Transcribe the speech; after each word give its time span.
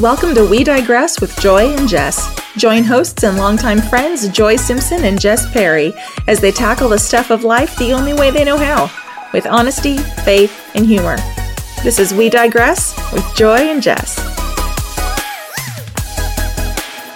Welcome 0.00 0.34
to 0.34 0.44
We 0.44 0.64
Digress 0.64 1.20
with 1.20 1.38
Joy 1.38 1.72
and 1.72 1.88
Jess. 1.88 2.28
Join 2.56 2.82
hosts 2.82 3.22
and 3.22 3.38
longtime 3.38 3.80
friends 3.80 4.28
Joy 4.28 4.56
Simpson 4.56 5.04
and 5.04 5.20
Jess 5.20 5.48
Perry 5.52 5.94
as 6.26 6.40
they 6.40 6.50
tackle 6.50 6.88
the 6.88 6.98
stuff 6.98 7.30
of 7.30 7.44
life 7.44 7.76
the 7.76 7.92
only 7.92 8.12
way 8.12 8.32
they 8.32 8.44
know 8.44 8.56
how 8.56 8.90
with 9.32 9.46
honesty, 9.46 9.96
faith, 9.96 10.68
and 10.74 10.84
humor. 10.84 11.16
This 11.84 12.00
is 12.00 12.12
We 12.12 12.28
Digress 12.28 12.92
with 13.12 13.24
Joy 13.36 13.58
and 13.58 13.80
Jess. 13.80 14.18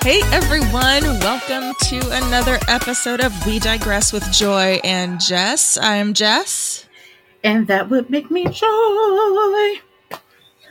Hey 0.01 0.21
everyone, 0.33 1.03
welcome 1.19 1.75
to 1.89 1.99
another 2.13 2.61
episode 2.69 3.21
of 3.21 3.35
We 3.45 3.59
Digress 3.59 4.13
with 4.13 4.31
Joy 4.31 4.81
and 4.85 5.21
Jess. 5.21 5.79
I'm 5.79 6.15
Jess. 6.15 6.87
And 7.43 7.67
that 7.67 7.91
would 7.91 8.09
make 8.09 8.31
me 8.31 8.45
joy. 8.45 9.81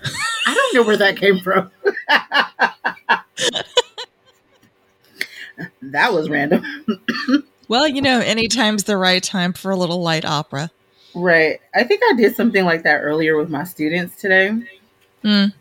I 0.04 0.54
don't 0.54 0.76
know 0.76 0.84
where 0.84 0.98
that 0.98 1.18
came 1.18 1.40
from. 1.40 1.72
that 5.82 6.14
was 6.14 6.30
random. 6.30 6.64
well, 7.68 7.88
you 7.88 8.02
know, 8.02 8.20
anytime's 8.20 8.84
the 8.84 8.98
right 8.98 9.24
time 9.24 9.54
for 9.54 9.72
a 9.72 9.76
little 9.76 10.02
light 10.02 10.26
opera. 10.26 10.72
Right. 11.14 11.60
I 11.74 11.84
think 11.84 12.02
I 12.04 12.14
did 12.16 12.36
something 12.36 12.64
like 12.64 12.84
that 12.84 12.98
earlier 13.00 13.38
with 13.38 13.50
my 13.50 13.64
students 13.64 14.16
today. 14.22 14.52
Mm. 15.24 15.54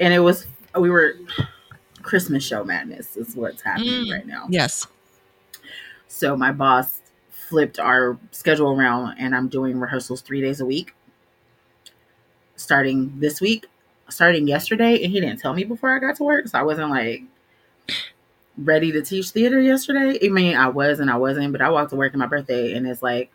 And 0.00 0.14
it 0.14 0.20
was, 0.20 0.46
we 0.78 0.90
were, 0.90 1.14
Christmas 2.02 2.44
show 2.44 2.64
madness 2.64 3.16
is 3.16 3.34
what's 3.34 3.62
happening 3.62 4.06
mm. 4.06 4.12
right 4.12 4.26
now. 4.26 4.46
Yes. 4.48 4.86
So 6.08 6.36
my 6.36 6.52
boss 6.52 7.00
flipped 7.30 7.78
our 7.78 8.18
schedule 8.30 8.70
around 8.70 9.16
and 9.18 9.34
I'm 9.34 9.48
doing 9.48 9.78
rehearsals 9.78 10.20
three 10.20 10.40
days 10.40 10.60
a 10.60 10.66
week 10.66 10.94
starting 12.58 13.18
this 13.20 13.40
week, 13.40 13.66
starting 14.08 14.48
yesterday. 14.48 15.02
And 15.02 15.12
he 15.12 15.20
didn't 15.20 15.40
tell 15.40 15.52
me 15.54 15.64
before 15.64 15.94
I 15.94 15.98
got 15.98 16.16
to 16.16 16.24
work. 16.24 16.48
So 16.48 16.58
I 16.58 16.62
wasn't 16.62 16.90
like 16.90 17.22
ready 18.56 18.92
to 18.92 19.02
teach 19.02 19.30
theater 19.30 19.60
yesterday. 19.60 20.18
I 20.24 20.28
mean, 20.28 20.56
I 20.56 20.68
was 20.68 21.00
and 21.00 21.10
I 21.10 21.16
wasn't, 21.16 21.52
but 21.52 21.60
I 21.60 21.70
walked 21.70 21.90
to 21.90 21.96
work 21.96 22.12
on 22.12 22.20
my 22.20 22.26
birthday 22.26 22.74
and 22.74 22.86
it's 22.86 23.02
like, 23.02 23.30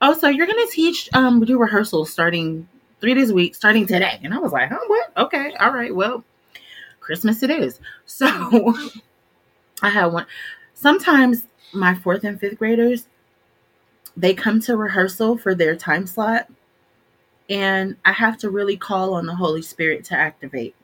oh, 0.00 0.14
so 0.14 0.28
you're 0.28 0.46
to 0.46 0.68
teach, 0.72 1.08
um, 1.12 1.44
do 1.44 1.58
rehearsals 1.58 2.10
starting 2.10 2.68
three 3.00 3.14
days 3.14 3.30
a 3.30 3.34
week, 3.34 3.54
starting 3.54 3.86
today. 3.86 4.20
And 4.22 4.34
I 4.34 4.38
was 4.38 4.52
like, 4.52 4.68
huh, 4.68 4.78
what? 4.86 5.12
Okay. 5.16 5.54
All 5.60 5.72
right. 5.72 5.94
Well, 5.94 6.24
Christmas 7.00 7.42
it 7.42 7.50
is. 7.50 7.80
So 8.06 8.74
I 9.82 9.90
had 9.90 10.06
one. 10.06 10.26
Sometimes 10.74 11.46
my 11.72 11.94
fourth 11.94 12.24
and 12.24 12.40
fifth 12.40 12.58
graders, 12.58 13.06
they 14.16 14.34
come 14.34 14.60
to 14.60 14.76
rehearsal 14.76 15.38
for 15.38 15.54
their 15.54 15.76
time 15.76 16.06
slot 16.06 16.48
and 17.48 17.96
I 18.04 18.12
have 18.12 18.38
to 18.38 18.50
really 18.50 18.76
call 18.76 19.14
on 19.14 19.26
the 19.26 19.34
Holy 19.34 19.62
Spirit 19.62 20.04
to 20.06 20.14
activate. 20.14 20.74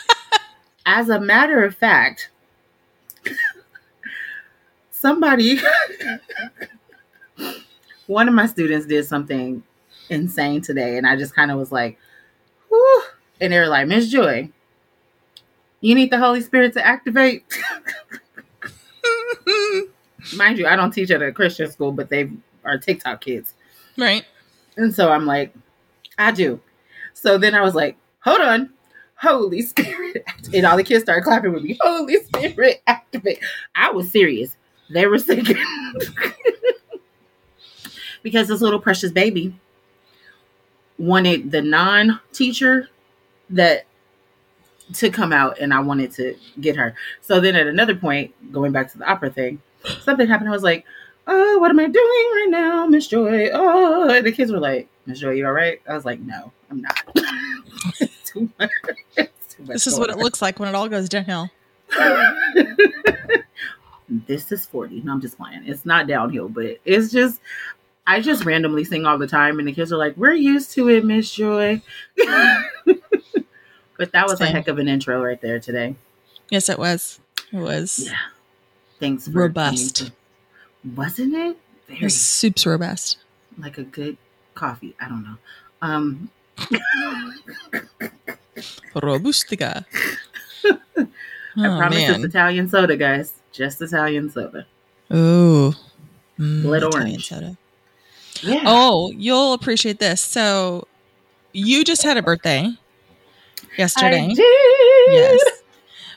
As 0.86 1.08
a 1.08 1.20
matter 1.20 1.64
of 1.64 1.74
fact, 1.74 2.30
somebody, 4.90 5.58
one 8.06 8.28
of 8.28 8.34
my 8.34 8.46
students 8.46 8.86
did 8.86 9.04
something 9.06 9.62
insane 10.08 10.62
today, 10.62 10.96
and 10.96 11.06
I 11.06 11.16
just 11.16 11.34
kind 11.34 11.50
of 11.50 11.58
was 11.58 11.72
like, 11.72 11.98
whew. 12.68 13.02
And 13.40 13.52
they 13.52 13.58
were 13.58 13.68
like, 13.68 13.86
Miss 13.86 14.08
Joy, 14.08 14.50
you 15.80 15.94
need 15.94 16.10
the 16.10 16.18
Holy 16.18 16.40
Spirit 16.40 16.72
to 16.74 16.84
activate. 16.86 17.44
Mind 20.36 20.58
you, 20.58 20.66
I 20.66 20.76
don't 20.76 20.90
teach 20.90 21.10
at 21.10 21.22
a 21.22 21.32
Christian 21.32 21.70
school, 21.70 21.92
but 21.92 22.10
they 22.10 22.30
are 22.64 22.78
TikTok 22.78 23.20
kids. 23.20 23.54
Right. 23.96 24.24
And 24.76 24.94
so 24.94 25.10
I'm 25.10 25.26
like, 25.26 25.54
I 26.18 26.32
do. 26.32 26.60
So 27.14 27.38
then 27.38 27.54
I 27.54 27.62
was 27.62 27.74
like, 27.74 27.96
hold 28.20 28.40
on. 28.40 28.70
Holy 29.16 29.62
Spirit. 29.62 30.24
And 30.54 30.64
all 30.64 30.76
the 30.76 30.84
kids 30.84 31.04
started 31.04 31.22
clapping 31.22 31.52
with 31.52 31.62
me. 31.62 31.76
Holy 31.80 32.22
Spirit, 32.22 32.82
activate. 32.86 33.40
I 33.74 33.90
was 33.90 34.10
serious. 34.10 34.56
They 34.90 35.06
were 35.06 35.18
singing. 35.18 35.46
because 38.22 38.48
this 38.48 38.60
little 38.60 38.80
precious 38.80 39.12
baby 39.12 39.54
wanted 40.98 41.50
the 41.50 41.62
non 41.62 42.20
teacher 42.32 42.88
that 43.50 43.86
to 44.94 45.10
come 45.10 45.32
out 45.32 45.58
and 45.58 45.74
I 45.74 45.80
wanted 45.80 46.12
to 46.12 46.34
get 46.60 46.76
her. 46.76 46.94
So 47.20 47.40
then 47.40 47.56
at 47.56 47.66
another 47.66 47.94
point, 47.94 48.32
going 48.52 48.72
back 48.72 48.90
to 48.92 48.98
the 48.98 49.08
opera 49.08 49.30
thing, 49.30 49.60
something 50.02 50.26
happened. 50.26 50.48
I 50.48 50.52
was 50.52 50.62
like, 50.62 50.84
oh, 51.28 51.58
what 51.58 51.70
am 51.70 51.78
I 51.78 51.86
doing 51.86 51.94
right 51.94 52.48
now, 52.48 52.86
Miss 52.86 53.06
Joy? 53.06 53.50
Oh, 53.52 54.08
and 54.10 54.26
the 54.26 54.32
kids 54.32 54.50
were 54.50 54.58
like, 54.58 54.88
Miss 55.06 55.20
Joy, 55.20 55.32
you 55.32 55.46
all 55.46 55.52
right? 55.52 55.80
I 55.88 55.94
was 55.94 56.04
like, 56.04 56.20
no, 56.20 56.52
I'm 56.70 56.80
not. 56.80 56.96
too 58.24 58.50
much, 58.58 58.70
too 59.14 59.62
much 59.62 59.68
this 59.68 59.86
is 59.86 59.98
what 59.98 60.10
it 60.10 60.18
looks 60.18 60.42
like 60.42 60.58
when 60.58 60.68
it 60.68 60.74
all 60.74 60.88
goes 60.88 61.08
downhill. 61.08 61.50
this 64.08 64.50
is 64.50 64.66
40. 64.66 65.02
No, 65.02 65.12
I'm 65.12 65.20
just 65.20 65.36
playing. 65.36 65.62
It's 65.66 65.86
not 65.86 66.06
downhill, 66.06 66.48
but 66.48 66.78
it's 66.84 67.12
just, 67.12 67.40
I 68.06 68.20
just 68.20 68.44
randomly 68.44 68.84
sing 68.84 69.04
all 69.06 69.18
the 69.18 69.26
time, 69.26 69.58
and 69.58 69.68
the 69.68 69.72
kids 69.72 69.92
are 69.92 69.98
like, 69.98 70.16
we're 70.16 70.32
used 70.32 70.72
to 70.72 70.88
it, 70.88 71.04
Miss 71.04 71.30
Joy. 71.30 71.82
but 72.86 74.12
that 74.12 74.26
was 74.26 74.38
Same. 74.38 74.48
a 74.48 74.50
heck 74.50 74.68
of 74.68 74.78
an 74.78 74.88
intro 74.88 75.22
right 75.22 75.40
there 75.40 75.60
today. 75.60 75.94
Yes, 76.50 76.70
it 76.70 76.78
was. 76.78 77.20
It 77.52 77.58
was. 77.58 78.06
Yeah. 78.06 78.16
Thanks. 78.98 79.28
robust 79.28 80.10
wasn't 80.96 81.34
it? 81.34 81.56
Very, 81.86 82.00
His 82.00 82.20
soup's 82.20 82.66
robust. 82.66 83.18
Like 83.58 83.78
a 83.78 83.84
good 83.84 84.16
coffee. 84.54 84.94
I 85.00 85.08
don't 85.08 85.22
know. 85.22 85.36
Um 85.82 86.30
Robustica. 88.94 89.84
I 90.64 91.66
oh, 91.66 91.78
promise 91.78 91.98
man. 91.98 92.14
it's 92.16 92.24
Italian 92.24 92.68
soda, 92.68 92.96
guys. 92.96 93.34
Just 93.52 93.80
Italian 93.80 94.30
soda. 94.30 94.66
Ooh. 95.12 95.72
Mm, 96.38 96.62
Blood 96.62 96.82
orange. 96.94 97.28
Soda. 97.28 97.56
Yeah. 98.42 98.62
Oh, 98.66 99.10
you'll 99.16 99.54
appreciate 99.54 99.98
this. 99.98 100.20
So 100.20 100.86
you 101.52 101.84
just 101.84 102.02
had 102.02 102.16
a 102.16 102.22
birthday 102.22 102.70
yesterday. 103.76 104.24
I 104.30 104.34
did. 104.34 105.12
Yes. 105.12 105.40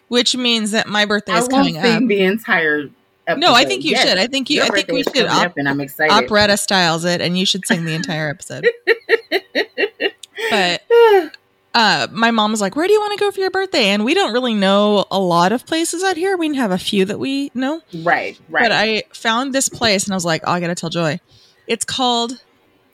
Which 0.09 0.35
means 0.35 0.71
that 0.71 0.87
my 0.87 1.05
birthday 1.05 1.33
is 1.33 1.47
coming 1.47 1.77
up. 1.77 1.83
The 2.07 2.21
entire 2.23 2.89
episode. 3.31 3.47
No, 3.47 3.53
I 3.53 3.65
think 3.65 3.83
you 3.83 3.91
yes. 3.91 4.07
should. 4.07 4.17
I 4.17 4.27
think 4.27 4.49
you. 4.49 4.57
Your 4.57 4.65
I 4.65 4.69
think 4.69 4.91
we 4.91 5.03
should. 5.03 5.27
Op- 5.27 5.53
I'm 5.57 5.81
excited. 5.81 6.13
Operetta 6.13 6.57
styles 6.57 7.05
it, 7.05 7.21
and 7.21 7.37
you 7.37 7.45
should 7.45 7.65
sing 7.65 7.85
the 7.85 7.93
entire 7.93 8.29
episode. 8.29 8.67
but 10.49 10.81
uh, 11.73 12.07
my 12.11 12.31
mom 12.31 12.51
was 12.51 12.61
like, 12.61 12.75
"Where 12.75 12.87
do 12.87 12.93
you 12.93 12.99
want 12.99 13.17
to 13.17 13.23
go 13.23 13.31
for 13.31 13.39
your 13.39 13.51
birthday?" 13.51 13.85
And 13.85 14.03
we 14.03 14.13
don't 14.13 14.33
really 14.33 14.53
know 14.53 15.05
a 15.09 15.19
lot 15.19 15.51
of 15.51 15.65
places 15.65 16.03
out 16.03 16.17
here. 16.17 16.35
We 16.37 16.55
have 16.55 16.71
a 16.71 16.77
few 16.77 17.05
that 17.05 17.19
we 17.19 17.51
know. 17.53 17.81
Right, 17.93 18.39
right. 18.49 18.63
But 18.63 18.71
I 18.71 19.03
found 19.13 19.53
this 19.53 19.69
place, 19.69 20.05
and 20.05 20.13
I 20.13 20.15
was 20.15 20.25
like, 20.25 20.43
oh, 20.45 20.51
"I 20.51 20.59
got 20.59 20.67
to 20.67 20.75
tell 20.75 20.89
Joy." 20.89 21.19
It's 21.67 21.85
called 21.85 22.43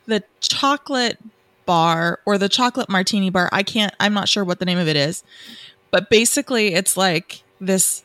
the 0.05 0.23
Chocolate 0.41 1.17
Bar 1.65 2.19
or 2.25 2.37
the 2.37 2.49
Chocolate 2.49 2.89
Martini 2.89 3.29
Bar. 3.29 3.49
I 3.51 3.63
can't. 3.63 3.93
I'm 3.99 4.13
not 4.13 4.29
sure 4.29 4.43
what 4.43 4.59
the 4.59 4.65
name 4.65 4.77
of 4.77 4.87
it 4.87 4.95
is, 4.95 5.23
but 5.89 6.09
basically, 6.09 6.73
it's 6.73 6.95
like 6.95 7.43
this 7.59 8.03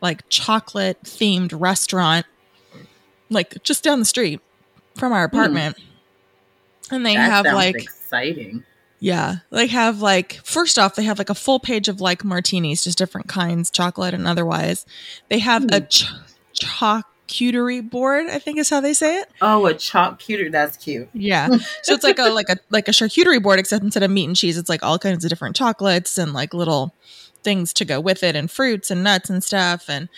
like 0.00 0.28
chocolate 0.28 1.02
themed 1.04 1.52
restaurant 1.58 2.26
like 3.32 3.62
just 3.62 3.82
down 3.82 3.98
the 3.98 4.04
street 4.04 4.40
from 4.96 5.12
our 5.12 5.26
hmm. 5.26 5.34
apartment. 5.34 5.76
Mm. 5.76 5.82
And 6.90 7.06
they 7.06 7.14
that 7.14 7.30
have 7.30 7.54
like 7.54 7.76
exciting. 7.76 8.64
Yeah. 9.00 9.36
They 9.50 9.66
have 9.68 10.00
like 10.00 10.34
first 10.44 10.78
off, 10.78 10.94
they 10.94 11.04
have 11.04 11.18
like 11.18 11.30
a 11.30 11.34
full 11.34 11.58
page 11.58 11.88
of 11.88 12.00
like 12.00 12.24
martinis, 12.24 12.84
just 12.84 12.98
different 12.98 13.28
kinds, 13.28 13.70
chocolate 13.70 14.14
and 14.14 14.28
otherwise. 14.28 14.86
They 15.28 15.38
have 15.38 15.62
mm. 15.62 15.76
a 15.76 15.80
ch- 15.80 16.06
charcuterie 16.54 17.88
board, 17.88 18.26
I 18.28 18.38
think 18.38 18.58
is 18.58 18.68
how 18.68 18.80
they 18.80 18.92
say 18.92 19.20
it. 19.20 19.28
Oh, 19.40 19.66
a 19.66 19.74
charcuterie, 19.74 20.52
that's 20.52 20.76
cute. 20.76 21.08
Yeah. 21.14 21.48
so 21.82 21.94
it's 21.94 22.04
like 22.04 22.18
a 22.18 22.28
like 22.28 22.50
a 22.50 22.58
like 22.70 22.88
a 22.88 22.92
charcuterie 22.92 23.42
board, 23.42 23.58
except 23.58 23.82
instead 23.82 24.02
of 24.02 24.10
meat 24.10 24.26
and 24.26 24.36
cheese, 24.36 24.58
it's 24.58 24.68
like 24.68 24.82
all 24.82 24.98
kinds 24.98 25.24
of 25.24 25.30
different 25.30 25.56
chocolates 25.56 26.18
and 26.18 26.32
like 26.34 26.52
little 26.52 26.94
things 27.42 27.72
to 27.74 27.84
go 27.84 28.00
with 28.00 28.22
it 28.22 28.36
and 28.36 28.50
fruits 28.50 28.90
and 28.90 29.02
nuts 29.02 29.30
and 29.30 29.42
stuff. 29.42 29.88
And 29.88 30.08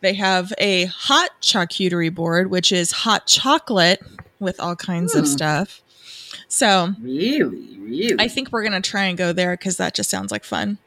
they 0.00 0.14
have 0.14 0.52
a 0.58 0.86
hot 0.86 1.30
charcuterie 1.40 2.14
board, 2.14 2.50
which 2.50 2.72
is 2.72 2.92
hot 2.92 3.26
chocolate 3.26 4.02
with 4.38 4.60
all 4.60 4.76
kinds 4.76 5.14
of 5.14 5.24
hmm. 5.24 5.30
stuff. 5.30 5.82
So, 6.48 6.94
really, 7.00 7.78
really, 7.78 8.16
I 8.18 8.28
think 8.28 8.52
we're 8.52 8.62
gonna 8.62 8.80
try 8.80 9.04
and 9.04 9.18
go 9.18 9.32
there 9.32 9.56
because 9.56 9.76
that 9.78 9.94
just 9.94 10.10
sounds 10.10 10.30
like 10.30 10.44
fun. 10.44 10.78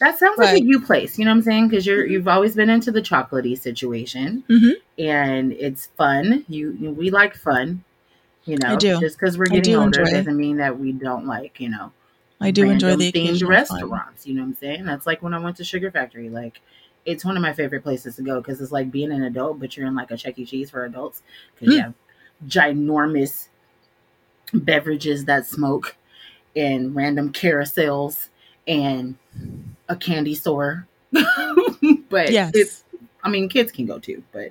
That 0.00 0.18
sounds 0.18 0.36
but, 0.36 0.46
like 0.46 0.62
a 0.62 0.64
you 0.64 0.80
place. 0.80 1.18
You 1.18 1.24
know 1.24 1.30
what 1.30 1.36
I'm 1.36 1.42
saying? 1.42 1.68
Because 1.68 1.86
you're 1.86 2.04
you've 2.04 2.28
always 2.28 2.54
been 2.54 2.68
into 2.68 2.90
the 2.90 3.00
chocolatey 3.00 3.58
situation, 3.58 4.44
mm-hmm. 4.48 4.72
and 4.98 5.52
it's 5.52 5.86
fun. 5.96 6.44
You, 6.48 6.76
you, 6.78 6.90
we 6.90 7.10
like 7.10 7.36
fun. 7.36 7.84
You 8.44 8.58
know, 8.58 8.70
I 8.70 8.76
do. 8.76 9.00
Just 9.00 9.18
because 9.18 9.38
we're 9.38 9.46
getting 9.46 9.76
older 9.76 10.04
doesn't 10.04 10.36
mean 10.36 10.58
that 10.58 10.78
we 10.78 10.92
don't 10.92 11.26
like 11.26 11.60
you 11.60 11.70
know 11.70 11.92
I 12.40 12.50
do 12.50 12.68
enjoy 12.68 12.96
the 12.96 13.12
themed 13.12 13.46
restaurants. 13.46 14.24
Fun. 14.24 14.30
You 14.30 14.34
know 14.34 14.42
what 14.42 14.48
I'm 14.48 14.54
saying? 14.56 14.84
That's 14.84 15.06
like 15.06 15.22
when 15.22 15.34
I 15.34 15.38
went 15.38 15.56
to 15.58 15.64
Sugar 15.64 15.90
Factory. 15.90 16.28
Like, 16.28 16.60
it's 17.04 17.24
one 17.24 17.36
of 17.36 17.42
my 17.42 17.52
favorite 17.52 17.82
places 17.82 18.16
to 18.16 18.22
go 18.22 18.40
because 18.40 18.60
it's 18.60 18.72
like 18.72 18.90
being 18.90 19.12
an 19.12 19.22
adult, 19.24 19.60
but 19.60 19.76
you're 19.76 19.86
in 19.86 19.94
like 19.94 20.10
a 20.10 20.16
Chuck 20.16 20.38
E. 20.38 20.44
Cheese 20.44 20.70
for 20.70 20.84
adults 20.84 21.22
because 21.54 21.72
mm. 21.72 21.76
you 21.76 21.82
have 21.82 21.94
ginormous 22.46 23.48
beverages 24.52 25.24
that 25.26 25.46
smoke 25.46 25.96
and 26.56 26.94
random 26.94 27.32
carousels 27.32 28.28
and 28.66 29.16
a 29.88 29.96
candy 29.96 30.34
store. 30.34 30.86
but 32.08 32.30
Yes. 32.30 32.52
it's 32.54 32.84
I 33.22 33.30
mean 33.30 33.48
kids 33.48 33.72
can 33.72 33.86
go 33.86 33.98
too, 33.98 34.22
but 34.32 34.50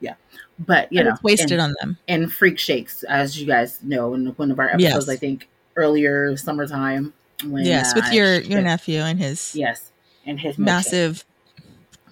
yeah. 0.00 0.14
But 0.58 0.92
you 0.92 1.02
know 1.02 1.10
it's 1.10 1.22
wasted 1.22 1.52
and, 1.52 1.62
on 1.62 1.74
them. 1.80 1.98
and 2.08 2.32
freak 2.32 2.58
shakes, 2.58 3.02
as 3.04 3.40
you 3.40 3.46
guys 3.46 3.82
know 3.82 4.14
in 4.14 4.26
one 4.26 4.50
of 4.50 4.58
our 4.58 4.68
episodes, 4.68 5.06
Yes. 5.06 5.08
I 5.08 5.16
think 5.16 5.48
earlier 5.76 6.36
summertime 6.36 7.12
when 7.44 7.64
yes, 7.64 7.94
with 7.94 8.04
uh, 8.06 8.10
your 8.10 8.42
sh- 8.42 8.46
your 8.46 8.62
nephew 8.62 9.00
and 9.00 9.18
his 9.18 9.54
Yes. 9.54 9.90
And 10.26 10.40
his 10.40 10.56
massive 10.58 11.24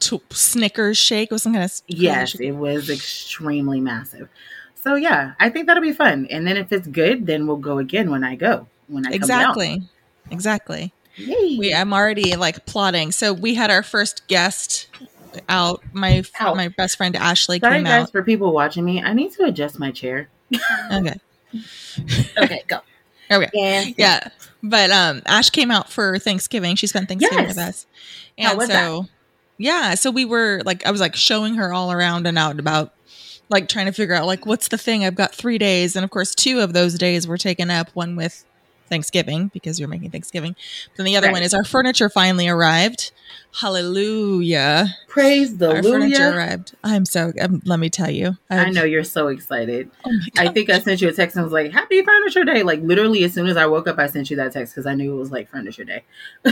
t- 0.01 0.21
Snickers 0.31 0.99
shake 0.99 1.31
was 1.31 1.43
some 1.43 1.53
kind 1.55 1.65
of 1.65 1.73
Yes, 1.87 2.35
it 2.35 2.53
was 2.53 2.91
extremely 2.91 3.81
massive. 3.81 4.29
So 4.75 4.97
yeah, 4.97 5.33
I 5.41 5.49
think 5.49 5.67
that'll 5.67 5.83
be 5.83 5.93
fun. 5.93 6.27
And 6.31 6.47
then 6.47 6.57
if 6.57 6.73
it's 6.73 6.87
good, 6.89 7.27
then 7.27 7.47
we'll 7.47 7.57
go 7.57 7.79
again 7.79 8.11
when 8.11 8.25
I 8.25 8.35
go. 8.35 8.67
When 8.89 9.07
I 9.07 9.11
come 9.11 9.15
exactly, 9.15 9.83
exactly. 10.31 10.93
Yay. 11.17 11.57
We, 11.59 11.75
I'm 11.75 11.93
already 11.93 12.37
like 12.37 12.67
plotting. 12.67 13.13
So 13.13 13.33
we 13.33 13.55
had 13.55 13.71
our 13.71 13.83
first 13.83 14.27
guest 14.29 14.89
out. 15.49 15.83
My 15.93 16.23
Out. 16.41 16.57
my 16.57 16.69
best 16.69 16.97
friend 16.97 17.15
Ashley 17.17 17.59
Sorry 17.61 17.77
came 17.77 17.85
guys 17.85 18.05
out. 18.05 18.13
for 18.13 18.23
people 18.23 18.53
watching 18.53 18.85
me. 18.85 19.03
I 19.03 19.13
need 19.13 19.33
to 19.33 19.45
adjust 19.45 19.79
my 19.79 19.91
chair. 19.91 20.29
Okay, 20.93 21.15
Okay, 22.39 22.63
go. 22.67 22.81
Okay, 23.37 23.51
And 23.59 23.95
yeah. 23.99 24.29
But 24.63 24.91
um, 24.91 25.23
Ash 25.27 25.51
came 25.51 25.71
out 25.71 25.91
for 25.91 26.19
Thanksgiving. 26.19 26.77
She 26.77 26.87
spent 26.87 27.09
Thanksgiving 27.09 27.47
Yes. 27.47 27.49
with 27.57 27.59
us, 27.59 27.87
How 28.39 28.51
and 28.51 28.59
was 28.59 28.69
so 28.69 29.07
yeah. 29.59 29.95
So 29.95 30.11
we 30.11 30.25
were 30.25 30.63
like, 30.65 30.87
I 30.87 30.91
was 30.91 31.01
like 31.01 31.15
showing 31.17 31.55
her 31.55 31.73
all 31.73 31.91
around 31.93 32.27
and 32.27 32.39
out 32.39 32.59
about 32.61 32.93
like 33.49 33.69
trying 33.69 33.87
to 33.87 33.93
figure 33.93 34.15
out 34.15 34.27
like 34.27 34.47
what's 34.47 34.69
the 34.69 34.79
thing. 34.79 35.05
I've 35.05 35.15
got 35.15 35.35
three 35.35 35.59
days, 35.59 35.97
and 35.97 36.05
of 36.05 36.11
course, 36.11 36.35
two 36.35 36.61
of 36.61 36.73
those 36.73 36.95
days 36.99 37.27
were 37.27 37.39
taken 37.39 37.71
up. 37.71 37.89
One 37.95 38.15
with 38.17 38.45
Thanksgiving 38.93 39.51
because 39.55 39.81
you're 39.81 39.89
making 39.89 40.11
Thanksgiving. 40.11 40.55
Then 40.97 41.07
the 41.07 41.17
other 41.17 41.29
Right. 41.29 41.33
one 41.33 41.43
is 41.43 41.55
our 41.55 41.65
furniture 41.65 42.09
finally 42.11 42.47
arrived. 42.47 43.11
Hallelujah! 43.61 44.95
praise 45.09 45.57
the 45.57 45.71
Our 45.77 45.83
furniture 45.83 46.37
arrived. 46.37 46.75
I'm 46.85 47.05
so. 47.07 47.33
Um, 47.41 47.63
let 47.65 47.79
me 47.81 47.89
tell 47.91 48.11
you. 48.11 48.37
I 48.51 48.61
I've- 48.63 48.71
know 48.73 48.85
you're 48.85 49.03
so 49.05 49.29
excited. 49.29 49.91
Oh 50.05 50.11
I 50.39 50.49
think 50.49 50.69
I 50.71 50.79
sent 50.81 51.01
you 51.01 51.09
a 51.09 51.13
text 51.13 51.37
and 51.37 51.45
was 51.45 51.53
like, 51.53 51.73
Happy 51.73 52.03
Furniture 52.03 52.45
Day. 52.45 52.63
Like 52.63 52.81
literally 52.83 53.25
as 53.25 53.33
soon 53.33 53.47
as 53.47 53.57
I 53.57 53.67
woke 53.67 53.89
up, 53.89 53.99
I 53.99 54.07
sent 54.09 54.31
you 54.31 54.37
that 54.37 54.53
text 54.53 54.75
because 54.75 54.87
I 54.87 54.95
knew 54.95 55.13
it 55.15 55.19
was 55.19 55.31
like 55.31 55.49
Furniture 55.51 55.85
Day. 55.85 56.03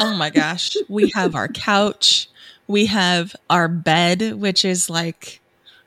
oh 0.00 0.14
my 0.16 0.30
gosh. 0.30 0.76
We 0.88 1.10
have 1.14 1.34
our 1.34 1.48
couch. 1.48 2.28
We 2.66 2.86
have 2.86 3.36
our 3.50 3.68
bed, 3.68 4.34
which 4.40 4.64
is 4.64 4.88
like 4.90 5.40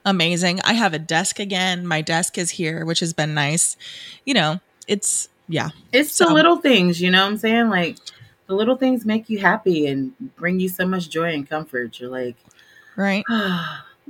amazing. 0.05 0.61
I 0.61 0.73
have 0.73 0.93
a 0.93 0.99
desk 0.99 1.39
again. 1.39 1.85
My 1.87 2.01
desk 2.01 2.37
is 2.37 2.51
here, 2.51 2.85
which 2.85 2.99
has 3.01 3.13
been 3.13 3.33
nice. 3.33 3.75
You 4.25 4.33
know, 4.33 4.59
it's 4.87 5.29
yeah. 5.47 5.69
It's 5.91 6.13
So- 6.15 6.25
the 6.27 6.33
little 6.33 6.57
things, 6.57 7.01
you 7.01 7.11
know 7.11 7.23
what 7.23 7.31
I'm 7.31 7.37
saying? 7.37 7.69
Like 7.69 7.97
the 8.47 8.53
little 8.55 8.75
things 8.77 9.05
make 9.05 9.29
you 9.29 9.39
happy 9.39 9.87
and 9.87 10.13
bring 10.35 10.59
you 10.59 10.69
so 10.69 10.85
much 10.85 11.09
joy 11.09 11.33
and 11.33 11.47
comfort. 11.49 11.99
You're 11.99 12.09
like, 12.09 12.35
Right. 12.95 13.23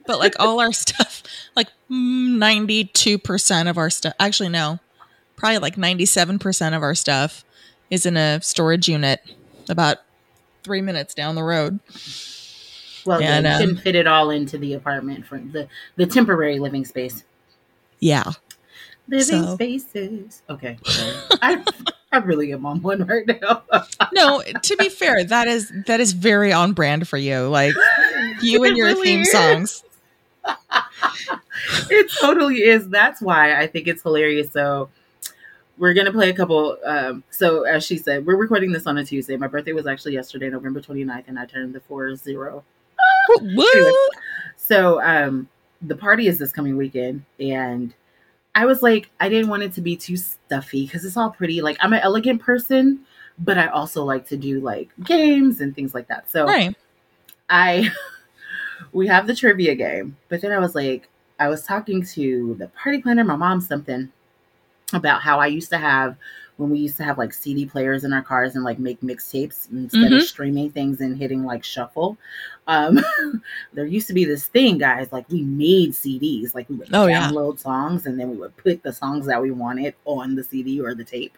But 0.06 0.20
like 0.20 0.36
all 0.40 0.60
our 0.60 0.74
stuff, 0.74 1.24
like 1.56 1.68
92% 1.90 3.70
of 3.70 3.78
our 3.78 3.90
stuff, 3.90 4.14
actually, 4.20 4.50
no, 4.50 4.80
probably 5.36 5.60
like 5.60 5.76
97% 5.76 6.76
of 6.76 6.82
our 6.84 6.96
stuff 6.96 7.46
is 7.90 8.06
in 8.06 8.18
a 8.18 8.42
storage 8.42 8.90
unit 8.90 9.22
about 9.70 9.98
three 10.64 10.82
minutes 10.82 11.14
down 11.14 11.36
the 11.36 11.44
road. 11.44 11.80
well, 13.06 13.22
Yeah, 13.22 13.40
they 13.42 13.50
I 13.50 13.66
know. 13.66 13.76
fit 13.76 13.96
it 13.96 14.08
all 14.08 14.30
into 14.30 14.58
the 14.58 14.74
apartment 14.74 15.26
for 15.26 15.38
the 15.38 15.68
the 15.96 16.06
temporary 16.06 16.60
living 16.60 16.86
space. 16.86 17.24
Yeah. 18.00 18.32
Living 19.08 19.44
So- 19.44 19.56
spaces. 19.56 20.42
Okay. 20.50 20.78
I 21.42 21.64
I 22.12 22.18
really 22.18 22.54
am 22.54 22.66
on 22.66 22.82
one 22.82 23.06
right 23.06 23.26
now. 23.28 23.64
No, 24.14 24.42
to 24.42 24.78
be 24.78 24.90
fair, 24.90 25.24
that 25.24 25.48
is 25.48 25.72
that 25.88 26.00
is 26.00 26.14
very 26.14 26.54
on 26.54 26.74
brand 26.74 27.08
for 27.08 27.18
you. 27.18 27.48
Like 27.48 27.74
you 28.42 28.64
and 28.64 28.78
your 28.78 28.88
really 28.88 29.04
theme 29.04 29.22
is. 29.22 29.32
songs. 29.32 29.84
it 31.90 32.12
totally 32.22 32.58
is. 32.64 32.88
That's 32.90 33.22
why 33.22 33.60
I 33.60 33.68
think 33.68 33.88
it's 33.88 34.04
hilarious. 34.04 34.52
So 34.52 34.90
we're 35.78 35.94
gonna 35.94 36.12
play 36.12 36.30
a 36.30 36.34
couple. 36.34 36.78
Um, 36.86 37.24
so 37.32 37.64
as 37.64 37.84
she 37.84 37.98
said, 37.98 38.26
we're 38.26 38.36
recording 38.36 38.72
this 38.72 38.86
on 38.86 38.98
a 38.98 39.04
Tuesday. 39.06 39.36
My 39.38 39.48
birthday 39.48 39.74
was 39.74 39.88
actually 39.88 40.14
yesterday, 40.14 40.50
November 40.50 40.82
29th, 40.82 41.24
and 41.28 41.40
I 41.40 41.46
turned 41.46 41.74
the 41.74 41.80
four 41.82 42.16
zero. 42.16 42.64
Woo! 43.42 43.64
Anyway. 43.76 43.92
So 44.56 45.02
um, 45.02 45.50
the 45.82 45.96
party 45.96 46.28
is 46.28 46.38
this 46.38 46.52
coming 46.52 46.78
weekend, 46.78 47.26
and 47.40 47.94
I 48.56 48.66
was 48.66 48.82
like, 48.82 49.10
I 49.20 49.30
didn't 49.30 49.50
want 49.50 49.64
it 49.64 49.74
to 49.74 49.82
be 49.82 49.96
too 49.96 50.18
stuffy 50.18 50.86
because 50.86 51.06
it's 51.06 51.18
all 51.18 51.32
pretty. 51.32 51.62
Like 51.62 51.78
I'm 51.80 51.94
an 51.94 52.02
elegant 52.02 52.42
person, 52.42 53.00
but 53.40 53.58
I 53.58 53.68
also 53.68 54.04
like 54.04 54.28
to 54.28 54.38
do 54.38 54.60
like 54.60 54.90
games 55.04 55.62
and 55.62 55.76
things 55.76 55.94
like 55.94 56.08
that. 56.08 56.30
So 56.30 56.46
Right. 56.46 56.76
I 57.50 57.90
we 58.94 59.08
have 59.08 59.28
the 59.28 59.36
trivia 59.36 59.76
game, 59.76 60.18
but 60.30 60.42
then 60.42 60.52
I 60.52 60.60
was 60.60 60.76
like, 60.76 61.10
I 61.40 61.50
was 61.50 61.64
talking 61.64 62.06
to 62.08 62.56
the 62.60 62.68
party 62.70 63.02
planner, 63.02 63.24
my 63.24 63.36
mom, 63.36 63.60
something 63.60 64.12
about 64.94 65.22
how 65.22 65.40
I 65.40 65.48
used 65.48 65.70
to 65.72 65.78
have 65.78 66.16
when 66.58 66.70
we 66.70 66.78
used 66.80 66.98
to 66.98 67.04
have 67.04 67.18
like 67.18 67.34
CD 67.34 67.66
players 67.66 68.04
in 68.04 68.14
our 68.14 68.22
cars 68.22 68.56
and 68.56 68.64
like 68.64 68.78
make 68.80 69.02
mixtapes 69.02 69.72
instead 69.72 70.12
Mhm. 70.12 70.18
of 70.18 70.22
streaming 70.24 70.70
things 70.72 71.02
and 71.02 71.18
hitting 71.18 71.44
like 71.44 71.64
shuffle. 71.64 72.18
Um, 72.68 73.00
there 73.74 73.86
used 73.86 74.08
to 74.08 74.14
be 74.14 74.24
this 74.26 74.48
thing, 74.48 74.78
guys, 74.78 75.12
like 75.12 75.28
we 75.30 75.42
made 75.42 75.92
CDs, 75.92 76.54
like 76.54 76.70
we 76.70 76.76
would 76.76 76.90
Oh, 76.94 77.08
yeah. 77.08 77.30
download 77.30 77.60
songs 77.60 78.06
and 78.06 78.20
then 78.20 78.30
we 78.30 78.38
would 78.38 78.56
put 78.58 78.84
the 78.84 78.94
songs 78.94 79.26
that 79.26 79.42
we 79.42 79.52
wanted 79.52 79.96
on 80.06 80.36
the 80.36 80.44
CD 80.44 80.80
or 80.80 80.94
the 80.94 81.04
tape. 81.04 81.38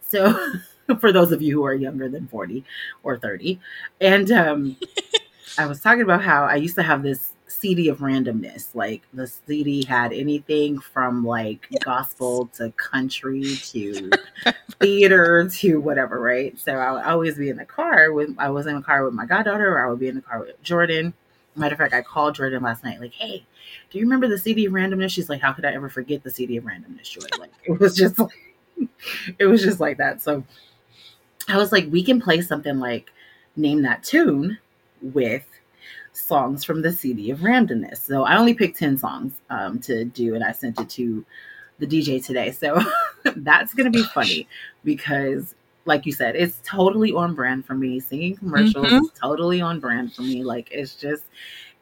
So 0.00 0.34
for 1.00 1.12
those 1.12 1.30
of 1.32 1.40
you 1.40 1.54
who 1.54 1.64
are 1.64 1.74
younger 1.74 2.08
than 2.08 2.26
40 2.28 2.64
or 3.04 3.16
30. 3.18 3.60
And 4.00 4.30
um 4.32 4.76
I 5.58 5.66
was 5.66 5.80
talking 5.80 6.02
about 6.02 6.22
how 6.22 6.44
I 6.44 6.56
used 6.56 6.74
to 6.76 6.82
have 6.82 7.02
this 7.02 7.32
CD 7.60 7.88
of 7.88 7.98
randomness. 7.98 8.74
Like 8.74 9.02
the 9.12 9.26
CD 9.26 9.84
had 9.84 10.12
anything 10.12 10.78
from 10.78 11.24
like 11.24 11.66
Yes. 11.70 11.82
gospel 11.84 12.46
to 12.54 12.70
country 12.72 13.42
to 13.56 14.10
theater 14.80 15.48
to 15.48 15.80
whatever, 15.80 16.18
right? 16.20 16.58
So 16.58 16.72
I 16.74 16.92
would 16.92 17.02
always 17.04 17.36
be 17.36 17.50
in 17.50 17.56
the 17.56 17.64
car 17.64 18.12
with 18.12 18.34
I 18.38 18.48
was 18.50 18.66
in 18.66 18.76
the 18.76 18.82
car 18.82 19.04
with 19.04 19.14
my 19.14 19.26
goddaughter 19.26 19.72
or 19.76 19.84
I 19.86 19.90
would 19.90 19.98
be 20.00 20.08
in 20.08 20.16
the 20.16 20.22
car 20.22 20.40
with 20.40 20.62
Jordan. 20.62 21.12
Matter 21.56 21.74
of 21.74 21.78
fact, 21.78 21.92
I 21.92 22.00
called 22.02 22.36
Jordan 22.36 22.62
last 22.62 22.84
night, 22.84 23.00
like, 23.00 23.12
hey, 23.12 23.44
do 23.90 23.98
you 23.98 24.04
remember 24.04 24.28
the 24.28 24.38
CD 24.38 24.66
of 24.66 24.72
randomness? 24.72 25.10
She's 25.10 25.28
like, 25.28 25.40
How 25.42 25.52
could 25.52 25.64
I 25.64 25.72
ever 25.72 25.88
forget 25.88 26.22
the 26.22 26.30
CD 26.30 26.56
of 26.56 26.64
randomness, 26.64 27.10
Jordan? 27.10 27.38
Like 27.40 27.52
it 27.64 27.78
was 27.78 27.94
just 27.94 28.18
like 28.18 28.30
it 29.38 29.46
was 29.46 29.62
just 29.62 29.80
like 29.80 29.98
that. 29.98 30.22
So 30.22 30.44
I 31.48 31.56
was 31.56 31.72
like, 31.72 31.88
we 31.90 32.02
can 32.02 32.20
play 32.20 32.40
something 32.40 32.78
like 32.78 33.12
name 33.56 33.82
that 33.82 34.02
tune 34.04 34.58
with 35.02 35.44
songs 36.12 36.64
from 36.64 36.82
the 36.82 36.92
CD 36.92 37.30
of 37.30 37.38
randomness. 37.40 37.98
So 37.98 38.24
I 38.24 38.36
only 38.36 38.54
picked 38.54 38.78
10 38.78 38.98
songs 38.98 39.32
um, 39.50 39.78
to 39.80 40.04
do, 40.04 40.34
and 40.34 40.44
I 40.44 40.52
sent 40.52 40.80
it 40.80 40.88
to 40.90 41.24
the 41.78 41.86
DJ 41.86 42.24
today. 42.24 42.50
So 42.52 42.80
that's 43.36 43.74
going 43.74 43.90
to 43.90 43.96
be 43.96 44.04
funny 44.04 44.46
because, 44.84 45.54
like 45.86 46.04
you 46.06 46.12
said, 46.12 46.36
it's 46.36 46.60
totally 46.64 47.12
on 47.12 47.34
brand 47.34 47.64
for 47.64 47.74
me. 47.74 48.00
Singing 48.00 48.36
commercials 48.36 48.86
Mhm. 48.86 49.00
is 49.04 49.10
totally 49.20 49.60
on 49.60 49.80
brand 49.80 50.14
for 50.14 50.22
me. 50.22 50.44
Like, 50.44 50.68
it's 50.70 50.94
just, 50.94 51.24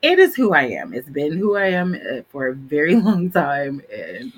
it 0.02 0.18
is 0.18 0.36
who 0.36 0.52
I 0.54 0.62
am. 0.64 0.94
It's 0.94 1.08
been 1.08 1.36
who 1.36 1.56
I 1.56 1.66
am 1.68 1.94
uh, 1.94 2.22
for 2.28 2.48
a 2.48 2.54
very 2.54 2.94
long 3.00 3.30
time. 3.30 3.82
And 3.92 4.32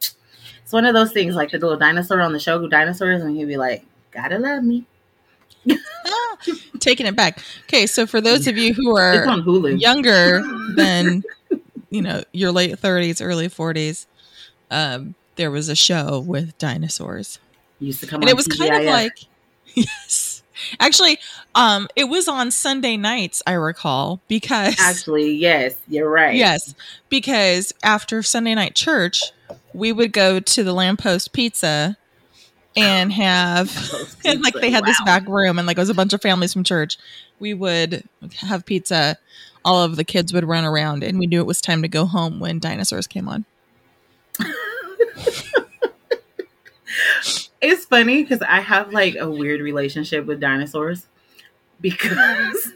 it's 0.00 0.72
one 0.72 0.84
of 0.84 0.94
those 0.94 1.12
things 1.12 1.36
like 1.36 1.52
the 1.52 1.58
little 1.58 1.76
dinosaur 1.76 2.20
on 2.20 2.32
the 2.32 2.40
show, 2.40 2.58
Who 2.58 2.68
Dinosaurs, 2.68 3.22
and 3.22 3.36
he'd 3.36 3.44
be 3.46 3.56
like, 3.56 3.84
Gotta 4.10 4.38
love 4.38 4.64
me. 4.64 4.84
Taking 6.80 7.06
it 7.06 7.16
back. 7.16 7.40
Okay, 7.64 7.86
so 7.86 8.06
for 8.06 8.20
those 8.20 8.46
of 8.46 8.56
you 8.56 8.74
who 8.74 8.96
are 8.96 9.24
younger 9.76 10.42
than 10.74 11.22
you 11.90 12.02
know 12.02 12.22
your 12.32 12.52
late 12.52 12.80
30s, 12.80 13.24
early 13.24 13.48
40s, 13.48 14.06
um, 14.70 15.14
there 15.36 15.50
was 15.50 15.68
a 15.68 15.76
show 15.76 16.20
with 16.20 16.56
dinosaurs. 16.58 17.38
Used 17.78 18.00
to 18.00 18.06
come 18.06 18.22
and 18.22 18.30
it 18.30 18.36
was 18.36 18.46
kind 18.46 18.74
of 18.74 18.84
like 18.84 19.12
yes 19.74 20.42
actually 20.80 21.18
um 21.54 21.86
it 21.94 22.04
was 22.04 22.28
on 22.28 22.50
sunday 22.50 22.96
nights 22.96 23.42
i 23.46 23.52
recall 23.52 24.20
because 24.28 24.76
Actually, 24.80 25.34
yes, 25.34 25.76
you're 25.86 26.08
right. 26.08 26.34
yes 26.34 26.74
because 27.10 27.74
after 27.82 28.22
sunday 28.22 28.54
night 28.54 28.74
church 28.74 29.32
we 29.74 29.92
would 29.92 30.12
go 30.12 30.40
to 30.40 30.64
the 30.64 30.72
lamppost 30.72 31.32
pizza 31.34 31.98
and 32.76 33.12
have 33.12 33.70
and 34.24 34.42
like 34.42 34.54
they 34.54 34.70
had 34.70 34.84
this 34.84 35.00
back 35.04 35.26
room 35.28 35.58
and 35.58 35.66
like 35.66 35.76
it 35.76 35.80
was 35.80 35.88
a 35.88 35.94
bunch 35.94 36.12
of 36.12 36.22
families 36.22 36.52
from 36.52 36.64
church. 36.64 36.98
We 37.38 37.54
would 37.54 38.04
have 38.40 38.64
pizza. 38.66 39.18
All 39.64 39.82
of 39.82 39.96
the 39.96 40.04
kids 40.04 40.32
would 40.32 40.44
run 40.44 40.64
around 40.64 41.02
and 41.02 41.18
we 41.18 41.26
knew 41.26 41.40
it 41.40 41.46
was 41.46 41.60
time 41.60 41.82
to 41.82 41.88
go 41.88 42.06
home 42.06 42.38
when 42.38 42.60
dinosaurs 42.60 43.06
came 43.06 43.28
on. 43.28 43.44
It's 47.60 47.84
funny 47.86 48.22
because 48.22 48.42
I 48.42 48.60
have 48.60 48.92
like 48.92 49.16
a 49.18 49.30
weird 49.30 49.60
relationship 49.60 50.26
with 50.26 50.40
dinosaurs 50.40 51.06
because 51.80 52.72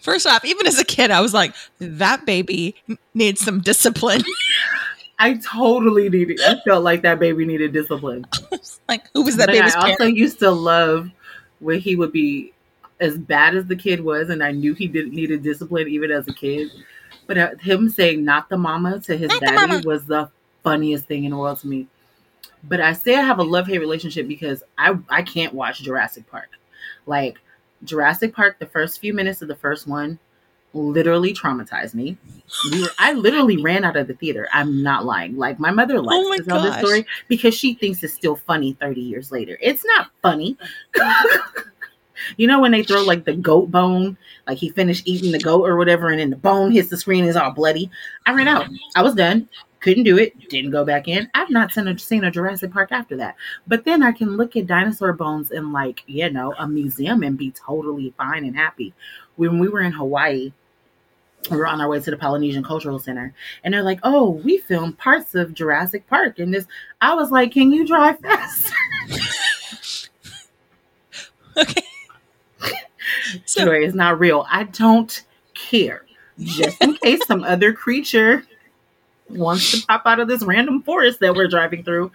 first 0.00 0.26
off 0.26 0.44
even 0.44 0.66
as 0.66 0.78
a 0.78 0.84
kid 0.84 1.10
i 1.10 1.20
was 1.20 1.32
like 1.32 1.54
that 1.78 2.26
baby 2.26 2.74
needs 3.14 3.40
some 3.40 3.60
discipline 3.60 4.22
I 5.18 5.34
totally 5.34 6.08
needed. 6.08 6.40
I 6.40 6.56
felt 6.64 6.84
like 6.84 7.02
that 7.02 7.18
baby 7.18 7.44
needed 7.44 7.72
discipline. 7.72 8.24
like 8.88 9.08
who 9.12 9.22
was 9.22 9.36
that 9.36 9.46
But 9.46 9.54
baby's 9.54 9.74
I 9.74 9.80
parent? 9.80 10.00
also 10.00 10.04
used 10.06 10.38
to 10.40 10.50
love 10.50 11.10
when 11.60 11.80
he 11.80 11.96
would 11.96 12.12
be 12.12 12.52
as 13.00 13.18
bad 13.18 13.54
as 13.54 13.66
the 13.66 13.76
kid 13.76 14.00
was, 14.00 14.30
and 14.30 14.42
I 14.42 14.52
knew 14.52 14.74
he 14.74 14.86
didn't 14.88 15.14
need 15.14 15.30
a 15.30 15.38
discipline 15.38 15.88
even 15.88 16.10
as 16.10 16.26
a 16.28 16.32
kid. 16.32 16.68
But 17.26 17.38
uh, 17.38 17.56
him 17.56 17.88
saying 17.88 18.24
"not 18.24 18.48
the 18.48 18.56
mama" 18.56 19.00
to 19.00 19.16
his 19.16 19.28
Not 19.28 19.40
daddy 19.40 19.66
mama. 19.68 19.82
was 19.84 20.04
the 20.06 20.30
funniest 20.62 21.06
thing 21.06 21.24
in 21.24 21.30
the 21.32 21.36
world 21.36 21.58
to 21.60 21.68
me. 21.68 21.86
But 22.64 22.80
I 22.80 22.92
say 22.92 23.16
I 23.16 23.22
have 23.22 23.38
a 23.38 23.44
love 23.44 23.66
hate 23.66 23.78
relationship 23.78 24.28
because 24.28 24.62
I 24.76 24.96
I 25.08 25.22
can't 25.22 25.54
watch 25.54 25.82
Jurassic 25.82 26.28
Park. 26.30 26.50
Like 27.06 27.38
Jurassic 27.84 28.34
Park, 28.34 28.58
the 28.58 28.66
first 28.66 29.00
few 29.00 29.14
minutes 29.14 29.42
of 29.42 29.48
the 29.48 29.54
first 29.56 29.86
one 29.86 30.18
literally 30.74 31.34
traumatized 31.34 31.94
me. 31.94 32.16
We 32.70 32.82
were, 32.82 32.88
I 32.98 33.12
literally 33.12 33.56
ran 33.56 33.84
out 33.84 33.96
of 33.96 34.06
the 34.06 34.14
theater. 34.14 34.48
I'm 34.52 34.82
not 34.82 35.04
lying. 35.04 35.36
Like 35.36 35.58
my 35.58 35.70
mother 35.70 36.00
likes 36.00 36.16
Oh 36.18 36.28
my 36.28 36.36
to 36.38 36.44
tell 36.44 36.62
this 36.62 36.76
story 36.78 37.06
because 37.28 37.54
she 37.54 37.74
thinks 37.74 38.02
it's 38.02 38.14
still 38.14 38.36
funny 38.36 38.74
30 38.80 39.00
years 39.00 39.32
later. 39.32 39.58
It's 39.60 39.84
not 39.84 40.10
funny. 40.22 40.56
you 42.36 42.46
know 42.46 42.60
when 42.60 42.72
they 42.72 42.82
throw 42.82 43.02
like 43.02 43.24
the 43.24 43.34
goat 43.34 43.70
bone, 43.70 44.16
like 44.46 44.58
he 44.58 44.70
finished 44.70 45.06
eating 45.06 45.32
the 45.32 45.38
goat 45.38 45.64
or 45.64 45.76
whatever, 45.76 46.10
and 46.10 46.20
then 46.20 46.30
the 46.30 46.36
bone 46.36 46.72
hits 46.72 46.88
the 46.88 46.96
screen 46.96 47.20
and 47.20 47.30
is 47.30 47.36
all 47.36 47.50
bloody. 47.50 47.90
I 48.26 48.32
ran 48.32 48.48
out. 48.48 48.66
I 48.96 49.02
was 49.02 49.14
done. 49.14 49.48
Couldn't 49.80 50.04
do 50.04 50.18
it. 50.18 50.48
Didn't 50.48 50.72
go 50.72 50.84
back 50.84 51.06
in. 51.06 51.30
I've 51.34 51.50
not 51.50 51.70
seen 51.70 51.86
a, 51.86 51.96
seen 51.98 52.24
a 52.24 52.30
Jurassic 52.32 52.72
Park 52.72 52.90
after 52.90 53.16
that. 53.18 53.36
But 53.68 53.84
then 53.84 54.02
I 54.02 54.10
can 54.10 54.36
look 54.36 54.56
at 54.56 54.66
dinosaur 54.66 55.12
bones 55.12 55.52
in 55.52 55.72
like 55.72 56.02
you 56.06 56.30
know 56.30 56.54
a 56.58 56.66
museum 56.66 57.22
and 57.22 57.38
be 57.38 57.52
totally 57.52 58.12
fine 58.16 58.44
and 58.44 58.56
happy. 58.56 58.92
When 59.36 59.60
we 59.60 59.68
were 59.68 59.82
in 59.82 59.92
Hawaii, 59.92 60.52
we 61.50 61.56
were 61.56 61.66
on 61.66 61.80
our 61.80 61.88
way 61.88 62.00
to 62.00 62.10
the 62.10 62.16
Polynesian 62.16 62.62
Cultural 62.62 62.98
Center, 62.98 63.32
and 63.64 63.72
they're 63.72 63.82
like, 63.82 64.00
"Oh, 64.02 64.30
we 64.30 64.58
filmed 64.58 64.98
parts 64.98 65.34
of 65.34 65.54
Jurassic 65.54 66.06
Park 66.08 66.38
in 66.38 66.50
this." 66.50 66.66
I 67.00 67.14
was 67.14 67.30
like, 67.30 67.52
"Can 67.52 67.72
you 67.72 67.86
drive 67.86 68.18
fast?" 68.20 68.72
Okay. 71.56 71.82
So 73.44 73.64
Joy 73.64 73.84
is 73.84 73.94
not 73.94 74.18
real. 74.18 74.46
I 74.50 74.64
don't 74.64 75.24
care. 75.54 76.04
Just 76.38 76.80
in 76.80 76.94
case 76.94 77.20
some 77.26 77.42
other 77.44 77.72
creature 77.72 78.44
wants 79.28 79.72
to 79.72 79.86
pop 79.86 80.02
out 80.06 80.20
of 80.20 80.28
this 80.28 80.42
random 80.42 80.82
forest 80.82 81.20
that 81.20 81.34
we're 81.34 81.48
driving 81.48 81.84
through, 81.84 82.10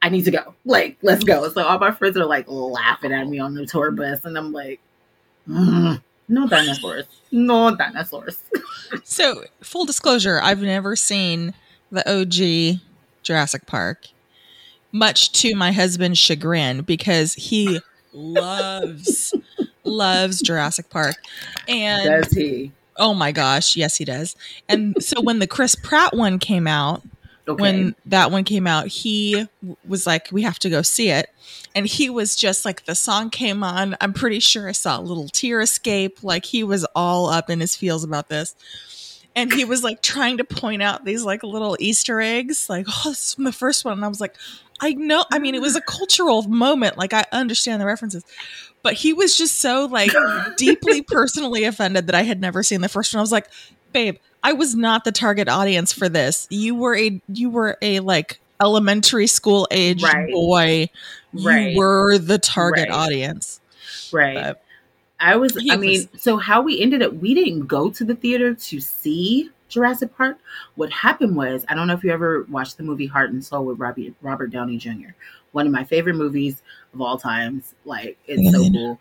I 0.00 0.08
need 0.08 0.24
to 0.24 0.30
go. 0.30 0.54
Like, 0.64 0.96
let's 1.02 1.24
go. 1.24 1.48
So 1.50 1.64
all 1.64 1.78
my 1.78 1.90
friends 1.90 2.16
are 2.16 2.24
like 2.26 2.46
laughing 2.48 3.12
at 3.12 3.28
me 3.28 3.38
on 3.38 3.54
the 3.54 3.66
tour 3.66 3.90
bus, 3.90 4.24
and 4.24 4.38
I'm 4.38 4.52
like, 4.52 4.80
"Mm, 5.48 6.00
no 6.28 6.46
dinosaurs, 6.48 7.04
no 7.30 7.74
dinosaurs. 7.76 8.38
So, 9.02 9.44
full 9.60 9.86
disclosure, 9.86 10.38
I've 10.40 10.62
never 10.62 10.94
seen 10.94 11.54
the 11.90 12.08
OG 12.08 12.80
Jurassic 13.24 13.66
Park, 13.66 14.06
much 14.92 15.32
to 15.40 15.56
my 15.56 15.72
husband's 15.72 16.18
chagrin 16.18 16.82
because 16.82 17.34
he 17.34 17.80
loves 18.12 19.34
loves 19.82 20.40
Jurassic 20.42 20.90
Park. 20.90 21.16
And 21.66 22.22
Does 22.22 22.32
he? 22.32 22.70
oh 22.98 23.14
my 23.14 23.32
gosh, 23.32 23.76
yes 23.76 23.96
he 23.96 24.04
does. 24.04 24.36
And 24.68 24.94
so 25.02 25.20
when 25.20 25.40
the 25.40 25.46
Chris 25.48 25.74
Pratt 25.74 26.14
one 26.14 26.38
came 26.38 26.68
out, 26.68 27.02
Okay. 27.46 27.60
when 27.60 27.94
that 28.06 28.30
one 28.30 28.44
came 28.44 28.66
out, 28.66 28.86
he 28.86 29.46
was 29.86 30.06
like, 30.06 30.28
"We 30.32 30.42
have 30.42 30.58
to 30.60 30.70
go 30.70 30.80
see 30.82 31.10
it," 31.10 31.28
and 31.74 31.86
he 31.86 32.08
was 32.08 32.36
just 32.36 32.64
like, 32.64 32.86
the 32.86 32.94
song 32.94 33.28
came 33.28 33.62
on. 33.62 33.96
I'm 34.00 34.14
pretty 34.14 34.40
sure 34.40 34.68
I 34.68 34.72
saw 34.72 34.98
a 34.98 35.02
little 35.02 35.28
tear 35.28 35.60
escape. 35.60 36.22
Like 36.22 36.46
he 36.46 36.64
was 36.64 36.86
all 36.94 37.28
up 37.28 37.50
in 37.50 37.60
his 37.60 37.76
feels 37.76 38.02
about 38.02 38.28
this, 38.30 38.54
and 39.36 39.52
he 39.52 39.64
was 39.64 39.84
like 39.84 40.00
trying 40.00 40.38
to 40.38 40.44
point 40.44 40.82
out 40.82 41.04
these 41.04 41.24
like 41.24 41.42
little 41.42 41.76
Easter 41.80 42.20
eggs, 42.20 42.70
like, 42.70 42.86
"Oh, 42.88 43.10
this 43.10 43.26
is 43.26 43.34
from 43.34 43.44
the 43.44 43.52
first 43.52 43.84
one," 43.84 43.94
and 43.94 44.04
I 44.04 44.08
was 44.08 44.20
like, 44.20 44.36
"I 44.80 44.94
know." 44.94 45.24
I 45.30 45.38
mean, 45.38 45.54
it 45.54 45.60
was 45.60 45.76
a 45.76 45.82
cultural 45.82 46.42
moment. 46.42 46.96
Like 46.96 47.12
I 47.12 47.24
understand 47.32 47.82
the 47.82 47.86
references. 47.86 48.24
But 48.82 48.94
he 48.94 49.12
was 49.12 49.36
just 49.36 49.60
so 49.60 49.86
like 49.86 50.12
deeply 50.56 51.02
personally 51.02 51.64
offended 51.64 52.06
that 52.06 52.14
I 52.14 52.22
had 52.22 52.40
never 52.40 52.62
seen 52.62 52.80
the 52.82 52.88
first 52.88 53.14
one. 53.14 53.18
I 53.18 53.22
was 53.22 53.32
like, 53.32 53.48
babe, 53.92 54.16
I 54.44 54.52
was 54.52 54.74
not 54.76 55.04
the 55.04 55.10
target 55.10 55.48
audience 55.48 55.92
for 55.92 56.08
this. 56.08 56.46
You 56.50 56.74
were 56.76 56.96
a 56.96 57.20
you 57.28 57.50
were 57.50 57.76
a 57.82 57.98
like 58.00 58.38
elementary 58.62 59.26
school 59.26 59.66
age 59.72 60.02
Right. 60.02 60.30
boy. 60.30 60.90
Right. 61.32 61.72
You 61.72 61.78
were 61.78 62.18
the 62.18 62.38
target 62.38 62.88
Right. 62.90 62.94
audience. 62.96 63.60
right. 64.12 64.34
but 64.34 64.62
I 65.18 65.36
was. 65.36 65.56
I 65.70 65.76
mean, 65.76 66.08
so 66.18 66.36
how 66.36 66.60
we 66.60 66.80
ended 66.80 67.02
up, 67.02 67.14
we 67.14 67.34
didn't 67.34 67.66
go 67.66 67.88
to 67.90 68.04
the 68.04 68.14
theater 68.14 68.52
to 68.52 68.80
see 68.80 69.48
Jurassic 69.68 70.14
Park. 70.16 70.38
What 70.74 70.90
happened 70.90 71.36
was, 71.36 71.64
I 71.68 71.74
don't 71.74 71.86
know 71.86 71.94
if 71.94 72.04
you 72.04 72.10
ever 72.12 72.42
watched 72.50 72.76
the 72.76 72.82
movie 72.82 73.06
Heart 73.06 73.30
and 73.30 73.42
Soul 73.42 73.64
with 73.64 73.78
Robbie, 73.78 74.14
Robert 74.20 74.48
Downey 74.48 74.76
Jr. 74.76 75.10
One 75.52 75.66
of 75.66 75.72
my 75.72 75.84
favorite 75.84 76.16
movies 76.16 76.62
of 76.92 77.00
all 77.00 77.16
times. 77.16 77.74
Like 77.84 78.18
it's 78.26 78.52
so 78.54 78.68
cool. 78.70 79.00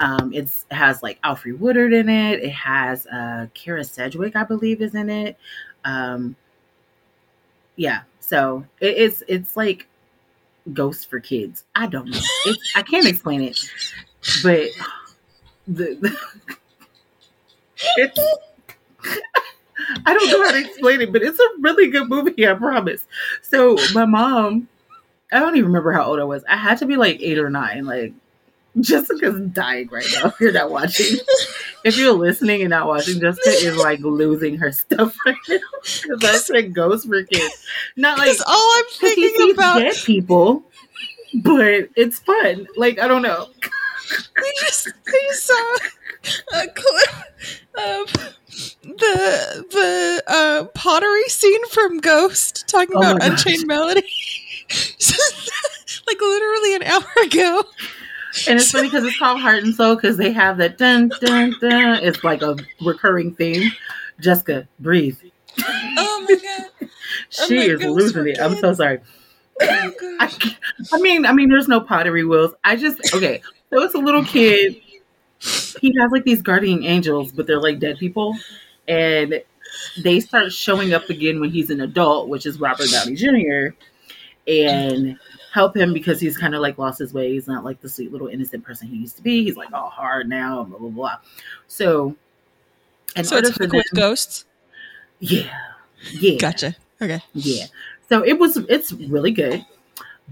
Um, 0.00 0.32
it 0.32 0.50
has 0.70 1.02
like 1.02 1.20
Alfre 1.22 1.58
Woodard 1.58 1.92
in 1.92 2.08
it. 2.08 2.42
It 2.42 2.52
has 2.52 3.06
uh 3.06 3.46
Kyra 3.54 3.88
Sedgwick, 3.88 4.36
I 4.36 4.44
believe, 4.44 4.82
is 4.82 4.94
in 4.94 5.08
it. 5.08 5.36
Um, 5.84 6.36
yeah. 7.76 8.02
So 8.20 8.64
it, 8.80 8.96
it's 8.96 9.22
it's 9.28 9.56
like 9.56 9.86
Ghost 10.72 11.10
for 11.10 11.20
kids. 11.20 11.64
I 11.74 11.86
don't 11.86 12.08
know. 12.08 12.20
It's 12.46 12.72
I 12.74 12.82
can't 12.82 13.06
explain 13.06 13.42
it, 13.42 13.58
but 14.42 14.68
the, 15.68 15.94
the 16.00 16.16
it's 17.96 18.18
I 20.06 20.14
don't 20.14 20.30
know 20.30 20.44
how 20.44 20.52
to 20.52 20.58
explain 20.58 21.00
it, 21.02 21.12
but 21.12 21.22
it's 21.22 21.38
a 21.38 21.48
really 21.60 21.90
good 21.90 22.08
movie, 22.08 22.48
I 22.48 22.54
promise. 22.54 23.06
So 23.42 23.76
my 23.92 24.04
mom, 24.04 24.68
I 25.32 25.38
don't 25.38 25.56
even 25.56 25.66
remember 25.66 25.92
how 25.92 26.04
old 26.04 26.20
I 26.20 26.24
was. 26.24 26.44
I 26.48 26.56
had 26.56 26.78
to 26.78 26.86
be 26.86 26.96
like 26.96 27.18
eight 27.20 27.38
or 27.38 27.50
nine. 27.50 27.84
Like 27.84 28.14
Jessica's 28.80 29.40
dying 29.52 29.88
right 29.88 30.06
now. 30.14 30.28
If 30.28 30.40
you're 30.40 30.52
not 30.52 30.70
watching. 30.70 31.18
If 31.84 31.96
you're 31.98 32.12
listening 32.12 32.62
and 32.62 32.70
not 32.70 32.86
watching, 32.86 33.20
Jessica 33.20 33.50
is 33.50 33.76
like 33.76 34.00
losing 34.00 34.56
her 34.56 34.72
stuff 34.72 35.16
right 35.26 35.36
now. 35.48 35.58
Because 35.82 36.20
that's 36.20 36.46
said 36.46 36.74
ghost 36.74 37.08
kids. 37.30 37.66
Not 37.96 38.18
like 38.18 38.36
all 38.46 38.72
I'm 38.78 38.84
thinking 38.92 39.50
about. 39.52 39.78
dead 39.78 39.94
people, 40.04 40.64
but 41.34 41.88
it's 41.94 42.18
fun. 42.20 42.66
Like 42.76 42.98
I 42.98 43.06
don't 43.06 43.22
know. 43.22 43.48
We 44.40 44.52
just 44.60 44.88
we 45.06 45.30
saw 45.32 45.76
a 46.54 46.66
clip 46.68 47.14
of 47.74 48.12
the 48.82 49.66
the 49.70 50.22
uh, 50.26 50.64
pottery 50.74 51.28
scene 51.28 51.66
from 51.68 51.98
Ghost 51.98 52.66
talking 52.68 52.96
Oh 52.96 53.00
about. 53.00 53.22
Unchained 53.22 53.66
Melody. 53.66 54.02
like 56.06 56.20
literally 56.20 56.74
an 56.76 56.82
hour 56.84 57.06
ago. 57.24 57.62
And 58.48 58.58
it's 58.58 58.70
funny 58.70 58.88
because 58.88 59.04
it's 59.04 59.18
called 59.18 59.40
Heart 59.40 59.62
and 59.64 59.74
Soul 59.74 59.94
because 59.94 60.16
they 60.16 60.32
have 60.32 60.58
that 60.58 60.78
dun 60.78 61.10
dun 61.20 61.54
dun. 61.60 62.02
It's 62.02 62.24
like 62.24 62.42
a 62.42 62.56
recurring 62.80 63.34
theme. 63.34 63.70
Jessica, 64.20 64.68
breathe. 64.80 65.18
Oh 65.96 66.26
my 66.28 66.36
god. 66.36 66.90
She 67.30 67.56
my 67.56 67.64
is 67.64 67.80
losing 67.82 68.28
it. 68.28 68.40
I'm 68.40 68.56
so 68.56 68.72
sorry. 68.74 68.98
Oh 69.60 69.92
I, 70.20 70.56
I 70.92 71.00
mean, 71.00 71.26
I 71.26 71.32
mean, 71.32 71.48
there's 71.48 71.68
no 71.68 71.80
pottery 71.80 72.24
wheels. 72.24 72.54
I 72.64 72.76
just 72.76 73.14
okay. 73.14 73.40
So 73.70 73.82
it's 73.82 73.94
a 73.94 73.98
little 73.98 74.24
kid. 74.24 74.76
He 75.80 75.94
has 76.00 76.10
like 76.12 76.24
these 76.24 76.42
guardian 76.42 76.84
angels, 76.84 77.32
but 77.32 77.46
they're 77.46 77.60
like 77.60 77.78
dead 77.78 77.98
people, 77.98 78.36
and 78.88 79.42
they 80.02 80.20
start 80.20 80.52
showing 80.52 80.94
up 80.94 81.10
again 81.10 81.40
when 81.40 81.50
he's 81.50 81.70
an 81.70 81.80
adult, 81.80 82.28
which 82.28 82.46
is 82.46 82.60
Robert 82.60 82.88
Downey 82.90 83.14
Jr. 83.14 83.74
and 84.46 85.18
help 85.54 85.76
him 85.76 85.92
because 85.92 86.18
he's 86.18 86.36
kind 86.36 86.52
of 86.52 86.60
like 86.60 86.78
lost 86.78 86.98
his 86.98 87.14
way. 87.14 87.32
He's 87.32 87.46
not 87.46 87.64
like 87.64 87.80
the 87.80 87.88
sweet 87.88 88.10
little 88.10 88.26
innocent 88.26 88.64
person 88.64 88.88
he 88.88 88.96
used 88.96 89.16
to 89.16 89.22
be. 89.22 89.44
He's 89.44 89.56
like 89.56 89.72
all 89.72 89.88
hard 89.88 90.28
now, 90.28 90.64
blah 90.64 90.78
blah 90.80 90.88
blah. 90.88 91.16
So, 91.68 92.16
in 93.14 93.22
So 93.24 93.36
order 93.36 93.48
it's 93.48 93.56
for 93.56 93.62
with 93.64 93.70
them, 93.70 93.82
ghosts. 93.94 94.46
yeah, 95.20 95.48
yeah, 96.10 96.38
Gotcha. 96.38 96.74
Okay. 97.00 97.20
yeah. 97.34 97.66
So 98.08 98.24
it 98.24 98.36
was 98.36 98.56
it's 98.68 98.92
really 98.92 99.30
good. 99.30 99.64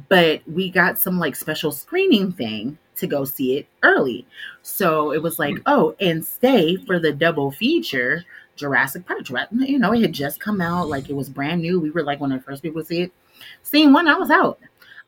But 0.08 0.42
we 0.48 0.70
got 0.70 0.98
some 0.98 1.20
like 1.20 1.36
special 1.36 1.70
screening 1.70 2.32
thing 2.32 2.76
to 2.96 3.06
go 3.06 3.24
see 3.24 3.58
it 3.58 3.66
early. 3.84 4.26
So 4.62 5.12
it 5.12 5.22
was 5.22 5.38
like, 5.38 5.54
hmm. 5.56 5.62
oh, 5.66 5.94
and 6.00 6.24
stay 6.24 6.76
for 6.76 6.98
the 6.98 7.12
double 7.12 7.52
feature 7.52 8.24
Jurassic 8.56 9.06
Park. 9.06 9.28
You 9.52 9.78
know, 9.78 9.92
it 9.92 10.02
had 10.02 10.12
just 10.12 10.40
come 10.40 10.60
out, 10.60 10.88
like 10.88 11.08
it 11.08 11.14
was 11.14 11.28
brand 11.28 11.62
new. 11.62 11.78
We 11.78 11.90
were 11.90 12.02
like 12.02 12.18
one 12.20 12.32
of 12.32 12.40
the 12.40 12.44
first 12.44 12.62
people 12.62 12.80
to 12.80 12.86
see 12.86 13.02
it. 13.02 13.12
Seeing 13.62 13.92
one, 13.92 14.08
I 14.08 14.14
was 14.14 14.30
out. 14.30 14.58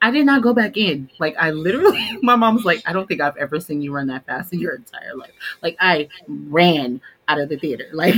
I 0.04 0.10
did 0.10 0.26
not 0.26 0.42
go 0.42 0.52
back 0.52 0.76
in. 0.76 1.10
Like 1.18 1.34
I 1.38 1.50
literally, 1.50 2.18
my 2.22 2.36
mom's 2.36 2.64
like, 2.66 2.82
I 2.86 2.92
don't 2.92 3.06
think 3.06 3.22
I've 3.22 3.38
ever 3.38 3.58
seen 3.58 3.80
you 3.80 3.90
run 3.94 4.08
that 4.08 4.26
fast 4.26 4.52
in 4.52 4.60
your 4.60 4.74
entire 4.74 5.16
life. 5.16 5.32
Like 5.62 5.76
I 5.80 6.08
ran 6.28 7.00
out 7.26 7.40
of 7.40 7.48
the 7.48 7.56
theater. 7.58 7.86
Like 7.94 8.14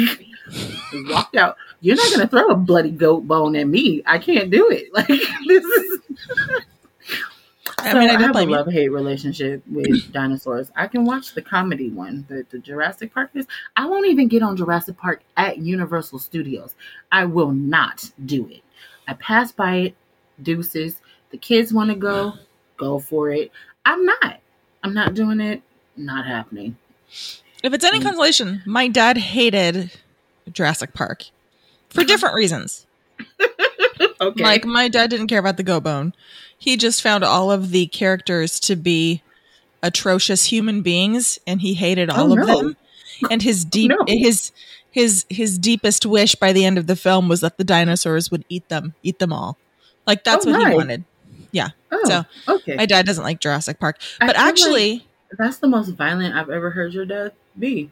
walked 1.11 1.37
out. 1.37 1.57
You're 1.81 1.97
not 1.97 2.11
gonna 2.12 2.28
throw 2.28 2.49
a 2.49 2.57
bloody 2.57 2.90
goat 2.90 3.26
bone 3.28 3.55
at 3.57 3.69
me. 3.69 4.02
I 4.07 4.19
can't 4.19 4.50
do 4.50 4.69
it. 4.71 4.88
Like 4.95 5.07
this 5.47 5.64
is. 5.64 6.00
I 7.78 7.93
So 7.93 7.99
mean, 7.99 8.11
I 8.11 8.16
I, 8.16 8.16
have 8.16 8.37
a 8.37 8.43
love 8.43 8.69
hate 8.69 8.88
relationship 8.88 9.62
with 9.71 10.12
dinosaurs. 10.12 10.71
I 10.76 10.88
can 10.88 11.05
watch 11.05 11.35
the 11.35 11.43
comedy 11.43 11.90
one, 11.90 12.25
the, 12.28 12.45
the 12.50 12.59
Jurassic 12.59 13.12
Park 13.14 13.31
is. 13.35 13.47
I 13.76 13.87
won't 13.87 14.07
even 14.09 14.28
get 14.28 14.43
on 14.43 14.57
Jurassic 14.57 14.97
Park 14.97 15.23
at 15.37 15.59
Universal 15.59 16.19
Studios. 16.21 16.75
I 17.12 17.26
will 17.26 17.52
not 17.52 18.11
do 18.25 18.49
it. 18.49 18.62
I 19.07 19.14
pass 19.14 19.52
by 19.52 19.76
it. 19.76 19.97
Deuces. 20.43 21.00
The 21.30 21.38
kids 21.38 21.73
want 21.73 21.90
to 21.90 21.97
go, 21.97 22.35
go 22.76 22.99
for 22.99 23.30
it. 23.30 23.50
I'm 23.85 24.04
not. 24.04 24.40
I'm 24.83 24.95
not 24.95 25.14
doing 25.14 25.40
it. 25.40 25.62
Not 25.97 26.26
happening. 26.26 26.76
If 27.62 27.73
it's 27.73 27.85
any 27.85 27.99
Mm. 28.00 28.04
consolation, 28.04 28.62
my 28.66 28.88
dad 28.88 29.16
hated 29.16 29.90
Jurassic 30.52 30.92
Park 30.95 31.25
for 31.88 32.04
different 32.04 32.35
reasons. 32.35 32.87
Okay. 34.21 34.42
Like 34.42 34.64
my 34.64 34.88
dad 34.88 35.11
didn't 35.11 35.26
care 35.28 35.38
about 35.38 35.56
the 35.59 35.62
go 35.62 35.78
bone. 35.80 36.12
He 36.59 36.76
just 36.76 37.02
found 37.02 37.23
all 37.25 37.50
of 37.50 37.71
the 37.71 37.87
characters 37.87 38.59
to 38.61 38.76
be 38.76 39.23
atrocious 39.83 40.45
human 40.47 40.83
beings 40.83 41.38
and 41.47 41.61
he 41.61 41.75
hated 41.75 42.11
all 42.11 42.30
Oh, 42.33 42.38
of 42.38 42.47
no. 42.47 42.56
them. 42.59 42.76
And 43.30 43.42
his 43.42 43.64
deep 43.76 43.90
no. 43.90 44.04
his 44.06 44.52
his 44.90 45.25
his 45.30 45.59
deepest 45.59 46.04
wish 46.06 46.35
by 46.35 46.52
the 46.52 46.64
end 46.64 46.76
of 46.78 46.87
the 46.87 46.97
film 46.97 47.28
was 47.28 47.40
that 47.40 47.56
the 47.59 47.64
dinosaurs 47.64 48.30
would 48.30 48.45
eat 48.49 48.68
them, 48.68 48.95
eat 49.02 49.18
them 49.18 49.33
all. 49.33 49.56
Like 50.06 50.25
that's 50.25 50.47
Oh, 50.47 50.50
what 50.50 50.59
he 50.61 50.64
nice. 50.76 50.99
Wanted. 51.52 51.74
oh, 51.92 52.04
so, 52.04 52.54
okay. 52.54 52.76
My 52.76 52.86
dad 52.86 53.06
doesn't 53.06 53.24
like 53.24 53.40
Jurassic 53.40 53.78
Park. 53.78 53.98
But 54.20 54.26
feel 54.26 54.26
like 54.28 54.48
actually, 54.48 55.06
that's 55.38 55.58
the 55.58 55.68
most 55.68 55.90
violent 55.90 56.34
I've 56.34 56.50
ever 56.50 56.70
heard 56.70 56.92
your 56.92 57.04
dad 57.04 57.32
be, 57.58 57.90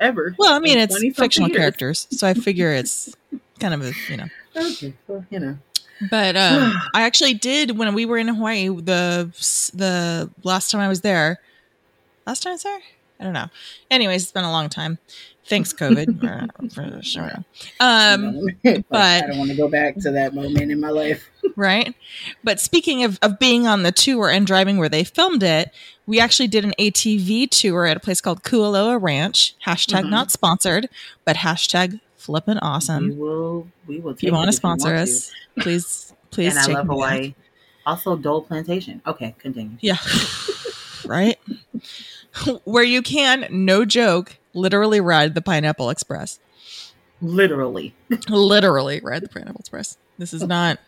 ever. 0.00 0.34
well, 0.38 0.54
I 0.54 0.58
mean 0.58 0.78
it's 0.78 0.98
fictional 1.16 1.48
years. 1.48 1.58
characters, 1.58 2.06
so 2.10 2.26
I 2.26 2.34
figure 2.34 2.72
it's 2.72 3.14
kind 3.58 3.74
of 3.74 3.82
a, 3.82 3.92
you 4.08 4.16
know. 4.16 4.26
Okay, 4.56 4.94
well, 5.06 5.24
you 5.30 5.40
know. 5.40 5.58
But 6.10 6.36
um, 6.36 6.72
I 6.94 7.02
actually 7.02 7.34
did 7.34 7.78
when 7.78 7.94
we 7.94 8.06
were 8.06 8.18
in 8.18 8.28
Hawaii. 8.28 8.68
The 8.68 9.30
the 9.74 10.30
last 10.42 10.70
time 10.70 10.80
I 10.80 10.88
was 10.88 11.02
there, 11.02 11.40
last 12.26 12.42
time 12.42 12.50
I 12.50 12.54
was 12.54 12.62
there, 12.62 12.80
I 13.20 13.24
don't 13.24 13.32
know. 13.32 13.48
Anyways, 13.90 14.22
it's 14.22 14.32
been 14.32 14.44
a 14.44 14.50
long 14.50 14.68
time. 14.68 14.98
Thanks, 15.44 15.72
COVID. 15.72 16.72
for 16.72 17.02
sure. 17.02 17.44
Um, 17.80 18.46
but- 18.62 19.24
I 19.24 19.26
don't 19.26 19.38
want 19.38 19.50
to 19.50 19.56
go 19.56 19.68
back 19.68 19.96
to 19.96 20.10
that 20.12 20.34
moment 20.34 20.70
in 20.70 20.80
my 20.80 20.90
life. 20.90 21.28
right. 21.56 21.94
But 22.44 22.60
speaking 22.60 23.02
of 23.04 23.18
of 23.22 23.38
being 23.38 23.66
on 23.66 23.82
the 23.82 23.92
tour 23.92 24.30
and 24.30 24.46
driving 24.46 24.78
where 24.78 24.88
they 24.88 25.04
filmed 25.04 25.42
it, 25.42 25.72
we 26.06 26.20
actually 26.20 26.48
did 26.48 26.64
an 26.64 26.72
ATV 26.78 27.48
tour 27.50 27.86
at 27.86 27.96
a 27.96 28.00
place 28.00 28.20
called 28.20 28.42
Kualoa 28.44 29.00
Ranch. 29.02 29.54
Hashtag 29.66 30.04
Mhm. 30.04 30.10
not 30.10 30.30
sponsored, 30.30 30.88
but 31.24 31.36
hashtag 31.36 32.00
flippin' 32.16 32.54
we 32.54 32.60
awesome. 32.62 33.18
will. 33.18 33.66
We 33.86 33.98
will. 33.98 34.12
If 34.12 34.22
you 34.22 34.32
want 34.32 34.48
to 34.48 34.56
sponsor 34.56 34.94
us, 34.94 35.32
please, 35.58 36.12
please 36.30 36.56
and 36.56 36.70
I 36.72 36.78
love. 36.78 36.86
Hawaii. 36.86 37.34
Also, 37.84 38.14
Dole 38.16 38.42
Plantation. 38.42 39.02
Okay, 39.06 39.34
continue. 39.40 39.76
Yeah. 39.80 39.96
right? 41.04 41.36
Where 42.64 42.84
you 42.84 43.02
can, 43.02 43.46
no 43.50 43.84
joke, 43.84 44.36
literally 44.54 45.00
ride 45.00 45.34
the 45.34 45.42
Pineapple 45.42 45.90
Express. 45.90 46.38
Literally, 47.20 47.94
Literally 48.28 49.00
ride 49.00 49.22
the 49.22 49.28
Pineapple 49.28 49.60
Express. 49.60 49.96
This 50.18 50.32
is 50.32 50.42
not 50.42 50.78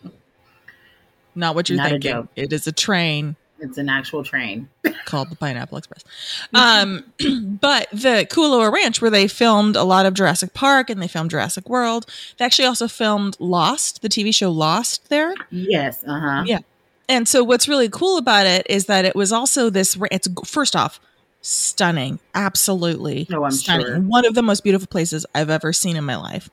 not 1.34 1.54
what 1.54 1.68
you're 1.68 1.78
Not 1.78 1.90
thinking. 1.90 2.28
It 2.36 2.52
is 2.52 2.66
a 2.66 2.72
train 2.72 3.36
it's 3.64 3.78
an 3.78 3.88
actual 3.88 4.22
train. 4.22 4.68
called 5.04 5.30
the 5.30 5.36
Pineapple 5.36 5.78
Express. 5.78 6.04
Um, 6.52 7.04
but 7.60 7.88
the 7.90 8.26
Kualoa 8.30 8.70
Ranch, 8.70 9.00
where 9.00 9.10
they 9.10 9.28
filmed 9.28 9.76
a 9.76 9.84
lot 9.84 10.06
of 10.06 10.14
Jurassic 10.14 10.54
Park 10.54 10.90
and 10.90 11.02
they 11.02 11.08
filmed 11.08 11.30
Jurassic 11.30 11.68
World, 11.68 12.06
they 12.38 12.44
actually 12.44 12.66
also 12.66 12.88
filmed 12.88 13.36
Lost, 13.40 14.02
the 14.02 14.08
TV 14.08 14.34
show 14.34 14.50
Lost 14.50 15.08
there. 15.08 15.34
Yes. 15.50 16.04
Uh 16.06 16.20
huh. 16.20 16.44
Yeah. 16.46 16.60
And 17.08 17.28
so 17.28 17.44
what's 17.44 17.68
really 17.68 17.88
cool 17.88 18.18
about 18.18 18.46
it 18.46 18.66
is 18.68 18.86
that 18.86 19.04
it 19.04 19.14
was 19.14 19.32
also 19.32 19.70
this 19.70 19.96
it's 20.10 20.28
first 20.44 20.74
off 20.74 21.00
stunning, 21.46 22.18
absolutely 22.34 23.28
Oh, 23.32 23.44
I'm 23.44 23.50
stunning. 23.52 23.86
sure. 23.86 24.00
One 24.00 24.24
of 24.24 24.34
the 24.34 24.42
most 24.42 24.62
beautiful 24.64 24.86
places 24.88 25.26
I've 25.34 25.50
ever 25.50 25.72
seen 25.74 25.94
in 25.96 26.04
my 26.04 26.16
life. 26.16 26.48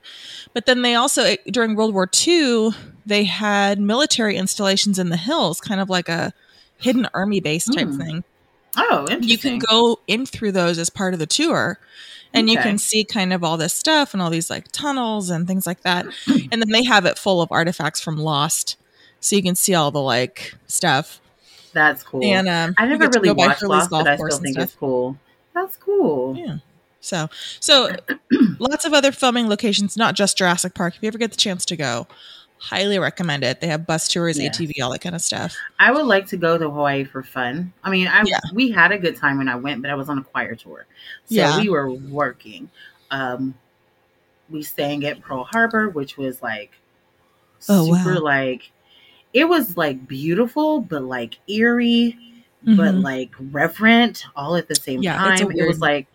But 0.53 0.65
then 0.65 0.81
they 0.81 0.95
also 0.95 1.36
during 1.48 1.75
World 1.75 1.93
War 1.93 2.10
II, 2.27 2.71
they 3.05 3.24
had 3.24 3.79
military 3.79 4.36
installations 4.36 5.00
in 5.00 5.07
the 5.10 5.15
hills, 5.17 5.62
kind 5.62 5.79
of 5.79 5.89
like 5.89 6.10
a 6.10 6.33
hidden 6.77 7.07
army 7.13 7.39
base 7.39 7.65
type 7.65 7.88
Hmm. 7.88 7.98
thing. 7.98 8.24
Oh, 8.75 9.07
interesting. 9.10 9.29
You 9.29 9.38
can 9.38 9.60
go 9.60 10.00
in 10.07 10.25
through 10.25 10.51
those 10.51 10.77
as 10.77 10.89
part 10.89 11.13
of 11.13 11.19
the 11.19 11.25
tour. 11.25 11.79
And 12.33 12.50
you 12.50 12.57
can 12.57 12.77
see 12.77 13.03
kind 13.05 13.31
of 13.33 13.44
all 13.46 13.57
this 13.57 13.74
stuff 13.74 14.13
and 14.13 14.22
all 14.22 14.29
these 14.29 14.50
like 14.50 14.72
tunnels 14.74 15.29
and 15.29 15.48
things 15.48 15.65
like 15.65 15.81
that. 15.83 16.05
and 16.51 16.61
then 16.61 16.70
they 16.70 16.83
have 16.83 17.05
it 17.05 17.18
full 17.18 17.42
of 17.42 17.50
artifacts 17.51 18.01
from 18.01 18.18
Lost. 18.18 18.75
So 19.22 19.35
you 19.37 19.44
can 19.44 19.55
see 19.55 19.74
all 19.74 19.92
the 19.92 20.01
like 20.01 20.53
stuff. 20.68 21.21
That's 21.74 22.03
cool. 22.03 22.24
And 22.24 22.48
um, 22.50 22.74
I 22.77 22.86
never 22.86 23.07
really 23.10 23.31
watched 23.31 23.64
Lost, 23.64 23.90
but 23.90 24.07
I 24.07 24.16
still 24.16 24.38
think 24.40 24.57
it's 24.57 24.75
cool. 24.75 25.18
That's 25.53 25.77
cool. 25.77 26.36
Yeah. 26.38 26.57
So, 27.00 27.29
so 27.60 27.96
lots 28.60 28.86
of 28.86 28.94
other 28.94 29.12
filming 29.12 29.48
locations, 29.50 29.98
not 29.98 30.16
just 30.16 30.38
Jurassic 30.38 30.74
Park. 30.74 30.96
If 30.96 31.01
you 31.03 31.07
ever 31.07 31.18
get 31.18 31.31
the 31.31 31.38
chance 31.38 31.66
to 31.66 31.75
go, 31.75 32.07
highly 32.57 33.00
recommend 33.00 33.44
it. 33.44 33.60
They 33.60 33.68
have 33.68 33.88
bus 33.88 34.07
tours, 34.07 34.38
Yes. 34.40 34.57
ATV, 34.60 34.74
all 34.84 34.92
that 34.92 35.00
kind 35.01 35.16
of 35.16 35.22
stuff. 35.22 35.55
I 35.79 35.92
would 35.92 36.05
like 36.05 36.27
to 36.27 36.38
go 36.38 36.57
to 36.57 36.70
Hawaii 36.70 37.03
for 37.05 37.24
fun. 37.24 37.74
I 37.84 37.90
mean, 37.90 38.07
I 38.07 38.24
Yeah. 38.25 38.40
we 38.53 38.70
had 38.70 38.92
a 38.92 39.00
good 39.00 39.16
time 39.16 39.38
when 39.40 39.50
I 39.50 39.55
went, 39.55 39.81
but 39.81 39.90
I 39.90 39.96
was 39.96 40.10
on 40.10 40.20
a 40.20 40.24
choir 40.24 40.55
tour, 40.55 40.86
so 41.25 41.34
Yeah. 41.36 41.60
we 41.60 41.70
were 41.70 41.90
working. 41.92 42.70
Um, 43.10 43.55
we 44.50 44.62
sang 44.62 45.03
at 45.05 45.22
Pearl 45.22 45.44
Harbor, 45.46 45.90
which 45.90 46.18
was 46.18 46.42
like 46.44 46.72
Oh, 47.70 47.86
super 47.96 48.16
wow. 48.16 48.22
like 48.22 48.72
it 49.33 49.46
was 49.46 49.77
like 49.77 50.07
beautiful, 50.07 50.81
but 50.81 51.03
like 51.03 51.39
eerie, 51.48 52.17
but 52.63 52.96
Mhm. 52.96 53.03
like 53.03 53.31
reverent, 53.51 54.25
all 54.35 54.55
at 54.55 54.67
the 54.67 54.75
same 54.75 55.01
Yeah, 55.01 55.17
time. 55.17 55.51
It 55.51 55.67
was 55.67 55.79
like 55.79 56.07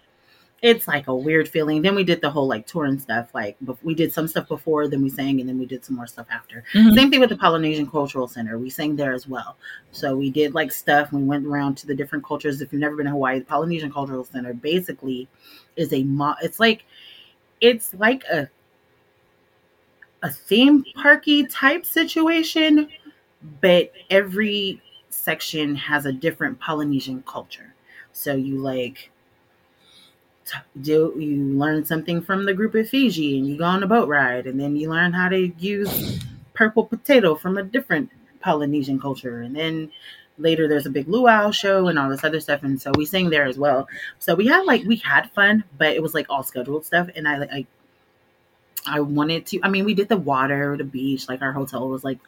it's 0.63 0.89
like 0.89 1.07
a 1.07 1.15
weird 1.15 1.47
feeling. 1.49 1.83
Then 1.83 1.95
we 1.95 2.03
did 2.03 2.21
the 2.23 2.31
whole 2.31 2.49
like 2.49 2.67
tour 2.67 2.87
and 2.87 3.01
stuff. 3.01 3.29
Like 3.35 3.57
we 3.83 3.95
did 3.95 4.13
some 4.13 4.27
stuff 4.27 4.49
before, 4.49 4.89
then 4.89 5.03
we 5.03 5.11
sang, 5.11 5.39
and 5.39 5.49
then 5.49 5.59
we 5.59 5.67
did 5.67 5.85
some 5.85 5.95
more 5.97 6.07
stuff 6.07 6.27
after. 6.31 6.65
Mhm. 6.73 6.95
Same 6.95 7.11
thing 7.11 7.21
with 7.21 7.29
the 7.29 7.37
Polynesian 7.37 7.87
Cultural 7.89 8.27
Center. 8.27 8.59
We 8.59 8.71
sang 8.71 8.97
there 8.97 9.13
as 9.13 9.29
well. 9.29 9.57
So 9.93 10.17
we 10.17 10.31
did 10.31 10.55
like 10.55 10.73
stuff. 10.73 11.13
We 11.13 11.23
went 11.23 11.47
around 11.47 11.77
to 11.79 11.87
the 11.87 11.95
different 11.95 12.25
cultures. 12.25 12.61
If 12.63 12.73
you've 12.73 12.81
never 12.81 12.97
been 12.97 13.05
to 13.07 13.13
Hawaii, 13.13 13.39
the 13.41 13.45
Polynesian 13.45 13.93
Cultural 13.93 14.25
Center 14.25 14.55
basically 14.55 15.29
is 15.77 15.93
a 15.93 16.03
mo- 16.05 16.37
it's 16.43 16.59
like 16.59 16.85
it's 17.61 17.93
like 17.95 18.25
a 18.25 18.49
a 20.23 20.31
theme 20.31 20.85
parky 20.95 21.47
type 21.47 21.85
situation, 21.85 22.89
but 23.61 23.93
every 24.11 24.83
section 25.11 25.75
has 25.77 26.07
a 26.07 26.13
different 26.13 26.61
Polynesian 26.61 27.23
culture. 27.27 27.75
So 28.13 28.35
you 28.35 28.59
like 28.59 29.11
do 30.81 31.13
you 31.19 31.59
learn 31.59 31.85
something 31.85 32.23
from 32.23 32.45
the 32.45 32.55
group 32.55 32.75
at 32.75 32.89
Fiji 32.89 33.39
and 33.39 33.49
you 33.49 33.59
go 33.59 33.65
on 33.65 33.83
a 33.83 33.87
boat 33.87 34.09
ride 34.09 34.47
and 34.47 34.61
then 34.61 34.77
you 34.77 34.89
learn 34.89 35.13
how 35.13 35.29
to 35.29 35.49
use 35.59 36.21
purple 36.55 36.85
potato 36.85 37.35
from 37.35 37.59
a 37.59 37.63
different 37.63 38.11
Polynesian 38.41 39.01
culture 39.01 39.43
and 39.43 39.57
then 39.57 39.91
later 40.39 40.69
there's 40.69 40.87
a 40.87 40.91
big 40.91 41.09
luau 41.09 41.51
show 41.51 41.89
and 41.89 41.99
all 41.99 42.09
this 42.09 42.23
other 42.23 42.41
stuff 42.41 42.63
and 42.63 42.81
so 42.81 42.93
we 42.97 43.05
sang 43.05 43.31
there 43.31 43.45
as 43.45 43.59
well. 43.59 43.89
So 44.19 44.35
we 44.35 44.47
had 44.47 44.65
like 44.65 44.85
we 44.85 44.97
had 44.97 45.31
fun, 45.33 45.65
but 45.79 45.95
it 45.95 46.03
was 46.03 46.15
like 46.15 46.27
all 46.29 46.43
scheduled 46.43 46.87
stuff 46.87 47.09
and 47.17 47.27
I 47.27 47.43
I 47.45 47.67
I 48.87 49.01
wanted 49.01 49.47
to 49.47 49.61
I 49.63 49.69
mean 49.69 49.85
we 49.85 49.95
did 49.95 50.09
the 50.09 50.17
water, 50.17 50.77
the 50.77 50.85
beach, 50.85 51.29
like 51.29 51.43
our 51.43 51.53
hotel 51.53 51.89
was 51.89 52.05
like 52.05 52.19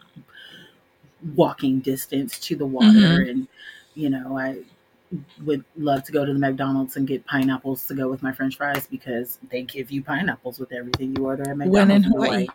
walking 1.35 1.81
distance 1.81 2.39
to 2.39 2.57
the 2.57 2.67
water 2.67 2.87
Mhm. 2.89 3.31
and 3.31 3.49
you 3.95 4.11
know, 4.11 4.39
I 4.39 4.59
would 5.45 5.65
love 5.77 6.05
to 6.05 6.13
go 6.13 6.25
to 6.25 6.33
the 6.33 6.39
McDonald's 6.39 6.97
and 6.97 7.07
get 7.07 7.27
pineapples 7.27 7.87
to 7.89 7.95
go 7.95 8.09
with 8.09 8.23
my 8.23 8.31
French 8.31 8.57
fries 8.57 8.87
because 8.87 9.39
they 9.51 9.63
give 9.63 9.91
you 9.91 10.03
pineapples 10.03 10.61
with 10.61 10.73
everything 10.73 11.17
you 11.17 11.25
order 11.25 11.51
at 11.51 11.57
McDonald's. 11.57 11.73
When 11.73 11.91
in 11.91 12.03
Hawaii. 12.05 12.47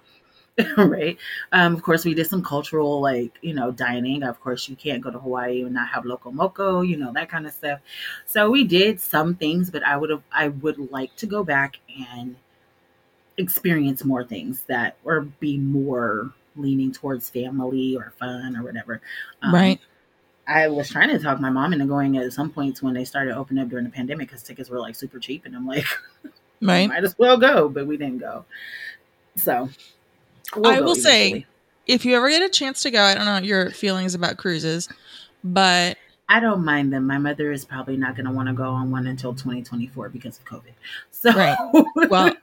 right. 0.77 1.17
Um, 1.51 1.73
of 1.73 1.81
course, 1.81 2.05
we 2.05 2.13
did 2.13 2.27
some 2.27 2.43
cultural, 2.43 3.01
like 3.01 3.39
you 3.41 3.53
know, 3.55 3.71
dining. 3.71 4.21
Of 4.23 4.39
course, 4.39 4.69
you 4.69 4.75
can't 4.75 5.01
go 5.01 5.09
to 5.09 5.17
Hawaii 5.17 5.63
and 5.63 5.73
not 5.73 5.89
have 5.89 6.05
loco 6.05 6.31
moco, 6.31 6.81
you 6.81 6.95
know, 6.95 7.11
that 7.13 7.27
kind 7.27 7.47
of 7.47 7.53
stuff. 7.53 7.79
So 8.27 8.51
we 8.51 8.63
did 8.63 9.01
some 9.01 9.33
things, 9.35 9.71
but 9.71 9.83
I 9.83 9.97
would 9.97 10.11
have, 10.11 10.21
I 10.31 10.49
would 10.49 10.91
like 10.91 11.15
to 11.17 11.25
go 11.25 11.43
back 11.43 11.79
and 12.11 12.35
experience 13.37 14.05
more 14.05 14.23
things 14.23 14.63
that, 14.67 14.95
or 15.03 15.21
be 15.21 15.57
more 15.57 16.31
leaning 16.55 16.91
towards 16.91 17.29
family 17.29 17.95
or 17.95 18.13
fun 18.19 18.55
or 18.55 18.63
whatever. 18.63 19.01
Um, 19.41 19.53
right. 19.53 19.79
I 20.47 20.67
was 20.67 20.89
trying 20.89 21.09
to 21.09 21.19
talk 21.19 21.39
my 21.39 21.49
mom 21.49 21.71
into 21.73 21.85
going 21.85 22.17
at 22.17 22.33
some 22.33 22.49
points 22.49 22.81
when 22.83 22.93
they 22.93 23.05
started 23.05 23.35
opening 23.35 23.63
up 23.63 23.69
during 23.69 23.85
the 23.85 23.91
pandemic 23.91 24.27
because 24.27 24.43
tickets 24.43 24.69
were 24.69 24.79
like 24.79 24.95
super 24.95 25.17
cheap, 25.19 25.45
and 25.45 25.55
I'm 25.55 25.65
like, 25.65 25.85
Right. 26.61 26.87
might 26.87 27.03
as 27.03 27.17
well 27.17 27.37
go, 27.37 27.67
but 27.69 27.87
we 27.87 27.97
didn't 27.97 28.19
go. 28.19 28.45
So 29.35 29.69
we'll 30.55 30.71
I 30.71 30.79
go 30.79 30.83
will 30.85 30.95
say- 30.95 31.45
If 31.87 32.05
you 32.05 32.15
ever 32.15 32.29
get 32.29 32.41
a 32.41 32.49
chance 32.49 32.81
to 32.83 32.91
go, 32.91 33.01
I 33.01 33.13
don't 33.15 33.25
know 33.25 33.37
your 33.39 33.71
feelings 33.71 34.15
about 34.15 34.37
cruises, 34.37 34.87
but 35.43 35.97
I 36.29 36.39
don't 36.39 36.63
mind 36.63 36.93
them. 36.93 37.05
My 37.05 37.17
mother 37.17 37.51
is 37.51 37.65
probably 37.65 37.97
not 37.97 38.15
going 38.15 38.25
to 38.25 38.31
want 38.31 38.47
to 38.47 38.53
go 38.53 38.69
on 38.69 38.91
one 38.91 39.07
until 39.07 39.33
2024 39.33 40.09
because 40.09 40.39
of 40.39 40.45
COVID. 40.45 40.73
So, 41.11 41.31
Right. 41.31 41.57
Well, 42.09 42.33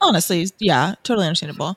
honestly, 0.00 0.46
yeah, 0.58 0.94
totally 1.02 1.26
understandable. 1.26 1.76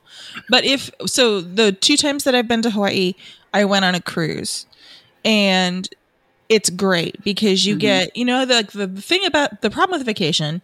But 0.49 0.65
if 0.65 0.89
so, 1.05 1.41
the 1.41 1.71
two 1.71 1.95
times 1.95 2.23
that 2.23 2.33
I've 2.33 2.47
been 2.47 2.61
to 2.63 2.71
Hawaii, 2.71 3.13
I 3.53 3.65
went 3.65 3.85
on 3.85 3.93
a 3.93 4.01
cruise, 4.01 4.65
and 5.23 5.87
it's 6.49 6.69
great 6.71 7.23
because 7.23 7.63
you 7.65 7.75
Mhm. 7.75 7.79
get 7.79 8.17
you 8.17 8.25
know 8.25 8.43
the, 8.43 8.55
like 8.55 8.71
the 8.71 8.87
thing 8.87 9.23
about 9.25 9.61
the 9.61 9.69
problem 9.69 9.99
with 9.99 10.05
vacation 10.05 10.61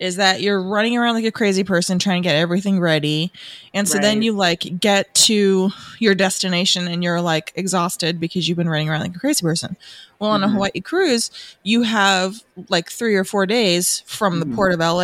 is 0.00 0.16
that 0.16 0.40
you're 0.40 0.60
running 0.60 0.96
around 0.96 1.14
like 1.14 1.24
a 1.24 1.30
crazy 1.32 1.62
person 1.64 1.98
trying 1.98 2.22
to 2.22 2.28
get 2.28 2.34
everything 2.36 2.80
ready 2.80 3.30
and 3.72 3.88
so 3.88 3.98
then 3.98 4.20
you 4.22 4.32
like 4.32 4.78
get 4.80 5.12
to 5.14 5.70
your 6.00 6.14
destination 6.14 6.88
and 6.88 7.02
you're 7.04 7.20
like 7.20 7.52
exhausted 7.54 8.18
because 8.18 8.48
you've 8.48 8.58
been 8.58 8.68
running 8.68 8.88
around 8.88 9.00
like 9.00 9.14
a 9.14 9.18
crazy 9.20 9.42
person 9.42 9.76
well 10.18 10.30
on 10.30 10.42
a 10.42 10.48
Mhm. 10.48 10.52
hawaii 10.52 10.80
cruise 10.80 11.30
you 11.62 11.82
have 11.82 12.42
like 12.68 12.90
three 12.90 13.14
or 13.14 13.24
four 13.24 13.46
days 13.46 14.02
from 14.06 14.40
the 14.40 14.46
Mhm. 14.46 14.54
port 14.56 14.72
of 14.72 14.80
la 14.80 14.96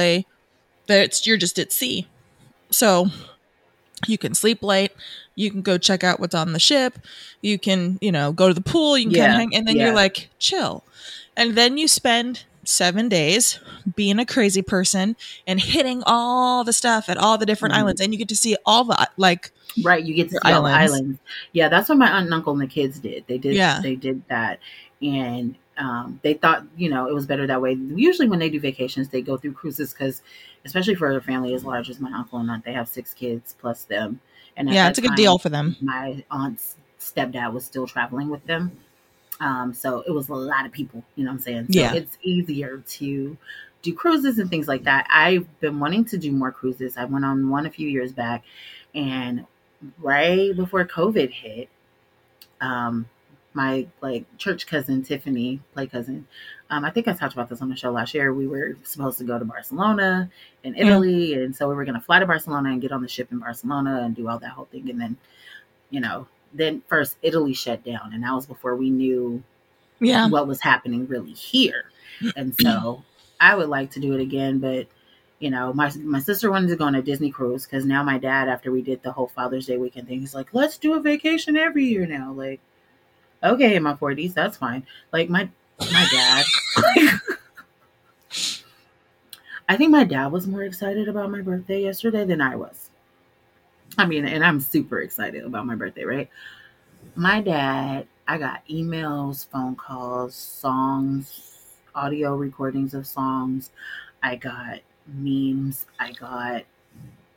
that 0.86 1.00
it's 1.04 1.26
you're 1.26 1.36
just 1.36 1.58
at 1.60 1.72
sea 1.72 2.06
so 2.70 3.08
you 4.06 4.18
can 4.18 4.34
sleep 4.34 4.62
late 4.62 4.92
you 5.34 5.50
can 5.50 5.62
go 5.62 5.76
check 5.78 6.04
out 6.04 6.20
what's 6.20 6.34
on 6.34 6.52
the 6.52 6.58
ship 6.58 6.98
you 7.42 7.58
can 7.58 7.98
you 8.00 8.12
know 8.12 8.32
go 8.32 8.48
to 8.48 8.54
the 8.54 8.60
pool 8.60 8.96
you 8.98 9.04
can 9.06 9.14
Yeah, 9.14 9.30
of 9.32 9.36
hang 9.38 9.54
and 9.54 9.66
then 9.66 9.76
yeah. 9.76 9.86
you're 9.86 9.94
like 9.94 10.28
chill 10.38 10.84
and 11.36 11.54
then 11.56 11.76
you 11.78 11.88
spend 11.88 12.44
seven 12.66 13.08
days 13.10 13.60
being 13.94 14.18
a 14.18 14.24
crazy 14.24 14.62
person 14.62 15.16
and 15.46 15.60
hitting 15.60 16.02
all 16.06 16.64
the 16.64 16.72
stuff 16.72 17.08
at 17.10 17.16
all 17.18 17.36
the 17.36 17.44
different 17.46 17.74
Mhm. 17.74 17.78
islands 17.78 18.00
and 18.00 18.12
you 18.12 18.18
get 18.18 18.28
to 18.30 18.36
see 18.36 18.56
all 18.64 18.84
the 18.84 19.08
like 19.16 19.50
Right, 19.82 20.04
you 20.04 20.14
get 20.14 20.28
to 20.30 20.34
see 20.34 20.38
all 20.52 20.62
the 20.62 20.68
islands. 20.70 20.92
islands. 20.94 21.18
Yeah, 21.52 21.68
that's 21.68 21.88
what 21.88 21.98
my 21.98 22.08
aunt 22.08 22.26
and 22.26 22.34
uncle 22.34 22.52
and 22.52 22.62
the 22.62 22.66
kids 22.68 23.00
did. 23.00 23.24
They 23.26 23.38
did. 23.38 23.54
Yeah. 23.56 23.80
they 23.82 23.96
did 23.96 24.22
that, 24.28 24.60
and 25.02 25.56
um, 25.76 26.20
they 26.22 26.34
thought 26.34 26.64
you 26.76 26.88
know 26.90 27.08
it 27.08 27.14
was 27.14 27.26
better 27.26 27.46
that 27.46 27.60
way. 27.60 27.72
Usually, 27.74 28.28
when 28.28 28.38
they 28.38 28.50
do 28.50 28.60
vacations, 28.60 29.08
they 29.08 29.22
go 29.22 29.36
through 29.36 29.52
cruises 29.52 29.92
because, 29.92 30.22
especially 30.64 30.94
for 30.94 31.10
a 31.16 31.20
family 31.20 31.54
as 31.54 31.64
large 31.64 31.90
as 31.90 32.00
my 32.00 32.12
uncle 32.12 32.38
and 32.38 32.50
aunt, 32.50 32.64
they 32.64 32.72
have 32.72 32.88
six 32.88 33.12
kids 33.14 33.54
plus 33.58 33.84
them. 33.84 34.20
And 34.56 34.70
yeah 34.70 34.88
it's 34.88 34.98
a 34.98 35.02
good 35.02 35.08
time, 35.08 35.16
deal 35.16 35.38
for 35.38 35.48
them 35.48 35.76
My 35.80 36.24
aunt's 36.30 36.76
stepdad 37.00 37.52
was 37.52 37.64
still 37.64 37.86
traveling 37.86 38.28
with 38.30 38.44
them, 38.46 38.72
um, 39.40 39.74
so 39.74 40.02
it 40.06 40.12
was 40.12 40.28
a 40.28 40.34
lot 40.34 40.64
of 40.66 40.72
people. 40.72 41.02
You 41.16 41.24
know 41.24 41.30
what 41.30 41.36
I'm 41.36 41.40
saying? 41.40 41.66
So 41.72 41.80
Yeah. 41.80 41.94
it's 41.94 42.18
easier 42.22 42.78
to 42.78 43.36
do 43.82 43.94
cruises 43.94 44.38
and 44.38 44.48
things 44.48 44.68
like 44.68 44.84
that. 44.84 45.06
I've 45.10 45.46
been 45.60 45.78
wanting 45.80 46.04
to 46.06 46.18
do 46.18 46.32
more 46.32 46.52
cruises. 46.52 46.96
I 46.96 47.04
went 47.04 47.24
on 47.24 47.48
one 47.50 47.66
a 47.66 47.70
few 47.70 47.88
years 47.88 48.12
back, 48.12 48.44
and 48.94 49.44
right 49.98 50.54
before 50.56 50.86
COVID 50.86 51.30
hit, 51.30 51.68
um, 52.60 53.06
my 53.54 53.86
like 54.00 54.24
church 54.36 54.66
cousin 54.66 55.02
Tiffany, 55.02 55.60
play 55.72 55.86
cousin, 55.86 56.26
um, 56.70 56.84
I 56.84 56.90
think 56.90 57.08
I 57.08 57.12
talked 57.12 57.34
about 57.34 57.48
this 57.48 57.62
on 57.62 57.68
the 57.68 57.76
show 57.76 57.90
last 57.90 58.14
year. 58.14 58.32
We 58.32 58.46
were 58.46 58.76
supposed 58.82 59.18
to 59.18 59.24
go 59.24 59.38
to 59.38 59.44
Barcelona 59.44 60.30
in 60.62 60.74
Italy, 60.76 61.34
and 61.34 61.54
so 61.54 61.68
we 61.68 61.74
were 61.74 61.84
going 61.84 61.94
to 61.94 62.00
fly 62.00 62.18
to 62.18 62.26
Barcelona 62.26 62.70
and 62.70 62.80
get 62.80 62.92
on 62.92 63.02
the 63.02 63.08
ship 63.08 63.30
in 63.30 63.38
Barcelona 63.38 64.02
and 64.04 64.14
do 64.14 64.28
all 64.28 64.38
that 64.38 64.50
whole 64.50 64.66
thing, 64.66 64.90
and 64.90 65.00
then, 65.00 65.16
you 65.90 66.00
know, 66.00 66.26
then 66.52 66.82
first 66.88 67.16
Italy 67.22 67.54
shut 67.54 67.84
down, 67.84 68.12
and 68.12 68.22
that 68.24 68.32
was 68.32 68.46
before 68.46 68.76
we 68.76 68.90
knew 68.90 69.42
yeah 70.00 70.28
what 70.28 70.46
was 70.46 70.60
happening 70.60 71.06
really 71.06 71.32
here. 71.32 71.84
And 72.36 72.54
so 72.60 73.04
I 73.40 73.54
would 73.54 73.68
like 73.68 73.90
to 73.92 74.00
do 74.00 74.14
it 74.14 74.20
again, 74.20 74.58
but 74.58 74.86
you 75.40 75.50
know, 75.50 75.72
my 75.72 75.92
my 76.02 76.20
sister 76.20 76.50
wanted 76.50 76.68
to 76.68 76.76
go 76.76 76.84
on 76.84 76.94
a 76.94 77.02
Disney 77.02 77.30
cruise 77.30 77.66
because 77.66 77.84
now 77.84 78.02
my 78.02 78.18
dad, 78.18 78.48
after 78.48 78.70
we 78.70 78.82
did 78.82 79.02
the 79.02 79.12
whole 79.12 79.28
Father's 79.28 79.66
Day 79.66 79.76
weekend 79.76 80.08
thing, 80.08 80.20
he's 80.20 80.34
like, 80.34 80.54
let's 80.54 80.78
do 80.78 80.94
a 80.94 81.00
vacation 81.00 81.56
every 81.56 81.84
year 81.84 82.06
now. 82.06 82.32
Like, 82.32 82.60
okay, 83.44 83.76
in 83.76 83.82
my 83.82 83.94
forties, 83.94 84.34
that's 84.34 84.56
fine. 84.56 84.86
Like 85.12 85.28
my 85.28 85.48
my 85.80 86.08
dad. 86.12 86.44
I 89.68 89.76
think 89.76 89.90
my 89.90 90.04
dad 90.04 90.30
was 90.30 90.46
more 90.46 90.62
excited 90.62 91.08
about 91.08 91.30
my 91.30 91.40
birthday 91.40 91.82
yesterday 91.82 92.24
than 92.24 92.40
I 92.40 92.54
was. 92.56 92.90
I 93.96 94.06
mean, 94.06 94.26
and 94.26 94.44
I'm 94.44 94.60
super 94.60 95.00
excited 95.00 95.44
about 95.44 95.66
my 95.66 95.74
birthday, 95.74 96.04
right? 96.04 96.28
My 97.14 97.40
dad, 97.40 98.06
I 98.26 98.38
got 98.38 98.66
emails, 98.68 99.48
phone 99.48 99.76
calls, 99.76 100.34
songs, 100.34 101.64
audio 101.94 102.34
recordings 102.36 102.92
of 102.94 103.06
songs. 103.06 103.70
I 104.22 104.36
got 104.36 104.80
memes. 105.06 105.86
I 105.98 106.12
got 106.12 106.64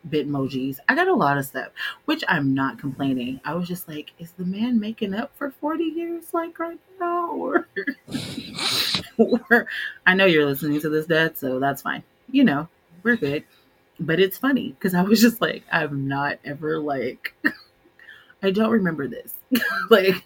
bitmojis. 0.09 0.77
I 0.87 0.95
got 0.95 1.07
a 1.07 1.13
lot 1.13 1.37
of 1.37 1.45
stuff, 1.45 1.69
which 2.05 2.23
I'm 2.27 2.53
not 2.53 2.79
complaining. 2.79 3.39
I 3.45 3.53
was 3.53 3.67
just 3.67 3.87
like, 3.87 4.11
is 4.19 4.31
the 4.31 4.45
man 4.45 4.79
making 4.79 5.13
up 5.13 5.31
for 5.37 5.51
40 5.51 5.83
years 5.83 6.33
like 6.33 6.57
right 6.59 6.79
now? 6.99 7.31
Or, 9.19 9.41
or 9.49 9.67
I 10.05 10.13
know 10.13 10.25
you're 10.25 10.45
listening 10.45 10.79
to 10.81 10.89
this, 10.89 11.07
Dad, 11.07 11.39
so 11.39 11.59
that's 11.59 11.81
fine. 11.81 12.03
You 12.29 12.43
know, 12.43 12.67
we're 13.01 13.15
good. 13.15 13.43
But 13.99 14.19
it's 14.19 14.37
funny 14.37 14.69
because 14.69 14.93
I 14.93 15.01
was 15.01 15.19
just 15.19 15.41
like, 15.41 15.63
I'm 15.71 16.07
not 16.07 16.37
ever 16.45 16.79
like, 16.79 17.33
I 18.43 18.51
don't 18.51 18.69
remember 18.69 19.07
this. 19.07 19.33
like, 19.89 20.23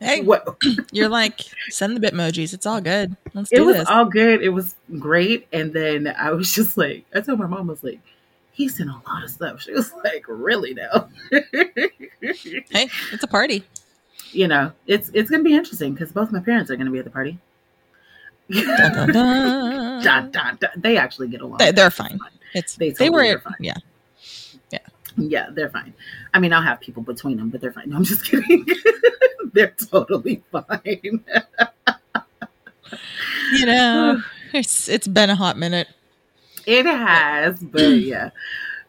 hey 0.00 0.20
what? 0.22 0.56
you're 0.92 1.08
like 1.08 1.40
send 1.70 1.96
the 1.96 2.00
bitmojis 2.00 2.54
it's 2.54 2.66
all 2.66 2.80
good 2.80 3.16
let's 3.34 3.50
it 3.50 3.58
was 3.58 3.76
this 3.76 3.88
all 3.88 4.04
good. 4.04 4.42
It 4.42 4.50
was 4.50 4.76
great. 4.98 5.46
And 5.52 5.72
then 5.72 6.08
I 6.18 6.30
was 6.30 6.52
just 6.52 6.76
like, 6.76 7.04
I 7.14 7.20
told 7.20 7.38
my 7.38 7.46
mom, 7.46 7.68
I 7.68 7.72
was 7.72 7.84
like, 7.84 8.00
he 8.58 8.68
sent 8.68 8.90
a 8.90 9.00
lot 9.08 9.22
of 9.24 9.30
stuff. 9.30 9.60
She 9.62 9.72
was 9.72 9.92
like, 10.04 10.24
really 10.26 10.74
now? 10.74 11.08
hey 11.30 12.88
it's 13.12 13.22
a 13.22 13.26
party 13.28 13.64
you 14.32 14.46
know, 14.46 14.72
it's 14.86 15.10
it's 15.14 15.30
gonna 15.30 15.42
be 15.42 15.54
interesting 15.54 15.94
because 15.94 16.12
both 16.12 16.30
my 16.32 16.40
parents 16.40 16.70
are 16.70 16.76
gonna 16.76 16.90
be 16.90 16.98
at 16.98 17.04
the 17.06 17.10
party. 17.10 17.38
Dun, 18.50 18.66
dun, 18.92 19.12
dun. 19.12 20.02
Dun, 20.04 20.30
dun, 20.30 20.56
dun. 20.60 20.70
They 20.76 20.96
actually 20.98 21.28
get 21.28 21.40
along. 21.40 21.58
They- 21.58 21.70
they're 21.72 21.86
It's 21.86 21.96
fine. 21.96 22.18
it's 22.54 22.76
They 22.76 22.90
they, 22.90 23.08
were 23.10 23.38
fine. 23.38 23.54
yeah 23.60 23.74
Yeah, 24.70 24.78
Yeah, 25.16 25.46
they're 25.50 25.70
fine. 25.70 25.94
I 26.34 26.40
mean, 26.40 26.52
I'll 26.52 26.62
have 26.62 26.78
people 26.80 27.02
between 27.02 27.36
them, 27.38 27.48
but 27.50 27.60
they're 27.62 27.72
fine. 27.72 27.88
No, 27.90 27.96
I'm 27.96 28.04
just 28.04 28.24
kidding. 28.24 28.66
they're 29.54 29.74
totally 29.90 30.42
fine. 30.52 31.24
you 33.52 33.66
know 33.66 34.20
it's 34.52 34.88
it's 34.88 35.08
been 35.08 35.30
a 35.30 35.34
hot 35.36 35.56
minute 35.56 35.88
It 36.68 36.84
has, 36.84 37.58
but 37.60 37.80
yeah. 37.82 38.28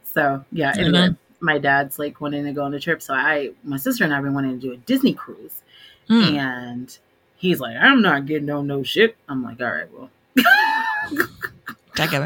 So 0.03 0.43
yeah. 0.51 0.73
Anyway, 0.75 0.91
know. 0.91 1.15
my 1.39 1.57
dad's 1.57 1.97
like 1.97 2.19
wanting 2.19 2.43
to 2.43 2.51
go 2.51 2.63
on 2.63 2.73
a 2.73 2.79
trip, 2.79 3.01
so 3.01 3.13
I, 3.13 3.51
my 3.63 3.77
sister 3.77 4.03
and 4.03 4.11
I 4.11 4.17
have 4.17 4.25
been 4.25 4.33
wanting 4.33 4.59
to 4.59 4.67
do 4.67 4.73
a 4.73 4.77
Disney 4.77 5.13
cruise, 5.13 5.61
Hmm. 6.09 6.23
and 6.35 6.97
he's 7.37 7.61
like, 7.61 7.77
"I'm 7.79 8.01
not 8.01 8.25
getting 8.25 8.49
on 8.49 8.67
no 8.67 8.83
ship." 8.83 9.15
I'm 9.29 9.43
like, 9.43 9.61
"All 9.61 9.71
right, 9.71 9.87
well." 9.93 10.09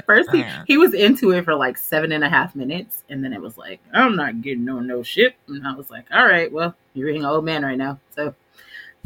First, 0.05 0.31
he, 0.31 0.43
he 0.67 0.77
was 0.77 0.93
into 0.95 1.31
it 1.31 1.45
for 1.45 1.53
like 1.55 1.77
seven 1.77 2.11
and 2.11 2.23
a 2.23 2.29
half 2.29 2.55
minutes, 2.55 3.03
and 3.09 3.23
then 3.23 3.31
it 3.31 3.41
was 3.41 3.55
like, 3.55 3.79
"I'm 3.93 4.15
not 4.15 4.41
getting 4.41 4.67
on 4.69 4.87
no 4.87 5.03
ship," 5.03 5.35
and 5.47 5.67
I 5.67 5.75
was 5.75 5.91
like, 5.91 6.05
"All 6.11 6.25
right, 6.25 6.51
well, 6.51 6.75
you're 6.95 7.09
being 7.09 7.21
an 7.21 7.27
old 7.27 7.45
man 7.45 7.63
right 7.63 7.77
now, 7.77 7.99
so 8.15 8.33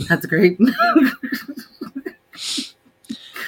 that's 0.08 0.26
great." 0.26 0.58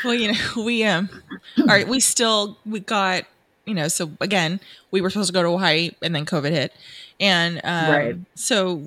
Well, 0.03 0.13
you 0.13 0.31
know, 0.33 0.39
we 0.63 0.83
um 0.83 1.09
all 1.57 1.65
right, 1.65 1.88
we 1.88 1.99
still 1.99 2.57
we 2.65 2.79
got, 2.79 3.23
you 3.65 3.73
know, 3.73 3.88
so 3.88 4.12
again, 4.21 4.59
we 4.91 5.01
were 5.01 5.09
supposed 5.09 5.27
to 5.29 5.33
go 5.33 5.43
to 5.43 5.49
Hawaii 5.49 5.91
and 6.01 6.15
then 6.15 6.25
COVID 6.25 6.51
hit. 6.51 6.73
And 7.19 7.62
um 7.63 7.89
Right. 7.89 8.15
so 8.35 8.81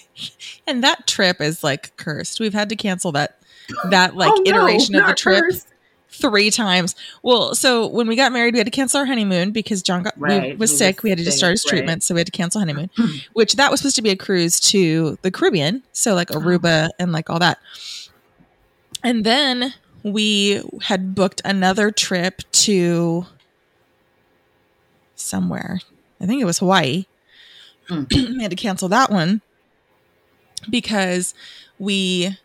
and 0.66 0.82
that 0.84 1.06
trip 1.06 1.40
is 1.40 1.62
like 1.64 1.96
cursed. 1.96 2.40
We've 2.40 2.54
had 2.54 2.68
to 2.70 2.76
cancel 2.76 3.12
that 3.12 3.38
that 3.90 4.16
like 4.16 4.32
Oh, 4.34 4.42
no, 4.44 4.50
iteration 4.50 4.94
of 4.96 5.06
the 5.06 5.14
trip 5.14 5.40
cursed. 5.44 5.66
three 6.10 6.50
times. 6.50 6.94
Well, 7.22 7.54
so 7.54 7.86
when 7.86 8.06
we 8.06 8.16
got 8.16 8.32
married, 8.32 8.54
we 8.54 8.58
had 8.58 8.66
to 8.66 8.70
cancel 8.70 9.00
our 9.00 9.06
honeymoon 9.06 9.50
because 9.52 9.82
John 9.82 10.02
got 10.02 10.18
we 10.18 10.24
Right, 10.24 10.58
was 10.58 10.70
he 10.72 10.76
sick. 10.76 10.96
was 10.98 11.02
we 11.04 11.10
had 11.10 11.18
to 11.18 11.24
just 11.24 11.38
start 11.38 11.52
his 11.52 11.64
right. 11.64 11.70
treatment, 11.70 12.02
so 12.02 12.14
we 12.14 12.20
had 12.20 12.26
to 12.26 12.32
cancel 12.32 12.60
honeymoon. 12.60 12.90
which 13.32 13.54
that 13.54 13.70
was 13.70 13.80
supposed 13.80 13.96
to 13.96 14.02
be 14.02 14.10
a 14.10 14.16
cruise 14.16 14.60
to 14.60 15.16
the 15.22 15.30
Caribbean, 15.30 15.82
so 15.92 16.14
like 16.14 16.28
Aruba 16.28 16.90
and 16.98 17.12
like 17.12 17.30
all 17.30 17.38
that. 17.38 17.58
And 19.04 19.24
then 19.24 19.74
we 20.02 20.62
had 20.82 21.14
booked 21.14 21.40
another 21.44 21.90
trip 21.90 22.42
to 22.52 23.26
somewhere. 25.16 25.80
I 26.20 26.26
think 26.26 26.40
it 26.40 26.44
was 26.46 26.58
Hawaii. 26.58 27.06
Mm. 27.88 28.12
we 28.36 28.42
had 28.42 28.50
to 28.50 28.56
cancel 28.56 28.88
that 28.88 29.10
one 29.10 29.40
because 30.70 31.34
we 31.78 32.36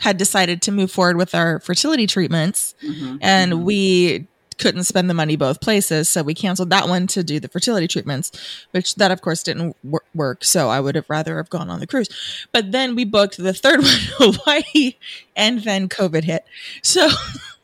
had 0.00 0.16
decided 0.16 0.62
to 0.62 0.72
move 0.72 0.90
forward 0.90 1.16
with 1.16 1.34
our 1.34 1.58
fertility 1.60 2.06
treatments 2.06 2.74
Mhm, 2.82 3.18
and 3.20 3.52
mhm. 3.52 3.62
we 3.64 4.26
couldn't 4.60 4.84
spend 4.84 5.08
the 5.10 5.14
money 5.14 5.34
both 5.36 5.60
places 5.60 6.08
so 6.08 6.22
we 6.22 6.34
canceled 6.34 6.70
that 6.70 6.86
one 6.88 7.06
to 7.08 7.24
do 7.24 7.40
the 7.40 7.48
fertility 7.48 7.88
treatments 7.88 8.30
which 8.70 8.94
that 8.96 9.10
of 9.10 9.20
course 9.22 9.42
didn't 9.42 9.74
wor- 9.82 10.04
work 10.14 10.44
so 10.44 10.68
i 10.68 10.78
would 10.78 10.94
have 10.94 11.08
rather 11.08 11.38
have 11.38 11.50
gone 11.50 11.68
on 11.70 11.80
the 11.80 11.86
cruise. 11.86 12.08
But 12.52 12.70
then 12.70 12.94
we 12.94 13.04
booked 13.04 13.36
the 13.38 13.52
third 13.54 13.80
one 13.82 13.98
hawaii 14.18 14.94
and 15.34 15.64
then 15.64 15.88
covid 15.88 16.24
hit. 16.24 16.44
So 16.82 17.08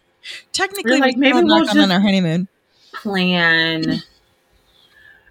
technically 0.52 0.92
We're 0.92 0.98
like, 1.06 1.14
we 1.16 1.20
maybe 1.20 1.34
we'll 1.34 1.46
gone 1.48 1.68
on 1.68 1.74
just- 1.76 1.90
our 1.92 2.00
honeymoon. 2.00 2.48
plan 2.92 4.02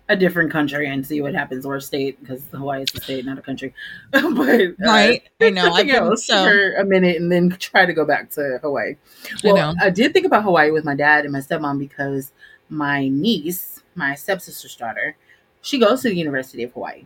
a 0.08 0.16
different 0.16 0.52
country 0.52 0.88
and 0.88 1.06
see 1.06 1.20
what 1.22 1.34
happens 1.34 1.66
or 1.66 1.80
state 1.80 2.20
because 2.20 2.44
Hawaii 2.52 2.84
is 2.84 2.90
a 2.94 3.02
state, 3.02 3.26
not 3.26 3.38
a 3.38 3.42
country. 3.42 3.74
but 4.12 4.22
uh, 4.22 4.68
right 4.80 5.24
i 5.42 5.50
know 5.50 5.76
been 5.76 5.90
else 5.90 6.26
so 6.26 6.44
for 6.46 6.76
a 6.76 6.86
minute 6.86 7.18
and 7.18 7.32
then 7.32 7.50
try 7.50 7.86
to 7.86 7.94
go 7.94 8.06
back 8.06 8.30
to 8.32 8.60
Hawaii. 8.62 8.96
I 9.26 9.38
Well, 9.44 9.56
know. 9.56 9.76
I, 9.82 9.90
did 9.90 10.14
think 10.14 10.26
about 10.26 10.44
Hawaii 10.44 10.72
with 10.72 10.86
my 10.86 10.96
dad 10.96 11.26
and 11.26 11.34
my 11.34 11.40
stepmom 11.40 11.80
because 11.80 12.32
my 12.70 13.08
niece, 13.08 13.82
my 13.96 14.16
stepsister's 14.16 14.76
daughter, 14.76 15.16
she 15.62 15.80
goes 15.80 16.02
to 16.04 16.10
the 16.10 16.16
University 16.16 16.64
of 16.64 16.72
Hawaii. 16.74 17.06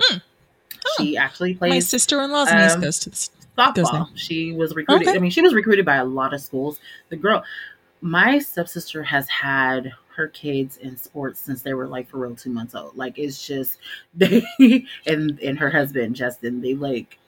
Hmm. 0.00 0.18
Oh. 0.86 0.94
She 0.96 1.16
actually 1.16 1.54
plays. 1.54 1.70
my 1.70 1.78
sister-in-law's 1.80 2.50
niece 2.50 2.72
um, 2.72 2.80
goes 2.80 2.98
to 3.00 3.10
Goes 3.10 3.90
softball. 3.90 4.08
She 4.14 4.52
was 4.52 4.74
recruited. 4.74 5.08
Okay. 5.08 5.16
I 5.16 5.20
mean, 5.20 5.30
she 5.30 5.42
was 5.42 5.54
recruited 5.54 5.84
by 5.84 5.96
a 5.96 6.04
lot 6.04 6.32
of 6.32 6.40
schools. 6.40 6.80
The 7.10 7.16
girl, 7.16 7.44
my 8.00 8.38
stepsister 8.38 9.02
has 9.02 9.28
had 9.28 9.92
her 10.20 10.28
kids 10.28 10.76
in 10.76 10.96
sports 10.96 11.40
since 11.40 11.62
they 11.62 11.72
were 11.74 11.88
like 11.88 12.08
for 12.08 12.18
real 12.18 12.36
two 12.36 12.50
months 12.50 12.74
old. 12.74 12.96
Like 12.96 13.18
it's 13.18 13.46
just 13.46 13.78
they 14.14 14.42
and 15.06 15.38
and 15.40 15.58
her 15.58 15.70
husband 15.70 16.14
Justin. 16.16 16.60
They 16.60 16.74
like 16.74 17.18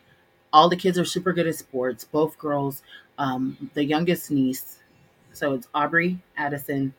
all 0.52 0.68
the 0.68 0.76
kids 0.76 0.98
are 0.98 1.04
super 1.04 1.32
good 1.32 1.46
at 1.46 1.54
sports. 1.56 2.04
Both 2.04 2.38
girls. 2.38 2.82
Um, 3.18 3.70
the 3.74 3.84
youngest 3.84 4.30
niece, 4.30 4.78
so 5.32 5.52
it's 5.54 5.68
Aubrey, 5.74 6.18
Addison, 6.36 6.94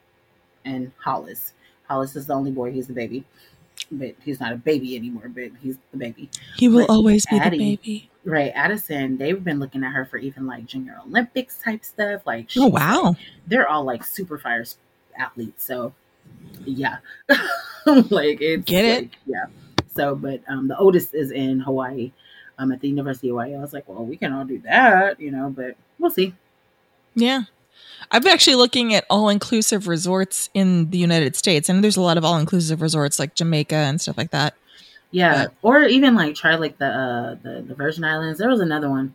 and 0.66 0.92
Hollis. 1.04 1.54
Hollis 1.90 2.16
is 2.16 2.28
the 2.28 2.34
only 2.34 2.52
boy. 2.52 2.72
He's 2.72 2.88
the 2.88 2.94
baby, 2.94 3.26
but 3.92 4.16
he's 4.24 4.40
not 4.40 4.54
a 4.54 4.56
baby 4.58 4.96
anymore. 4.96 5.28
But 5.30 5.52
he's 5.62 5.78
the 5.92 5.98
baby. 5.98 6.30
He 6.56 6.70
will 6.70 6.86
But 6.88 6.94
always 6.94 7.26
be 7.26 7.40
the 7.40 7.50
baby. 7.50 8.10
Right, 8.26 8.52
Addison. 8.56 9.18
They've 9.18 9.44
been 9.44 9.60
looking 9.60 9.84
at 9.84 9.92
her 9.92 10.06
for 10.06 10.18
even 10.18 10.46
like 10.48 10.66
junior 10.66 10.98
Olympics 11.06 11.58
type 11.60 11.84
stuff. 11.84 12.22
Like, 12.26 12.50
Oh 12.58 12.68
wow. 12.68 13.16
they're 13.48 13.68
all 13.68 13.84
like 13.84 14.04
super 14.06 14.38
fire 14.38 14.64
athletes. 15.18 15.64
So, 15.64 15.94
yeah, 16.66 16.98
like 17.86 18.42
it's 18.42 18.66
Get 18.66 18.86
it? 18.86 19.02
like, 19.04 19.12
yeah. 19.26 19.46
So, 19.96 20.16
but 20.16 20.42
um, 20.48 20.68
the 20.68 20.78
oldest 20.78 21.14
is 21.14 21.32
in 21.32 21.60
Hawaii, 21.60 22.12
um, 22.58 22.72
at 22.72 22.82
the 22.82 22.90
University 22.90 23.30
of 23.30 23.34
Hawaii. 23.34 23.56
I 23.56 23.60
was 23.60 23.74
like, 23.74 23.88
well, 23.88 24.06
we 24.06 24.18
can 24.18 24.34
all 24.34 24.46
do 24.46 24.60
that, 24.60 25.20
you 25.20 25.32
know, 25.32 25.54
but 25.56 25.76
we'll 26.00 26.12
see. 26.12 26.34
Yeah. 27.16 27.44
I've 28.12 28.24
been 28.24 28.32
actually 28.34 28.56
looking 28.56 28.94
at 28.94 29.06
all 29.10 29.30
inclusive 29.30 29.88
resorts 29.88 30.50
in 30.54 30.90
the 30.90 30.98
United 30.98 31.36
States, 31.36 31.70
and 31.70 31.84
there's 31.84 31.98
a 31.98 32.02
lot 32.02 32.18
of 32.18 32.26
all 32.26 32.38
inclusive 32.38 32.82
resorts 32.82 33.20
like 33.20 33.36
Jamaica 33.36 33.76
and 33.76 34.00
stuff 34.00 34.18
like 34.18 34.32
that. 34.32 34.56
Yeah, 35.12 35.48
or 35.62 35.84
even 35.84 36.16
like 36.16 36.36
try 36.36 36.56
like 36.56 36.80
the 36.80 36.88
uh 36.88 37.36
the, 37.44 37.62
the 37.62 37.76
Virgin 37.76 38.04
Islands. 38.04 38.40
There 38.40 38.50
was 38.50 38.60
another 38.60 38.90
one. 38.90 39.14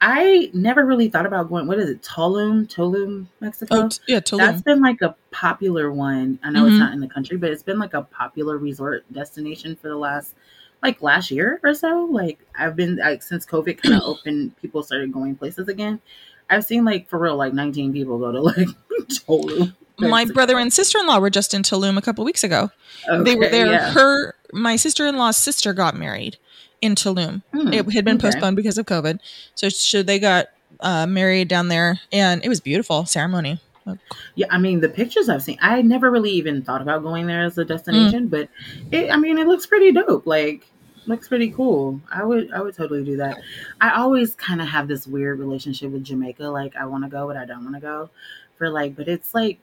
I 0.00 0.50
never 0.54 0.86
really 0.86 1.08
thought 1.08 1.26
about 1.26 1.48
going. 1.48 1.66
What 1.66 1.78
is 1.80 1.90
it? 1.90 2.02
Tulum, 2.02 2.68
Tulum, 2.68 3.26
Mexico. 3.40 3.74
Oh, 3.76 3.88
yeah, 4.06 4.20
Tulum. 4.20 4.38
That's 4.38 4.62
been 4.62 4.80
like 4.80 5.02
a 5.02 5.16
popular 5.32 5.90
one. 5.90 6.38
I 6.44 6.50
know 6.50 6.66
it's 6.66 6.76
Mhm. 6.76 6.78
not 6.78 6.92
in 6.92 7.00
the 7.00 7.08
country, 7.08 7.36
but 7.36 7.50
it's 7.50 7.64
been 7.64 7.80
like 7.80 7.94
a 7.94 8.02
popular 8.02 8.58
resort 8.58 9.04
destination 9.12 9.74
for 9.80 9.88
the 9.88 9.96
last 9.96 10.34
like 10.84 11.02
last 11.02 11.32
year 11.32 11.58
or 11.64 11.74
so. 11.74 12.06
Like 12.10 12.38
I've 12.56 12.76
been 12.76 12.96
like 12.96 13.24
since 13.24 13.44
COVID 13.44 13.82
kind 13.82 13.96
of 13.96 14.02
opened, 14.04 14.56
people 14.62 14.84
started 14.84 15.12
going 15.12 15.34
places 15.34 15.66
again. 15.66 16.00
I've 16.48 16.64
seen 16.64 16.84
like 16.84 17.08
for 17.08 17.18
real 17.18 17.36
like 17.36 17.52
19 17.52 17.92
people 17.92 18.18
go 18.20 18.30
to 18.30 18.40
like 18.42 18.68
Tulum. 19.08 19.74
My 19.98 20.24
brother 20.26 20.56
and 20.58 20.72
sister 20.72 20.98
in 21.00 21.08
law 21.08 21.18
were 21.18 21.28
just 21.30 21.52
in 21.54 21.62
Tulum 21.62 21.98
a 21.98 22.02
couple 22.02 22.24
weeks 22.24 22.44
ago. 22.44 22.70
they 23.24 23.34
were 23.34 23.48
there. 23.48 23.66
yeah. 23.66 23.90
Her, 23.90 24.36
my 24.52 24.76
sister 24.76 25.08
in 25.08 25.16
law's 25.16 25.36
sister 25.36 25.72
got 25.72 25.96
married 25.96 26.36
in 26.80 26.94
Tulum. 26.94 27.42
Hmm, 27.52 27.72
It 27.72 27.90
had 27.92 28.04
been 28.04 28.16
okay. 28.16 28.28
postponed 28.28 28.56
because 28.56 28.78
of 28.78 28.86
COVID. 28.86 29.18
So, 29.54 29.68
so 29.68 30.02
they 30.02 30.18
got 30.18 30.46
uh, 30.80 31.06
married 31.06 31.48
down 31.48 31.68
there, 31.68 32.00
and 32.12 32.44
it 32.44 32.48
was 32.48 32.60
beautiful 32.60 33.06
ceremony. 33.06 33.60
Yeah, 34.34 34.48
I 34.50 34.58
mean 34.58 34.80
the 34.80 34.88
pictures 34.90 35.30
I've 35.30 35.42
seen. 35.42 35.56
I 35.62 35.80
never 35.80 36.10
really 36.10 36.30
even 36.32 36.60
thought 36.62 36.82
about 36.82 37.02
going 37.02 37.26
there 37.26 37.42
as 37.44 37.56
a 37.56 37.64
destination, 37.64 38.28
but 38.28 38.50
it, 38.92 39.10
I 39.10 39.16
mean 39.16 39.38
it 39.38 39.46
looks 39.46 39.64
pretty 39.66 39.92
dope. 39.92 40.26
Like 40.26 40.66
looks 41.06 41.26
pretty 41.26 41.50
cool. 41.50 41.98
I 42.12 42.22
would 42.22 42.52
I 42.52 42.60
would 42.60 42.74
totally 42.76 43.02
do 43.02 43.16
that. 43.16 43.38
I 43.80 43.92
always 43.94 44.34
kind 44.34 44.60
of 44.60 44.68
have 44.68 44.88
this 44.88 45.06
weird 45.06 45.38
relationship 45.38 45.90
with 45.90 46.04
Jamaica. 46.04 46.44
Like 46.48 46.76
I 46.76 46.84
want 46.84 47.04
to 47.04 47.08
go, 47.10 47.26
but 47.28 47.38
I 47.38 47.46
don't 47.46 47.64
want 47.64 47.76
to 47.76 47.80
go 47.80 48.10
for 48.58 48.68
like, 48.68 48.94
but 48.94 49.08
it's 49.08 49.34
like 49.34 49.58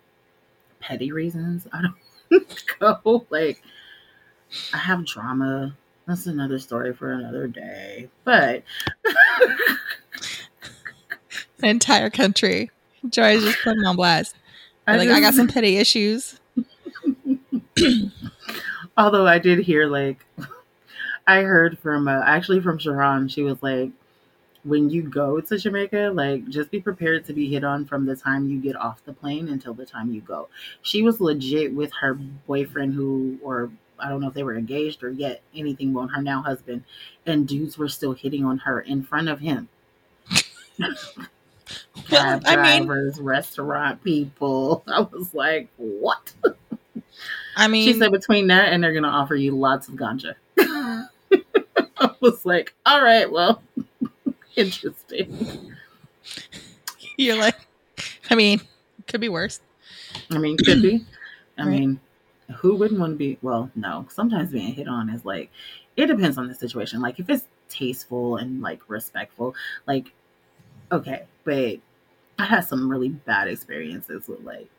petty 0.79 1.11
reasons. 1.11 1.67
I 1.71 1.83
don't 2.31 2.65
go. 2.79 3.27
Like 3.29 3.61
I 4.73 4.77
have 4.77 5.05
drama. 5.05 5.75
That's 6.07 6.27
another 6.27 6.59
story 6.59 6.93
for 6.93 7.11
another 7.13 7.47
day. 7.47 8.09
But 8.23 8.63
The 11.57 11.67
entire 11.67 12.09
country. 12.09 12.69
Joy's 13.09 13.43
just 13.43 13.59
putting 13.63 13.85
on 13.85 13.95
blast. 13.95 14.35
They're 14.85 14.97
like, 14.97 15.09
I 15.09 15.19
got 15.19 15.33
some 15.33 15.47
petty 15.47 15.77
issues. 15.77 16.39
Although 18.97 19.27
I 19.27 19.39
did 19.39 19.59
hear 19.59 19.87
like 19.87 20.25
I 21.27 21.41
heard 21.41 21.79
from 21.79 22.07
uh, 22.07 22.21
actually 22.25 22.61
from 22.61 22.77
Sharon, 22.77 23.27
she 23.27 23.41
was 23.41 23.61
like, 23.63 23.89
when 24.63 24.89
you 24.89 25.03
go 25.03 25.39
to 25.41 25.57
Jamaica, 25.57 26.11
like 26.13 26.47
just 26.49 26.71
be 26.71 26.79
prepared 26.79 27.25
to 27.25 27.33
be 27.33 27.49
hit 27.49 27.63
on 27.63 27.85
from 27.85 28.05
the 28.05 28.15
time 28.15 28.47
you 28.49 28.59
get 28.59 28.75
off 28.75 29.03
the 29.05 29.13
plane 29.13 29.47
until 29.47 29.73
the 29.73 29.85
time 29.85 30.11
you 30.11 30.21
go. 30.21 30.49
She 30.81 31.01
was 31.01 31.19
legit 31.19 31.73
with 31.73 31.91
her 32.01 32.13
boyfriend 32.13 32.93
who 32.93 33.37
or 33.43 33.71
I 33.99 34.09
don't 34.09 34.21
know 34.21 34.27
if 34.27 34.33
they 34.33 34.43
were 34.43 34.57
engaged 34.57 35.03
or 35.03 35.09
yet 35.09 35.41
anything 35.55 35.95
on 35.97 36.09
her 36.09 36.21
now 36.21 36.41
husband, 36.41 36.83
and 37.25 37.47
dudes 37.47 37.77
were 37.77 37.89
still 37.89 38.13
hitting 38.13 38.45
on 38.45 38.57
her 38.59 38.81
in 38.81 39.03
front 39.03 39.29
of 39.29 39.39
him. 39.39 39.69
Well, 42.11 42.39
I 42.45 42.55
mean, 42.55 42.85
drivers, 42.85 43.19
restaurant 43.19 44.03
people. 44.03 44.83
I 44.87 45.01
was 45.01 45.33
like, 45.33 45.67
what? 45.77 46.31
I 47.55 47.67
mean, 47.67 47.87
She 47.91 47.97
said 47.97 48.11
between 48.11 48.47
that 48.47 48.71
and 48.71 48.83
they're 48.83 48.93
gonna 48.93 49.07
offer 49.07 49.35
you 49.35 49.57
lots 49.57 49.87
of 49.87 49.95
ganja. 49.95 50.35
I 50.59 52.09
was 52.19 52.45
like, 52.45 52.73
all 52.85 53.01
right, 53.03 53.31
well, 53.31 53.63
interesting. 54.55 55.35
you're 57.17 57.37
like, 57.37 57.55
I 58.29 58.35
mean, 58.35 58.61
could 59.07 59.21
be 59.21 59.29
worse. 59.29 59.59
I 60.29 60.37
mean, 60.37 60.57
could 60.57 60.81
be. 60.81 61.03
I 61.57 61.63
Right. 61.65 61.79
mean, 61.79 61.99
who 62.55 62.75
wouldn't 62.75 62.99
want 62.99 63.13
to 63.13 63.17
be? 63.17 63.37
Well, 63.41 63.71
no. 63.75 64.07
Sometimes 64.09 64.51
being 64.51 64.73
hit 64.73 64.87
on 64.87 65.09
is 65.09 65.25
like, 65.25 65.51
it 65.95 66.07
depends 66.07 66.37
on 66.37 66.47
the 66.47 66.55
situation. 66.55 67.01
Like, 67.01 67.19
if 67.19 67.29
it's 67.29 67.47
tasteful 67.69 68.37
and 68.37 68.61
like 68.61 68.81
respectful, 68.87 69.55
like, 69.87 70.11
okay. 70.91 71.25
But 71.43 71.77
I 72.37 72.45
had 72.45 72.61
some 72.61 72.89
really 72.89 73.09
bad 73.09 73.47
experiences 73.47 74.27
with 74.27 74.41
like 74.41 74.69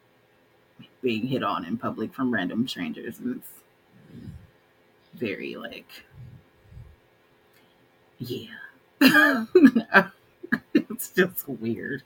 being 1.02 1.26
hit 1.26 1.42
on 1.42 1.64
in 1.64 1.78
public 1.78 2.12
from 2.14 2.32
random 2.32 2.66
strangers, 2.68 3.18
and 3.18 3.36
it's 3.36 3.50
very 5.14 5.56
like, 5.56 6.04
yeah. 8.18 8.46
it's 10.74 11.10
just 11.10 11.48
weird. 11.48 12.02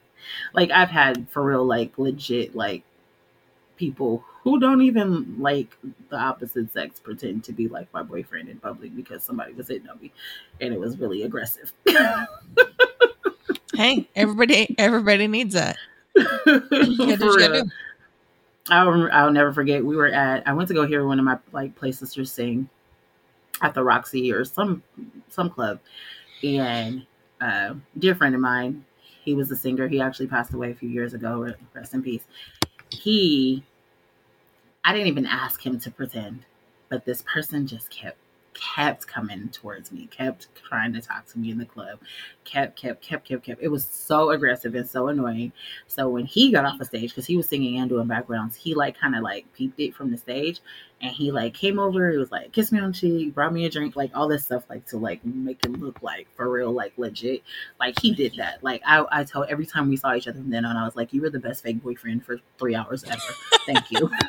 Like 0.52 0.70
I've 0.70 0.90
had 0.90 1.28
for 1.30 1.42
real, 1.42 1.64
like 1.64 1.98
legit, 1.98 2.54
like 2.54 2.82
people 3.76 4.24
who 4.42 4.58
don't 4.58 4.82
even 4.82 5.36
like 5.38 5.76
the 6.08 6.16
opposite 6.16 6.72
sex 6.72 6.98
pretend 6.98 7.44
to 7.44 7.52
be 7.52 7.68
like 7.68 7.92
my 7.92 8.02
boyfriend 8.02 8.48
in 8.48 8.58
public 8.58 8.94
because 8.96 9.22
somebody 9.22 9.52
was 9.52 9.68
hitting 9.68 9.88
on 9.88 10.00
me, 10.00 10.12
and 10.60 10.72
it 10.72 10.80
was 10.80 10.98
really 10.98 11.22
aggressive. 11.22 11.72
Hey, 13.74 14.08
everybody, 14.16 14.74
everybody 14.78 15.26
needs 15.26 15.54
that. 15.54 15.76
You 16.16 16.26
gotta 16.36 16.68
do 16.68 16.98
what 16.98 17.08
you 17.08 17.16
For 17.16 17.36
real. 17.36 17.64
I'll, 18.68 19.08
I'll 19.12 19.32
never 19.32 19.52
forget. 19.52 19.84
We 19.84 19.96
were 19.96 20.08
at. 20.08 20.46
I 20.46 20.52
went 20.52 20.68
to 20.68 20.74
go 20.74 20.86
hear 20.86 21.06
one 21.06 21.18
of 21.18 21.24
my 21.24 21.38
like 21.52 21.74
play 21.76 21.92
sisters 21.92 22.30
sing 22.30 22.68
at 23.62 23.74
the 23.74 23.82
Roxy 23.82 24.32
or 24.32 24.44
some 24.44 24.82
some 25.28 25.50
club, 25.50 25.80
and 26.42 27.06
uh, 27.40 27.74
dear 27.98 28.14
friend 28.14 28.34
of 28.34 28.40
mine. 28.40 28.84
He 29.22 29.34
was 29.34 29.50
a 29.50 29.56
singer. 29.56 29.86
He 29.86 30.00
actually 30.00 30.28
passed 30.28 30.54
away 30.54 30.70
a 30.70 30.74
few 30.74 30.88
years 30.88 31.14
ago. 31.14 31.52
Rest 31.74 31.94
in 31.94 32.02
peace. 32.02 32.24
He, 32.90 33.62
I 34.84 34.92
didn't 34.92 35.08
even 35.08 35.26
ask 35.26 35.64
him 35.64 35.78
to 35.80 35.90
pretend, 35.90 36.44
but 36.88 37.04
this 37.04 37.22
person 37.22 37.66
just 37.66 37.90
kept 37.90 38.18
kept 38.60 39.06
coming 39.06 39.48
towards 39.48 39.90
me, 39.90 40.06
kept 40.06 40.48
trying 40.54 40.92
to 40.92 41.00
talk 41.00 41.26
to 41.26 41.38
me 41.38 41.50
in 41.50 41.58
the 41.58 41.64
club, 41.64 41.98
kept, 42.44 42.76
kept, 42.76 43.02
kept, 43.02 43.26
kept, 43.26 43.44
kept. 43.44 43.62
It 43.62 43.68
was 43.68 43.84
so 43.84 44.30
aggressive 44.30 44.74
and 44.74 44.88
so 44.88 45.08
annoying. 45.08 45.52
So 45.86 46.08
when 46.08 46.26
he 46.26 46.52
got 46.52 46.64
off 46.64 46.78
the 46.78 46.84
stage, 46.84 47.10
because 47.10 47.26
he 47.26 47.36
was 47.36 47.48
singing 47.48 47.78
and 47.78 47.88
doing 47.88 48.06
backgrounds, 48.06 48.54
he 48.56 48.74
like 48.74 48.98
kind 48.98 49.16
of 49.16 49.22
like 49.22 49.50
peeped 49.54 49.80
it 49.80 49.94
from 49.94 50.10
the 50.10 50.18
stage, 50.18 50.60
and 51.00 51.10
he 51.10 51.32
like 51.32 51.54
came 51.54 51.78
over. 51.78 52.10
He 52.10 52.18
was 52.18 52.30
like, 52.30 52.52
"Kiss 52.52 52.70
me 52.70 52.80
on 52.80 52.92
the 52.92 52.96
cheek," 52.96 53.34
brought 53.34 53.52
me 53.52 53.64
a 53.64 53.70
drink, 53.70 53.96
like 53.96 54.10
all 54.14 54.28
this 54.28 54.44
stuff, 54.44 54.64
like 54.68 54.84
to 54.86 54.98
like 54.98 55.24
make 55.24 55.64
it 55.64 55.72
look 55.72 56.02
like 56.02 56.28
for 56.36 56.50
real, 56.50 56.70
like 56.70 56.92
legit. 56.98 57.42
Like 57.78 57.98
he 57.98 58.14
did 58.14 58.34
that. 58.36 58.62
Like 58.62 58.82
I, 58.86 59.04
I 59.10 59.24
told 59.24 59.46
every 59.48 59.66
time 59.66 59.88
we 59.88 59.96
saw 59.96 60.14
each 60.14 60.28
other 60.28 60.38
from 60.38 60.50
then 60.50 60.64
on, 60.64 60.76
I 60.76 60.84
was 60.84 60.96
like, 60.96 61.12
"You 61.12 61.22
were 61.22 61.30
the 61.30 61.40
best 61.40 61.62
fake 61.62 61.82
boyfriend 61.82 62.24
for 62.24 62.38
three 62.58 62.74
hours 62.74 63.04
ever. 63.04 63.22
Thank 63.66 63.90
you." 63.90 64.10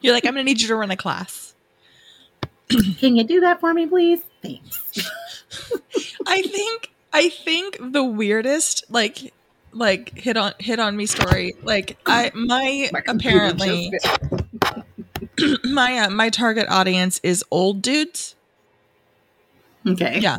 You're 0.00 0.12
like, 0.12 0.24
I'm 0.26 0.32
gonna 0.32 0.44
need 0.44 0.60
you 0.60 0.68
to 0.68 0.76
run 0.76 0.90
a 0.90 0.96
class. 0.96 1.47
Can 2.98 3.16
you 3.16 3.24
do 3.24 3.40
that 3.40 3.60
for 3.60 3.72
me, 3.72 3.86
please? 3.86 4.22
Thanks. 4.42 5.08
I 6.26 6.42
think 6.42 6.90
I 7.12 7.30
think 7.30 7.78
the 7.80 8.04
weirdest 8.04 8.84
like 8.90 9.32
like 9.72 10.16
hit 10.18 10.36
on 10.36 10.52
hit 10.58 10.78
on 10.78 10.96
me 10.96 11.06
story 11.06 11.54
like 11.62 11.98
I 12.06 12.30
my, 12.34 12.88
My 12.92 13.02
apparently 13.06 13.92
my 15.64 15.98
uh, 15.98 16.10
my 16.10 16.30
target 16.30 16.66
audience 16.68 17.20
is 17.22 17.44
old 17.50 17.82
dudes. 17.82 18.34
Okay. 19.86 20.18
Yeah. 20.20 20.38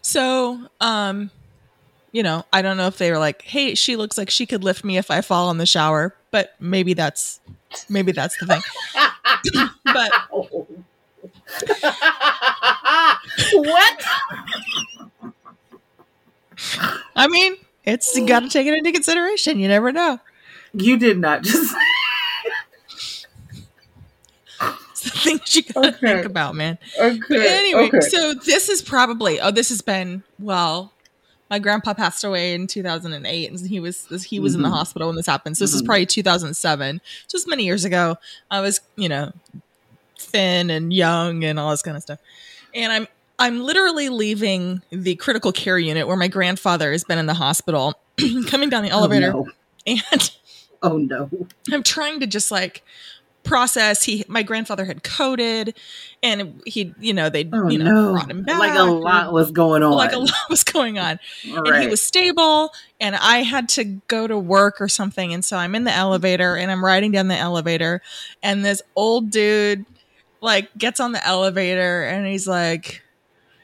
So, 0.00 0.60
um 0.80 1.30
you 2.12 2.22
know, 2.22 2.44
I 2.52 2.60
don't 2.60 2.76
know 2.76 2.88
if 2.88 2.98
they 2.98 3.10
were 3.10 3.18
like, 3.18 3.40
"Hey, 3.42 3.74
she 3.74 3.96
looks 3.96 4.18
like 4.18 4.28
she 4.28 4.44
could 4.44 4.62
lift 4.62 4.84
me 4.84 4.98
if 4.98 5.10
I 5.10 5.22
fall 5.22 5.50
in 5.50 5.56
the 5.56 5.64
shower," 5.64 6.14
but 6.30 6.54
maybe 6.60 6.92
that's 6.92 7.40
maybe 7.88 8.12
that's 8.12 8.36
the 8.38 8.46
thing. 8.46 8.62
But 9.84 10.12
what? 13.52 14.04
I 17.16 17.28
mean, 17.28 17.56
it's 17.84 18.16
you 18.16 18.26
got 18.26 18.40
to 18.40 18.48
take 18.48 18.66
it 18.66 18.74
into 18.74 18.92
consideration. 18.92 19.58
You 19.58 19.68
never 19.68 19.92
know. 19.92 20.18
You 20.72 20.96
did 20.96 21.18
not 21.18 21.42
just. 21.42 21.74
It's 24.92 25.02
the 25.10 25.18
things 25.18 25.56
you 25.56 25.62
gotta 25.64 25.88
Okay. 25.88 25.98
think 25.98 26.26
about, 26.26 26.54
man. 26.54 26.78
okay. 26.96 27.18
But 27.28 27.38
anyway, 27.40 27.88
okay. 27.88 28.00
so 28.02 28.34
this 28.34 28.68
is 28.68 28.82
probably 28.82 29.40
oh, 29.40 29.50
this 29.50 29.68
has 29.70 29.80
been 29.80 30.22
well. 30.38 30.92
My 31.50 31.58
grandpa 31.58 31.92
passed 31.94 32.22
away 32.22 32.54
in 32.54 32.68
2008, 32.68 33.50
and 33.50 33.58
he 33.66 33.80
was 33.80 34.06
he 34.24 34.38
was 34.38 34.54
in 34.54 34.62
the 34.62 34.68
Mhm. 34.68 34.72
hospital 34.72 35.08
when 35.08 35.16
this 35.16 35.26
happened. 35.26 35.56
So 35.56 35.64
this 35.64 35.74
is 35.74 35.82
Mhm. 35.82 35.86
probably 35.86 36.06
2007, 36.06 37.00
just 37.28 37.48
many 37.48 37.64
years 37.64 37.84
ago. 37.84 38.16
I 38.48 38.60
was, 38.60 38.80
you 38.94 39.08
know, 39.08 39.32
thin 40.22 40.70
and 40.70 40.92
young 40.92 41.44
and 41.44 41.58
all 41.58 41.70
this 41.70 41.82
kind 41.82 41.96
of 41.96 42.02
stuff. 42.02 42.18
And 42.74 42.92
I'm 42.92 43.06
I'm 43.38 43.60
literally 43.60 44.08
leaving 44.08 44.82
the 44.90 45.16
critical 45.16 45.52
care 45.52 45.78
unit 45.78 46.06
where 46.06 46.16
my 46.16 46.28
grandfather 46.28 46.92
has 46.92 47.04
been 47.04 47.18
in 47.18 47.26
the 47.26 47.34
hospital, 47.34 47.98
coming 48.46 48.68
down 48.68 48.84
the 48.84 48.90
oh, 48.90 48.98
elevator, 48.98 49.32
Oh 49.34 49.44
no. 49.44 49.52
and 49.86 50.30
Oh 50.82 50.96
no. 50.96 51.30
I'm 51.72 51.82
trying 51.82 52.20
to 52.20 52.26
just 52.26 52.50
like 52.50 52.82
process. 53.44 54.02
He, 54.02 54.24
my 54.28 54.42
grandfather 54.42 54.84
had 54.84 55.02
coded, 55.02 55.76
and 56.22 56.60
he, 56.66 56.94
you 56.98 57.12
know, 57.12 57.28
they, 57.28 57.48
Oh 57.52 57.68
you 57.68 57.78
know, 57.78 57.84
no. 57.84 58.12
brought 58.12 58.30
him 58.30 58.42
back. 58.42 58.58
Like 58.58 58.78
a 58.78 58.84
lot 58.84 59.32
was 59.32 59.50
going 59.50 59.82
on. 59.82 59.92
Like 59.92 60.12
a 60.12 60.18
lot 60.18 60.30
was 60.48 60.64
going 60.64 60.98
on, 60.98 61.18
All 61.50 61.68
and 61.68 61.82
he 61.82 61.88
was 61.88 62.02
stable. 62.02 62.72
And 63.00 63.16
I 63.16 63.38
had 63.38 63.68
to 63.70 63.84
go 63.84 64.26
to 64.26 64.38
work 64.38 64.80
or 64.80 64.88
something, 64.88 65.32
and 65.32 65.44
so 65.44 65.56
I'm 65.56 65.74
in 65.74 65.84
the 65.84 65.92
elevator, 65.92 66.56
and 66.56 66.70
I'm 66.70 66.84
riding 66.84 67.12
down 67.12 67.28
the 67.28 67.36
elevator, 67.36 68.02
and 68.42 68.64
this 68.64 68.82
old 68.96 69.30
dude 69.30 69.84
like 70.42 70.76
gets 70.76 71.00
on 71.00 71.12
the 71.12 71.26
elevator, 71.26 72.04
and 72.04 72.26
he's 72.26 72.46
like. 72.46 73.02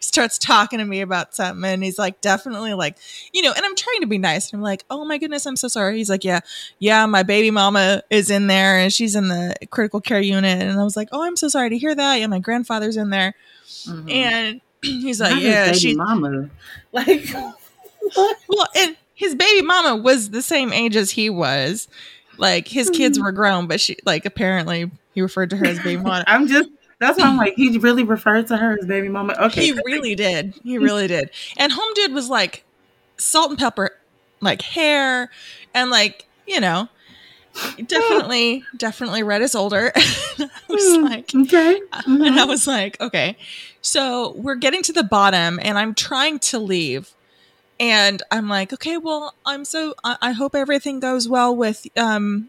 Starts 0.01 0.39
talking 0.39 0.79
to 0.79 0.85
me 0.85 1.01
about 1.01 1.35
something, 1.35 1.65
and 1.65 1.83
he's 1.83 1.99
like, 1.99 2.21
definitely 2.21 2.73
like, 2.73 2.97
you 3.33 3.43
know, 3.43 3.53
and 3.53 3.67
I'm 3.67 3.75
trying 3.75 4.01
to 4.01 4.07
be 4.07 4.17
nice. 4.17 4.53
And 4.53 4.61
I'm 4.61 4.63
like, 4.63 4.85
oh 4.91 5.05
my 5.05 5.19
goodness, 5.19 5.45
I'm 5.45 5.57
so 5.57 5.67
sorry. 5.67 5.97
He's 5.97 6.09
like, 6.09 6.23
yeah, 6.23 6.39
yeah, 6.79 7.05
my 7.07 7.25
baby 7.25 7.51
mama 7.51 8.05
is 8.09 8.31
in 8.31 8.47
there 8.47 8.79
and 8.79 8.93
she's 8.93 9.17
in 9.17 9.27
the 9.27 9.57
critical 9.71 10.01
care 10.01 10.21
unit. 10.21 10.63
And 10.63 10.79
I 10.79 10.85
was 10.85 10.97
like, 10.97 11.09
oh, 11.11 11.25
I'm 11.25 11.35
so 11.35 11.49
sorry 11.49 11.71
to 11.71 11.77
hear 11.77 11.97
that. 11.97 12.15
Yeah, 12.21 12.29
my 12.29 12.39
grandfather's 12.39 12.97
in 12.97 13.11
there. 13.11 13.35
Mhm. 13.87 14.11
And 14.11 14.61
he's 14.83 15.21
like, 15.21 15.35
his 15.35 15.43
yeah, 15.43 15.67
baby 15.67 15.79
she's 15.79 15.97
mama. 15.97 16.49
Like 16.93 17.29
what? 18.15 18.37
well, 18.49 18.69
and 18.77 18.97
his 19.15 19.35
baby 19.35 19.67
mama 19.67 20.01
was 20.01 20.31
the 20.31 20.43
same 20.43 20.73
age 20.73 20.95
as 20.95 21.11
he 21.11 21.29
was. 21.29 21.89
Like 22.37 22.69
his 22.69 22.89
kids 22.89 23.19
were 23.19 23.33
grown, 23.33 23.67
but 23.67 23.81
she 23.81 23.97
like 24.07 24.25
apparently 24.25 24.93
he 25.19 25.23
referred 25.23 25.51
to 25.51 25.57
her 25.57 25.67
as 25.67 25.79
baby 25.81 26.01
mama. 26.03 26.25
I'm 26.27 26.47
just 26.47 26.69
that's 27.01 27.19
why 27.19 27.27
I'm 27.27 27.37
like 27.37 27.55
he 27.55 27.77
really 27.79 28.05
referred 28.05 28.47
to 28.49 28.57
her 28.57 28.79
as 28.79 28.87
baby 28.87 29.09
mama. 29.09 29.35
Okay. 29.39 29.67
He 29.67 29.73
really 29.85 30.15
did. 30.15 30.55
He 30.65 30.79
really 30.89 31.07
did. 31.07 31.31
And 31.57 31.73
home 31.73 31.93
dude 31.95 32.13
was 32.13 32.29
like 32.29 32.65
salt 33.17 33.51
and 33.51 33.59
pepper, 33.59 33.97
like 34.41 34.63
hair, 34.63 35.31
and 35.75 35.91
like 35.91 36.27
you 36.47 36.61
know, 36.61 36.89
definitely, 37.87 38.65
definitely 38.77 39.23
red 39.23 39.43
is 39.43 39.55
older. 39.55 39.93
I 39.97 40.49
was 40.69 40.97
Hmm, 40.97 41.05
like, 41.05 41.35
okay. 41.35 41.81
and 42.07 42.39
I 42.41 42.45
was 42.45 42.67
like, 42.67 43.01
okay. 43.01 43.37
So 43.83 44.33
we're 44.37 44.57
getting 44.57 44.83
to 44.85 44.93
the 44.93 45.03
bottom, 45.05 45.59
and 45.63 45.79
I'm 45.79 45.95
trying 45.95 46.39
to 46.41 46.59
leave. 46.59 47.13
And 47.81 48.23
I'm 48.33 48.49
like, 48.49 48.73
okay, 48.73 48.97
well, 48.97 49.35
I'm 49.47 49.65
so, 49.65 49.95
I, 50.03 50.17
I 50.21 50.33
hope 50.33 50.55
everything 50.57 50.99
goes 51.01 51.29
well 51.29 51.55
with 51.55 51.87
um 51.97 52.49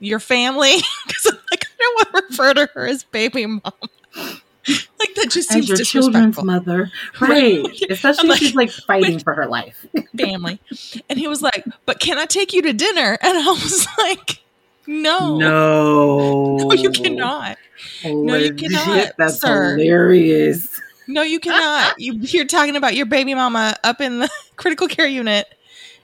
your 0.00 0.20
family. 0.20 0.76
Because 1.06 1.36
like, 1.50 1.64
I 1.64 1.76
don't 1.78 1.94
want 1.94 2.08
to 2.12 2.30
refer 2.30 2.54
to 2.54 2.70
her 2.74 2.86
as 2.86 3.04
baby 3.04 3.46
mom. 3.46 3.60
like, 4.16 5.14
that 5.14 5.28
just 5.30 5.48
seems 5.50 5.70
as 5.70 5.78
your 5.78 6.02
children's 6.02 6.42
mother. 6.42 6.90
Right. 7.20 7.62
Right. 7.64 7.90
Especially 7.90 8.30
if 8.30 8.36
she's 8.38 8.54
like 8.54 8.70
fighting 8.70 9.18
for 9.18 9.34
her 9.34 9.46
life. 9.46 9.86
family. 10.18 10.60
And 11.08 11.18
he 11.18 11.28
was 11.28 11.42
like, 11.42 11.64
but 11.86 12.00
can 12.00 12.18
I 12.18 12.26
take 12.26 12.52
you 12.52 12.62
to 12.62 12.72
dinner? 12.72 13.18
And 13.20 13.38
I 13.38 13.46
was 13.50 13.86
like, 13.98 14.42
no. 14.86 15.38
No. 15.38 16.56
No, 16.56 16.72
you 16.72 16.90
cannot. 16.90 17.56
No, 18.04 18.34
you 18.36 18.50
Legit, 18.50 18.58
cannot, 18.72 19.12
That's 19.18 19.40
sir. 19.40 19.76
hilarious. 19.76 20.80
No, 21.06 21.22
you 21.22 21.40
cannot. 21.40 21.98
you, 21.98 22.14
you're 22.14 22.44
talking 22.44 22.76
about 22.76 22.94
your 22.94 23.06
baby 23.06 23.34
mama 23.34 23.76
up 23.82 24.00
in 24.00 24.20
the 24.20 24.30
critical 24.56 24.86
care 24.88 25.06
unit 25.06 25.52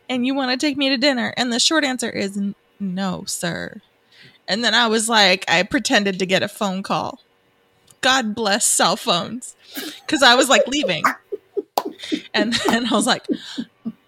and 0.09 0.27
you 0.27 0.35
want 0.35 0.51
to 0.59 0.67
take 0.67 0.77
me 0.77 0.89
to 0.91 0.97
dinner. 0.97 1.33
And 1.37 1.53
the 1.53 1.61
short 1.61 1.85
answer 1.85 2.11
is 2.11 2.41
no, 2.79 3.25
sir. 3.27 3.81
And 4.49 4.65
then 4.65 4.75
I 4.75 4.87
was 4.87 5.09
like, 5.09 5.45
I 5.49 5.63
pretended 5.63 6.19
to 6.19 6.27
get 6.27 6.43
a 6.43 6.49
phone 6.49 6.83
call. 6.83 7.21
God 8.01 8.35
bless 8.35 8.65
cell 8.65 8.97
phones. 8.97 9.57
Because 9.75 10.23
I 10.23 10.35
was 10.35 10.49
like 10.49 10.67
leaving. 10.69 11.03
And 12.33 12.53
then 12.67 12.87
I 12.87 12.91
was 12.95 13.07
like, 13.07 13.27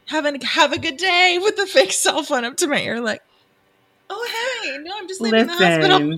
have 0.07 0.24
a, 0.24 0.44
have 0.44 0.72
a 0.72 0.78
good 0.78 0.96
day 0.96 1.38
with 1.42 1.57
the 1.57 1.66
fake 1.66 1.92
cell 1.92 2.22
phone 2.22 2.44
up 2.44 2.57
to 2.59 2.66
my 2.68 2.81
ear. 2.81 3.00
Like, 3.00 3.22
oh, 4.11 4.62
hey, 4.62 4.78
no, 4.78 4.92
I'm 4.96 5.09
just 5.09 5.20
leaving 5.20 5.46
the 5.46 5.52
hospital. 5.52 6.16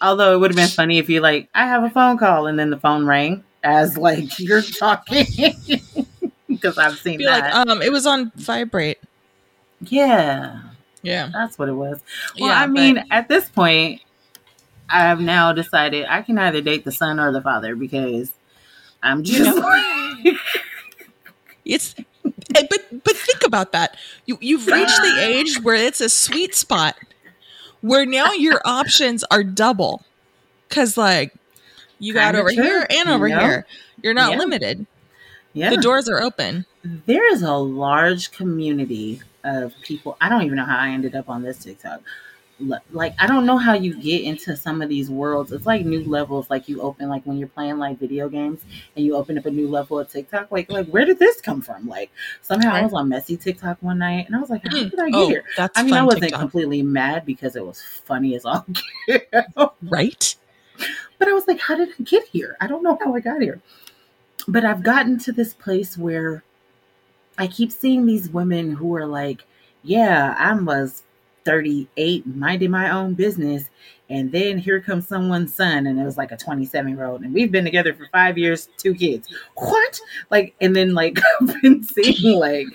Although 0.00 0.34
it 0.34 0.38
would 0.38 0.50
have 0.52 0.56
been 0.56 0.68
funny 0.68 0.98
if 0.98 1.08
you 1.08 1.20
like, 1.20 1.48
I 1.54 1.66
have 1.66 1.82
a 1.82 1.90
phone 1.90 2.18
call, 2.18 2.46
and 2.46 2.58
then 2.58 2.70
the 2.70 2.78
phone 2.78 3.04
rang 3.04 3.42
as 3.64 3.98
like 3.98 4.38
you're 4.38 4.62
talking. 4.62 5.26
Because 6.46 6.78
I've 6.78 6.98
seen 6.98 7.18
Be 7.18 7.24
that. 7.24 7.52
like, 7.52 7.68
um, 7.68 7.82
it 7.82 7.90
was 7.90 8.06
on 8.06 8.30
vibrate. 8.36 8.98
yeah, 9.80 10.60
Yeah. 11.02 11.30
that's 11.32 11.58
what 11.58 11.68
it 11.68 11.72
was. 11.74 12.00
Well, 12.40 12.48
Yeah, 12.50 12.60
I 12.62 12.66
but- 12.66 12.72
mean, 12.72 13.04
at 13.10 13.28
this 13.28 13.48
point, 13.48 14.00
I 14.90 15.00
have 15.00 15.20
now 15.20 15.52
decided 15.52 16.06
I 16.08 16.22
can 16.22 16.38
either 16.38 16.60
date 16.60 16.84
the 16.84 16.92
son 16.92 17.20
or 17.20 17.30
the 17.32 17.42
father 17.42 17.76
because 17.76 18.32
I'm 19.02 19.18
You 19.18 19.24
just 19.24 19.56
know? 19.56 19.62
like, 19.66 20.36
It's 21.64 21.94
eh, 22.54 22.62
but 22.70 23.04
but 23.04 23.14
think 23.16 23.44
about 23.44 23.72
that. 23.72 23.96
You 24.26 24.38
you've 24.40 24.66
reached 24.66 24.96
the 25.02 25.16
age 25.20 25.60
where 25.62 25.74
it's 25.74 26.00
a 26.00 26.08
sweet 26.08 26.54
spot 26.54 26.96
where 27.82 28.06
now 28.06 28.32
your 28.32 28.60
options 28.64 29.22
are 29.30 29.44
double. 29.44 30.02
Cause 30.70 30.96
like 30.96 31.34
you 31.98 32.14
got 32.14 32.34
over 32.34 32.50
here 32.50 32.86
and 32.88 33.08
over 33.10 33.28
here. 33.28 33.66
You're 34.02 34.14
not 34.14 34.32
Yeah. 34.32 34.38
limited. 34.38 34.86
yeah. 35.52 35.70
The 35.70 35.76
doors 35.76 36.08
are 36.08 36.22
open. 36.22 36.64
there 36.84 37.30
is 37.32 37.42
a 37.42 37.52
large 37.54 38.30
community 38.30 39.20
of 39.44 39.74
people. 39.82 40.16
I 40.20 40.28
don't 40.28 40.42
even 40.42 40.56
know 40.56 40.64
how 40.64 40.78
I 40.78 40.88
ended 40.90 41.14
up 41.14 41.28
on 41.28 41.42
this 41.42 41.58
TikTok. 41.58 42.00
Like 42.90 43.14
I 43.20 43.28
don't 43.28 43.46
know 43.46 43.56
how 43.56 43.74
you 43.74 43.94
get 43.94 44.22
into 44.22 44.56
some 44.56 44.82
of 44.82 44.88
these 44.88 45.10
worlds. 45.10 45.52
It's 45.52 45.64
like 45.66 45.86
new 45.86 46.02
levels. 46.04 46.50
Like 46.50 46.68
you 46.68 46.80
open 46.82 47.08
like 47.08 47.22
when 47.24 47.38
you're 47.38 47.46
playing 47.48 47.78
like 47.78 48.00
video 48.00 48.28
games 48.28 48.62
and 48.96 49.04
you 49.04 49.14
open 49.14 49.38
up 49.38 49.46
a 49.46 49.50
new 49.50 49.68
level 49.68 49.98
of 50.00 50.10
TikTok. 50.10 50.50
Like 50.50 50.68
like 50.70 50.88
where 50.88 51.04
did 51.04 51.20
this 51.20 51.40
come 51.40 51.60
from? 51.60 51.86
Like 51.86 52.10
somehow 52.42 52.74
I 52.74 52.82
was 52.82 52.94
on 52.94 53.08
messy 53.08 53.36
TikTok 53.36 53.78
one 53.80 53.98
night 53.98 54.26
and 54.26 54.34
I 54.34 54.40
was 54.40 54.50
like, 54.50 54.64
how 54.66 54.76
Mm. 54.76 54.90
did 54.90 54.98
I 54.98 55.10
get 55.10 55.14
Oh, 55.14 55.28
here? 55.28 55.44
that's 55.56 55.78
I 55.78 55.82
mean, 55.84 55.94
I 55.94 56.02
wasn't 56.02 56.22
TikTok. 56.22 56.40
completely 56.40 56.82
mad 56.82 57.24
because 57.24 57.54
it 57.54 57.64
was 57.64 57.80
funny 57.82 58.34
as 58.34 58.44
all. 58.44 58.66
right? 59.82 60.36
But 61.18 61.28
I 61.28 61.32
was 61.32 61.46
like, 61.46 61.60
how 61.60 61.76
did 61.76 61.90
I 61.98 62.02
get 62.02 62.24
here? 62.26 62.56
I 62.60 62.66
don't 62.66 62.82
know 62.82 62.98
how 63.02 63.14
I 63.14 63.20
got 63.20 63.40
here. 63.40 63.60
But 64.48 64.64
I've 64.64 64.82
gotten 64.82 65.18
to 65.20 65.32
this 65.32 65.54
place 65.54 65.96
where 65.98 66.42
I 67.38 67.46
keep 67.46 67.72
seeing 67.72 68.04
these 68.04 68.28
women 68.28 68.72
who 68.72 68.94
are 68.96 69.06
like, 69.06 69.44
yeah, 69.82 70.34
I 70.36 70.52
was 70.54 71.04
38, 71.44 72.26
minding 72.26 72.70
my 72.70 72.90
own 72.90 73.14
business. 73.14 73.70
And 74.10 74.32
then 74.32 74.58
here 74.58 74.80
comes 74.80 75.06
someone's 75.06 75.54
son, 75.54 75.86
and 75.86 76.00
it 76.00 76.04
was 76.04 76.18
like 76.18 76.32
a 76.32 76.36
27 76.36 76.94
year 76.94 77.04
old, 77.06 77.22
and 77.22 77.32
we've 77.32 77.52
been 77.52 77.64
together 77.64 77.94
for 77.94 78.06
five 78.10 78.38
years, 78.38 78.68
two 78.78 78.94
kids. 78.94 79.28
What? 79.54 80.00
Like, 80.30 80.54
and 80.60 80.74
then 80.74 80.94
like 80.94 81.18
I've 81.40 81.62
been 81.62 81.84
seeing 81.84 82.38
like 82.38 82.66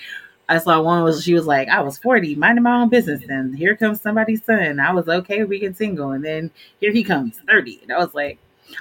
I 0.47 0.59
saw 0.59 0.81
one 0.81 1.03
was 1.03 1.23
she 1.23 1.33
was 1.33 1.47
like, 1.47 1.69
I 1.69 1.81
was 1.81 1.97
40, 1.97 2.35
minding 2.35 2.63
my 2.63 2.81
own 2.81 2.89
business, 2.89 3.23
and 3.27 3.55
here 3.57 3.75
comes 3.75 4.01
somebody's 4.01 4.43
son. 4.45 4.79
I 4.79 4.93
was 4.93 5.07
okay, 5.07 5.43
we 5.43 5.59
get 5.59 5.75
single, 5.75 6.11
and 6.11 6.23
then 6.23 6.51
here 6.79 6.91
he 6.91 7.03
comes, 7.03 7.39
30. 7.47 7.79
And 7.83 7.91
I 7.91 7.97
was 7.97 8.13
like, 8.13 8.37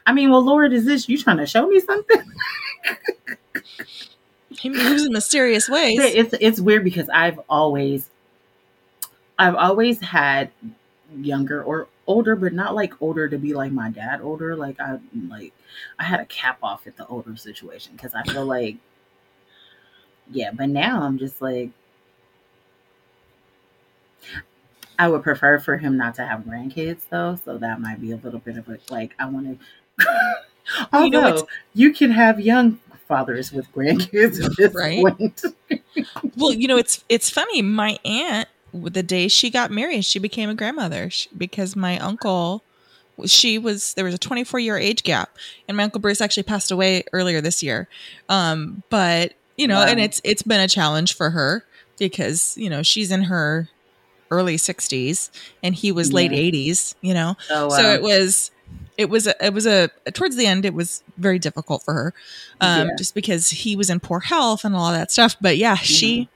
I 0.06 0.12
mean, 0.12 0.30
well, 0.30 0.44
Lord, 0.44 0.72
is 0.72 0.84
this 0.84 1.08
you 1.08 1.18
trying 1.18 1.38
to 1.38 1.46
show 1.46 1.66
me 1.66 1.80
something? 1.80 2.22
He 4.58 4.68
moves 4.68 5.04
in 5.04 5.12
mysterious 5.12 5.68
ways. 5.68 5.98
It's 6.00 6.34
it's 6.40 6.60
weird 6.60 6.84
because 6.84 7.08
I've 7.08 7.40
always 7.48 8.10
I've 9.38 9.54
always 9.56 10.00
had 10.00 10.50
younger 11.16 11.62
or 11.62 11.88
older, 12.06 12.36
but 12.36 12.52
not 12.52 12.74
like 12.74 13.00
older 13.00 13.28
to 13.28 13.38
be 13.38 13.54
like 13.54 13.72
my 13.72 13.90
dad 13.90 14.20
older. 14.20 14.56
Like 14.56 14.80
I 14.80 14.98
like 15.28 15.52
I 15.98 16.04
had 16.04 16.20
a 16.20 16.26
cap 16.26 16.58
off 16.62 16.86
at 16.86 16.96
the 16.96 17.06
older 17.06 17.36
situation 17.36 17.92
because 17.94 18.14
I 18.14 18.22
feel 18.24 18.44
like 18.46 18.76
yeah, 20.30 20.50
but 20.52 20.68
now 20.68 21.02
I'm 21.02 21.18
just 21.18 21.40
like 21.42 21.70
I 24.98 25.08
would 25.08 25.22
prefer 25.22 25.58
for 25.58 25.78
him 25.78 25.96
not 25.96 26.14
to 26.16 26.26
have 26.26 26.40
grandkids 26.40 27.00
though, 27.10 27.36
so 27.44 27.58
that 27.58 27.80
might 27.80 28.00
be 28.00 28.12
a 28.12 28.16
little 28.16 28.40
bit 28.40 28.56
of 28.56 28.68
a 28.68 28.78
like 28.90 29.14
I 29.18 29.26
want 29.26 29.58
to. 29.58 29.66
Well, 30.92 31.04
you 31.04 31.10
know 31.10 31.24
Although 31.24 31.48
you 31.74 31.92
can 31.92 32.12
have 32.12 32.40
young 32.40 32.78
fathers 33.12 33.52
with 33.52 33.70
grandkids 33.72 34.42
at 34.42 34.56
this 34.56 34.74
Right. 34.74 34.98
point. 35.02 35.42
Well, 36.36 36.52
you 36.52 36.66
know, 36.66 36.78
it's 36.78 37.04
it's 37.10 37.28
funny. 37.28 37.60
My 37.60 37.98
aunt, 38.04 38.48
the 38.72 39.02
day 39.02 39.28
she 39.28 39.50
got 39.50 39.70
married, 39.70 40.04
she 40.04 40.18
became 40.18 40.48
a 40.48 40.54
grandmother 40.54 41.10
because 41.36 41.76
my 41.76 41.98
uncle, 41.98 42.62
she 43.26 43.58
was 43.58 43.92
there 43.94 44.04
was 44.04 44.14
a 44.14 44.18
24 44.18 44.58
year 44.60 44.78
age 44.78 45.02
gap, 45.02 45.36
and 45.68 45.76
my 45.76 45.82
uncle 45.84 46.00
Bruce 46.00 46.20
actually 46.22 46.44
passed 46.44 46.70
away 46.70 47.04
earlier 47.12 47.40
this 47.42 47.62
year. 47.62 47.86
Um, 48.30 48.82
but 48.88 49.34
you 49.58 49.66
know, 49.68 49.80
Wow. 49.80 49.86
and 49.88 50.00
it's 50.00 50.20
it's 50.24 50.42
been 50.42 50.60
a 50.60 50.68
challenge 50.68 51.14
for 51.14 51.30
her 51.30 51.64
because 51.98 52.56
you 52.56 52.70
know 52.70 52.82
she's 52.82 53.10
in 53.12 53.24
her 53.24 53.68
early 54.30 54.56
60s 54.56 55.28
and 55.62 55.74
he 55.74 55.92
was 55.92 56.12
late 56.14 56.32
Yeah. 56.32 56.38
80s. 56.38 56.94
You 57.02 57.12
know, 57.14 57.36
Oh, 57.50 57.68
so 57.68 57.92
it 57.92 58.00
was 58.00 58.50
it 58.98 59.08
was 59.08 59.26
a, 59.26 59.44
it 59.44 59.52
was 59.54 59.66
a 59.66 59.88
towards 60.12 60.36
the 60.36 60.46
end 60.46 60.64
it 60.64 60.74
was 60.74 61.02
very 61.16 61.38
difficult 61.38 61.82
for 61.82 61.94
her 61.94 62.14
um 62.60 62.88
Yeah. 62.88 62.94
just 62.96 63.14
because 63.14 63.48
he 63.50 63.74
was 63.76 63.88
in 63.90 64.00
poor 64.00 64.20
health 64.20 64.64
and 64.64 64.74
all 64.76 64.92
that 64.92 65.10
stuff 65.10 65.36
but 65.40 65.56
yeah 65.56 65.74
she 65.76 66.28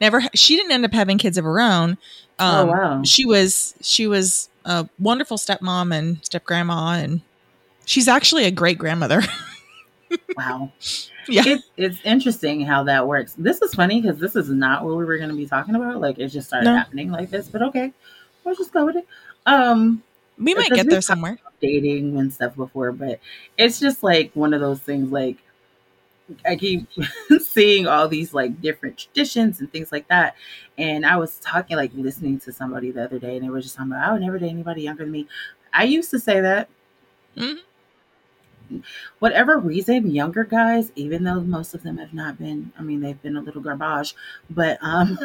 never 0.00 0.22
she 0.34 0.56
didn't 0.56 0.72
end 0.72 0.84
up 0.84 0.92
having 0.92 1.18
kids 1.18 1.38
of 1.38 1.44
her 1.44 1.60
own 1.60 1.96
Oh, 2.38 2.62
um 2.62 2.68
wow. 2.68 3.02
she 3.04 3.24
was 3.24 3.74
she 3.80 4.06
was 4.06 4.48
a 4.64 4.88
wonderful 4.98 5.36
stepmom 5.38 5.94
and 5.96 6.24
step 6.24 6.44
grandma 6.44 6.94
and 6.94 7.20
she's 7.86 8.08
actually 8.08 8.44
a 8.44 8.50
great 8.50 8.76
grandmother 8.78 9.22
wow. 10.36 10.70
yeah 11.28 11.42
It, 11.46 11.62
it's 11.76 11.98
interesting 12.04 12.60
how 12.62 12.84
that 12.84 13.06
works. 13.08 13.34
This 13.38 13.60
is 13.62 13.74
funny 13.74 14.00
because 14.00 14.18
this 14.18 14.36
is 14.36 14.48
not 14.48 14.84
what 14.84 14.96
we 14.96 15.04
were 15.04 15.16
going 15.16 15.30
to 15.30 15.36
be 15.36 15.46
talking 15.46 15.74
about. 15.74 16.00
Like 16.00 16.18
it 16.18 16.28
just 16.28 16.48
started 16.48 16.66
No. 16.66 16.76
happening 16.76 17.10
like 17.10 17.30
this, 17.30 17.48
but 17.48 17.62
okay, 17.62 17.92
we'll 18.44 18.54
just 18.54 18.72
go 18.72 18.84
with 18.86 18.96
it. 18.96 19.06
Um, 19.46 20.02
we 20.38 20.54
might 20.54 20.70
get 20.70 20.88
there 20.88 21.00
somewhere 21.00 21.38
dating 21.60 22.18
and 22.18 22.32
stuff 22.32 22.56
before, 22.56 22.92
but 22.92 23.20
it's 23.56 23.80
just 23.80 24.02
like 24.02 24.30
one 24.34 24.52
of 24.54 24.60
those 24.60 24.80
things. 24.80 25.10
Like 25.10 25.38
I 26.46 26.56
keep 26.56 26.88
seeing 27.40 27.86
all 27.86 28.08
these 28.08 28.32
like 28.34 28.60
different 28.60 28.98
traditions 28.98 29.60
and 29.60 29.70
things 29.70 29.92
like 29.92 30.08
that. 30.08 30.36
And 30.78 31.04
I 31.06 31.16
was 31.16 31.38
talking, 31.40 31.76
like 31.76 31.92
listening 31.94 32.40
to 32.40 32.52
somebody 32.52 32.90
the 32.90 33.04
other 33.04 33.18
day, 33.18 33.36
and 33.36 33.44
they 33.44 33.50
were 33.50 33.60
just 33.60 33.76
talking 33.76 33.92
about, 33.92 34.08
I 34.08 34.12
would 34.12 34.22
never 34.22 34.38
date 34.38 34.50
anybody 34.50 34.82
younger 34.82 35.04
than 35.04 35.12
me. 35.12 35.28
I 35.72 35.84
used 35.84 36.10
to 36.10 36.18
say 36.18 36.40
that. 36.40 36.68
Mhm. 37.36 37.58
Whatever 39.18 39.58
reason, 39.58 40.10
younger 40.10 40.44
guys, 40.44 40.90
even 40.96 41.24
though 41.24 41.40
most 41.40 41.74
of 41.74 41.82
them 41.82 41.98
have 41.98 42.14
not 42.14 42.38
been, 42.38 42.72
I 42.78 42.82
mean, 42.82 43.00
they've 43.00 43.20
been 43.20 43.36
a 43.36 43.40
little 43.40 43.60
garbage, 43.60 44.14
but 44.48 44.78
um, 44.80 45.18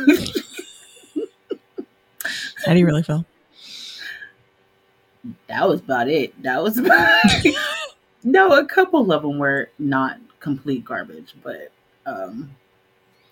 how 2.65 2.73
do 2.73 2.79
you 2.79 2.85
really 2.85 3.03
feel 3.03 3.25
that 5.47 5.67
was 5.67 5.81
about 5.81 6.09
it. 6.09 6.41
That 6.43 6.61
was 6.63 6.77
about 6.79 7.23
no, 8.23 8.53
a 8.57 8.65
couple 8.65 9.11
of 9.11 9.21
them 9.21 9.37
were 9.37 9.69
not 9.79 10.17
complete 10.39 10.83
garbage, 10.85 11.35
but 11.43 11.71
um, 12.05 12.55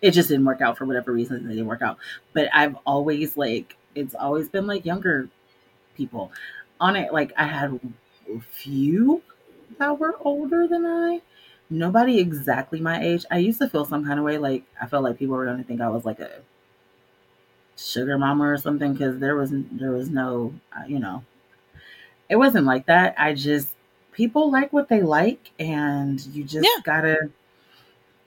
it 0.01 0.11
just 0.11 0.29
didn't 0.29 0.45
work 0.45 0.61
out 0.61 0.77
for 0.77 0.85
whatever 0.85 1.11
reason. 1.11 1.37
It 1.37 1.49
didn't 1.49 1.65
work 1.65 1.81
out. 1.81 1.97
But 2.33 2.49
I've 2.53 2.75
always 2.85 3.37
like 3.37 3.75
it's 3.95 4.15
always 4.15 4.49
been 4.49 4.67
like 4.67 4.85
younger 4.85 5.29
people 5.95 6.31
on 6.79 6.95
it. 6.95 7.11
Like 7.13 7.33
I 7.37 7.45
had 7.45 7.79
a 8.33 8.39
few 8.39 9.21
that 9.79 9.99
were 9.99 10.15
older 10.21 10.67
than 10.67 10.85
I. 10.85 11.21
Nobody 11.69 12.19
exactly 12.19 12.79
my 12.79 13.01
age. 13.03 13.25
I 13.29 13.39
used 13.39 13.59
to 13.59 13.69
feel 13.69 13.83
some 13.83 14.05
kind 14.05 14.19
of 14.19 14.25
way. 14.25 14.37
Like 14.37 14.63
I 14.81 14.87
felt 14.87 15.03
like 15.03 15.19
people 15.19 15.35
were 15.35 15.45
going 15.45 15.57
to 15.57 15.63
think 15.63 15.81
I 15.81 15.89
was 15.89 16.05
like 16.05 16.19
a 16.19 16.41
sugar 17.75 18.17
mama 18.17 18.45
or 18.45 18.57
something 18.57 18.93
because 18.93 19.19
there 19.19 19.35
was 19.35 19.51
there 19.53 19.91
was 19.91 20.09
no 20.09 20.53
uh, 20.75 20.85
you 20.87 20.99
know 20.99 21.23
it 22.29 22.35
wasn't 22.35 22.65
like 22.65 22.85
that. 22.87 23.15
I 23.17 23.33
just 23.33 23.69
people 24.11 24.51
like 24.51 24.73
what 24.73 24.89
they 24.89 25.01
like, 25.01 25.51
and 25.59 26.19
you 26.27 26.43
just 26.43 26.65
Yeah. 26.65 26.81
gotta, 26.83 27.29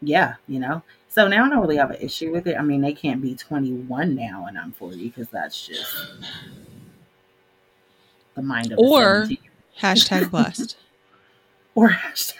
yeah, 0.02 0.34
you 0.46 0.58
know. 0.60 0.82
So 1.08 1.26
now 1.26 1.44
I 1.44 1.48
don't 1.48 1.60
really 1.60 1.76
have 1.76 1.90
an 1.90 2.00
issue 2.00 2.30
with 2.32 2.46
it. 2.46 2.56
I 2.56 2.62
mean, 2.62 2.80
they 2.80 2.92
can't 2.92 3.20
be 3.20 3.34
21 3.34 4.14
now, 4.14 4.46
and 4.48 4.56
I'm 4.58 4.72
40 4.72 5.08
because 5.08 5.28
that's 5.28 5.66
just 5.66 5.92
the 8.34 8.42
mind 8.42 8.72
of 8.72 8.78
Or- 8.78 9.24
17 9.26 9.38
hashtag 9.80 10.30
blessed 10.30 10.76
or 11.74 11.88
hashtag. 11.90 12.34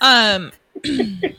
um 0.00 0.52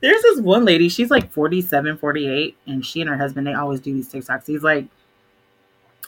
There's 0.00 0.22
this 0.22 0.40
one 0.40 0.64
lady, 0.64 0.88
she's 0.88 1.10
like 1.10 1.32
47, 1.32 1.98
48, 1.98 2.56
and 2.66 2.86
she 2.86 3.00
and 3.00 3.10
her 3.10 3.16
husband, 3.16 3.46
they 3.46 3.54
always 3.54 3.80
do 3.80 3.92
these 3.92 4.10
TikToks. 4.10 4.46
He's 4.46 4.62
like, 4.62 4.86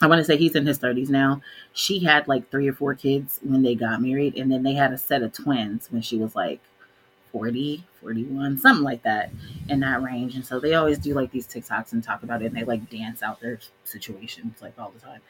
I 0.01 0.07
want 0.07 0.19
to 0.19 0.25
say 0.25 0.37
he's 0.37 0.55
in 0.55 0.65
his 0.65 0.79
30s 0.79 1.09
now. 1.09 1.41
She 1.73 2.03
had 2.03 2.27
like 2.27 2.49
three 2.51 2.67
or 2.67 2.73
four 2.73 2.93
kids 2.93 3.39
when 3.43 3.63
they 3.63 3.75
got 3.75 4.01
married, 4.01 4.35
and 4.37 4.51
then 4.51 4.63
they 4.63 4.73
had 4.73 4.93
a 4.93 4.97
set 4.97 5.23
of 5.23 5.33
twins 5.33 5.87
when 5.91 6.01
she 6.01 6.17
was 6.17 6.35
like 6.35 6.61
40, 7.31 7.83
41, 8.01 8.57
something 8.59 8.83
like 8.83 9.03
that 9.03 9.31
in 9.69 9.79
that 9.79 10.01
range. 10.03 10.35
And 10.35 10.45
so 10.45 10.59
they 10.59 10.75
always 10.75 10.99
do 10.99 11.13
like 11.13 11.31
these 11.31 11.47
TikToks 11.47 11.93
and 11.93 12.03
talk 12.03 12.23
about 12.23 12.41
it, 12.41 12.47
and 12.47 12.55
they 12.55 12.63
like 12.63 12.89
dance 12.89 13.23
out 13.23 13.41
their 13.41 13.59
situations 13.83 14.61
like 14.61 14.73
all 14.77 14.91
the 14.91 14.99
time. 14.99 15.21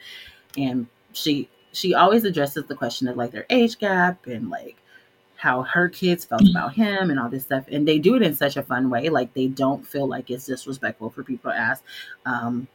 And 0.56 0.86
she 1.12 1.48
she 1.72 1.94
always 1.94 2.24
addresses 2.24 2.66
the 2.66 2.74
question 2.74 3.08
of 3.08 3.16
like 3.16 3.30
their 3.30 3.46
age 3.50 3.78
gap 3.78 4.26
and 4.26 4.50
like 4.50 4.76
how 5.36 5.62
her 5.62 5.88
kids 5.88 6.24
felt 6.24 6.42
about 6.50 6.74
him 6.74 7.10
and 7.10 7.20
all 7.20 7.28
this 7.28 7.44
stuff. 7.44 7.64
And 7.70 7.86
they 7.86 7.98
do 7.98 8.16
it 8.16 8.22
in 8.22 8.34
such 8.34 8.56
a 8.56 8.62
fun 8.62 8.90
way. 8.90 9.08
Like 9.08 9.34
they 9.34 9.46
don't 9.46 9.86
feel 9.86 10.06
like 10.06 10.30
it's 10.30 10.46
disrespectful 10.46 11.10
for 11.10 11.22
people 11.22 11.50
to 11.52 11.56
ask. 11.56 11.84
Um, 12.26 12.66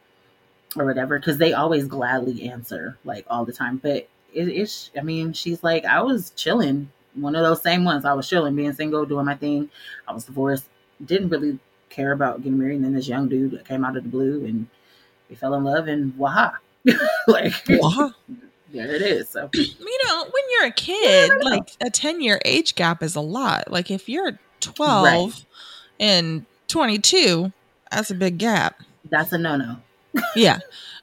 or 0.76 0.84
whatever 0.84 1.18
because 1.18 1.38
they 1.38 1.52
always 1.52 1.86
gladly 1.86 2.48
answer 2.48 2.96
like 3.04 3.24
all 3.28 3.44
the 3.44 3.52
time. 3.52 3.78
But 3.78 4.08
it, 4.32 4.48
it's 4.48 4.90
i 4.98 5.00
mean 5.00 5.32
she's 5.32 5.62
like 5.62 5.84
i 5.84 6.00
was 6.02 6.30
chilling. 6.30 6.90
One 7.14 7.36
of 7.36 7.44
those 7.44 7.62
same 7.62 7.84
ones. 7.84 8.04
I 8.04 8.12
was 8.12 8.28
chilling 8.28 8.56
being 8.56 8.72
single 8.72 9.06
doing 9.06 9.24
my 9.26 9.36
thing. 9.36 9.70
I 10.08 10.12
was 10.12 10.24
divorced. 10.24 10.64
Didn't 11.04 11.28
really 11.28 11.60
care 11.88 12.10
about 12.10 12.42
getting 12.42 12.58
married. 12.58 12.74
And 12.76 12.84
then 12.84 12.94
this 12.94 13.06
young 13.06 13.28
dude 13.28 13.52
that 13.52 13.68
came 13.68 13.84
out 13.84 13.96
of 13.96 14.02
the 14.02 14.08
blue 14.08 14.44
and 14.44 14.66
we 15.30 15.36
fell 15.36 15.54
in 15.54 15.62
love 15.62 15.86
and 15.86 16.16
waha. 16.18 16.54
Like 17.28 17.52
wow. 17.68 18.12
there 18.72 18.92
it 18.94 19.00
is 19.02 19.28
so. 19.28 19.48
You 19.54 19.98
know 20.06 20.24
when 20.24 20.42
you're 20.52 20.66
a 20.66 20.72
kid 20.72 21.30
I 21.30 21.34
know. 21.36 21.50
like 21.50 21.70
a 21.80 21.88
10 21.90 22.20
year 22.20 22.40
age 22.44 22.74
gap 22.74 23.00
is 23.02 23.14
a 23.14 23.20
lot. 23.20 23.70
Like 23.70 23.90
if 23.92 24.08
you're 24.08 24.38
12 24.60 25.04
Right. 25.04 25.44
and 26.00 26.46
22 26.68 27.52
that's 27.92 28.10
a 28.10 28.14
big 28.14 28.38
gap. 28.38 28.80
That's 29.08 29.32
a 29.32 29.38
no-no 29.38 29.76
yeah. 30.36 30.58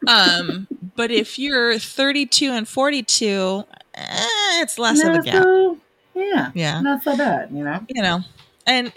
Um 0.08 0.68
but 0.96 1.12
if 1.12 1.38
you're 1.40 1.78
32 1.80 2.52
and 2.52 2.68
42 2.68 3.64
eh, 3.94 4.26
it's 4.62 4.78
less 4.80 5.04
of 5.04 5.16
a 5.16 5.22
gap. 5.22 5.44
so- 5.44 5.78
yeah 6.16 6.52
yeah. 6.54 6.82
not 6.82 7.04
so 7.04 7.16
bad 7.16 7.50
you 7.52 7.64
know? 7.64 7.80
You 7.90 8.02
know 8.02 8.22
and 8.68 8.92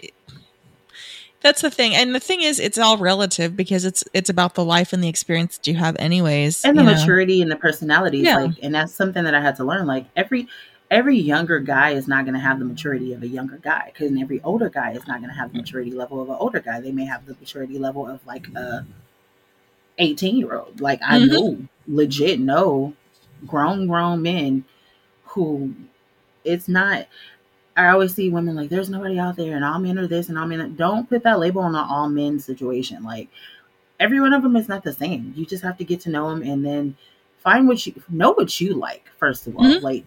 that's 1.41 1.61
the 1.61 1.69
thing. 1.69 1.93
And 1.93 2.15
the 2.15 2.19
thing 2.19 2.41
is 2.41 2.59
it's 2.59 2.79
all 2.79 2.97
relative 2.97 3.55
because 3.55 3.85
it's 3.85 4.03
it's 4.13 4.31
about 4.31 4.55
the 4.55 4.65
life 4.65 4.93
and 4.93 5.03
the 5.03 5.07
experience 5.07 5.57
that 5.57 5.67
you 5.67 5.75
have 5.75 5.95
anyways 5.99 6.65
and 6.65 6.75
the 6.77 6.81
know? 6.83 6.91
maturity 6.93 7.41
and 7.41 7.51
the 7.51 7.55
personalities 7.55 8.23
Yeah. 8.25 8.37
like 8.37 8.51
and 8.63 8.73
that's 8.73 8.93
something 8.93 9.23
that 9.25 9.35
i 9.35 9.41
had 9.41 9.55
to 9.57 9.63
learn 9.63 9.85
like 9.85 10.05
every 10.15 10.47
every 10.91 11.17
younger 11.17 11.59
guy 11.59 11.91
is 11.91 12.07
not 12.07 12.25
going 12.25 12.33
to 12.33 12.39
have 12.39 12.59
the 12.59 12.65
maturity 12.65 13.13
of 13.13 13.21
a 13.23 13.27
younger 13.27 13.57
guy 13.57 13.91
because 13.93 14.11
every 14.19 14.41
older 14.43 14.69
guy 14.69 14.91
is 14.91 15.05
not 15.07 15.19
going 15.19 15.29
to 15.29 15.35
have 15.35 15.51
the 15.51 15.57
maturity 15.57 15.91
level 15.91 16.21
of 16.21 16.29
an 16.29 16.35
older 16.39 16.59
guy. 16.59 16.79
They 16.79 16.91
may 16.91 17.05
have 17.05 17.25
the 17.25 17.33
maturity 17.39 17.77
level 17.79 18.07
of 18.07 18.25
like 18.25 18.47
a 18.55 18.85
18 19.99 20.37
year 20.37 20.55
old 20.57 20.79
like 20.81 20.99
i 21.03 21.17
Mhm. 21.19 21.29
know 21.29 21.57
legit 21.87 22.39
know 22.39 22.93
grown 23.47 23.87
grown 23.87 24.21
men 24.21 24.63
who 25.25 25.73
it's 26.43 26.67
not 26.67 27.07
I 27.77 27.89
always 27.89 28.15
see 28.15 28.29
women 28.29 28.55
like 28.55 28.69
there's 28.69 28.89
nobody 28.89 29.19
out 29.19 29.35
there 29.35 29.55
and 29.55 29.65
all 29.65 29.79
men 29.79 29.99
are 29.99 30.07
this 30.07 30.29
and 30.29 30.37
all 30.37 30.47
men 30.47 30.61
are, 30.61 30.67
don't 30.69 31.09
put 31.09 31.23
that 31.23 31.39
label 31.39 31.61
on 31.61 31.75
an 31.75 31.85
all 31.89 32.07
men 32.09 32.39
situation. 32.39 33.03
Like 33.03 33.29
every 33.99 34.21
one 34.21 34.33
of 34.33 34.43
them 34.43 34.55
is 34.55 34.69
not 34.69 34.83
the 34.83 34.93
same. 34.93 35.33
You 35.35 35.45
just 35.45 35.63
have 35.63 35.77
to 35.79 35.83
get 35.83 35.99
to 36.01 36.09
know 36.09 36.29
them 36.29 36.41
and 36.43 36.65
then 36.65 36.95
find 37.39 37.67
what 37.67 37.85
you 37.85 37.93
know 38.09 38.31
what 38.31 38.61
you 38.61 38.75
like 38.75 39.05
first 39.17 39.47
of 39.47 39.57
all. 39.57 39.63
Mhm. 39.65 39.81
Like 39.81 40.05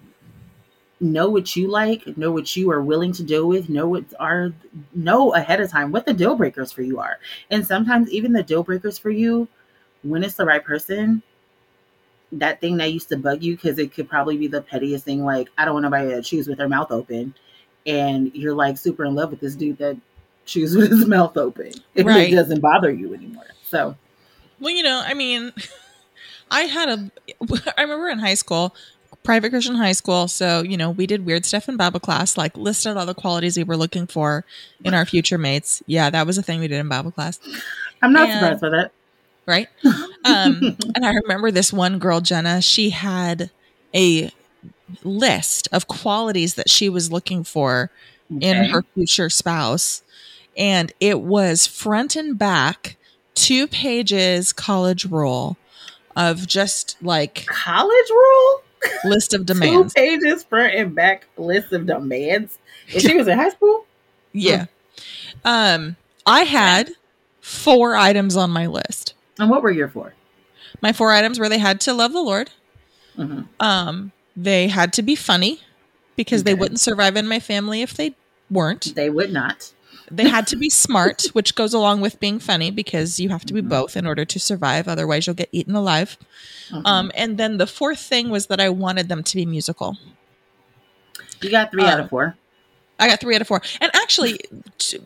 know 1.00 1.28
what 1.28 1.54
you 1.54 1.68
like, 1.68 2.16
know 2.16 2.32
what 2.32 2.56
you 2.56 2.70
are 2.70 2.82
willing 2.82 3.12
to 3.12 3.22
deal 3.22 3.46
with, 3.46 3.68
know 3.68 3.86
what 3.86 4.04
are 4.18 4.52
know 4.94 5.32
ahead 5.34 5.60
of 5.60 5.70
time 5.70 5.92
what 5.92 6.06
the 6.06 6.12
deal 6.14 6.34
breakers 6.34 6.72
for 6.72 6.82
you 6.82 6.98
are. 6.98 7.18
And 7.50 7.66
sometimes 7.66 8.10
even 8.10 8.32
the 8.32 8.42
deal 8.42 8.64
breakers 8.64 8.98
for 8.98 9.10
you 9.10 9.46
when 10.02 10.22
it's 10.22 10.34
the 10.34 10.44
right 10.44 10.64
person 10.64 11.22
that 12.32 12.60
thing 12.60 12.76
that 12.76 12.92
used 12.92 13.08
to 13.08 13.16
bug 13.16 13.42
you 13.42 13.56
because 13.56 13.78
it 13.78 13.92
could 13.94 14.08
probably 14.08 14.36
be 14.36 14.46
the 14.46 14.60
pettiest 14.60 15.04
thing 15.04 15.24
like 15.24 15.48
i 15.56 15.64
don't 15.64 15.74
want 15.74 15.82
nobody 15.84 16.10
to 16.10 16.20
choose 16.22 16.46
with 16.46 16.58
their 16.58 16.68
mouth 16.68 16.90
open 16.90 17.34
and 17.86 18.30
you're 18.34 18.54
like 18.54 18.76
super 18.76 19.04
in 19.04 19.14
love 19.14 19.30
with 19.30 19.40
this 19.40 19.54
dude 19.54 19.78
that 19.78 19.96
chews 20.44 20.76
with 20.76 20.90
his 20.90 21.06
mouth 21.06 21.36
open 21.36 21.72
and 21.96 22.06
Right. 22.06 22.30
it 22.32 22.36
doesn't 22.36 22.60
bother 22.60 22.90
you 22.90 23.14
anymore 23.14 23.46
so 23.64 23.96
Well, 24.60 24.74
you 24.74 24.82
know, 24.82 25.02
I 25.04 25.14
mean, 25.14 25.52
I 26.50 26.62
had 26.62 26.88
a, 26.88 27.10
I 27.78 27.82
remember 27.82 28.08
in 28.08 28.18
high 28.18 28.34
school, 28.34 28.74
private 29.22 29.50
Christian 29.50 29.74
high 29.74 29.92
school. 29.92 30.26
So, 30.26 30.62
you 30.62 30.76
know, 30.78 30.90
we 30.90 31.06
did 31.06 31.26
weird 31.26 31.44
stuff 31.44 31.68
in 31.68 31.76
Bible 31.76 32.00
class, 32.00 32.36
like 32.38 32.56
listed 32.56 32.96
all 32.96 33.04
the 33.06 33.14
qualities 33.14 33.56
we 33.58 33.64
were 33.64 33.76
looking 33.76 34.06
for 34.06 34.44
in 34.84 34.94
our 34.94 35.04
future 35.04 35.36
mates. 35.38 35.82
Yeah, 35.86 36.08
that 36.10 36.26
was 36.26 36.38
a 36.38 36.42
thing 36.42 36.60
we 36.60 36.66
did 36.68 36.78
in 36.80 36.88
Bible 36.88 37.10
class, 37.12 37.38
i'm 38.02 38.12
not 38.12 38.28
And- 38.30 38.32
surprised 38.40 38.60
by 38.62 38.68
that 38.70 38.92
right? 39.48 39.68
Um, 40.24 40.76
and 40.94 41.04
I 41.04 41.14
remember 41.14 41.50
this 41.50 41.72
one 41.72 41.98
girl, 41.98 42.20
Jenna, 42.20 42.62
she 42.62 42.90
had 42.90 43.50
a 43.94 44.30
list 45.02 45.68
of 45.72 45.88
qualities 45.88 46.54
that 46.54 46.70
she 46.70 46.88
was 46.88 47.10
looking 47.10 47.42
for 47.42 47.90
in 48.40 48.64
her 48.66 48.82
future 48.94 49.30
spouse. 49.30 50.02
And 50.56 50.92
it 51.00 51.20
was 51.20 51.66
front 51.66 52.14
and 52.16 52.38
back, 52.38 52.96
two 53.34 53.66
pages 53.66 54.52
college 54.52 55.06
rule 55.06 55.56
of 56.16 56.46
just 56.46 56.96
like 57.00 57.46
college 57.46 58.10
rule 58.10 58.62
list 59.04 59.34
of 59.34 59.46
demands. 59.46 59.94
two 59.94 60.00
pages 60.00 60.44
front 60.44 60.74
and 60.74 60.94
back 60.94 61.26
list 61.36 61.72
of 61.72 61.86
demands 61.86 62.58
if 62.88 63.02
she 63.02 63.16
was 63.16 63.28
in 63.28 63.38
high 63.38 63.50
school 63.50 63.86
Yeah. 64.32 64.66
Um 65.44 65.96
I 66.26 66.42
had 66.42 66.90
four 67.40 67.96
items 67.96 68.36
on 68.36 68.50
my 68.50 68.66
list. 68.66 69.14
And 69.38 69.48
what 69.50 69.62
were 69.62 69.70
your 69.70 69.88
four? 69.88 70.14
My 70.82 70.92
four 70.92 71.12
items 71.12 71.38
were 71.38 71.48
they 71.48 71.58
had 71.58 71.80
to 71.82 71.92
love 71.94 72.12
the 72.12 72.20
Lord. 72.22 72.50
hmm 73.16 73.42
Um, 73.60 74.12
they 74.36 74.68
had 74.68 74.92
to 74.94 75.02
be 75.02 75.14
funny 75.16 75.60
because 76.16 76.44
they 76.44 76.54
wouldn't 76.54 76.80
survive 76.80 77.16
in 77.16 77.26
my 77.28 77.40
family 77.40 77.82
if 77.82 77.94
they 77.94 78.14
weren't. 78.50 78.94
They 78.94 79.10
would 79.10 79.32
not. 79.32 79.72
They 80.10 80.28
had 80.28 80.46
to 80.48 80.56
be 80.56 80.70
smart, 80.86 81.26
which 81.32 81.54
goes 81.54 81.74
along 81.74 82.00
with 82.00 82.18
being 82.20 82.38
funny 82.38 82.70
because 82.70 83.20
you 83.20 83.28
have 83.28 83.44
to 83.46 83.52
be 83.54 83.60
Mhm. 83.62 83.68
both 83.68 83.96
in 83.96 84.06
order 84.06 84.24
to 84.24 84.38
survive. 84.40 84.88
Otherwise, 84.88 85.26
you'll 85.26 85.34
get 85.36 85.48
eaten 85.52 85.74
alive. 85.74 86.16
Mhm. 86.70 86.82
Um, 86.86 87.12
and 87.14 87.36
then 87.38 87.58
the 87.58 87.66
fourth 87.66 88.00
thing 88.00 88.30
was 88.30 88.46
that 88.46 88.60
I 88.60 88.68
wanted 88.68 89.08
them 89.08 89.22
to 89.22 89.36
be 89.36 89.44
musical. 89.46 89.96
you 91.42 91.50
got 91.50 91.70
three 91.70 91.84
out 91.84 91.98
um, 91.98 92.04
of 92.04 92.10
four. 92.10 92.36
I 92.98 93.06
got 93.08 93.20
three 93.20 93.34
out 93.34 93.40
of 93.40 93.46
four, 93.48 93.62
and 93.80 93.90
actually, 93.94 94.40
t- 94.78 95.00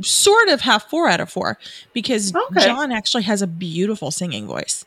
sort 0.00 0.48
of 0.48 0.60
have 0.62 0.82
four 0.84 1.08
out 1.08 1.20
of 1.20 1.30
four 1.30 1.58
because 1.92 2.34
Okay. 2.34 2.64
John 2.64 2.90
actually 2.92 3.22
has 3.24 3.42
a 3.42 3.46
beautiful 3.46 4.10
singing 4.10 4.46
voice. 4.46 4.84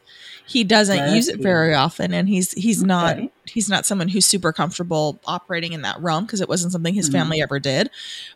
He 0.48 0.64
doesn't 0.64 0.98
Does 0.98 1.16
use 1.16 1.28
it 1.28 1.40
very 1.40 1.74
often, 1.74 2.14
and 2.14 2.28
he's 2.30 2.52
he's 2.52 2.84
not 2.84 3.18
he's 3.46 3.68
not 3.70 3.86
someone 3.86 4.10
who's 4.10 4.26
super 4.26 4.54
comfortable 4.54 5.20
operating 5.26 5.74
in 5.74 5.82
that 5.84 6.00
realm 6.02 6.26
because 6.26 6.42
it 6.42 6.48
wasn't 6.50 6.72
something 6.72 6.94
his 6.94 7.10
Mhm. 7.10 7.14
family 7.14 7.42
ever 7.42 7.58
did. 7.60 7.90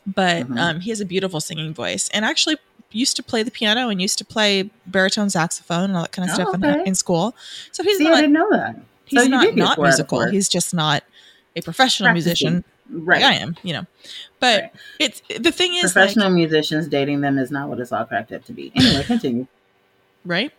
But 0.08 0.48
Mhm. 0.48 0.58
um, 0.60 0.80
he 0.80 0.90
has 0.90 1.02
a 1.02 1.06
beautiful 1.06 1.40
singing 1.40 1.74
voice, 1.74 2.10
and 2.14 2.26
actually 2.26 2.58
used 2.92 3.16
to 3.18 3.22
play 3.24 3.44
the 3.44 3.52
piano 3.52 3.90
and 3.90 4.02
used 4.02 4.18
to 4.18 4.26
play 4.26 4.72
baritone 4.88 5.30
saxophone 5.30 5.84
and 5.86 5.96
all 5.96 6.02
that 6.04 6.12
kind 6.12 6.28
of 6.28 6.34
Oh, 6.40 6.42
stuff 6.42 6.56
in, 6.56 6.66
okay. 6.66 6.84
in 6.88 6.96
school. 6.96 7.36
So 7.72 7.84
he's 7.84 8.00
See, 8.00 8.08
I 8.08 8.10
not 8.10 8.16
didn't 8.22 8.34
know 8.34 8.50
that. 8.52 8.76
he's 9.06 9.22
So 9.22 9.28
not 9.28 9.56
not 9.56 9.76
four 9.76 9.86
out 9.86 9.90
of 9.90 9.98
musical. 9.98 10.26
He's 10.32 10.50
just 10.50 10.74
not 10.74 11.04
a 11.56 11.62
professional 11.62 12.08
Practicing. 12.08 12.30
musician 12.48 12.64
Right. 12.92 13.22
like 13.22 13.32
I 13.32 13.36
am, 13.36 13.56
you 13.64 13.74
know. 13.74 13.86
But 14.40 14.62
Right. 14.62 14.72
it's 15.00 15.22
the 15.40 15.52
thing 15.52 15.74
is 15.76 15.84
like, 15.84 15.94
Professional 15.94 16.30
musicians 16.30 16.88
dating 16.88 17.22
them 17.22 17.38
is 17.38 17.52
not 17.52 17.70
what 17.70 17.80
it's 17.80 17.92
all 17.92 18.06
cracked 18.06 18.32
up 18.32 18.46
to 18.46 18.54
be. 18.54 18.72
Anyway, 18.76 19.04
continue. 19.04 19.48
right? 20.26 20.52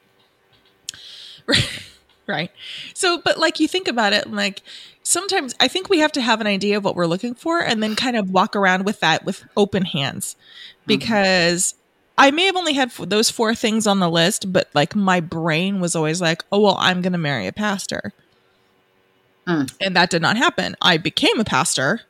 right. 2.26 2.50
So, 2.94 3.20
but 3.24 3.38
like 3.38 3.60
you 3.60 3.68
think 3.68 3.88
about 3.88 4.12
it, 4.12 4.30
like 4.30 4.62
sometimes 5.02 5.54
I 5.60 5.68
think 5.68 5.88
we 5.88 5.98
have 5.98 6.12
to 6.12 6.20
have 6.20 6.40
an 6.40 6.46
idea 6.46 6.76
of 6.76 6.84
what 6.84 6.94
we're 6.96 7.06
looking 7.06 7.34
for 7.34 7.60
and 7.60 7.82
then 7.82 7.96
kind 7.96 8.16
of 8.16 8.30
walk 8.30 8.54
around 8.54 8.84
with 8.84 9.00
that 9.00 9.24
with 9.24 9.44
open 9.56 9.84
hands 9.84 10.36
because 10.86 11.74
I 12.16 12.30
may 12.30 12.44
have 12.46 12.56
only 12.56 12.74
had 12.74 12.88
f- 12.88 13.08
those 13.08 13.30
four 13.30 13.54
things 13.54 13.86
on 13.86 13.98
the 13.98 14.08
list, 14.10 14.52
but 14.52 14.68
like 14.74 14.94
my 14.94 15.20
brain 15.20 15.80
was 15.80 15.96
always 15.96 16.20
like, 16.20 16.44
oh, 16.52 16.60
well, 16.60 16.76
I'm 16.78 17.00
going 17.02 17.12
to 17.12 17.18
marry 17.18 17.46
a 17.46 17.52
pastor. 17.52 18.12
Mm. 19.46 19.72
And 19.80 19.96
that 19.96 20.10
did 20.10 20.20
not 20.22 20.36
happen. 20.36 20.76
I 20.82 20.98
became 20.98 21.40
a 21.40 21.44
pastor 21.44 22.02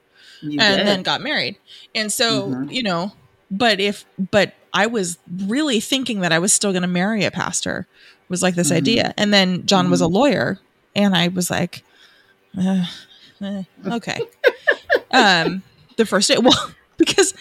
You 0.42 0.58
and 0.60 0.78
did. 0.78 0.86
then 0.86 1.02
got 1.02 1.20
married. 1.20 1.56
And 1.94 2.12
so, 2.12 2.48
Mhm. 2.48 2.72
you 2.72 2.82
know, 2.82 3.12
but 3.50 3.80
if, 3.80 4.04
but 4.30 4.54
I 4.72 4.86
was 4.86 5.18
really 5.44 5.80
thinking 5.80 6.20
that 6.20 6.32
I 6.32 6.38
was 6.38 6.52
still 6.52 6.72
going 6.72 6.82
to 6.82 6.88
marry 6.88 7.24
a 7.24 7.30
pastor 7.30 7.86
was 8.28 8.42
like 8.42 8.54
this 8.54 8.70
Mhm. 8.70 8.76
idea. 8.76 9.14
And 9.16 9.34
then 9.34 9.66
John 9.66 9.90
was 9.90 10.00
a 10.00 10.04
Mhm. 10.06 10.12
lawyer 10.12 10.58
and 10.94 11.16
I 11.16 11.28
was 11.28 11.50
like, 11.50 11.82
uh, 12.58 12.84
eh, 13.42 13.62
okay. 13.86 14.20
um, 15.10 15.62
the 15.96 16.06
first 16.06 16.28
day, 16.28 16.38
well, 16.42 16.70
because 16.96 17.34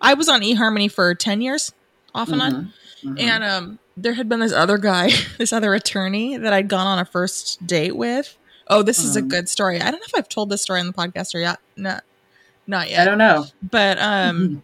I 0.00 0.14
was 0.14 0.28
on 0.28 0.40
eHarmony 0.40 0.90
for 0.90 1.14
10 1.14 1.40
years 1.40 1.72
off 2.14 2.28
and 2.30 2.42
on. 2.42 2.52
Mhm. 2.52 2.72
Mhm. 3.16 3.20
And 3.20 3.44
um, 3.44 3.78
there 3.96 4.14
had 4.14 4.28
been 4.28 4.40
this 4.40 4.52
other 4.52 4.78
guy, 4.78 5.10
this 5.38 5.52
other 5.52 5.74
attorney 5.74 6.36
that 6.36 6.52
I'd 6.52 6.68
gone 6.68 6.86
on 6.86 6.98
a 6.98 7.04
first 7.04 7.64
date 7.66 7.96
with. 7.96 8.36
Oh, 8.68 8.82
this 8.82 9.02
is 9.04 9.16
a 9.16 9.22
Mhm. 9.22 9.28
good 9.28 9.48
story. 9.48 9.76
I 9.80 9.90
don't 9.90 10.00
know 10.00 10.06
if 10.06 10.14
I've 10.16 10.28
told 10.28 10.48
this 10.50 10.62
story 10.62 10.80
on 10.80 10.86
the 10.86 10.92
podcast 10.92 11.34
or 11.34 11.40
yet. 11.40 11.58
Not, 11.76 12.04
not 12.66 12.90
yet. 12.90 13.00
I 13.00 13.04
don't 13.04 13.18
know. 13.18 13.46
But 13.62 13.98
um, 13.98 14.62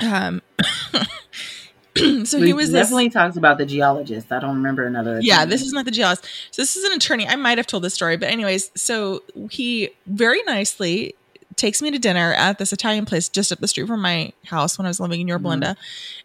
um, 0.00 0.42
so 2.24 2.38
we 2.40 2.46
he 2.46 2.52
was 2.52 2.70
this. 2.72 2.82
definitely 2.86 3.10
talked 3.10 3.36
about 3.36 3.58
the 3.58 3.66
geologist. 3.66 4.32
I 4.32 4.40
don't 4.40 4.56
remember 4.56 4.84
another. 4.86 5.20
Yeah, 5.20 5.44
this 5.44 5.62
is 5.62 5.72
not 5.72 5.84
the 5.84 5.90
geologist. 5.90 6.26
So 6.50 6.62
this 6.62 6.76
is 6.76 6.84
an 6.84 6.92
attorney. 6.92 7.26
I 7.28 7.36
might 7.36 7.58
have 7.58 7.66
told 7.66 7.84
this 7.84 7.94
story, 7.94 8.16
but 8.16 8.28
anyways, 8.30 8.70
so 8.74 9.22
he 9.50 9.90
very 10.06 10.42
nicely 10.42 11.14
takes 11.56 11.80
me 11.80 11.88
to 11.92 12.00
dinner 12.00 12.32
at 12.32 12.58
this 12.58 12.72
Italian 12.72 13.04
place 13.04 13.28
just 13.28 13.52
up 13.52 13.60
the 13.60 13.68
street 13.68 13.86
from 13.86 14.00
my 14.02 14.32
house 14.46 14.76
when 14.76 14.86
I 14.86 14.90
was 14.90 14.98
living 14.98 15.20
in 15.20 15.28
Yorba 15.28 15.44
Mhm. 15.44 15.50
Linda. 15.50 15.76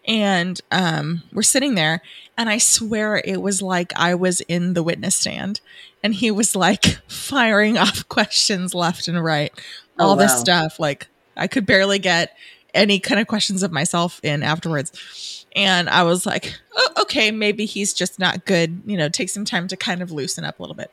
And 0.07 0.59
um, 0.71 1.21
we're 1.31 1.43
sitting 1.43 1.75
there, 1.75 2.01
and 2.35 2.49
I 2.49 2.57
swear 2.57 3.21
it 3.23 3.39
was 3.39 3.61
like 3.61 3.93
I 3.95 4.15
was 4.15 4.41
in 4.41 4.73
the 4.73 4.81
witness 4.81 5.15
stand, 5.17 5.61
and 6.03 6.15
he 6.15 6.31
was 6.31 6.55
like 6.55 6.83
firing 7.07 7.77
off 7.77 8.09
questions 8.09 8.73
left 8.73 9.07
and 9.07 9.23
right, 9.23 9.53
Oh, 9.99 10.07
all 10.09 10.15
this 10.15 10.31
wow. 10.31 10.37
stuff. 10.37 10.79
Like 10.79 11.07
I 11.37 11.47
could 11.47 11.65
barely 11.65 11.99
get 11.99 12.35
any 12.73 12.99
kind 12.99 13.19
of 13.19 13.27
questions 13.27 13.63
of 13.63 13.71
myself 13.71 14.19
in 14.23 14.43
afterwards. 14.43 15.45
And 15.55 15.89
I 15.89 16.03
was 16.03 16.25
like, 16.27 16.53
oh, 16.75 16.89
okay, 17.01 17.31
maybe 17.31 17.65
he's 17.65 17.93
just 17.93 18.19
not 18.19 18.45
good. 18.45 18.81
You 18.85 18.97
know, 18.97 19.09
take 19.09 19.29
some 19.29 19.45
time 19.45 19.67
to 19.69 19.75
kind 19.77 20.01
of 20.01 20.11
loosen 20.11 20.43
up 20.45 20.59
a 20.59 20.61
little 20.61 20.75
bit. 20.75 20.91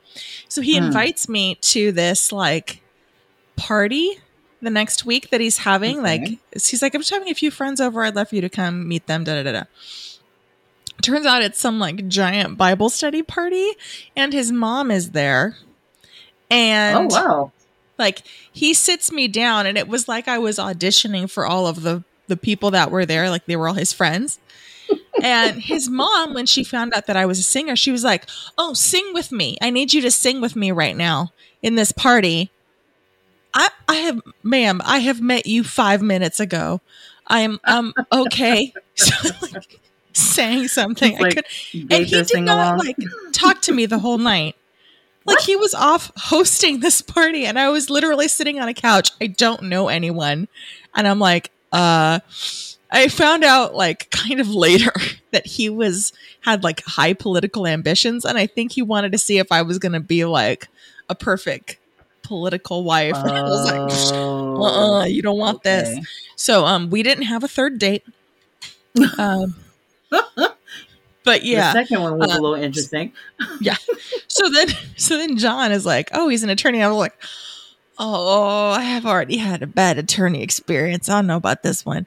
So 0.48 0.62
he 0.62 0.78
Hmm. 0.78 0.84
invites 0.84 1.28
me 1.28 1.56
to 1.56 1.92
this 1.92 2.32
like 2.32 2.80
party 3.56 4.18
the 4.62 4.70
next 4.70 5.04
week 5.04 5.28
that 5.30 5.40
he's 5.42 5.58
having. 5.58 5.98
Okay. 6.00 6.02
Like, 6.18 6.38
he's 6.54 6.80
like, 6.80 6.94
I'm 6.94 7.02
just 7.02 7.10
having 7.12 7.28
a 7.28 7.34
few 7.34 7.50
friends 7.50 7.80
over. 7.80 8.02
I'd 8.02 8.16
love 8.16 8.30
for 8.30 8.34
you 8.36 8.40
to 8.40 8.48
come 8.48 8.88
meet 8.88 9.06
them. 9.06 9.24
Da 9.24 9.34
da 9.34 9.42
da 9.42 9.52
da. 9.52 9.64
Turns 11.02 11.26
out 11.26 11.42
it's 11.42 11.58
some 11.60 11.78
like 11.78 12.08
giant 12.08 12.56
Bible 12.56 12.88
study 12.88 13.22
party, 13.22 13.72
and 14.16 14.32
his 14.32 14.50
mom 14.50 14.90
is 14.90 15.10
there. 15.10 15.56
And 16.50 17.12
oh 17.12 17.14
wow. 17.14 17.52
Like 17.98 18.22
he 18.52 18.74
sits 18.74 19.10
me 19.10 19.28
down 19.28 19.66
and 19.66 19.78
it 19.78 19.88
was 19.88 20.08
like 20.08 20.28
i 20.28 20.38
was 20.38 20.58
auditioning 20.58 21.30
for 21.30 21.46
all 21.46 21.66
of 21.66 21.82
the 21.82 22.04
the 22.28 22.36
people 22.36 22.70
that 22.72 22.90
were 22.90 23.06
there 23.06 23.30
like 23.30 23.46
they 23.46 23.56
were 23.56 23.68
all 23.68 23.74
his 23.74 23.92
friends. 23.92 24.38
And 25.22 25.62
his 25.62 25.88
mom 25.88 26.34
when 26.34 26.46
she 26.46 26.62
found 26.62 26.92
out 26.92 27.06
that 27.06 27.16
i 27.16 27.24
was 27.26 27.38
a 27.38 27.42
singer 27.42 27.74
she 27.74 27.90
was 27.90 28.04
like 28.04 28.28
oh 28.58 28.74
sing 28.74 29.12
with 29.14 29.32
me. 29.32 29.56
I 29.60 29.70
need 29.70 29.92
you 29.94 30.00
to 30.02 30.10
sing 30.10 30.40
with 30.40 30.54
me 30.54 30.70
right 30.72 30.96
now 30.96 31.32
in 31.62 31.74
this 31.74 31.90
party. 31.90 32.50
I 33.54 33.70
i 33.88 33.94
have 33.94 34.20
ma'am 34.42 34.80
i 34.84 34.98
have 34.98 35.20
met 35.20 35.46
you 35.46 35.64
five 35.64 36.02
minutes 36.02 36.38
ago. 36.38 36.80
I 37.26 37.40
am 37.40 37.58
um 37.64 37.94
okay. 38.12 38.72
So 38.96 39.28
like 39.52 39.80
saying 40.12 40.68
something 40.68 41.18
like 41.18 41.32
i 41.32 41.34
could 41.34 41.44
and 41.90 42.06
he 42.06 42.22
did 42.22 42.42
not 42.42 42.76
along. 42.76 42.78
like 42.78 42.96
talk 43.32 43.60
to 43.62 43.72
me 43.72 43.86
the 43.86 43.98
whole 43.98 44.18
night. 44.18 44.56
Like 45.26 45.40
he 45.40 45.56
was 45.56 45.74
off 45.74 46.12
hosting 46.16 46.80
this 46.80 47.02
party 47.02 47.44
and 47.46 47.58
I 47.58 47.68
was 47.68 47.90
literally 47.90 48.28
sitting 48.28 48.60
on 48.60 48.68
a 48.68 48.74
couch. 48.74 49.10
I 49.20 49.26
don't 49.26 49.64
know 49.64 49.88
anyone. 49.88 50.48
And 50.94 51.06
I'm 51.08 51.18
like, 51.18 51.50
uh 51.72 52.20
I 52.90 53.08
found 53.08 53.42
out 53.44 53.74
like 53.74 54.08
kind 54.10 54.40
of 54.40 54.48
later 54.48 54.92
that 55.32 55.46
he 55.46 55.68
was 55.68 56.12
had 56.42 56.62
like 56.62 56.82
high 56.84 57.12
political 57.12 57.66
ambitions 57.66 58.24
and 58.24 58.38
I 58.38 58.46
think 58.46 58.72
he 58.72 58.82
wanted 58.82 59.12
to 59.12 59.18
see 59.18 59.38
if 59.38 59.50
I 59.50 59.62
was 59.62 59.78
going 59.78 59.92
to 59.92 60.00
be 60.00 60.24
like 60.24 60.68
a 61.08 61.14
perfect 61.14 61.78
political 62.22 62.84
wife. 62.84 63.16
I 63.24 63.42
was 63.42 63.64
like, 63.64 63.82
Oh, 64.58 64.64
uh-uh, 64.64 65.04
you 65.06 65.22
don't 65.22 65.38
want 65.38 65.62
this. 65.64 65.98
So 66.36 66.64
um 66.64 66.90
we 66.90 67.02
didn't 67.02 67.24
have 67.24 67.42
a 67.44 67.48
third 67.48 67.78
date. 67.78 68.04
Um 69.18 69.56
but 71.26 71.44
yeah. 71.44 71.72
The 71.72 71.82
second 71.82 72.02
one 72.02 72.18
was 72.18 72.30
a 72.32 72.40
little 72.40 72.54
interesting. 72.54 73.12
Yeah. 73.60 73.76
So 74.28 74.48
then 74.48 74.68
so 74.96 75.18
then 75.18 75.36
John 75.36 75.72
is 75.72 75.84
like, 75.84 76.08
"Oh, 76.12 76.28
he's 76.28 76.42
an 76.42 76.48
attorney." 76.48 76.82
I 76.82 76.88
was 76.88 76.96
like, 76.96 77.20
"Oh, 77.98 78.70
I 78.70 78.82
have 78.82 79.04
already 79.04 79.36
had 79.36 79.62
a 79.62 79.66
bad 79.66 79.98
attorney 79.98 80.42
experience. 80.42 81.08
I 81.08 81.18
don't 81.18 81.26
know 81.26 81.36
about 81.36 81.62
this 81.62 81.84
one." 81.84 82.06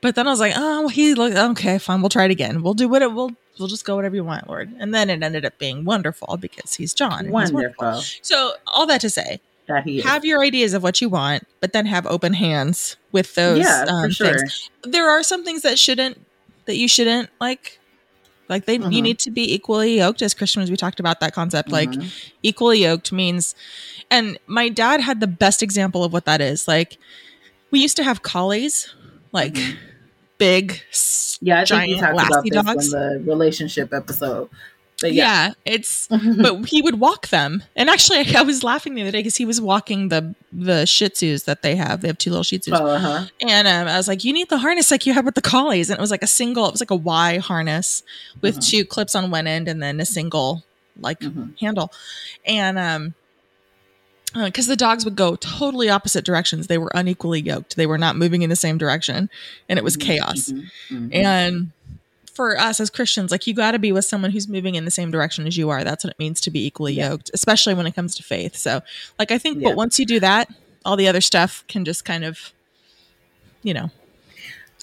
But 0.00 0.14
then 0.14 0.28
I 0.28 0.30
was 0.30 0.38
like, 0.38 0.52
"Oh, 0.54 0.80
well, 0.80 0.88
he 0.88 1.14
look 1.14 1.32
okay, 1.32 1.78
fine. 1.78 2.00
We'll 2.00 2.10
try 2.10 2.26
it 2.26 2.30
again. 2.30 2.62
We'll 2.62 2.74
do 2.74 2.88
what 2.88 3.02
it 3.02 3.12
will. 3.12 3.32
We'll 3.58 3.68
just 3.68 3.84
go 3.84 3.96
whatever 3.96 4.14
you 4.14 4.22
want, 4.22 4.48
Lord." 4.48 4.70
And 4.78 4.94
then 4.94 5.10
it 5.10 5.22
ended 5.22 5.44
up 5.44 5.58
being 5.58 5.84
wonderful 5.84 6.36
because 6.36 6.74
he's 6.74 6.94
John. 6.94 7.26
and 7.26 7.36
he's 7.36 7.52
Wonderful. 7.52 8.02
So 8.22 8.52
all 8.66 8.86
that 8.86 9.00
to 9.00 9.10
say, 9.10 9.40
That 9.66 9.88
have 10.04 10.24
your 10.24 10.42
ideas 10.42 10.74
of 10.74 10.82
what 10.82 11.00
you 11.00 11.08
want, 11.08 11.48
but 11.60 11.72
then 11.72 11.86
have 11.86 12.06
open 12.06 12.34
hands 12.34 12.96
with 13.12 13.34
those 13.34 13.60
yeah, 13.60 13.86
um, 13.88 14.04
for 14.04 14.10
sure. 14.10 14.38
things 14.38 14.70
there 14.82 15.08
are 15.08 15.22
some 15.22 15.44
things 15.44 15.62
that 15.62 15.78
shouldn't 15.78 16.24
that 16.66 16.76
you 16.76 16.86
shouldn't 16.86 17.30
like 17.40 17.80
like 18.48 18.64
they 18.66 18.74
you 18.74 18.80
Mhm. 18.80 19.02
need 19.02 19.18
to 19.20 19.30
be 19.30 19.52
equally 19.54 19.98
yoked 19.98 20.22
as 20.22 20.34
christians 20.34 20.70
we 20.70 20.76
talked 20.76 21.00
about 21.00 21.20
that 21.20 21.32
concept 21.34 21.70
like 21.70 21.90
Mhm. 21.90 22.10
equally 22.42 22.82
yoked 22.84 23.12
means 23.12 23.54
and 24.10 24.38
my 24.46 24.68
dad 24.68 25.00
had 25.00 25.20
the 25.20 25.26
best 25.26 25.62
example 25.62 26.02
of 26.04 26.12
what 26.12 26.24
that 26.24 26.40
is 26.40 26.66
like 26.68 26.98
we 27.70 27.80
used 27.80 27.96
to 27.96 28.04
have 28.04 28.22
collies 28.22 28.88
like 29.32 29.54
Mhm. 29.54 29.76
big 30.38 30.80
yeah, 31.40 31.60
I 31.60 31.64
giant 31.64 32.00
talked 32.00 32.12
about 32.14 32.30
lassie 32.44 32.50
dogs. 32.50 32.90
the 32.92 33.22
relationship 33.26 33.92
episode. 33.92 34.48
But 35.00 35.12
yeah. 35.12 35.48
yeah, 35.48 35.52
it's 35.64 36.08
but 36.08 36.64
he 36.66 36.82
would 36.82 36.98
walk 36.98 37.28
them 37.28 37.62
and 37.76 37.88
actually 37.88 38.34
i 38.34 38.42
was 38.42 38.64
laughing 38.64 38.94
the 38.96 39.02
other 39.02 39.12
day 39.12 39.20
because 39.20 39.36
he 39.36 39.44
was 39.44 39.60
walking 39.60 40.08
the 40.08 40.34
the 40.52 40.86
shih 40.86 41.08
tzus 41.08 41.44
that 41.44 41.62
they 41.62 41.76
have 41.76 42.00
they 42.00 42.08
have 42.08 42.18
two 42.18 42.30
little 42.30 42.42
shih 42.42 42.58
tzus 42.58 42.72
uh-huh. 42.72 43.26
And 43.40 43.68
um, 43.68 43.86
I 43.86 43.96
was 43.96 44.08
like, 44.08 44.24
you 44.24 44.32
need 44.32 44.48
the 44.48 44.58
harness 44.58 44.90
like 44.90 45.06
you 45.06 45.12
have 45.12 45.24
with 45.24 45.34
the 45.36 45.40
collies. 45.40 45.88
And 45.88 45.98
it 45.98 46.00
was 46.00 46.10
like 46.10 46.24
a 46.24 46.26
single, 46.26 46.66
it 46.66 46.72
was 46.72 46.80
like 46.80 46.90
a 46.90 46.96
Y 46.96 47.38
harness 47.38 48.02
with 48.42 48.56
Mhm. 48.56 48.70
two 48.70 48.84
clips 48.84 49.14
on 49.14 49.30
one 49.30 49.46
end 49.46 49.68
and 49.68 49.80
then 49.82 50.00
a 50.00 50.04
single 50.06 50.64
like 51.00 51.20
Mhm. 51.20 51.58
handle. 51.60 51.92
And 52.44 52.76
um, 52.78 53.14
because 54.34 54.66
the 54.66 54.76
dogs 54.76 55.04
would 55.04 55.16
go 55.16 55.36
totally 55.36 55.88
opposite 55.88 56.24
directions. 56.24 56.66
They 56.66 56.76
were 56.78 56.90
unequally 56.94 57.40
yoked. 57.40 57.76
They 57.76 57.86
were 57.86 57.98
not 57.98 58.16
moving 58.16 58.42
in 58.42 58.50
the 58.50 58.56
same 58.56 58.76
direction, 58.78 59.30
and 59.68 59.78
it 59.78 59.84
was 59.84 59.96
chaos. 59.96 60.52
And 60.90 61.70
for 62.38 62.56
us 62.56 62.78
as 62.78 62.88
Christians, 62.88 63.32
like 63.32 63.48
you 63.48 63.52
got 63.54 63.72
to 63.72 63.80
be 63.80 63.90
with 63.90 64.04
someone 64.04 64.30
who's 64.30 64.46
moving 64.46 64.76
in 64.76 64.84
the 64.84 64.92
same 64.92 65.10
direction 65.10 65.44
as 65.48 65.56
you 65.56 65.70
are. 65.70 65.82
That's 65.82 66.04
what 66.04 66.12
it 66.12 66.18
means 66.20 66.40
to 66.42 66.50
be 66.52 66.64
equally 66.64 66.92
Yeah. 66.94 67.10
yoked, 67.10 67.32
especially 67.34 67.74
when 67.74 67.84
it 67.84 67.96
comes 67.96 68.14
to 68.14 68.22
faith. 68.22 68.54
So, 68.56 68.80
like, 69.18 69.32
I 69.32 69.38
think, 69.38 69.60
Yeah. 69.60 69.70
but 69.70 69.76
once 69.76 69.98
you 69.98 70.06
do 70.06 70.20
that, 70.20 70.48
all 70.84 70.94
the 70.94 71.08
other 71.08 71.20
stuff 71.20 71.64
can 71.66 71.84
just 71.84 72.04
kind 72.04 72.24
of, 72.24 72.52
you 73.64 73.74
know, 73.74 73.90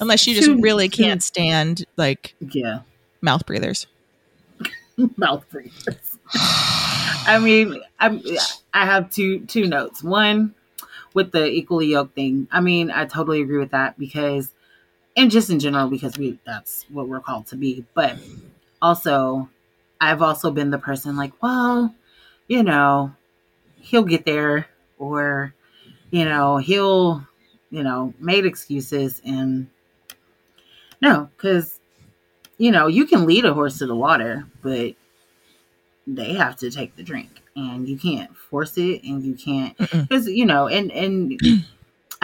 unless 0.01 0.27
you 0.27 0.35
just 0.35 0.47
To- 0.47 0.59
really 0.59 0.89
can't 0.89 1.23
stand 1.23 1.85
like 1.95 2.35
yeah. 2.51 2.79
mouth 3.21 3.45
breathers. 3.45 3.87
mouth 5.15 5.45
breathers. 5.49 6.17
I 6.33 7.39
mean, 7.41 7.79
I'm, 8.01 8.21
I 8.73 8.85
have 8.85 9.09
two 9.11 9.39
two 9.45 9.65
notes. 9.67 10.03
One 10.03 10.53
with 11.13 11.31
the 11.31 11.47
equally 11.47 11.87
yoked 11.87 12.15
thing. 12.15 12.49
I 12.51 12.59
mean, 12.59 12.91
I 12.91 13.05
totally 13.05 13.41
agree 13.41 13.59
with 13.59 13.71
that 13.71 13.97
because, 13.97 14.51
and 15.15 15.31
just 15.31 15.49
in 15.49 15.59
general, 15.59 15.89
because 15.89 16.17
we 16.17 16.39
that's 16.45 16.85
what 16.89 17.07
we're 17.07 17.19
called 17.19 17.47
to 17.47 17.55
be. 17.55 17.85
But 17.93 18.17
also, 18.81 19.49
I've 20.01 20.21
also 20.21 20.51
been 20.51 20.71
the 20.71 20.77
person 20.77 21.15
like, 21.15 21.31
well, 21.41 21.93
you 22.47 22.63
know, 22.63 23.13
he'll 23.77 24.03
get 24.03 24.25
there, 24.25 24.67
or 24.97 25.53
you 26.11 26.25
know, 26.25 26.57
he'll, 26.57 27.25
you 27.69 27.83
know, 27.83 28.13
made 28.19 28.45
excuses 28.45 29.21
and 29.25 29.67
no, 31.01 31.29
because 31.35 31.79
you 32.57 32.71
know, 32.71 32.87
you 32.87 33.05
can 33.05 33.25
lead 33.25 33.45
a 33.45 33.53
horse 33.53 33.79
to 33.79 33.85
the 33.85 33.95
water, 33.95 34.47
but 34.61 34.95
they 36.07 36.33
have 36.33 36.55
to 36.57 36.71
take 36.71 36.95
the 36.95 37.03
drink 37.03 37.41
and 37.55 37.87
you 37.87 37.97
can't 37.97 38.35
force 38.35 38.77
it 38.77 39.03
and 39.03 39.23
you 39.23 39.33
can't 39.33 39.77
because 39.77 40.27
you 40.27 40.45
know 40.45 40.67
and 40.67 40.91
and 40.91 41.41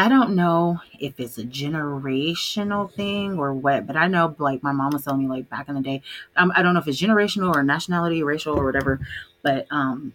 i 0.01 0.07
don't 0.07 0.35
know 0.35 0.79
if 0.99 1.19
it's 1.19 1.37
a 1.37 1.43
generational 1.43 2.91
thing 2.93 3.37
or 3.37 3.53
what 3.53 3.85
but 3.87 3.95
i 3.95 4.07
know 4.07 4.35
like 4.39 4.63
my 4.63 4.71
mom 4.71 4.91
was 4.91 5.03
telling 5.03 5.21
me 5.21 5.27
like 5.27 5.49
back 5.49 5.67
in 5.69 5.75
the 5.75 5.81
day 5.81 6.01
um, 6.37 6.51
i 6.55 6.61
don't 6.61 6.73
know 6.73 6.79
if 6.79 6.87
it's 6.87 7.01
generational 7.01 7.53
or 7.55 7.63
nationality 7.63 8.23
racial 8.23 8.57
or 8.57 8.65
whatever 8.65 8.99
but 9.43 9.67
um 9.71 10.13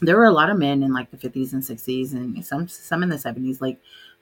there 0.00 0.16
were 0.16 0.24
a 0.26 0.32
lot 0.32 0.50
of 0.50 0.58
men 0.58 0.82
in 0.82 0.92
like 0.92 1.10
the 1.10 1.16
50s 1.16 1.52
and 1.52 1.64
60s 1.64 2.12
and 2.12 2.44
some 2.44 2.68
some 2.68 3.02
in 3.02 3.08
the 3.08 3.18
70s 3.18 3.60
like 3.60 3.78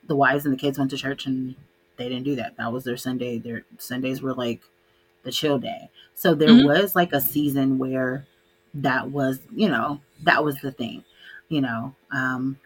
the 0.07 0.17
wives 0.17 0.45
and 0.47 0.55
the 0.55 0.59
kids 0.59 0.79
went 0.79 0.91
to 0.91 0.97
church 0.97 1.27
and 1.27 1.55
they 1.97 2.09
didn't 2.09 2.25
do 2.25 2.37
that. 2.37 2.57
That 2.59 2.73
was 2.73 2.85
their 2.85 2.97
sunday. 2.97 3.39
Their 3.39 3.65
sundays 3.79 4.23
were 4.23 4.35
like 4.35 4.63
the 5.25 5.33
chill 5.33 5.59
day. 5.59 5.91
So 6.15 6.35
there 6.35 6.55
Mhm. 6.55 6.65
was 6.65 6.97
like 6.97 7.13
a 7.13 7.21
season 7.21 7.79
where 7.79 8.27
that 8.75 9.11
was 9.11 9.41
you 9.55 9.69
know 9.69 10.01
that 10.25 10.45
was 10.45 10.61
the 10.61 10.73
thing 10.73 11.05
you 11.49 11.61
know 11.63 11.95
um 12.13 12.59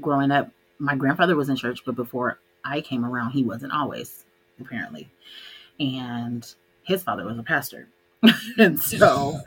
growing 0.00 0.30
up 0.30 0.50
my 0.78 0.94
grandfather 0.94 1.36
was 1.36 1.48
in 1.48 1.56
church 1.56 1.82
but 1.84 1.94
before 1.96 2.38
i 2.64 2.80
came 2.80 3.04
around 3.04 3.30
he 3.30 3.42
wasn't 3.42 3.72
always 3.72 4.26
apparently. 4.60 5.10
And 5.78 6.46
his 6.82 7.02
father 7.02 7.24
was 7.24 7.38
a 7.38 7.42
pastor. 7.42 7.88
And 8.58 8.80
so 8.80 9.40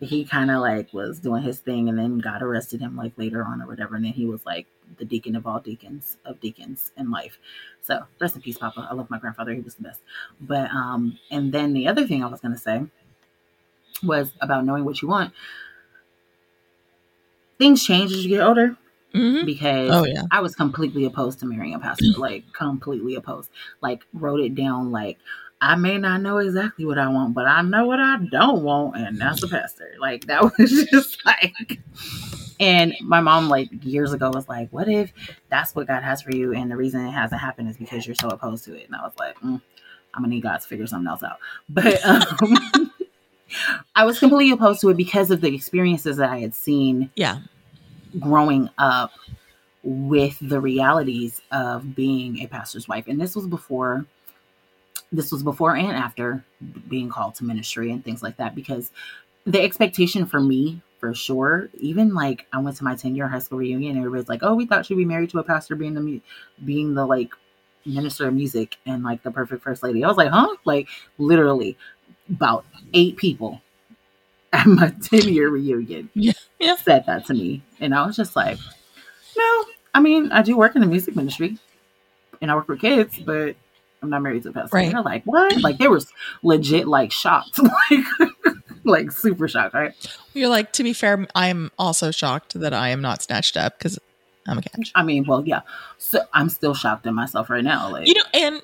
he 0.00 0.24
kind 0.24 0.50
of 0.50 0.60
like 0.60 0.92
was 0.92 1.20
doing 1.20 1.42
his 1.42 1.58
thing 1.58 1.88
and 1.88 1.98
then 1.98 2.18
god 2.18 2.42
arrested 2.42 2.80
him 2.80 2.96
like 2.96 3.12
later 3.16 3.42
on 3.42 3.62
or 3.62 3.66
whatever 3.66 3.96
and 3.96 4.04
then 4.04 4.12
he 4.12 4.26
was 4.26 4.44
like 4.44 4.66
the 4.98 5.06
deacon 5.06 5.34
of 5.34 5.46
all 5.46 5.58
deacons 5.58 6.18
of 6.26 6.38
deacons 6.40 6.92
in 6.96 7.10
life. 7.10 7.38
So 7.80 8.04
rest 8.20 8.36
in 8.36 8.42
peace 8.42 8.58
papa. 8.58 8.86
I 8.90 8.94
love 8.94 9.08
my 9.08 9.18
grandfather. 9.18 9.54
He 9.54 9.60
was 9.60 9.74
the 9.76 9.84
best. 9.84 10.00
But 10.40 10.70
um 10.70 11.18
and 11.30 11.52
then 11.52 11.72
the 11.72 11.86
other 11.88 12.06
thing 12.06 12.22
i 12.22 12.26
was 12.26 12.40
going 12.40 12.54
to 12.54 12.60
say 12.60 12.84
was 14.02 14.32
about 14.40 14.64
knowing 14.64 14.84
what 14.84 15.00
you 15.00 15.08
want. 15.08 15.32
Things 17.58 17.84
change 17.84 18.12
as 18.12 18.24
you 18.24 18.28
get 18.36 18.46
older 18.46 18.76
hmm 19.16 19.44
because 19.44 19.90
Oh 19.92 20.04
yeah. 20.04 20.22
I 20.30 20.40
was 20.40 20.54
completely 20.54 21.04
opposed 21.04 21.40
to 21.40 21.46
marrying 21.46 21.74
a 21.74 21.78
pastor, 21.78 22.12
like 22.18 22.44
completely 22.52 23.14
opposed. 23.14 23.50
Like 23.80 24.04
wrote 24.12 24.40
it 24.40 24.54
down 24.54 24.90
like 24.90 25.18
I 25.60 25.74
may 25.74 25.96
not 25.96 26.20
know 26.20 26.38
exactly 26.38 26.84
what 26.84 26.98
I 26.98 27.08
want, 27.08 27.34
but 27.34 27.46
I 27.46 27.62
know 27.62 27.86
what 27.86 27.98
I 27.98 28.18
don't 28.30 28.62
want, 28.62 28.96
and 28.96 29.18
that's 29.18 29.42
a 29.42 29.48
pastor. 29.48 29.94
Like 29.98 30.26
that 30.26 30.42
was 30.58 30.86
just 30.90 31.24
like 31.24 31.80
and 32.58 32.94
my 33.02 33.20
mom 33.20 33.48
like 33.48 33.68
years 33.84 34.12
ago 34.12 34.30
was 34.30 34.48
like, 34.48 34.70
What 34.70 34.88
if 34.88 35.12
that's 35.50 35.74
what 35.74 35.86
God 35.86 36.02
has 36.02 36.22
for 36.22 36.34
you? 36.34 36.54
And 36.54 36.70
the 36.70 36.76
reason 36.76 37.06
it 37.06 37.10
hasn't 37.10 37.40
happened 37.40 37.68
is 37.68 37.76
because 37.76 38.06
you're 38.06 38.14
so 38.14 38.28
opposed 38.28 38.64
to 38.64 38.74
it. 38.74 38.86
And 38.86 38.94
I 38.96 39.02
was 39.02 39.12
like, 39.18 39.36
mm, 39.40 39.60
I'm 40.14 40.22
gonna 40.22 40.28
need 40.28 40.42
God 40.42 40.60
to 40.60 40.66
figure 40.66 40.86
something 40.86 41.08
else 41.08 41.22
out. 41.22 41.38
But 41.68 42.04
um 42.04 42.22
I 43.94 44.04
was 44.04 44.18
completely 44.18 44.52
opposed 44.52 44.80
to 44.80 44.90
it 44.90 44.96
because 44.96 45.30
of 45.30 45.40
the 45.40 45.54
experiences 45.54 46.16
that 46.16 46.30
I 46.30 46.38
had 46.40 46.54
seen 46.54 47.10
Yeah. 47.14 47.40
Growing 48.20 48.68
up 48.78 49.12
with 49.82 50.36
the 50.40 50.60
realities 50.60 51.40
of 51.52 51.94
being 51.94 52.40
a 52.40 52.46
pastor's 52.46 52.88
wife. 52.88 53.06
And 53.08 53.20
this 53.20 53.36
was 53.36 53.46
before 53.46 54.04
this 55.12 55.30
was 55.30 55.42
before 55.44 55.76
and 55.76 55.92
after 55.92 56.44
being 56.88 57.08
called 57.08 57.34
to 57.36 57.44
ministry 57.44 57.92
and 57.92 58.04
things 58.04 58.24
like 58.24 58.36
that 58.38 58.56
because 58.56 58.90
the 59.44 59.62
expectation 59.62 60.26
for 60.26 60.40
me 60.40 60.82
for 60.98 61.14
sure 61.14 61.68
even 61.74 62.12
like 62.12 62.44
i 62.52 62.58
went 62.58 62.76
to 62.76 62.82
my 62.82 62.96
10 62.96 63.14
year 63.14 63.28
high 63.28 63.38
school 63.38 63.58
reunion 63.58 63.92
and 63.92 63.98
everybody's 64.04 64.28
like 64.28 64.40
oh 64.42 64.56
we 64.56 64.66
thought 64.66 64.84
she'd 64.84 64.96
be 64.96 65.04
married 65.04 65.30
to 65.30 65.38
a 65.38 65.44
pastor 65.44 65.76
being 65.76 65.94
the 65.94 66.20
being 66.64 66.92
the 66.92 67.06
like 67.06 67.30
minister 67.86 68.28
of 68.28 68.34
music 68.34 68.76
and 68.86 69.02
like 69.02 69.22
the 69.22 69.30
perfect 69.30 69.62
first 69.62 69.82
lady. 69.82 70.04
I 70.04 70.08
was 70.08 70.16
like 70.16 70.30
huh? 70.30 70.54
Like 70.64 70.88
literally 71.18 71.76
about 72.28 72.64
eight 72.92 73.16
people 73.16 73.60
at 74.56 74.66
my 74.66 74.88
10 75.02 75.28
year 75.28 75.48
reunion 75.50 76.08
Yeah, 76.14 76.32
yeah. 76.58 76.76
said 76.76 77.04
that 77.06 77.26
to 77.26 77.34
me. 77.34 77.62
And 77.80 77.94
I 77.94 78.06
was 78.06 78.16
just 78.16 78.34
like, 78.36 78.58
no, 79.36 79.64
I 79.94 80.00
mean, 80.00 80.32
I 80.32 80.42
do 80.42 80.56
work 80.56 80.74
in 80.74 80.80
the 80.80 80.86
music 80.86 81.14
ministry 81.16 81.58
and 82.40 82.50
I 82.50 82.54
work 82.54 82.68
with 82.68 82.80
kids, 82.80 83.18
but 83.18 83.56
I'm 84.02 84.10
not 84.10 84.22
married 84.22 84.42
to 84.44 84.50
a 84.50 84.52
pastor. 84.52 84.76
Right. 84.76 84.92
They're 84.92 85.02
like, 85.02 85.24
what? 85.24 85.60
Like 85.60 85.78
they 85.78 85.88
were 85.88 86.00
legit 86.42 86.86
like 86.88 87.12
shocked, 87.12 87.58
like, 87.90 88.04
like 88.84 89.10
super 89.12 89.48
shocked, 89.48 89.74
right? 89.74 89.94
You're 90.32 90.48
like, 90.48 90.72
to 90.72 90.82
be 90.82 90.92
fair, 90.92 91.26
I'm 91.34 91.70
also 91.78 92.10
shocked 92.10 92.58
that 92.60 92.72
I 92.72 92.88
am 92.90 93.00
not 93.02 93.22
snatched 93.22 93.56
up 93.56 93.78
because 93.78 93.98
I'm 94.46 94.58
a 94.58 94.62
catch. 94.62 94.92
I 94.94 95.02
mean, 95.02 95.24
well, 95.26 95.42
yeah. 95.46 95.62
So 95.98 96.20
I'm 96.32 96.48
still 96.48 96.74
shocked 96.74 97.06
in 97.06 97.14
myself 97.14 97.50
right 97.50 97.64
now. 97.64 97.90
Like, 97.90 98.06
You 98.06 98.14
know, 98.14 98.24
and 98.32 98.62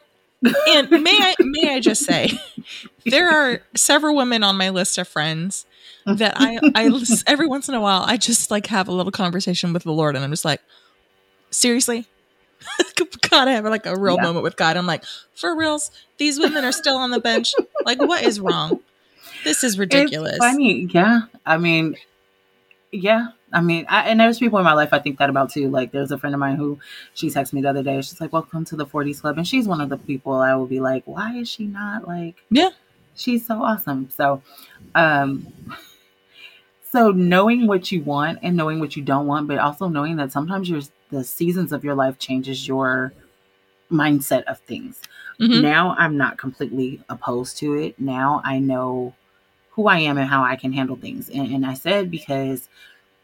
and 0.69 0.91
may 0.91 1.19
I 1.19 1.35
may 1.41 1.75
I 1.75 1.81
just 1.81 2.05
say, 2.05 2.31
there 3.07 3.29
are 3.31 3.61
several 3.75 4.17
women 4.17 4.43
on 4.43 4.57
my 4.57 4.71
list 4.71 4.99
of 4.99 5.07
friends 5.09 5.67
that 6.07 6.35
I 6.37 6.59
I 6.75 6.91
every 7.27 7.47
once 7.47 7.69
in 7.69 7.75
a 7.75 7.81
while 7.81 8.03
I 8.07 8.17
just 8.17 8.51
like 8.51 8.67
have 8.67 8.89
a 8.89 8.93
little 8.93 9.13
conversation 9.13 9.73
with 9.73 9.85
the 9.85 9.93
Lord, 9.93 10.17
and 10.17 10.25
I'm 10.25 10.31
just 10.31 10.45
like, 10.45 10.61
seriously. 11.51 12.07
God, 13.31 13.49
I 13.49 13.53
have 13.53 13.65
like 13.65 13.87
a 13.87 13.97
real 13.97 14.17
Yeah. 14.17 14.23
moment 14.23 14.45
with 14.45 14.57
God. 14.57 14.77
I'm 14.77 14.87
like, 14.87 15.03
for 15.35 15.57
reals, 15.57 15.91
these 16.19 16.39
women 16.39 16.65
are 16.65 16.71
still 16.73 16.97
on 16.97 17.11
the 17.11 17.19
bench. 17.19 17.55
Like, 17.85 17.99
what 18.01 18.23
is 18.25 18.39
wrong? 18.39 18.81
This 19.43 19.65
is 19.65 19.79
ridiculous. 19.79 20.35
It's 20.37 20.45
funny, 20.45 20.89
yeah. 20.93 21.23
I 21.45 21.59
mean, 21.59 21.97
yeah. 22.93 23.29
I 23.53 23.61
mean, 23.61 23.85
I, 23.89 24.03
and 24.09 24.19
there's 24.21 24.39
people 24.39 24.59
in 24.59 24.65
my 24.65 24.73
life 24.73 24.91
I 24.93 24.99
think 24.99 25.19
that 25.19 25.31
about 25.31 25.51
too. 25.51 25.69
Like, 25.69 25.93
there's 25.93 26.11
a 26.11 26.19
friend 26.19 26.35
of 26.35 26.41
mine 26.41 26.57
who 26.57 26.79
she 27.15 27.29
texted 27.29 27.53
me 27.55 27.63
the 27.63 27.71
other 27.71 27.83
day. 27.83 27.97
She's 28.01 28.21
like, 28.21 28.33
"Welcome 28.33 28.65
to 28.67 28.77
the 28.77 28.87
40s 28.87 29.21
Club," 29.21 29.37
and 29.39 29.47
she's 29.47 29.69
one 29.69 29.81
of 29.81 29.89
the 29.89 29.99
people 29.99 30.35
I 30.35 30.55
will 30.55 30.67
be 30.67 30.81
like, 30.81 31.03
"Why 31.07 31.35
is 31.37 31.49
she 31.49 31.67
not 31.67 32.07
like?" 32.09 32.37
Yeah. 32.51 32.71
she's 33.15 33.47
so 33.47 33.63
awesome. 33.63 34.09
So, 34.11 34.43
um, 34.95 35.47
so 36.91 37.11
knowing 37.11 37.67
what 37.67 37.91
you 37.93 38.03
want 38.03 38.39
and 38.43 38.57
knowing 38.57 38.81
what 38.81 38.97
you 38.97 39.03
don't 39.03 39.27
want, 39.27 39.49
but 39.49 39.59
also 39.59 39.89
knowing 39.89 40.17
that 40.17 40.33
sometimes 40.33 40.69
your 40.69 40.81
the 41.11 41.25
seasons 41.25 41.73
of 41.73 41.85
your 41.85 41.95
life 41.95 42.19
changes 42.19 42.67
your 42.67 43.13
mindset 43.91 44.43
of 44.45 44.59
things 44.61 45.03
Mhm. 45.41 45.61
now 45.61 45.95
I'm 45.99 46.17
not 46.17 46.39
completely 46.39 47.01
opposed 47.09 47.59
to 47.59 47.75
it. 47.75 48.01
Now 48.01 48.41
I 48.45 48.59
know 48.59 49.15
who 49.73 49.89
I 49.89 49.99
am 49.99 50.19
and 50.19 50.29
how 50.29 50.45
I 50.45 50.57
can 50.57 50.73
handle 50.73 50.97
things. 50.97 51.29
And, 51.31 51.53
and 51.53 51.67
I 51.67 51.75
said 51.75 52.11
because 52.11 52.69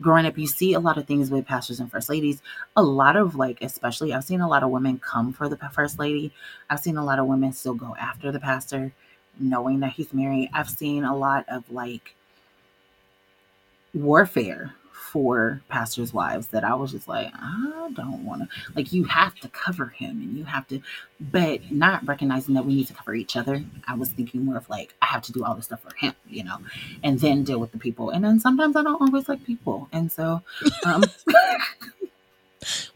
growing 0.01 0.27
up, 0.27 0.39
you 0.39 0.47
see 0.47 0.75
a 0.75 0.81
lot 0.81 0.99
of 0.99 1.07
things 1.07 1.31
with 1.31 1.47
pastors 1.47 1.81
and 1.81 1.91
first 1.91 2.09
ladies. 2.09 2.43
A 2.77 2.83
lot 2.83 3.17
of 3.17 3.35
like, 3.35 3.59
especially, 3.63 4.13
I've 4.13 4.25
seen 4.25 4.41
a 4.41 4.49
lot 4.49 4.63
of 4.63 4.71
women 4.71 4.99
come 4.99 5.33
for 5.33 5.49
the 5.49 5.57
first 5.73 5.99
lady. 5.99 6.33
I've 6.71 6.81
seen 6.81 6.97
a 6.97 7.05
lot 7.05 7.19
of 7.19 7.27
women 7.27 7.53
still 7.53 7.75
go 7.75 7.97
after 7.99 8.31
the 8.31 8.41
pastor, 8.41 8.93
knowing 9.39 9.81
that 9.81 9.93
he's 9.93 10.13
married. 10.13 10.51
I've 10.55 10.71
seen 10.71 11.05
a 11.05 11.17
lot 11.17 11.45
of 11.49 11.71
like 11.71 12.15
warfare 13.95 14.75
for 15.13 15.63
pastors' 15.69 16.13
wives 16.13 16.49
that 16.49 16.65
I 16.65 16.75
was 16.75 16.93
just 16.93 17.09
like, 17.09 17.31
I 17.35 17.91
don't 17.95 18.25
want 18.25 18.43
to. 18.43 18.49
Like, 18.75 18.93
you 18.93 19.05
have 19.05 19.35
to 19.37 19.49
cover 19.49 19.87
him 19.87 20.11
and 20.23 20.37
you 20.37 20.45
have 20.45 20.69
to, 20.69 20.81
but 21.21 21.73
not 21.73 22.07
recognizing 22.07 22.55
that 22.55 22.65
we 22.67 22.75
need 22.75 22.87
to 22.89 22.95
cover 22.95 23.15
each 23.15 23.37
other. 23.37 23.65
I 23.87 23.95
was 23.95 24.11
thinking 24.11 24.45
more 24.45 24.57
of 24.57 24.69
like, 24.69 24.95
I 25.01 25.07
have 25.07 25.23
to 25.23 25.33
do 25.33 25.45
all 25.45 25.55
this 25.55 25.67
stuff 25.67 25.81
for 25.83 25.95
him, 25.97 26.15
you 26.29 26.45
know, 26.45 26.59
and 27.03 27.19
then 27.21 27.45
deal 27.45 27.59
with 27.59 27.73
the 27.73 27.79
people. 27.79 28.11
And 28.11 28.25
then 28.25 28.39
sometimes 28.39 28.77
I 28.77 28.83
don't 28.83 29.01
always 29.01 29.29
like 29.29 29.45
people. 29.45 29.89
And 29.93 30.13
so, 30.13 30.43
um, 30.85 31.03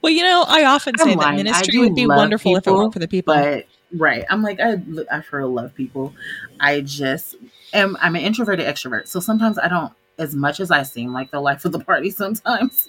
Well, 0.03 0.13
you 0.13 0.23
know, 0.23 0.45
I 0.47 0.65
often 0.65 0.95
I'm 1.01 1.05
say 1.07 1.15
that 1.15 1.19
lying. 1.19 1.37
Ministry 1.37 1.79
would 1.79 1.95
be 1.95 2.07
wonderful 2.07 2.57
if 2.57 2.59
it 2.59 2.65
people, 2.65 2.79
weren't 2.79 2.93
for 2.93 2.99
the 2.99 3.09
people. 3.09 3.35
but 3.35 3.67
right. 3.97 4.25
I'm 4.29 4.43
like, 4.43 4.61
I, 4.61 4.83
I 5.11 5.21
for 5.23 5.39
real 5.39 5.53
love 5.53 5.75
people. 5.75 6.15
I 6.61 6.81
just 6.81 7.37
am, 7.73 7.97
I'm 8.01 8.17
an 8.17 8.23
introverted 8.23 8.67
extrovert. 8.67 9.07
So 9.07 9.21
sometimes 9.21 9.59
I 9.59 9.69
don't, 9.69 9.93
as 10.19 10.35
much 10.35 10.61
as 10.61 10.71
I 10.71 10.83
seem 10.83 11.13
like 11.13 11.31
the 11.31 11.41
life 11.41 11.65
of 11.65 11.73
the 11.73 11.81
party 11.81 12.11
sometimes, 12.11 12.89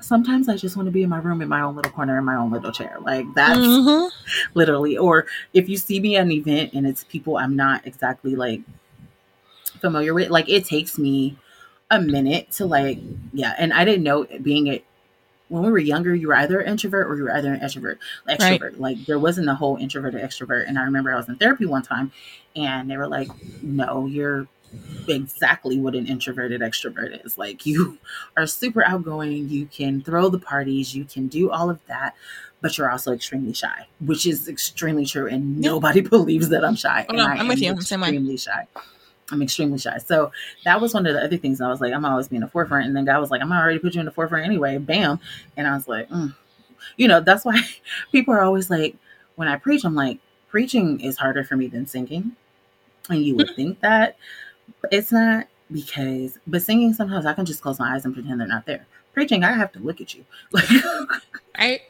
sometimes 0.00 0.48
I 0.48 0.56
just 0.56 0.76
want 0.76 0.86
to 0.86 0.92
be 0.92 1.02
in 1.02 1.08
my 1.08 1.18
room 1.18 1.42
in 1.42 1.48
my 1.48 1.60
own 1.62 1.76
little 1.76 1.92
corner 1.92 2.18
in 2.18 2.24
my 2.24 2.36
own 2.36 2.50
little 2.50 2.72
chair. 2.72 2.96
Like 3.00 3.26
that's 3.34 3.58
Mhm. 3.58 4.10
literally. 4.54 4.96
Or 4.96 5.26
if 5.52 5.68
you 5.68 5.76
see 5.76 6.00
me 6.00 6.16
at 6.16 6.22
an 6.24 6.32
event 6.32 6.72
and 6.74 6.86
it's 6.86 7.04
people 7.04 7.36
I'm 7.36 7.56
not 7.56 7.86
exactly 7.86 8.36
like 8.36 8.60
familiar 9.80 10.14
with, 10.14 10.30
like 10.30 10.48
it 10.48 10.64
takes 10.64 10.98
me 10.98 11.36
a 11.90 12.00
minute 12.00 12.50
to 12.52 12.66
like, 12.66 12.98
yeah. 13.32 13.54
And 13.58 13.72
I 13.72 13.84
didn't 13.84 14.02
know 14.04 14.26
being 14.42 14.66
it 14.66 14.84
when 15.48 15.62
we 15.62 15.70
were 15.70 15.78
younger, 15.78 16.12
you 16.14 16.26
were 16.28 16.34
either 16.34 16.58
an 16.58 16.72
introvert 16.72 17.06
or 17.06 17.16
you 17.16 17.22
were 17.22 17.32
either 17.32 17.52
an 17.52 17.60
extrovert. 17.60 17.98
Right. 18.26 18.38
Extrovert, 18.60 18.80
like 18.80 19.04
there 19.06 19.18
wasn't 19.18 19.48
a 19.48 19.54
whole 19.54 19.76
introvert 19.76 20.14
or 20.14 20.18
extrovert. 20.18 20.66
And 20.68 20.76
I 20.78 20.82
remember 20.82 21.12
I 21.12 21.16
was 21.16 21.28
in 21.28 21.36
therapy 21.36 21.66
one 21.66 21.82
time, 21.82 22.10
and 22.56 22.90
they 22.90 22.96
were 22.96 23.06
like, 23.06 23.28
"No, 23.62 24.06
you're 24.06 24.48
exactly 25.08 25.78
what 25.78 25.94
an 25.94 26.06
introverted 26.06 26.60
extrovert 26.60 27.24
is. 27.24 27.38
Like 27.38 27.66
you 27.66 27.98
are 28.36 28.46
super 28.46 28.84
outgoing, 28.84 29.48
you 29.48 29.66
can 29.66 30.02
throw 30.02 30.28
the 30.28 30.38
parties, 30.38 30.94
you 30.94 31.04
can 31.04 31.28
do 31.28 31.50
all 31.50 31.70
of 31.70 31.78
that, 31.86 32.14
but 32.60 32.76
you're 32.76 32.90
also 32.90 33.12
extremely 33.12 33.52
shy, 33.52 33.86
which 34.00 34.26
is 34.26 34.48
extremely 34.48 35.06
true. 35.06 35.26
And 35.26 35.62
Yep. 35.62 35.72
nobody 35.72 36.00
believes 36.16 36.48
that 36.50 36.64
I'm 36.64 36.76
shy. 36.76 37.06
Oh, 37.08 37.10
and 37.10 37.18
no, 37.18 37.26
I'm 37.26 37.48
with 37.48 37.60
you. 37.60 37.70
I'm 37.70 37.78
extremely 37.78 38.36
shy. 38.36 38.66
I'm 39.30 39.42
extremely 39.42 39.78
shy. 39.78 39.98
So 39.98 40.30
that 40.64 40.80
was 40.80 40.94
one 40.94 41.06
of 41.06 41.14
the 41.14 41.22
other 41.22 41.36
things 41.36 41.60
I 41.60 41.68
was 41.68 41.80
like, 41.80 41.92
I'm 41.92 42.04
always 42.04 42.28
being 42.28 42.42
the 42.42 42.48
forefront. 42.48 42.86
And 42.86 42.96
then 42.96 43.04
God 43.04 43.20
was 43.20 43.30
like, 43.30 43.42
I'm 43.42 43.52
already 43.52 43.78
put 43.78 43.94
you 43.94 44.00
in 44.00 44.06
the 44.06 44.12
forefront 44.12 44.44
anyway. 44.44 44.78
Bam. 44.78 45.18
And 45.56 45.66
I 45.66 45.74
was 45.74 45.88
like, 45.88 46.08
mm. 46.10 46.34
you 46.96 47.08
know, 47.08 47.20
that's 47.20 47.44
why 47.44 47.60
people 48.12 48.34
are 48.34 48.42
always 48.42 48.70
like, 48.70 48.96
when 49.34 49.48
I 49.48 49.56
preach, 49.56 49.84
I'm 49.84 49.94
like, 49.94 50.18
preaching 50.48 51.00
is 51.00 51.18
harder 51.18 51.44
for 51.44 51.56
me 51.56 51.66
than 51.66 51.86
singing. 51.86 52.36
And 53.08 53.22
you 53.24 53.36
would 53.36 53.50
think 53.54 53.80
that, 53.80 54.16
it's 54.90 55.12
not 55.12 55.46
because, 55.72 56.38
but 56.46 56.62
singing 56.62 56.94
sometimes 56.94 57.26
I 57.26 57.32
can 57.34 57.44
just 57.44 57.60
close 57.62 57.78
my 57.78 57.94
eyes 57.94 58.04
and 58.04 58.14
pretend 58.14 58.40
they're 58.40 58.46
not 58.46 58.66
there. 58.66 58.86
Preaching, 59.12 59.44
I 59.44 59.52
have 59.52 59.72
to 59.72 59.78
look 59.80 60.00
at 60.00 60.14
you. 60.14 60.24
Like 60.52 60.68
Right? 61.58 61.80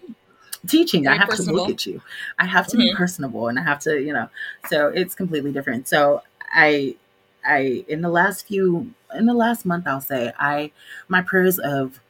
teaching, 0.67 1.07
I 1.07 1.11
Very 1.11 1.19
have 1.19 1.37
to 1.37 1.53
look 1.53 1.69
at 1.71 1.87
you. 1.87 2.01
I 2.39 2.47
have 2.47 2.67
to 2.69 2.77
be 2.77 2.91
Mhm. 2.91 2.97
personable 2.97 3.49
and 3.49 3.59
I 3.59 3.63
have 3.63 3.79
to, 3.81 4.01
you 4.01 4.13
know, 4.13 4.29
so 4.69 4.89
it's 4.89 5.15
completely 5.15 5.53
different. 5.53 5.89
So 5.89 6.23
I, 6.53 6.97
I, 7.45 7.85
in 7.89 8.01
the 8.01 8.09
last 8.09 8.47
few, 8.47 8.93
in 9.15 9.27
the 9.27 9.35
last 9.35 9.65
month, 9.65 9.87
I'll 9.87 10.01
say, 10.01 10.33
I, 10.39 10.73
my 11.09 11.23
prayers 11.23 11.59
of 11.59 12.01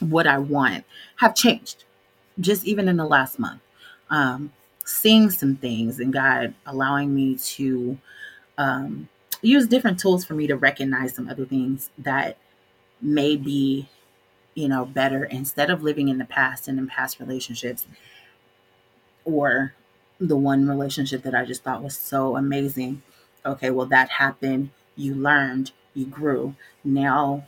what 0.00 0.26
I 0.26 0.38
want 0.38 0.84
have 1.16 1.34
changed 1.34 1.84
just 2.40 2.64
even 2.64 2.88
in 2.88 2.96
the 2.96 3.04
last 3.04 3.38
month. 3.38 3.60
Um, 4.10 4.52
seeing 4.84 5.30
some 5.30 5.56
things 5.56 6.00
and 6.00 6.12
God 6.12 6.54
allowing 6.66 7.14
me 7.14 7.36
to 7.36 7.98
um, 8.56 9.08
use 9.42 9.66
different 9.66 9.98
tools 10.00 10.24
for 10.24 10.34
me 10.34 10.46
to 10.46 10.56
recognize 10.56 11.14
some 11.14 11.28
other 11.28 11.44
things 11.44 11.90
that 11.98 12.36
may 13.00 13.36
be, 13.36 13.88
you 14.54 14.68
know, 14.68 14.84
better 14.84 15.24
instead 15.24 15.70
of 15.70 15.82
living 15.82 16.08
in 16.08 16.18
the 16.18 16.24
past 16.26 16.68
and 16.68 16.78
in 16.78 16.86
past 16.88 17.20
relationships 17.20 17.86
or 19.24 19.74
the 20.20 20.36
one 20.36 20.68
relationship 20.68 21.22
that 21.22 21.34
I 21.34 21.44
just 21.44 21.62
thought 21.62 21.82
was 21.82 21.96
so 21.96 22.36
amazing. 22.36 23.02
Okay, 23.44 23.70
well, 23.70 23.86
that 23.86 24.10
happened. 24.10 24.70
You 24.96 25.14
learned, 25.14 25.72
you 25.94 26.06
grew. 26.06 26.54
Now 26.84 27.46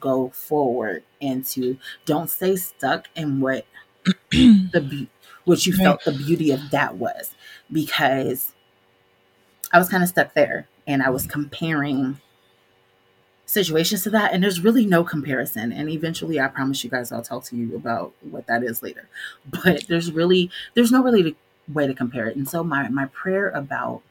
go 0.00 0.30
forward 0.30 1.02
into 1.20 1.78
don't 2.06 2.30
stay 2.30 2.56
stuck 2.56 3.08
in 3.16 3.40
what 3.40 3.66
the 4.30 4.86
be- 4.88 5.08
what 5.44 5.66
you 5.66 5.72
felt 5.72 6.04
the 6.04 6.12
beauty 6.12 6.50
of 6.52 6.70
that 6.70 6.96
was 6.96 7.34
because 7.72 8.52
I 9.72 9.78
was 9.78 9.88
kind 9.88 10.02
of 10.02 10.08
stuck 10.08 10.34
there 10.34 10.66
and 10.90 11.02
I 11.02 11.10
was 11.10 11.26
comparing 11.26 12.20
situations 13.46 14.02
to 14.04 14.10
that 14.10 14.32
and 14.32 14.42
there's 14.42 14.60
really 14.60 14.86
no 14.86 15.02
comparison 15.02 15.72
and 15.72 15.88
eventually 15.88 16.38
I 16.38 16.48
promise 16.48 16.84
you 16.84 16.90
guys 16.90 17.10
I'll 17.10 17.22
talk 17.22 17.44
to 17.46 17.56
you 17.56 17.74
about 17.74 18.12
what 18.22 18.46
that 18.46 18.62
is 18.62 18.82
later 18.82 19.08
but 19.64 19.86
there's 19.88 20.12
really 20.12 20.50
there's 20.74 20.92
no 20.92 21.02
really 21.02 21.36
way 21.72 21.86
to 21.86 21.94
compare 21.94 22.26
it 22.26 22.36
and 22.36 22.48
so 22.48 22.62
my 22.62 22.88
my 22.88 23.06
prayer 23.06 23.50
about 23.50 24.02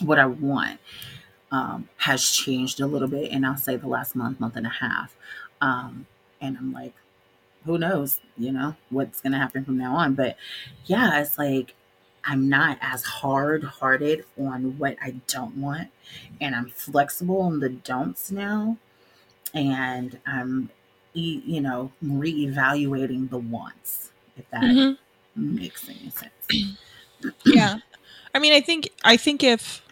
what 0.00 0.18
I 0.18 0.26
want 0.26 0.80
um, 1.52 1.88
has 1.98 2.28
changed 2.30 2.80
a 2.80 2.86
little 2.86 3.08
bit 3.08 3.30
and 3.30 3.46
I'll 3.46 3.56
say 3.56 3.76
the 3.76 3.88
last 3.88 4.16
month 4.16 4.40
month 4.40 4.56
and 4.56 4.66
a 4.66 4.70
half 4.70 5.16
um, 5.60 6.06
and 6.40 6.56
I'm 6.56 6.72
like 6.72 6.94
who 7.64 7.78
knows, 7.78 8.20
you 8.36 8.52
know, 8.52 8.76
what's 8.90 9.20
going 9.20 9.32
to 9.32 9.38
happen 9.38 9.64
from 9.64 9.78
now 9.78 9.96
on. 9.96 10.14
But 10.14 10.36
yeah, 10.84 11.20
it's 11.20 11.38
like 11.38 11.74
I'm 12.26 12.48
not 12.48 12.78
as 12.80 13.02
hard 13.04 13.64
hearted 13.64 14.24
on 14.38 14.78
what 14.78 14.96
I 15.02 15.16
don't 15.26 15.56
want. 15.56 15.88
And 16.40 16.54
I'm 16.54 16.70
flexible 16.70 17.40
on 17.42 17.60
the 17.60 17.68
don'ts 17.68 18.30
now. 18.30 18.78
And 19.52 20.18
I'm, 20.26 20.70
e- 21.12 21.42
you 21.44 21.60
know, 21.60 21.92
reevaluating 22.04 23.30
the 23.30 23.38
wants, 23.38 24.10
if 24.36 24.48
that 24.50 24.64
Mhm. 24.64 24.98
makes 25.36 25.88
any 25.88 26.10
sense. 26.10 26.70
yeah 27.46 27.78
i 28.34 28.38
mean 28.38 28.52
i 28.52 28.60
think 28.60 28.88
i 29.04 29.16
think 29.16 29.42
if 29.42 29.82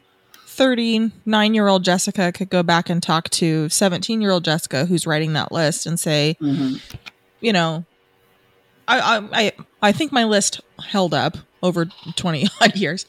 39 0.46 1.54
year 1.54 1.66
old 1.68 1.84
jessica 1.84 2.30
could 2.32 2.50
go 2.50 2.62
back 2.62 2.88
and 2.90 3.02
talk 3.02 3.28
to 3.30 3.68
17 3.68 4.20
year 4.20 4.30
old 4.30 4.44
jessica 4.44 4.86
who's 4.86 5.06
writing 5.06 5.32
that 5.32 5.50
list 5.52 5.86
and 5.86 5.98
say 6.00 6.36
hmm 6.40 6.76
you 7.40 7.52
know 7.52 7.84
i 8.88 9.22
i, 9.32 9.52
I 9.82 9.92
think 9.92 10.12
my 10.12 10.24
list 10.24 10.60
held 10.80 11.14
up 11.14 11.36
over 11.62 11.86
20 12.16 12.46
odd 12.60 12.76
years 12.76 13.06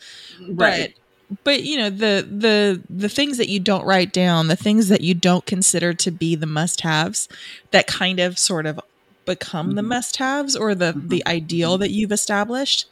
Right. 0.47 0.93
but 1.29 1.43
but 1.43 1.63
you 1.63 1.77
know 1.77 1.89
the 1.89 2.27
the 2.29 2.81
the 2.89 3.09
things 3.09 3.37
that 3.37 3.49
you 3.49 3.59
don't 3.59 3.85
write 3.85 4.11
down 4.13 4.47
the 4.47 4.55
things 4.55 4.89
that 4.89 5.01
you 5.01 5.13
don't 5.13 5.45
consider 5.45 5.93
to 5.93 6.11
be 6.11 6.35
the 6.35 6.45
must 6.45 6.81
haves 6.81 7.27
that 7.71 7.87
kind 7.87 8.19
of 8.19 8.37
sort 8.37 8.65
of 8.65 8.79
become 9.25 9.71
the 9.71 9.81
Mhm. 9.81 9.87
must 9.87 10.17
haves 10.17 10.55
or 10.55 10.75
the 10.75 10.93
Mhm. 10.93 11.09
the 11.09 11.23
ideal 11.25 11.77
that 11.77 11.91
you've 11.91 12.11
established 12.11 12.85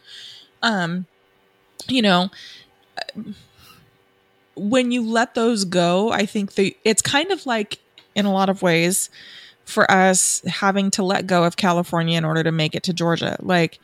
um 0.63 1.05
you 1.87 2.01
know 2.01 2.29
when 4.55 4.91
you 4.91 5.01
let 5.03 5.33
those 5.35 5.65
go 5.65 6.11
i 6.11 6.25
think 6.25 6.53
the 6.55 6.75
it's 6.83 7.01
kind 7.01 7.31
of 7.31 7.45
like 7.45 7.79
in 8.15 8.25
a 8.25 8.31
lot 8.33 8.49
of 8.49 8.61
ways 8.61 9.09
for 9.65 9.89
us 9.89 10.41
having 10.45 10.91
to 10.91 11.03
let 11.03 11.25
go 11.27 11.43
of 11.43 11.55
california 11.57 12.17
in 12.17 12.25
order 12.25 12.43
to 12.43 12.51
make 12.51 12.75
it 12.75 12.83
to 12.83 12.93
georgia 12.93 13.37
like 13.41 13.79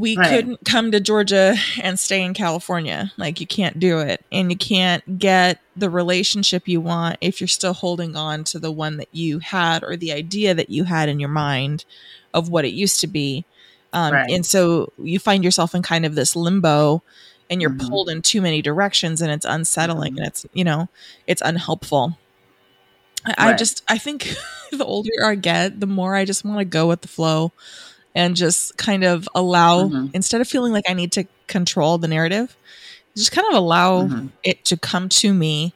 we 0.00 0.16
Right. 0.16 0.28
couldn't 0.28 0.64
come 0.64 0.90
to 0.92 1.00
Georgia 1.00 1.56
and 1.80 1.98
stay 1.98 2.22
in 2.22 2.34
California. 2.34 3.12
Like 3.16 3.40
you 3.40 3.46
can't 3.46 3.78
do 3.78 4.00
it. 4.00 4.24
And 4.32 4.50
you 4.50 4.56
can't 4.56 5.18
get 5.18 5.60
the 5.76 5.88
relationship 5.90 6.66
you 6.66 6.80
want 6.80 7.16
if 7.20 7.40
you're 7.40 7.48
still 7.48 7.74
holding 7.74 8.16
on 8.16 8.44
to 8.44 8.58
the 8.58 8.72
one 8.72 8.96
that 8.96 9.08
you 9.12 9.38
had 9.38 9.84
or 9.84 9.96
the 9.96 10.12
idea 10.12 10.54
that 10.54 10.70
you 10.70 10.84
had 10.84 11.08
in 11.08 11.20
your 11.20 11.28
mind 11.28 11.84
of 12.32 12.48
what 12.48 12.64
it 12.64 12.72
used 12.72 13.00
to 13.00 13.06
be. 13.06 13.44
Um, 13.92 14.12
Right. 14.14 14.30
And 14.30 14.44
so 14.44 14.92
you 14.98 15.18
find 15.18 15.44
yourself 15.44 15.74
in 15.74 15.82
kind 15.82 16.04
of 16.04 16.14
this 16.14 16.34
limbo 16.34 17.02
and 17.48 17.60
you're 17.60 17.70
Mhm. 17.70 17.88
pulled 17.88 18.08
in 18.08 18.22
too 18.22 18.40
many 18.40 18.60
directions 18.62 19.20
and 19.20 19.30
it's 19.30 19.44
unsettling 19.44 20.14
Mhm. 20.14 20.18
and 20.18 20.26
it's, 20.26 20.46
you 20.54 20.64
know, 20.64 20.88
it's 21.26 21.42
unhelpful. 21.42 22.18
I, 23.26 23.50
I 23.50 23.52
just, 23.54 23.82
I 23.88 23.98
think 23.98 24.34
the 24.72 24.84
older 24.84 25.10
I 25.24 25.34
get, 25.36 25.80
the 25.80 25.86
more 25.86 26.14
I 26.14 26.24
just 26.24 26.44
want 26.44 26.58
to 26.58 26.64
go 26.64 26.88
with 26.88 27.02
the 27.02 27.08
flow 27.08 27.52
and 28.14 28.36
just 28.36 28.76
kind 28.78 29.04
of 29.04 29.28
allow 29.34 29.88
Mhm. 29.88 30.10
instead 30.14 30.40
of 30.40 30.48
feeling 30.48 30.72
like 30.72 30.84
I 30.88 30.94
need 30.94 31.12
to 31.12 31.24
control 31.48 31.98
the 31.98 32.08
narrative, 32.08 32.56
just 33.16 33.32
kind 33.32 33.46
of 33.48 33.54
allow 33.54 34.04
Mhm. 34.06 34.30
it 34.44 34.64
to 34.66 34.76
come 34.76 35.08
to 35.10 35.34
me 35.34 35.72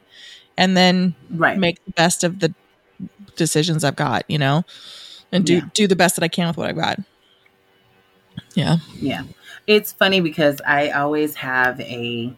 and 0.57 0.75
then 0.77 1.15
Right. 1.31 1.57
make 1.57 1.83
the 1.85 1.91
best 1.91 2.23
of 2.23 2.39
the 2.39 2.53
decisions 3.35 3.83
I've 3.83 3.95
got, 3.95 4.23
you 4.27 4.37
know, 4.37 4.65
and 5.31 5.45
do 5.45 5.55
Yeah. 5.55 5.61
do 5.73 5.87
the 5.87 5.95
best 5.95 6.15
that 6.17 6.23
I 6.23 6.27
can 6.29 6.47
with 6.47 6.57
what 6.57 6.69
I've 6.69 6.75
got. 6.77 6.99
Yeah. 8.55 8.77
Yeah. 8.99 9.23
It's 9.67 9.91
funny 9.93 10.21
because 10.21 10.61
I 10.65 10.89
always 10.89 11.35
have 11.35 11.79
a 11.81 12.33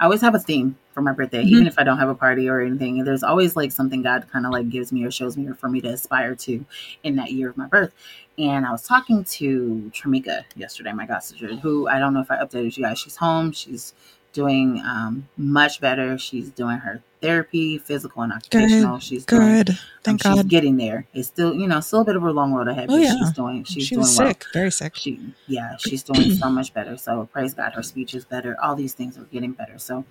I 0.00 0.04
always 0.04 0.20
have 0.22 0.34
a 0.34 0.40
theme 0.40 0.76
for 0.92 1.02
my 1.02 1.12
birthday, 1.12 1.42
Mhm. 1.44 1.48
even 1.48 1.66
if 1.68 1.78
I 1.78 1.84
don't 1.84 1.98
have 1.98 2.08
a 2.08 2.14
party 2.16 2.48
or 2.48 2.60
anything. 2.60 3.04
There's 3.04 3.22
always 3.22 3.54
like 3.56 3.70
something 3.72 4.02
God 4.02 4.26
kind 4.32 4.44
of 4.44 4.52
like 4.52 4.68
gives 4.68 4.92
me 4.92 5.04
or 5.04 5.10
shows 5.10 5.36
me 5.36 5.46
or 5.46 5.54
for 5.54 5.68
me 5.68 5.80
to 5.82 5.88
aspire 5.88 6.34
to 6.36 6.64
in 7.04 7.16
that 7.16 7.32
year 7.32 7.48
of 7.48 7.56
my 7.56 7.66
birth. 7.66 7.92
And 8.38 8.66
I 8.66 8.72
was 8.72 8.82
talking 8.82 9.22
to 9.24 9.90
Tramika 9.94 10.44
yesterday, 10.56 10.92
my 10.92 11.06
god 11.06 11.20
sister, 11.20 11.54
who 11.56 11.86
I 11.88 11.98
don't 12.00 12.14
know 12.14 12.20
if 12.20 12.30
I 12.30 12.36
updated 12.38 12.76
you 12.76 12.82
guys. 12.84 12.98
She's 12.98 13.16
home. 13.16 13.52
She's 13.52 13.94
doing 14.32 14.80
um, 14.80 15.28
much 15.36 15.80
better. 15.80 16.18
She's 16.18 16.50
doing 16.50 16.78
her 16.78 17.00
therapy, 17.22 17.78
physical 17.78 18.22
and 18.22 18.32
occupational. 18.32 18.98
she's 18.98 19.24
doing 19.24 19.40
Good. 19.64 19.70
um, 19.70 19.76
Thank 20.02 20.22
she's 20.24 20.42
getting 20.44 20.76
there. 20.76 21.06
It's 21.14 21.28
still, 21.28 21.54
you 21.54 21.68
know, 21.68 21.78
still 21.80 22.00
a 22.00 22.04
bit 22.04 22.16
of 22.16 22.24
a 22.24 22.30
long 22.32 22.52
road 22.52 22.66
ahead, 22.66 22.88
Oh, 22.90 22.96
but 22.96 23.02
yeah. 23.02 23.16
she's 23.16 23.32
doing 23.32 23.62
she's 23.64 23.86
she 23.86 23.94
doing 23.94 24.00
was 24.02 24.18
well 24.18 24.28
sick, 24.28 24.44
very 24.52 24.70
sick. 24.72 24.96
she 24.96 25.20
yeah 25.46 25.76
she's 25.78 26.02
doing 26.02 26.30
so 26.32 26.50
much 26.50 26.74
better 26.74 26.96
so 26.96 27.28
praise 27.32 27.54
god 27.54 27.72
her 27.72 27.82
speech 27.82 28.14
is 28.14 28.24
better 28.24 28.56
all 28.62 28.74
these 28.74 28.92
things 28.94 29.16
are 29.16 29.22
getting 29.32 29.52
better 29.52 29.78
so 29.78 30.04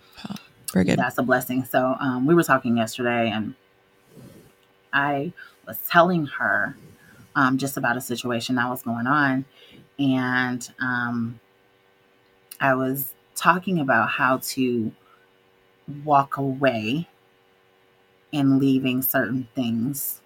Very 0.71 0.85
good. 0.85 0.97
that's 0.97 1.17
a 1.19 1.23
blessing 1.23 1.63
so 1.65 1.95
um, 1.99 2.25
we 2.25 2.33
were 2.33 2.43
talking 2.43 2.77
yesterday 2.77 3.29
and 3.29 3.53
i 4.93 5.31
was 5.67 5.77
telling 5.89 6.25
her 6.25 6.75
um, 7.35 7.57
just 7.57 7.77
about 7.77 7.97
a 7.97 8.01
situation 8.01 8.55
that 8.55 8.69
was 8.69 8.83
going 8.83 9.07
on 9.07 9.45
and 9.99 10.71
um, 10.79 11.39
i 12.59 12.73
was 12.73 13.13
talking 13.35 13.79
about 13.79 14.09
how 14.09 14.37
to 14.37 14.91
walk 16.03 16.37
away 16.37 17.07
and 18.31 18.59
leaving 18.59 19.01
certain 19.01 19.47
things 19.55 20.21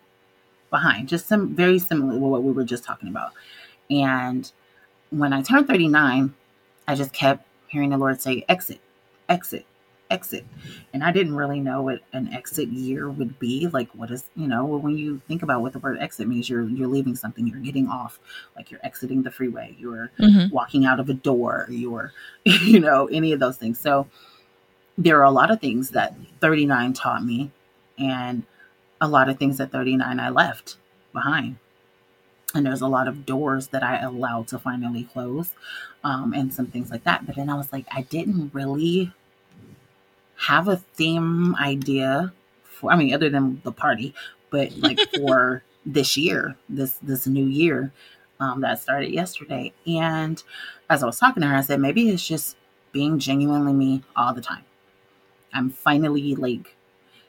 behind, 0.69 1.07
just 1.07 1.27
some 1.27 1.55
very 1.55 1.79
similar 1.79 2.13
to 2.13 2.19
what 2.19 2.43
we 2.43 2.51
were 2.51 2.63
just 2.63 2.83
talking 2.83 3.09
about. 3.09 3.33
And 3.89 4.49
when 5.09 5.33
I 5.33 5.41
turned 5.41 5.67
39, 5.67 6.33
I 6.87 6.95
just 6.95 7.13
kept 7.13 7.45
hearing 7.67 7.89
the 7.89 7.97
Lord 7.97 8.21
say, 8.21 8.45
exit, 8.47 8.79
exit, 9.29 9.65
exit. 10.09 10.45
And 10.93 11.03
I 11.03 11.11
didn't 11.11 11.35
really 11.35 11.59
know 11.59 11.81
what 11.81 11.99
an 12.13 12.31
exit 12.33 12.69
year 12.69 13.09
would 13.09 13.37
be. 13.39 13.67
Like 13.67 13.89
what 13.93 14.09
is, 14.11 14.29
you 14.35 14.47
know, 14.47 14.65
when 14.65 14.97
you 14.97 15.21
think 15.27 15.43
about 15.43 15.61
what 15.61 15.73
the 15.73 15.79
word 15.79 15.97
exit 15.99 16.27
means, 16.27 16.49
you're 16.49 16.63
you're 16.69 16.87
leaving 16.87 17.15
something, 17.15 17.47
you're 17.47 17.59
getting 17.59 17.87
off, 17.87 18.19
like 18.55 18.71
you're 18.71 18.79
exiting 18.83 19.23
the 19.23 19.31
freeway, 19.31 19.75
you're 19.79 20.11
Mhm. 20.19 20.51
walking 20.51 20.85
out 20.85 20.99
of 20.99 21.09
a 21.09 21.13
door, 21.13 21.67
you're, 21.69 22.13
you 22.45 22.79
know, 22.79 23.07
any 23.07 23.33
of 23.33 23.39
those 23.39 23.57
things. 23.57 23.79
So 23.79 24.07
there 24.97 25.19
are 25.19 25.25
a 25.25 25.31
lot 25.31 25.51
of 25.51 25.59
things 25.61 25.91
that 25.91 26.15
39 26.41 26.93
taught 26.93 27.23
me 27.23 27.51
and 27.99 28.43
a 28.99 29.07
lot 29.07 29.29
of 29.29 29.37
things 29.37 29.59
at 29.59 29.71
39 29.71 30.19
I 30.19 30.29
left 30.29 30.77
behind. 31.13 31.57
And 32.55 32.65
there's 32.65 32.81
a 32.81 32.87
lot 32.87 33.07
of 33.07 33.25
doors 33.25 33.67
that 33.67 33.83
I 33.83 33.99
allowed 33.99 34.47
to 34.47 34.57
finally 34.59 35.03
close 35.03 35.51
um, 36.03 36.33
and 36.33 36.51
some 36.51 36.65
things 36.67 36.89
like 36.89 37.03
that. 37.03 37.25
But 37.27 37.35
then 37.35 37.49
I 37.49 37.55
was 37.55 37.71
like, 37.73 37.85
I 37.91 38.03
didn't 38.03 38.51
really 38.53 39.11
have 40.37 40.67
a 40.67 40.77
theme 40.77 41.55
idea 41.55 42.33
for, 42.63 42.91
I 42.91 42.95
mean, 42.95 43.13
other 43.13 43.29
than 43.29 43.61
the 43.63 43.71
party, 43.71 44.13
but 44.49 44.75
like 44.77 44.99
for 45.15 45.63
this 45.85 46.17
year, 46.17 46.55
this, 46.69 46.99
this 47.01 47.27
new 47.27 47.45
year 47.45 47.91
um, 48.39 48.61
that 48.61 48.79
started 48.79 49.11
yesterday. 49.11 49.73
And 49.85 50.41
as 50.89 51.03
I 51.03 51.05
was 51.05 51.19
talking 51.19 51.41
to 51.41 51.47
her, 51.47 51.55
I 51.55 51.61
said, 51.61 51.79
maybe 51.79 52.09
it's 52.09 52.27
just 52.27 52.55
being 52.91 53.19
genuinely 53.19 53.73
me 53.73 54.03
all 54.15 54.33
the 54.33 54.41
time. 54.41 54.63
I'm 55.53 55.69
finally 55.69 56.35
like, 56.35 56.75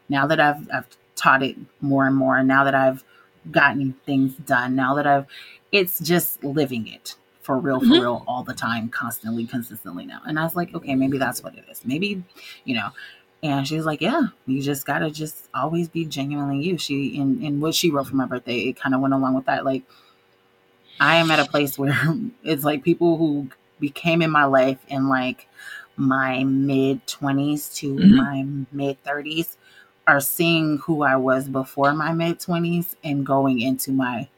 now 0.08 0.26
that 0.26 0.40
I've, 0.40 0.68
I've 0.72 0.86
taught 1.14 1.42
it 1.42 1.56
more 1.80 2.06
and 2.06 2.16
more, 2.16 2.42
now 2.42 2.64
that 2.64 2.74
I've 2.74 3.04
gotten 3.50 3.94
things 4.04 4.34
done, 4.34 4.74
now 4.74 4.94
that 4.94 5.06
I've, 5.06 5.26
it's 5.72 5.98
just 6.00 6.42
living 6.44 6.86
it 6.86 7.16
for 7.48 7.58
real, 7.58 7.80
for 7.80 7.86
Mhm. 7.86 8.00
real, 8.02 8.24
all 8.28 8.42
the 8.44 8.52
time, 8.52 8.90
constantly, 8.90 9.46
consistently 9.46 10.04
now. 10.04 10.20
And 10.26 10.38
I 10.38 10.44
was 10.44 10.54
like, 10.54 10.74
okay, 10.74 10.94
maybe 10.94 11.16
that's 11.16 11.42
what 11.42 11.54
it 11.56 11.64
is. 11.70 11.80
Maybe, 11.86 12.22
you 12.64 12.74
know. 12.74 12.90
And 13.42 13.66
she 13.66 13.74
was 13.76 13.86
like, 13.86 14.02
yeah, 14.02 14.24
you 14.46 14.60
just 14.60 14.84
gotta 14.84 15.10
just 15.10 15.48
always 15.54 15.88
be 15.88 16.04
genuinely 16.04 16.62
you. 16.62 16.76
She 16.76 17.16
in 17.16 17.42
in 17.42 17.58
what 17.60 17.74
she 17.74 17.90
wrote 17.90 18.08
for 18.08 18.16
my 18.16 18.26
birthday, 18.26 18.58
it 18.68 18.74
kind 18.78 18.94
of 18.94 19.00
went 19.00 19.14
along 19.14 19.34
with 19.34 19.46
that. 19.46 19.64
Like, 19.64 19.84
I 21.00 21.16
am 21.16 21.30
at 21.30 21.40
a 21.40 21.44
place 21.50 21.78
where 21.78 21.96
it's 22.42 22.64
like 22.64 22.82
people 22.84 23.16
who 23.16 23.48
became 23.80 24.22
in 24.22 24.30
my 24.30 24.44
life 24.44 24.78
in 24.88 25.08
like 25.08 25.48
my 25.96 26.44
mid 26.44 27.06
20s 27.06 27.74
to 27.76 27.94
Mhm. 27.94 28.10
my 28.16 28.46
mid 28.72 29.02
30s 29.04 29.56
are 30.06 30.20
seeing 30.20 30.78
who 30.78 31.02
I 31.02 31.16
was 31.16 31.48
before 31.48 31.92
my 31.94 32.12
mid 32.12 32.40
20s 32.40 32.96
and 33.04 33.24
going 33.26 33.60
into 33.60 33.92
my 33.92 34.28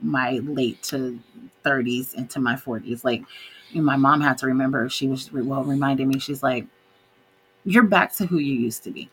my 0.00 0.40
late 0.44 0.82
to 0.82 1.18
30s 1.64 2.14
into 2.14 2.40
my 2.40 2.54
40s 2.54 3.04
like 3.04 3.22
my 3.74 3.96
mom 3.96 4.20
had 4.20 4.38
to 4.38 4.46
remember 4.46 4.88
she 4.88 5.08
was 5.08 5.32
well 5.32 5.64
reminding 5.64 6.08
me 6.08 6.18
she's 6.18 6.42
like 6.42 6.66
you're 7.64 7.82
back 7.82 8.12
to 8.12 8.26
who 8.26 8.38
you 8.38 8.54
used 8.54 8.84
to 8.84 8.90
be 8.90 9.10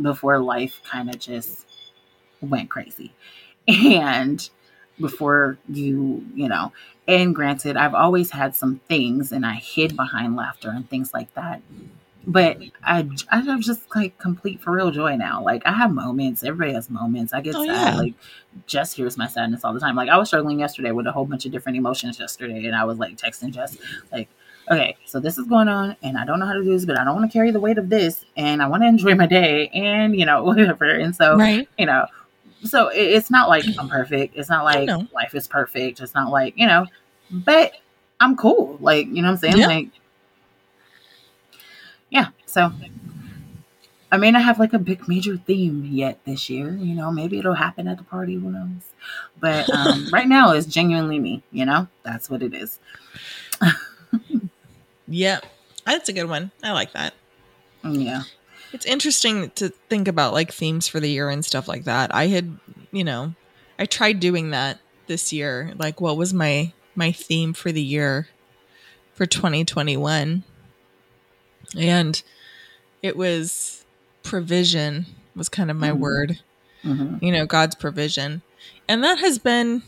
before 0.00 0.38
life 0.38 0.80
kind 0.84 1.08
of 1.08 1.18
just 1.18 1.66
went 2.40 2.70
crazy. 2.70 3.12
And 3.68 4.48
before 5.00 5.58
you 5.68 6.24
you 6.34 6.48
know 6.48 6.72
and 7.06 7.34
granted 7.34 7.76
i've 7.76 7.94
always 7.94 8.30
had 8.30 8.56
some 8.56 8.80
things 8.88 9.30
and 9.30 9.44
i 9.44 9.52
hid 9.52 9.94
behind 9.94 10.36
laughter 10.36 10.70
and 10.70 10.88
things 10.88 11.12
like 11.12 11.32
that 11.34 11.60
but 12.26 12.58
i 12.84 13.08
i 13.30 13.38
have 13.40 13.60
just 13.60 13.82
like 13.94 14.18
complete 14.18 14.60
for 14.60 14.72
real 14.72 14.90
joy 14.90 15.16
now. 15.16 15.42
Like 15.42 15.62
i 15.66 15.72
have 15.72 15.92
moments. 15.92 16.42
Everybody 16.42 16.72
has 16.74 16.90
moments. 16.90 17.32
I 17.32 17.40
get 17.40 17.54
Oh, 17.54 17.64
sad. 17.64 17.94
yeah. 17.94 17.96
like 18.00 18.14
jess 18.66 18.92
hears 18.92 19.16
my 19.16 19.26
sadness 19.26 19.64
all 19.64 19.72
the 19.72 19.80
time. 19.80 19.94
Like 19.96 20.08
i 20.08 20.16
was 20.16 20.28
struggling 20.28 20.58
yesterday 20.58 20.90
with 20.90 21.06
a 21.06 21.12
whole 21.12 21.24
bunch 21.26 21.46
of 21.46 21.52
different 21.52 21.78
emotions 21.78 22.18
yesterday 22.18 22.66
and 22.66 22.74
i 22.74 22.84
was 22.84 22.98
like 22.98 23.16
texting 23.16 23.50
jess 23.52 23.76
like 24.12 24.28
okay 24.70 24.96
so 25.04 25.20
this 25.20 25.38
is 25.38 25.46
going 25.46 25.68
on 25.68 25.94
and 26.02 26.18
i 26.18 26.24
don't 26.24 26.40
know 26.40 26.46
how 26.46 26.52
to 26.54 26.64
do 26.64 26.70
this 26.72 26.84
but 26.84 26.98
i 26.98 27.04
don't 27.04 27.14
want 27.14 27.30
to 27.30 27.32
carry 27.32 27.50
the 27.52 27.60
weight 27.60 27.78
of 27.78 27.88
this 27.88 28.24
and 28.36 28.60
i 28.62 28.66
want 28.66 28.82
to 28.82 28.86
enjoy 28.88 29.14
my 29.14 29.26
day 29.26 29.68
and 29.68 30.16
you 30.16 30.26
know 30.26 30.42
whatever. 30.48 30.90
And 30.90 31.14
so 31.14 31.36
Right. 31.36 31.68
you 31.78 31.86
know 31.86 32.06
so 32.64 32.88
it, 32.88 33.02
it's 33.02 33.30
not 33.30 33.48
like 33.48 33.64
i'm 33.78 33.88
perfect. 33.88 34.34
It's 34.36 34.48
not 34.48 34.64
like 34.64 34.88
life 35.12 35.34
is 35.36 35.46
perfect. 35.46 36.00
It's 36.00 36.14
not 36.14 36.30
like 36.32 36.54
you 36.56 36.66
know 36.66 36.86
but 37.30 37.74
i'm 38.18 38.34
cool. 38.36 38.78
Like 38.80 39.06
you 39.06 39.22
know 39.22 39.28
what 39.28 39.32
i'm 39.32 39.36
saying? 39.38 39.58
Yeah. 39.58 39.66
like 39.68 39.88
so 42.56 42.72
i 44.10 44.16
may 44.16 44.30
not 44.30 44.42
have 44.42 44.58
like 44.58 44.72
a 44.72 44.78
big 44.78 45.06
major 45.08 45.36
theme 45.36 45.84
yet 45.84 46.18
this 46.24 46.48
year 46.48 46.70
you 46.76 46.94
know 46.94 47.10
maybe 47.12 47.38
it'll 47.38 47.54
happen 47.66 47.86
at 47.86 47.98
the 47.98 48.04
party 48.04 48.34
who 48.34 48.50
knows 48.50 48.84
but 49.40 49.68
um 49.70 50.08
right 50.12 50.28
now 50.28 50.52
it's 50.52 50.66
genuinely 50.66 51.18
me 51.18 51.42
you 51.52 51.66
know 51.66 51.86
that's 52.02 52.30
what 52.30 52.42
it 52.42 52.54
is 52.54 52.78
Yeah. 55.06 55.40
That's 55.84 56.08
a 56.08 56.12
good 56.12 56.28
one. 56.28 56.50
I 56.62 56.72
like 56.72 56.92
that. 56.92 57.14
yeah 57.84 58.22
It's 58.72 58.86
interesting 58.86 59.50
to 59.50 59.68
think 59.68 60.08
about 60.08 60.32
like 60.32 60.52
themes 60.52 60.88
for 60.88 60.98
the 61.00 61.10
year 61.10 61.30
and 61.30 61.44
stuff 61.44 61.68
like 61.68 61.84
that. 61.84 62.14
I 62.14 62.26
had, 62.26 62.58
you 62.90 63.04
know, 63.04 63.34
I 63.78 63.86
tried 63.86 64.20
doing 64.20 64.50
that 64.50 64.80
this 65.06 65.32
year. 65.32 65.72
Like 65.78 66.00
what 66.00 66.16
was 66.16 66.34
my 66.34 66.72
my 66.94 67.12
theme 67.12 67.52
for 67.52 67.70
the 67.70 67.82
year 67.82 68.28
for 69.14 69.26
2021? 69.26 70.42
And 71.78 72.22
it 73.06 73.16
was 73.16 73.84
provision 74.22 75.06
was 75.36 75.48
kind 75.48 75.70
of 75.70 75.76
my 75.76 75.90
Mhm. 75.90 75.98
word. 75.98 76.40
hmm 76.82 77.16
You 77.20 77.30
know, 77.32 77.46
God's 77.46 77.74
provision. 77.76 78.42
And 78.88 79.02
that 79.04 79.18
has 79.20 79.38
been 79.38 79.82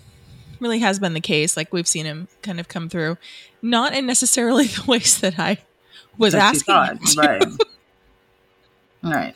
really 0.60 0.78
has 0.78 0.98
been 0.98 1.14
the 1.14 1.20
case. 1.20 1.56
Like 1.56 1.72
we've 1.72 1.86
seen 1.88 2.04
him 2.06 2.28
kind 2.42 2.58
of 2.60 2.68
come 2.68 2.88
through, 2.88 3.16
not 3.60 3.94
in 3.94 4.06
necessarily 4.06 4.66
the 4.76 4.84
ways 4.86 5.20
that 5.20 5.38
I 5.38 5.58
was 6.16 6.34
asking 6.34 6.74
him 6.74 6.98
to 6.98 7.20
right 7.20 7.42
right 9.02 9.34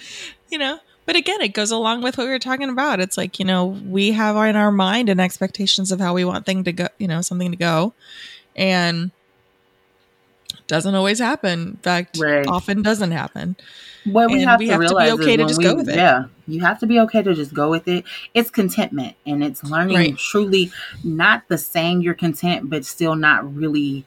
you 0.51 0.59
know 0.59 0.81
but 1.07 1.15
again 1.15 1.41
it 1.41 1.55
goes 1.55 1.71
along 1.71 2.03
with 2.03 2.19
what 2.19 2.25
we 2.25 2.31
were 2.31 2.39
talking 2.41 2.69
about 2.69 2.99
it's 2.99 3.17
like 3.17 3.39
you 3.39 3.45
know 3.45 3.67
we 3.67 4.11
have 4.11 4.35
in 4.49 4.57
our 4.57 4.73
mind 4.73 5.09
and 5.09 5.21
expectations 5.21 5.93
of 5.93 6.01
how 6.01 6.13
we 6.13 6.25
want 6.25 6.45
thing 6.45 6.65
to 6.65 6.73
go 6.73 6.89
you 6.99 7.07
know 7.07 7.21
something 7.23 7.53
to 7.53 7.57
go 7.57 7.95
and 8.57 9.13
doesn't 10.69 10.95
always 10.95 11.19
happen 11.19 11.61
in 11.69 11.77
fact 11.77 12.19
Right. 12.19 12.47
often 12.47 12.83
doesn't 12.83 13.11
happen 13.13 13.57
What 14.05 14.31
we 14.31 14.41
And 14.41 14.51
have 14.51 14.59
we 14.61 14.67
to 14.67 14.73
have 14.73 14.81
to 14.89 14.97
be 14.97 15.11
okay 15.13 15.37
to 15.37 15.45
just 15.47 15.59
we, 15.59 15.65
go 15.65 15.75
with 15.77 15.89
it. 15.89 15.95
Yeah, 15.97 16.25
you 16.49 16.61
have 16.61 16.81
to 16.81 16.87
be 16.87 16.99
okay 17.01 17.23
to 17.23 17.35
just 17.35 17.55
go 17.55 17.71
with 17.71 17.87
it. 17.87 18.05
It's 18.35 18.51
contentment, 18.51 19.15
and 19.27 19.45
it's 19.45 19.63
learning 19.63 19.97
Right. 19.97 20.19
truly 20.19 20.73
not 21.05 21.45
the 21.49 21.57
saying 21.59 22.03
you're 22.03 22.15
content, 22.15 22.69
but 22.69 22.85
still 22.85 23.15
not 23.15 23.55
really 23.55 24.05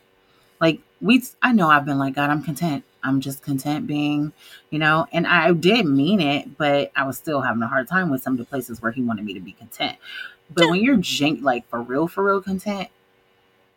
like 0.62 0.80
we. 1.02 1.24
I 1.42 1.54
know 1.54 1.70
I've 1.70 1.86
been 1.86 1.98
like 2.00 2.16
God. 2.16 2.30
I'm 2.30 2.44
content. 2.44 2.84
I'm 3.04 3.22
just 3.22 3.42
content 3.44 3.88
being, 3.88 4.34
you 4.72 4.80
know, 4.80 5.06
and 5.14 5.28
I 5.28 5.54
did 5.54 5.86
mean 5.86 6.20
it, 6.20 6.58
but 6.58 6.92
I 6.96 7.06
was 7.06 7.18
still 7.18 7.42
having 7.42 7.62
a 7.62 7.68
hard 7.68 7.88
time 7.88 8.10
with 8.10 8.22
some 8.24 8.34
of 8.34 8.40
the 8.40 8.46
places 8.46 8.82
where 8.82 8.92
He 8.92 9.02
wanted 9.04 9.24
me 9.26 9.34
to 9.36 9.40
be 9.40 9.54
content. 9.54 9.98
But 10.54 10.66
Yeah. 10.66 10.72
when 10.72 10.82
you're 10.84 10.98
gen- 10.98 11.42
like 11.44 11.68
for 11.70 11.82
real, 11.82 12.08
for 12.08 12.24
real 12.24 12.42
content, 12.42 12.90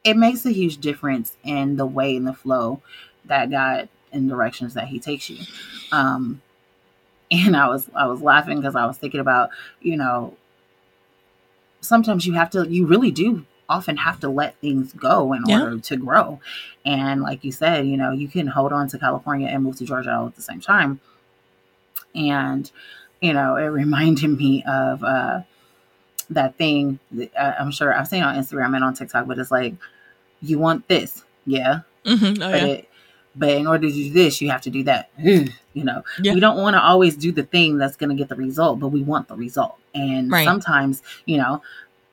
it 0.04 0.16
makes 0.16 0.46
a 0.46 0.50
huge 0.52 0.78
difference 0.78 1.36
in 1.44 1.76
the 1.76 1.86
way 1.86 2.16
and 2.16 2.26
the 2.26 2.32
flow 2.32 2.80
that 3.24 3.50
God 3.50 3.88
in 4.12 4.28
directions 4.28 4.74
that 4.74 4.88
He 4.88 4.98
takes 4.98 5.28
you. 5.28 5.38
Um, 5.92 6.40
and 7.30 7.56
I 7.56 7.68
was 7.68 7.90
I 7.94 8.06
was 8.06 8.22
laughing 8.22 8.58
because 8.58 8.74
I 8.74 8.86
was 8.86 8.96
thinking 8.96 9.20
about 9.20 9.50
you 9.82 9.96
know 9.96 10.34
sometimes 11.80 12.26
you 12.26 12.32
have 12.34 12.50
to 12.50 12.66
you 12.68 12.86
really 12.86 13.10
do 13.10 13.44
often 13.68 13.98
have 13.98 14.18
to 14.20 14.28
let 14.28 14.56
things 14.60 14.92
go 14.94 15.32
in 15.34 15.42
Yeah. 15.46 15.60
order 15.60 15.78
to 15.78 15.96
grow 15.96 16.40
and 16.86 17.20
like 17.22 17.44
you 17.44 17.52
said 17.52 17.86
you 17.86 17.96
know 17.98 18.10
you 18.12 18.28
can 18.28 18.46
hold 18.46 18.72
on 18.72 18.88
to 18.88 18.98
California 18.98 19.46
and 19.48 19.62
move 19.62 19.76
to 19.76 19.84
Georgia 19.84 20.14
all 20.14 20.26
at 20.26 20.36
the 20.36 20.42
same 20.42 20.60
time 20.60 21.00
and 22.14 22.70
you 23.20 23.32
know 23.32 23.56
it 23.56 23.64
reminded 23.66 24.38
me 24.38 24.64
of 24.64 25.04
uh 25.04 25.40
that 26.30 26.56
thing 26.56 26.98
that, 27.12 27.30
I'm 27.60 27.70
sure 27.70 27.94
I've 27.94 28.08
seen 28.08 28.22
on 28.22 28.36
Instagram 28.36 28.74
and 28.74 28.84
on 28.84 28.94
TikTok 28.94 29.26
but 29.26 29.38
it's 29.38 29.50
like 29.50 29.74
you 30.42 30.58
want 30.58 30.86
this 30.88 31.24
yeah 31.46 31.80
Mhm. 32.04 32.38
oh 32.42 32.50
but 32.50 32.60
yeah 32.60 32.66
it, 32.66 32.88
but 33.36 33.50
in 33.50 33.66
order 33.68 33.86
to 33.88 33.92
do 33.94 34.10
this, 34.12 34.40
you 34.40 34.50
have 34.50 34.62
to 34.62 34.70
do 34.70 34.82
that. 34.84 35.10
you 35.18 35.48
know, 35.74 36.02
Yeah. 36.20 36.34
we 36.34 36.40
don't 36.40 36.56
want 36.56 36.74
to 36.74 36.82
always 36.82 37.16
do 37.16 37.30
the 37.30 37.44
thing 37.44 37.78
that's 37.78 37.94
going 37.96 38.08
to 38.10 38.16
get 38.16 38.28
the 38.28 38.34
result, 38.34 38.80
but 38.80 38.88
we 38.88 39.00
want 39.02 39.28
the 39.28 39.36
result. 39.36 39.76
And 39.94 40.28
Right. 40.32 40.44
sometimes, 40.44 41.02
you 41.24 41.36
know, 41.36 41.62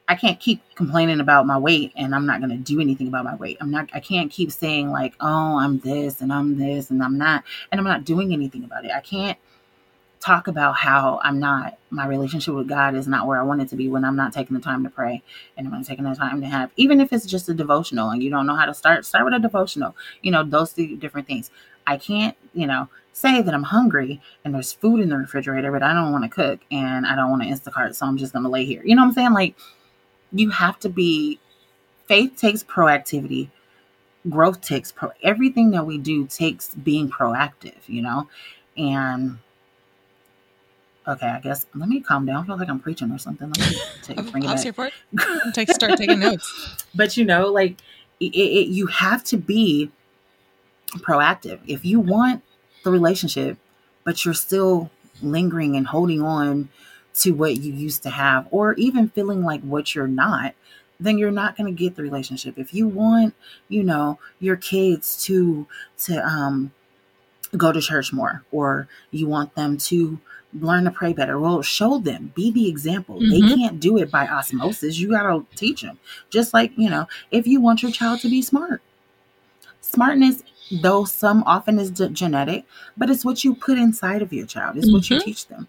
I 0.08 0.14
can't 0.14 0.40
keep 0.40 0.62
complaining 0.76 1.20
about 1.20 1.48
my 1.48 1.58
weight 1.58 1.94
and 1.96 2.14
I'm 2.14 2.28
not 2.28 2.42
going 2.42 2.52
to 2.52 2.58
do 2.58 2.80
anything 2.80 3.08
about 3.08 3.24
my 3.26 3.34
weight. 3.36 3.58
I'm 3.60 3.72
not, 3.72 3.90
I 3.92 4.02
can't 4.02 4.30
keep 4.30 4.52
saying 4.52 4.92
like, 4.92 5.16
oh, 5.20 5.58
I'm 5.58 5.80
this 5.80 6.22
and 6.22 6.32
I'm 6.32 6.60
this 6.60 6.92
and 6.92 7.02
I'm 7.02 7.18
not, 7.18 7.44
and 7.72 7.80
I'm 7.82 7.86
not 7.88 8.04
doing 8.04 8.32
anything 8.32 8.64
about 8.64 8.86
it. 8.86 8.92
I 8.94 9.00
can't 9.00 9.38
talk 10.26 10.48
about 10.48 10.76
how 10.76 11.20
I'm 11.24 11.40
not, 11.40 11.78
my 11.92 12.08
relationship 12.08 12.56
with 12.56 12.68
God 12.68 12.96
is 12.96 13.08
not 13.08 13.28
where 13.28 13.40
I 13.40 13.44
want 13.44 13.62
it 13.62 13.70
to 13.70 13.76
be 13.76 13.88
when 13.88 14.04
I'm 14.04 14.16
not 14.16 14.34
taking 14.34 14.56
the 14.56 14.62
time 14.62 14.84
to 14.84 14.90
pray 14.90 15.22
and 15.56 15.68
I'm 15.68 15.74
not 15.74 15.86
taking 15.86 16.04
the 16.04 16.16
time 16.16 16.42
to 16.42 16.48
have, 16.48 16.72
even 16.78 17.00
if 17.00 17.14
it's 17.14 17.28
just 17.28 17.48
a 17.48 17.54
devotional 17.54 18.10
and 18.10 18.24
you 18.24 18.32
don't 18.32 18.48
know 18.48 18.56
how 18.56 18.66
to 18.66 18.74
start, 18.74 19.06
start 19.06 19.26
with 19.26 19.36
a 19.36 19.40
devotional, 19.40 19.96
you 20.24 20.32
know, 20.32 20.44
those 20.44 20.74
two 20.74 20.98
different 20.98 21.28
things. 21.28 21.52
I 21.86 21.98
can't, 21.98 22.36
you 22.54 22.66
know, 22.66 22.90
say 23.14 23.42
that 23.44 23.54
I'm 23.54 23.64
hungry 23.64 24.20
and 24.44 24.56
there's 24.56 24.74
food 24.74 25.00
in 25.00 25.10
the 25.10 25.18
refrigerator, 25.18 25.72
but 25.72 25.84
I 25.84 25.94
don't 25.94 26.12
want 26.12 26.24
to 26.24 26.30
cook 26.30 26.62
and 26.72 27.06
I 27.06 27.16
don't 27.16 27.30
want 27.30 27.44
to 27.44 27.50
Instacart, 27.50 27.94
so 27.94 28.08
I'm 28.08 28.18
just 28.18 28.34
gonna 28.34 28.50
lay 28.50 28.66
here. 28.66 28.82
You 28.84 28.96
know 28.96 29.04
what 29.04 29.10
I'm 29.10 29.14
saying? 29.14 29.34
Like 29.34 29.56
you 30.32 30.50
have 30.50 30.80
to 30.80 30.90
be 30.90 31.40
faith 32.08 32.36
takes 32.36 32.64
proactivity 32.64 33.50
growth 34.30 34.60
takes 34.62 34.92
pro 34.92 35.12
everything 35.22 35.72
that 35.72 35.86
we 35.86 36.00
do 36.00 36.26
takes 36.26 36.74
being 36.74 37.10
proactive 37.10 37.78
you 37.86 38.02
know 38.02 38.28
and 38.76 39.38
okay 41.08 41.28
i 41.28 41.40
guess 41.40 41.66
let 41.76 41.88
me 41.90 42.02
calm 42.02 42.26
down. 42.26 42.44
I 42.44 42.46
feel 42.46 42.58
like 42.58 42.70
i'm 42.70 42.80
preaching 42.80 43.12
or 43.12 43.18
something. 43.18 43.52
Let 43.56 43.72
me 43.72 43.78
take, 44.02 44.32
bring 44.32 44.44
it 44.44 44.48
back. 44.48 44.60
Take 45.54 45.70
start 45.72 45.98
taking 45.98 46.20
notes. 46.20 46.86
but 46.94 47.18
you 47.18 47.26
know 47.26 47.52
like 47.52 47.78
it, 48.20 48.36
it, 48.36 48.68
you 48.70 48.88
have 48.88 49.24
to 49.26 49.38
be 49.38 49.92
proactive. 51.00 51.60
If 51.68 51.84
you 51.86 52.00
want 52.00 52.44
the 52.84 52.92
relationship 52.92 53.58
but 54.04 54.24
you're 54.24 54.34
still 54.34 54.92
lingering 55.22 55.76
and 55.76 55.88
holding 55.88 56.22
on 56.22 56.70
to 57.16 57.32
what 57.32 57.58
you 57.58 57.74
used 57.74 58.04
to 58.04 58.10
have 58.10 58.48
or 58.52 58.74
even 58.74 59.10
feeling 59.10 59.44
like 59.44 59.62
what 59.62 59.96
you're 59.96 60.08
not 60.08 60.54
then 61.00 61.18
you're 61.18 61.32
not 61.32 61.58
going 61.58 61.74
to 61.74 61.78
get 61.78 61.96
the 61.96 62.04
relationship. 62.04 62.58
If 62.58 62.74
you 62.74 62.88
want 62.88 63.34
you 63.68 63.84
know 63.84 64.20
your 64.40 64.56
kids 64.56 65.22
to 65.26 65.68
to 66.00 66.26
um 66.26 66.72
go 67.58 67.72
to 67.72 67.82
church 67.82 68.12
more 68.14 68.44
or 68.52 68.88
you 69.12 69.28
want 69.28 69.56
them 69.56 69.78
to 69.78 70.20
learn 70.54 70.86
to 70.86 70.92
pray 70.92 71.14
better. 71.14 71.40
Well 71.40 71.62
show 71.62 72.00
them 72.00 72.32
be 72.36 72.52
the 72.52 72.68
example. 72.70 73.20
They 73.20 73.42
Mhm. 73.42 73.56
can't 73.56 73.80
do 73.80 73.98
it 73.98 74.10
by 74.12 74.28
osmosis. 74.28 74.98
You 75.00 75.10
got 75.10 75.24
to 75.24 75.46
teach 75.56 75.82
them 75.82 76.00
just 76.30 76.54
like 76.54 76.72
you 76.78 76.90
know 76.90 77.08
if 77.32 77.48
you 77.48 77.60
want 77.62 77.84
your 77.84 77.92
child 77.92 78.22
to 78.22 78.30
be 78.30 78.42
smart. 78.42 78.82
Smartness 79.82 80.44
though 80.72 81.06
some 81.06 81.44
often 81.46 81.78
is 81.80 81.92
ge- 81.92 82.12
genetic 82.12 82.66
but 82.98 83.10
it's 83.10 83.24
what 83.24 83.44
you 83.44 83.54
put 83.56 83.78
inside 83.78 84.22
of 84.22 84.34
your 84.34 84.46
child. 84.46 84.78
It's 84.78 84.92
what 84.92 85.10
you 85.10 85.18
Mhm. 85.18 85.24
teach 85.24 85.48
them. 85.48 85.68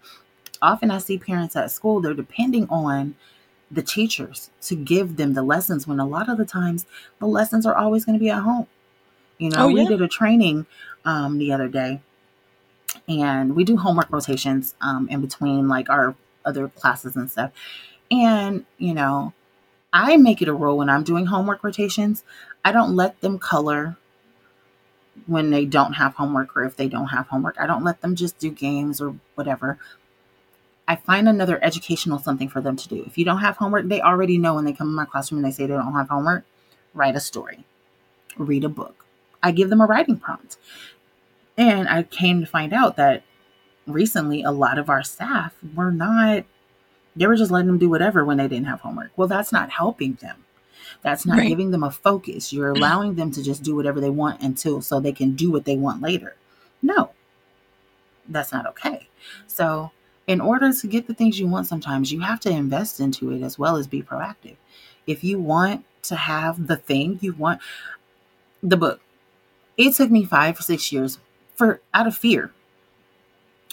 Often 0.61 0.91
i 0.91 0.97
see 0.99 1.17
parents 1.19 1.55
at 1.55 1.71
school 1.71 2.01
they're 2.01 2.13
depending 2.15 2.67
on 2.69 3.15
the 3.71 3.83
teachers 3.83 4.49
to 4.61 4.75
give 4.75 5.17
them 5.17 5.33
the 5.33 5.43
lessons 5.43 5.87
when 5.87 5.99
a 5.99 6.07
lot 6.07 6.29
of 6.29 6.37
the 6.37 6.45
times 6.45 6.85
the 7.19 7.27
lessons 7.27 7.65
are 7.65 7.75
always 7.75 8.05
going 8.05 8.17
to 8.17 8.23
be 8.23 8.29
at 8.29 8.41
home. 8.43 8.67
You 9.39 9.49
know 9.51 9.65
Oh, 9.65 9.73
we 9.73 9.85
did 9.85 10.01
a 10.01 10.07
training 10.07 10.65
um, 11.05 11.37
the 11.37 11.51
other 11.53 11.67
day 11.67 12.01
and 13.07 13.55
we 13.55 13.63
do 13.63 13.77
homework 13.77 14.11
rotations 14.11 14.75
um, 14.81 15.07
in 15.09 15.21
between 15.21 15.67
like 15.67 15.89
our 15.89 16.15
other 16.45 16.69
classes 16.69 17.15
and 17.15 17.29
stuff. 17.31 17.51
And 18.11 18.65
you 18.77 18.93
know 18.93 19.33
i 19.93 20.17
make 20.17 20.41
it 20.41 20.47
a 20.49 20.53
rule 20.53 20.77
when 20.77 20.89
i'm 20.89 21.03
doing 21.03 21.25
homework 21.27 21.63
rotations 21.63 22.23
i 22.65 22.71
don't 22.71 22.95
let 22.95 23.21
them 23.21 23.39
color 23.39 23.97
when 25.25 25.49
they 25.49 25.65
don't 25.65 25.93
have 25.93 26.15
homework 26.15 26.55
or 26.55 26.63
if 26.63 26.75
they 26.75 26.87
don't 26.87 27.07
have 27.07 27.27
homework. 27.27 27.55
I 27.59 27.65
don't 27.65 27.83
let 27.83 28.01
them 28.01 28.15
just 28.15 28.37
do 28.37 28.51
games 28.51 29.01
or 29.01 29.15
whatever. 29.35 29.79
I 30.87 30.95
find 30.95 31.27
another 31.27 31.63
educational 31.63 32.19
something 32.19 32.47
for 32.47 32.61
them 32.61 32.77
to 32.77 32.87
do. 32.87 33.03
If 33.05 33.17
you 33.17 33.25
don't 33.25 33.39
have 33.39 33.57
homework 33.57 33.87
they 33.87 34.01
already 34.01 34.37
know 34.37 34.55
when 34.55 34.65
they 34.65 34.73
come 34.73 34.87
in 34.87 34.93
my 34.93 35.05
classroom 35.05 35.43
and 35.43 35.51
they 35.51 35.55
say 35.55 35.65
they 35.65 35.73
don't 35.73 35.93
have 35.93 36.09
homework 36.09 36.45
write 36.93 37.15
a 37.15 37.19
story 37.19 37.65
read 38.37 38.63
a 38.63 38.69
book. 38.69 39.05
I 39.43 39.51
give 39.51 39.69
them 39.69 39.81
a 39.81 39.85
writing 39.85 40.17
prompt 40.17 40.57
and 41.57 41.89
i 41.89 42.03
came 42.03 42.39
to 42.39 42.45
find 42.45 42.73
out 42.73 42.95
that 42.95 43.23
recently 43.87 44.43
a 44.43 44.51
lot 44.51 44.77
of 44.77 44.89
our 44.89 45.01
staff 45.03 45.55
were 45.75 45.91
not 45.91 46.43
they 47.15 47.25
were 47.25 47.35
just 47.35 47.51
letting 47.51 47.67
them 47.67 47.79
do 47.79 47.89
whatever 47.89 48.23
when 48.23 48.37
they 48.37 48.47
didn't 48.47 48.67
have 48.67 48.81
homework. 48.81 49.11
Well 49.15 49.27
that's 49.27 49.51
not 49.51 49.71
helping 49.71 50.13
them. 50.15 50.45
That's 51.01 51.25
not 51.25 51.39
Right. 51.39 51.47
giving 51.47 51.71
them 51.71 51.83
a 51.83 51.89
focus. 51.89 52.53
You're 52.53 52.73
mm. 52.73 52.77
allowing 52.77 53.15
them 53.15 53.31
to 53.31 53.41
just 53.41 53.63
do 53.63 53.75
whatever 53.75 53.99
they 53.99 54.09
want 54.09 54.41
until 54.41 54.81
so 54.81 54.99
they 54.99 55.11
can 55.11 55.33
do 55.33 55.51
what 55.51 55.65
they 55.65 55.75
want 55.77 56.01
later. 56.01 56.35
No. 56.81 57.11
That's 58.29 58.51
not 58.51 58.67
okay. 58.67 59.07
So 59.47 59.91
in 60.27 60.39
order 60.41 60.71
to 60.71 60.87
get 60.87 61.07
the 61.07 61.13
things 61.13 61.39
you 61.39 61.47
want 61.47 61.67
sometimes 61.67 62.11
you 62.11 62.19
have 62.19 62.39
to 62.41 62.49
invest 62.51 62.99
into 62.99 63.31
it 63.31 63.41
as 63.41 63.57
well 63.57 63.77
as 63.77 63.87
be 63.87 64.03
proactive. 64.03 64.57
If 65.07 65.23
you 65.23 65.39
want 65.39 65.85
to 66.03 66.15
have 66.15 66.67
the 66.67 66.77
thing 66.77 67.17
you 67.21 67.33
want 67.33 67.61
the 68.61 68.77
book. 68.77 69.01
It 69.77 69.93
took 69.93 70.09
me 70.09 70.25
five 70.25 70.59
or 70.59 70.63
six 70.63 70.91
years 70.91 71.19
for 71.57 71.81
out 71.93 72.07
of 72.07 72.15
fear 72.15 72.51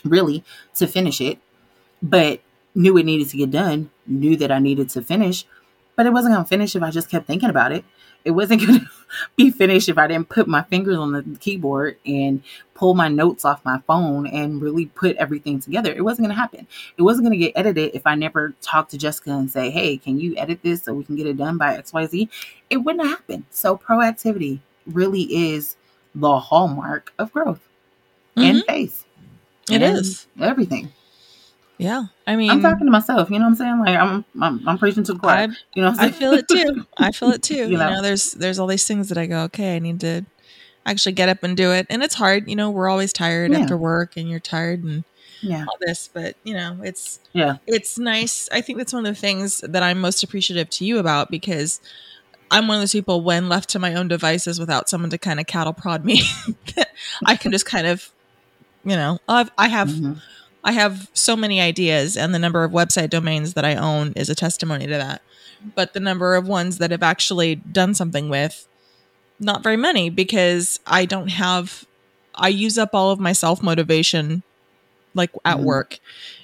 really 0.04 0.42
to 0.74 0.86
finish 0.86 1.20
it. 1.20 1.38
But 2.02 2.40
knew 2.74 2.98
it 2.98 3.04
needed 3.04 3.28
to 3.28 3.36
get 3.36 3.50
done 3.50 3.90
knew 4.06 4.36
that 4.36 4.50
i 4.50 4.58
needed 4.58 4.88
to 4.88 5.02
finish 5.02 5.44
but 5.96 6.06
it 6.06 6.12
wasn't 6.12 6.34
going 6.34 6.44
to 6.44 6.48
finish 6.48 6.74
if 6.74 6.82
i 6.82 6.90
just 6.90 7.08
kept 7.08 7.26
thinking 7.26 7.50
about 7.50 7.70
it. 7.70 7.84
It 8.24 8.32
wasn't 8.32 8.60
going 8.66 8.80
to 8.80 8.86
be 9.36 9.50
finished 9.50 9.88
if 9.88 9.96
i 9.96 10.08
didn't 10.08 10.28
put 10.28 10.48
my 10.48 10.62
fingers 10.62 10.96
on 10.96 11.12
the 11.12 11.22
keyboard 11.38 11.98
and 12.04 12.42
pull 12.74 12.94
my 12.94 13.06
notes 13.06 13.44
off 13.44 13.64
my 13.64 13.80
phone 13.86 14.26
and 14.26 14.60
really 14.60 14.86
put 14.86 15.16
everything 15.16 15.60
together. 15.60 15.92
It 15.92 16.02
wasn't 16.02 16.26
going 16.26 16.34
to 16.34 16.40
happen. 16.40 16.66
It 16.96 17.02
wasn't 17.02 17.26
going 17.26 17.38
to 17.38 17.44
get 17.46 17.52
edited 17.54 17.94
if 17.94 18.06
i 18.06 18.16
never 18.16 18.54
talked 18.60 18.90
to 18.90 18.98
jessica 18.98 19.30
and 19.30 19.48
say 19.48 19.70
hey 19.70 19.96
can 19.96 20.18
you 20.18 20.36
edit 20.36 20.60
this 20.62 20.82
so 20.82 20.94
we 20.94 21.04
can 21.04 21.14
get 21.16 21.26
it 21.26 21.36
done 21.36 21.58
by 21.58 21.76
xyz 21.76 22.28
it 22.70 22.78
wouldn't 22.78 23.06
happen. 23.06 23.46
So 23.50 23.76
proactivity 23.76 24.58
really 24.86 25.22
is 25.22 25.76
the 26.12 26.40
hallmark 26.40 27.12
of 27.18 27.32
growth 27.32 27.60
Mhm. 28.36 28.50
and 28.50 28.64
faith 28.66 29.04
It 29.70 29.82
and 29.82 29.98
is. 29.98 30.26
everything 30.40 30.92
Yeah. 31.78 32.04
I 32.26 32.36
mean, 32.36 32.50
I'm 32.50 32.62
talking 32.62 32.86
to 32.86 32.90
myself, 32.90 33.30
you 33.30 33.38
know 33.38 33.44
what 33.46 33.50
I'm 33.50 33.54
saying? 33.56 33.78
Like 33.80 33.96
I'm 33.98 34.24
I'm, 34.40 34.68
I'm 34.68 34.78
preaching 34.78 35.04
to 35.04 35.12
the 35.14 35.18
choir. 35.18 35.36
I, 35.36 35.42
you 35.74 35.82
know 35.82 35.90
what 35.90 36.00
I 36.00 36.04
I'm 36.06 36.12
saying? 36.12 36.20
feel 36.20 36.32
it 36.34 36.48
too. 36.48 36.86
I 36.98 37.10
feel 37.12 37.30
it 37.30 37.42
too. 37.50 37.54
You 37.56 37.66
you, 37.66 37.76
know? 37.78 37.90
know? 37.94 38.02
there's 38.02 38.32
there's 38.32 38.58
all 38.58 38.66
these 38.66 38.86
things 38.86 39.08
that 39.08 39.18
I 39.18 39.26
go, 39.26 39.42
okay, 39.44 39.76
I 39.76 39.78
need 39.80 40.00
to 40.00 40.24
actually 40.86 41.12
get 41.12 41.28
up 41.28 41.42
and 41.42 41.56
do 41.56 41.72
it. 41.72 41.86
And 41.90 42.02
it's 42.02 42.14
hard, 42.14 42.48
you 42.48 42.54
know, 42.56 42.70
we're 42.70 42.88
always 42.88 43.12
tired 43.12 43.50
Yeah. 43.52 43.58
after 43.60 43.76
work 43.76 44.16
and 44.16 44.28
you're 44.30 44.38
tired 44.40 44.84
and 44.84 45.02
yeah. 45.40 45.64
all 45.68 45.76
this, 45.80 46.08
but 46.12 46.36
you 46.44 46.54
know, 46.54 46.78
it's 46.82 47.18
Yeah. 47.32 47.56
it's 47.66 47.98
nice. 47.98 48.48
I 48.52 48.60
think 48.60 48.78
that's 48.78 48.92
one 48.92 49.04
of 49.06 49.14
the 49.14 49.20
things 49.20 49.60
that 49.66 49.82
I'm 49.82 50.00
most 50.00 50.22
appreciative 50.22 50.70
to 50.70 50.84
you 50.84 50.98
about 50.98 51.30
because 51.30 51.80
I'm 52.50 52.68
one 52.68 52.76
of 52.76 52.82
those 52.82 52.92
people 52.92 53.22
when 53.22 53.48
left 53.48 53.70
to 53.70 53.78
my 53.80 53.94
own 53.94 54.06
devices 54.08 54.60
without 54.60 54.88
someone 54.88 55.10
to 55.10 55.18
kind 55.18 55.40
of 55.40 55.46
cattle 55.46 55.72
prod 55.72 56.04
me, 56.04 56.22
that 56.76 56.90
I 57.24 57.34
can 57.36 57.50
just 57.50 57.66
kind 57.66 57.86
of, 57.86 58.10
you 58.84 58.96
know, 58.96 59.18
I've, 59.28 59.50
I 59.58 59.68
have 59.68 59.88
Mhm. 59.88 60.20
I 60.66 60.72
have 60.72 61.08
so 61.12 61.36
many 61.36 61.60
ideas, 61.60 62.16
and 62.16 62.34
the 62.34 62.38
number 62.38 62.64
of 62.64 62.72
website 62.72 63.10
domains 63.10 63.52
that 63.52 63.66
I 63.66 63.74
own 63.74 64.14
is 64.16 64.30
a 64.30 64.34
testimony 64.34 64.86
to 64.86 64.94
that. 64.94 65.20
But 65.74 65.92
the 65.92 66.00
number 66.00 66.34
of 66.36 66.48
ones 66.48 66.78
that 66.78 66.90
I've 66.92 67.02
actually 67.02 67.56
done 67.56 67.92
something 67.94 68.30
with, 68.30 68.66
not 69.38 69.62
very 69.62 69.76
many, 69.76 70.08
because 70.08 70.80
I 70.86 71.04
don't 71.04 71.28
have, 71.28 71.84
I 72.34 72.48
use 72.48 72.78
up 72.78 72.94
all 72.94 73.10
of 73.10 73.20
my 73.20 73.32
self 73.32 73.62
motivation 73.62 74.42
like 75.14 75.30
at 75.44 75.58
Mhm. 75.58 75.62
work. 75.64 75.98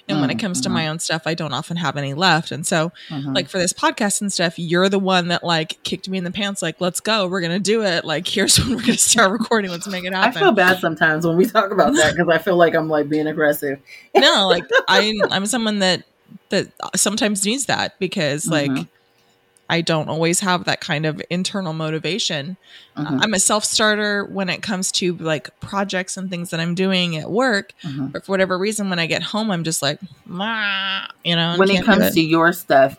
And 0.09 0.19
when 0.19 0.29
it 0.29 0.37
Mm, 0.37 0.41
comes 0.41 0.61
to 0.61 0.69
my 0.69 0.87
own 0.89 0.99
stuff, 0.99 1.21
I 1.25 1.33
don't 1.35 1.53
often 1.53 1.77
have 1.77 1.95
any 1.95 2.13
left. 2.13 2.51
And 2.51 2.65
so, 2.67 2.91
like 3.33 3.47
for 3.49 3.57
this 3.59 3.71
podcast 3.71 4.19
and 4.21 4.31
stuff, 4.33 4.57
you're 4.57 4.89
the 4.89 4.99
one 4.99 5.29
that 5.29 5.43
like 5.43 5.81
kicked 5.83 6.09
me 6.09 6.17
in 6.17 6.23
the 6.25 6.31
pants, 6.31 6.61
like, 6.61 6.81
let's 6.81 6.99
go, 6.99 7.27
we're 7.27 7.39
gonna 7.41 7.59
do 7.59 7.83
it. 7.83 8.03
Like, 8.03 8.27
here's 8.27 8.57
when 8.59 8.75
we're 8.75 8.81
gonna 8.81 8.97
start 8.97 9.31
recording. 9.31 9.71
Let's 9.71 9.87
make 9.87 10.03
it 10.03 10.13
happen. 10.13 10.37
I 10.37 10.39
feel 10.39 10.51
bad 10.51 10.79
sometimes 10.79 11.25
when 11.25 11.37
we 11.37 11.45
talk 11.45 11.71
about 11.71 11.93
that 11.95 12.15
because 12.15 12.27
I 12.29 12.39
feel 12.39 12.57
like 12.57 12.73
I'm 12.75 12.89
like 12.89 13.07
being 13.07 13.27
aggressive. 13.27 13.79
no 14.15 14.47
like 14.49 14.65
i 14.87 15.13
i'm 15.31 15.45
someone 15.45 15.79
that 15.79 16.03
that 16.49 16.67
sometimes 16.95 17.45
needs 17.45 17.65
that 17.67 17.97
because 17.99 18.47
like. 18.47 18.71
I 19.71 19.81
don't 19.81 20.07
always 20.09 20.39
have 20.41 20.65
that 20.65 20.79
kind 20.81 21.05
of 21.07 21.19
internal 21.31 21.73
motivation 21.73 22.55
Mhm. 22.97 23.19
i'm 23.23 23.33
a 23.33 23.39
self-starter 23.39 24.25
when 24.25 24.49
it 24.49 24.61
comes 24.61 24.91
to 24.93 25.15
like 25.15 25.49
projects 25.61 26.17
and 26.17 26.29
things 26.29 26.51
that 26.51 26.59
i'm 26.59 26.75
doing 26.75 27.17
at 27.17 27.31
work 27.31 27.73
Mhm. 27.83 28.11
but 28.11 28.23
for 28.25 28.31
whatever 28.33 28.57
reason 28.57 28.89
when 28.91 28.99
i 28.99 29.07
get 29.07 29.23
home 29.23 29.49
i'm 29.49 29.63
just 29.63 29.81
like 29.81 29.99
"Mah," 30.25 31.07
you 31.23 31.35
know 31.35 31.55
When 31.57 31.71
it 31.71 31.83
comes 31.83 32.13
to 32.13 32.21
your 32.21 32.53
stuff, 32.53 32.97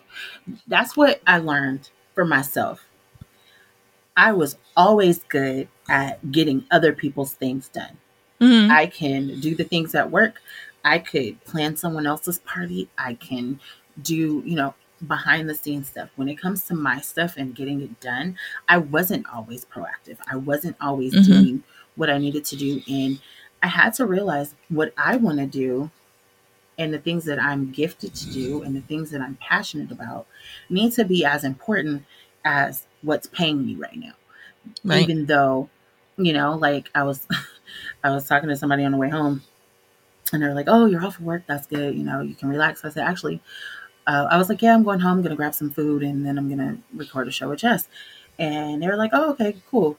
that's 0.67 0.97
what 0.97 1.21
I 1.25 1.37
learned 1.37 1.89
for 2.15 2.25
myself. 2.25 2.83
I 4.15 4.31
was 4.33 4.57
always 4.77 5.23
good 5.29 5.67
at 5.89 6.31
getting 6.31 6.65
other 6.71 6.93
people's 6.93 7.33
things 7.33 7.69
done. 7.69 7.97
Mhm. 8.39 8.69
I 8.69 8.85
can 8.87 9.39
do 9.39 9.55
the 9.55 9.63
things 9.63 9.95
at 9.95 10.11
work. 10.11 10.41
I 10.85 10.99
could 10.99 11.43
plan 11.45 11.75
someone 11.77 12.05
else's 12.05 12.39
party. 12.39 12.89
I 12.97 13.13
can 13.15 13.59
do, 14.01 14.43
you 14.45 14.55
know, 14.55 14.75
behind 15.07 15.49
the 15.49 15.55
scenes 15.55 15.89
stuff. 15.89 16.09
When 16.15 16.29
it 16.29 16.35
comes 16.35 16.65
to 16.65 16.75
my 16.75 16.99
stuff 17.01 17.35
and 17.37 17.55
getting 17.55 17.81
it 17.81 17.99
done, 17.99 18.37
I 18.69 18.77
wasn't 18.77 19.25
always 19.33 19.65
proactive. 19.65 20.17
I 20.31 20.35
wasn't 20.37 20.75
always 20.81 21.13
Mhm. 21.13 21.25
doing 21.25 21.63
what 21.95 22.09
I 22.09 22.17
needed 22.17 22.45
to 22.45 22.55
do. 22.55 22.81
And 22.89 23.19
I 23.61 23.67
had 23.67 23.93
to 23.95 24.05
realize 24.05 24.55
what 24.69 24.93
I 24.97 25.15
want 25.17 25.39
to 25.39 25.45
do 25.45 25.91
and 26.77 26.93
the 26.93 26.99
things 26.99 27.25
that 27.25 27.39
I'm 27.41 27.71
gifted 27.71 28.13
to 28.15 28.31
do 28.31 28.63
and 28.63 28.75
the 28.75 28.81
things 28.81 29.11
that 29.11 29.21
I'm 29.21 29.35
passionate 29.35 29.91
about 29.91 30.27
need 30.69 30.93
to 30.93 31.05
be 31.05 31.23
as 31.25 31.43
important 31.43 32.03
as 32.45 32.87
what's 33.01 33.27
paying 33.27 33.65
me 33.65 33.75
right 33.75 33.95
now 33.97 34.13
right 34.83 35.01
even 35.03 35.25
though 35.27 35.69
you 36.17 36.33
know 36.33 36.55
like 36.55 36.89
i 36.95 37.03
was 37.03 37.27
i 38.03 38.09
was 38.11 38.27
talking 38.27 38.49
to 38.49 38.55
somebody 38.55 38.83
on 38.83 38.91
the 38.91 38.97
way 38.97 39.09
home 39.09 39.41
and 40.31 40.41
they're 40.41 40.53
like 40.55 40.67
oh 40.69 40.85
you're 40.85 41.03
off 41.05 41.19
of 41.19 41.23
work 41.25 41.43
that's 41.47 41.67
good 41.67 41.95
you 41.95 42.03
know 42.03 42.21
you 42.21 42.35
can 42.35 42.49
relax 42.49 42.83
i 42.85 42.89
said 42.89 43.05
actually 43.07 43.41
uh, 44.07 44.27
i 44.29 44.37
was 44.37 44.49
like 44.49 44.61
yeah 44.61 44.73
i'm 44.73 44.83
going 44.83 44.99
home 44.99 45.17
i'm 45.17 45.23
gonna 45.23 45.35
grab 45.35 45.53
some 45.53 45.69
food 45.69 46.03
and 46.03 46.25
then 46.25 46.37
i'm 46.37 46.49
gonna 46.49 46.77
record 46.93 47.27
a 47.27 47.31
show 47.31 47.49
with 47.49 47.59
jess 47.59 47.87
and 48.39 48.81
they 48.81 48.87
were 48.87 48.95
like 48.97 49.11
oh 49.13 49.31
okay 49.31 49.55
cool 49.69 49.97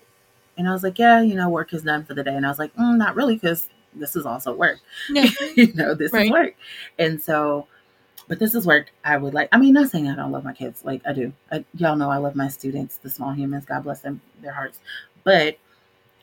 And 0.58 0.68
I 0.68 0.72
was 0.72 0.82
like, 0.84 0.98
yeah, 1.00 1.20
you 1.22 1.34
know, 1.36 1.48
work 1.50 1.72
is 1.74 1.82
done 1.84 2.04
for 2.04 2.14
the 2.14 2.24
day. 2.24 2.34
And 2.36 2.46
I 2.46 2.48
was 2.50 2.58
like, 2.60 2.74
mm, 2.76 2.96
not 2.96 3.16
really, 3.16 3.34
because 3.36 3.68
this 3.94 4.16
is 4.16 4.26
also 4.26 4.54
work. 4.54 4.78
Yeah. 5.10 5.28
you 5.56 5.72
know, 5.74 5.94
this 5.94 6.12
Right. 6.12 6.26
is 6.26 6.30
work. 6.32 6.54
And 6.98 7.20
so, 7.22 7.66
but 8.28 8.38
this 8.38 8.54
is 8.54 8.66
work 8.66 8.86
I 9.04 9.16
would 9.16 9.34
like. 9.34 9.48
I 9.52 9.58
mean, 9.58 9.74
not 9.74 9.90
saying 9.90 10.08
I 10.08 10.16
don't 10.16 10.32
love 10.32 10.44
my 10.44 10.52
kids. 10.54 10.84
Like 10.84 11.02
I 11.06 11.12
do. 11.12 11.32
I, 11.52 11.64
y'all 11.76 11.96
know 11.96 12.10
I 12.10 12.18
love 12.18 12.36
my 12.36 12.48
students, 12.48 12.98
the 12.98 13.10
small 13.10 13.32
humans. 13.32 13.66
God 13.66 13.82
bless 13.84 14.00
them, 14.02 14.20
their 14.42 14.52
hearts. 14.52 14.78
But 15.24 15.58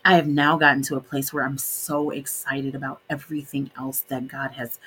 I 0.05 0.15
have 0.15 0.27
now 0.27 0.57
gotten 0.57 0.83
to 0.83 0.95
a 0.97 1.01
place 1.01 1.33
where 1.33 1.43
I'm 1.45 1.57
so 1.57 2.09
excited 2.11 2.75
about 2.75 3.01
everything 3.09 3.71
else 3.77 4.01
that 4.09 4.27
God 4.27 4.51
has 4.51 4.79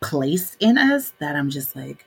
placed 0.00 0.56
in 0.60 0.78
us 0.78 1.12
that 1.18 1.36
I'm 1.36 1.50
just 1.50 1.76
like, 1.76 2.06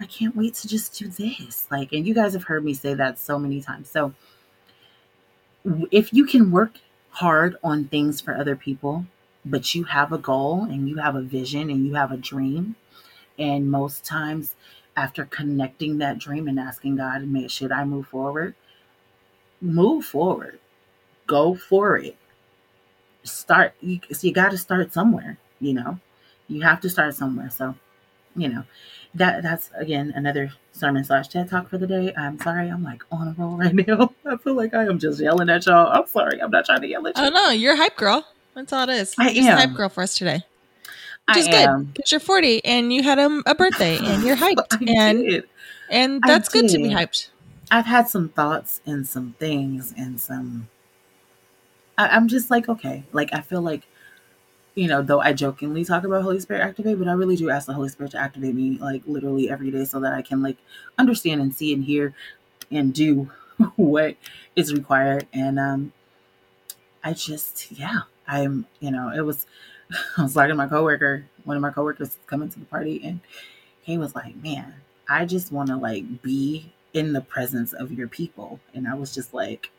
I 0.00 0.06
can't 0.06 0.36
wait 0.36 0.54
to 0.54 0.68
just 0.68 0.98
do 0.98 1.08
this. 1.08 1.66
Like, 1.70 1.92
and 1.92 2.06
you 2.06 2.14
guys 2.14 2.32
have 2.34 2.44
heard 2.44 2.64
me 2.64 2.74
say 2.74 2.94
that 2.94 3.18
so 3.18 3.38
many 3.38 3.60
times. 3.60 3.90
So, 3.90 4.14
if 5.90 6.12
you 6.12 6.24
can 6.24 6.50
work 6.50 6.78
hard 7.10 7.56
on 7.64 7.84
things 7.86 8.20
for 8.20 8.36
other 8.36 8.56
people, 8.56 9.06
but 9.44 9.74
you 9.74 9.84
have 9.84 10.12
a 10.12 10.18
goal 10.18 10.64
and 10.64 10.88
you 10.88 10.96
have 10.96 11.16
a 11.16 11.22
vision 11.22 11.70
and 11.70 11.86
you 11.86 11.94
have 11.94 12.12
a 12.12 12.16
dream, 12.16 12.76
and 13.38 13.70
most 13.70 14.04
times 14.04 14.54
after 14.96 15.24
connecting 15.24 15.98
that 15.98 16.18
dream 16.18 16.48
and 16.48 16.58
asking 16.60 16.96
God, 16.96 17.24
"May 17.28 17.48
should 17.48 17.72
I 17.72 17.84
move 17.84 18.08
forward?" 18.08 18.54
Move 19.60 20.04
forward. 20.04 20.58
Go 21.26 21.54
for 21.54 21.96
it. 21.98 22.16
Start. 23.24 23.74
You, 23.80 24.00
so 24.12 24.26
you 24.26 24.32
got 24.32 24.50
to 24.52 24.58
start 24.58 24.92
somewhere. 24.92 25.38
You 25.60 25.74
know, 25.74 26.00
you 26.48 26.62
have 26.62 26.80
to 26.82 26.90
start 26.90 27.14
somewhere. 27.14 27.50
So, 27.50 27.74
you 28.40 28.48
know, 28.48 28.64
that 29.14 29.42
that's 29.42 29.70
again 29.76 30.12
another 30.14 30.52
sermon 30.72 31.04
slash 31.04 31.28
TED 31.28 31.48
talk 31.48 31.68
for 31.68 31.78
the 31.78 31.86
day. 31.86 32.12
I'm 32.16 32.38
sorry, 32.40 32.68
I'm 32.68 32.84
like 32.84 33.02
on 33.10 33.28
a 33.28 33.34
roll 33.38 33.56
right 33.56 33.74
now. 33.86 34.12
I 34.26 34.36
feel 34.36 34.54
like 34.54 34.74
I 34.74 34.84
am 34.84 34.98
just 34.98 35.20
yelling 35.20 35.50
at 35.50 35.66
y'all. 35.66 35.90
I'm 35.92 36.06
sorry, 36.06 36.40
I'm 36.40 36.50
not 36.50 36.64
trying 36.66 36.82
to 36.82 36.88
yell 36.88 37.06
at 37.06 37.14
oh, 37.16 37.22
you. 37.22 37.28
Oh 37.28 37.30
no, 37.30 37.50
you're 37.50 37.74
a 37.74 37.76
hype 37.76 37.96
girl. 37.96 38.26
That's 38.58 38.72
all 38.72 38.88
it 38.88 38.92
is. 38.92 39.14
I 39.18 39.26
You're 39.26 39.34
just 39.34 39.48
a 39.48 39.52
am. 39.52 39.58
hype 39.58 39.76
girl 39.76 39.88
for 39.88 40.02
us 40.02 40.16
today. 40.16 40.42
Which 41.28 41.36
I 41.36 41.38
is 41.38 41.48
good 41.48 41.94
because 41.94 42.10
you're 42.10 42.20
40 42.20 42.64
and 42.64 42.92
you 42.92 43.04
had 43.04 43.18
a, 43.20 43.42
a 43.46 43.54
birthday 43.54 43.98
and 44.02 44.24
you're 44.24 44.36
hyped 44.36 44.88
and 44.88 45.20
did. 45.20 45.48
and 45.90 46.20
that's 46.26 46.48
good 46.48 46.68
to 46.70 46.78
be 46.78 46.88
hyped. 46.88 47.28
I've 47.70 47.86
had 47.86 48.08
some 48.08 48.30
thoughts 48.30 48.80
and 48.84 49.06
some 49.06 49.34
things 49.38 49.94
and 49.96 50.20
some. 50.20 50.68
I, 51.96 52.08
I'm 52.08 52.26
just 52.26 52.50
like 52.50 52.68
okay, 52.68 53.04
like 53.12 53.32
I 53.32 53.42
feel 53.42 53.62
like, 53.62 53.86
you 54.78 54.86
know, 54.86 55.02
though 55.02 55.20
I 55.20 55.32
jokingly 55.32 55.84
talk 55.84 56.04
about 56.04 56.22
Holy 56.22 56.38
Spirit 56.38 56.62
activate, 56.62 57.00
but 57.00 57.08
I 57.08 57.12
really 57.14 57.34
do 57.34 57.50
ask 57.50 57.66
the 57.66 57.72
Holy 57.72 57.88
Spirit 57.88 58.12
to 58.12 58.18
activate 58.18 58.54
me 58.54 58.78
like 58.78 59.02
literally 59.06 59.50
every 59.50 59.72
day 59.72 59.84
so 59.84 59.98
that 59.98 60.12
I 60.12 60.22
can 60.22 60.40
like 60.40 60.56
understand 60.96 61.40
and 61.40 61.52
see 61.52 61.72
and 61.74 61.82
hear 61.82 62.14
and 62.70 62.94
do 62.94 63.28
what 63.74 64.14
is 64.54 64.72
required. 64.72 65.26
And 65.32 65.58
um, 65.58 65.92
I 67.02 67.12
just 67.12 67.72
yeah, 67.72 68.02
I'm 68.28 68.66
you 68.78 68.92
know 68.92 69.10
it 69.10 69.22
was. 69.22 69.46
I 70.16 70.22
was 70.22 70.34
talking 70.34 70.50
to 70.50 70.54
my 70.54 70.68
coworker, 70.68 71.24
one 71.42 71.56
of 71.56 71.60
my 71.60 71.70
coworkers 71.70 72.16
coming 72.26 72.48
to 72.48 72.60
the 72.60 72.66
party, 72.66 73.00
and 73.02 73.18
he 73.82 73.98
was 73.98 74.14
like, 74.14 74.36
"Man, 74.36 74.74
I 75.08 75.24
just 75.24 75.50
want 75.50 75.70
to 75.70 75.76
like 75.76 76.22
be 76.22 76.72
in 76.92 77.14
the 77.14 77.20
presence 77.20 77.72
of 77.72 77.90
your 77.90 78.06
people." 78.06 78.60
And 78.74 78.86
I 78.86 78.94
was 78.94 79.12
just 79.12 79.34
like, 79.34 79.72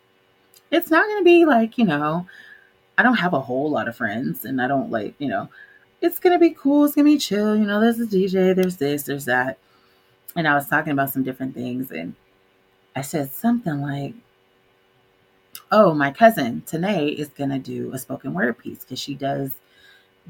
"It's 0.71 0.91
not 0.91 1.05
to 1.05 1.23
be 1.23 1.45
like, 1.45 1.77
you 1.77 1.85
know, 1.85 2.27
I 2.99 3.01
don't 3.01 3.15
have 3.15 3.33
a 3.33 3.39
whole 3.39 3.71
lot 3.71 3.87
of 3.87 3.95
friends 3.95 4.43
and 4.43 4.61
I 4.61 4.67
don't 4.67 4.91
like, 4.91 5.15
you 5.19 5.29
know, 5.29 5.47
it's 6.01 6.19
going 6.19 6.33
to 6.33 6.39
be 6.39 6.49
cool, 6.49 6.83
it's 6.83 6.95
going 6.95 7.05
to 7.05 7.13
be 7.13 7.17
chill, 7.17 7.55
you 7.55 7.65
know, 7.65 7.79
there's 7.79 7.97
a 7.97 8.05
DJ, 8.05 8.53
there's 8.53 8.75
this, 8.75 9.03
there's 9.03 9.23
that." 9.23 9.57
And 10.35 10.45
I 10.45 10.53
was 10.53 10.67
talking 10.67 10.91
about 10.91 11.09
some 11.09 11.23
different 11.23 11.55
things 11.55 11.91
and 11.91 12.15
I 12.97 13.01
said 13.01 13.31
something 13.31 13.79
like, 13.81 14.15
"Oh, 15.71 15.93
my 15.93 16.11
cousin 16.11 16.63
Tanae 16.67 17.15
is 17.15 17.29
going 17.29 17.51
to 17.51 17.59
do 17.59 17.93
a 17.93 17.97
spoken 17.97 18.33
word 18.33 18.57
piece 18.57 18.83
cuz 18.83 18.99
she 18.99 19.15
does 19.15 19.51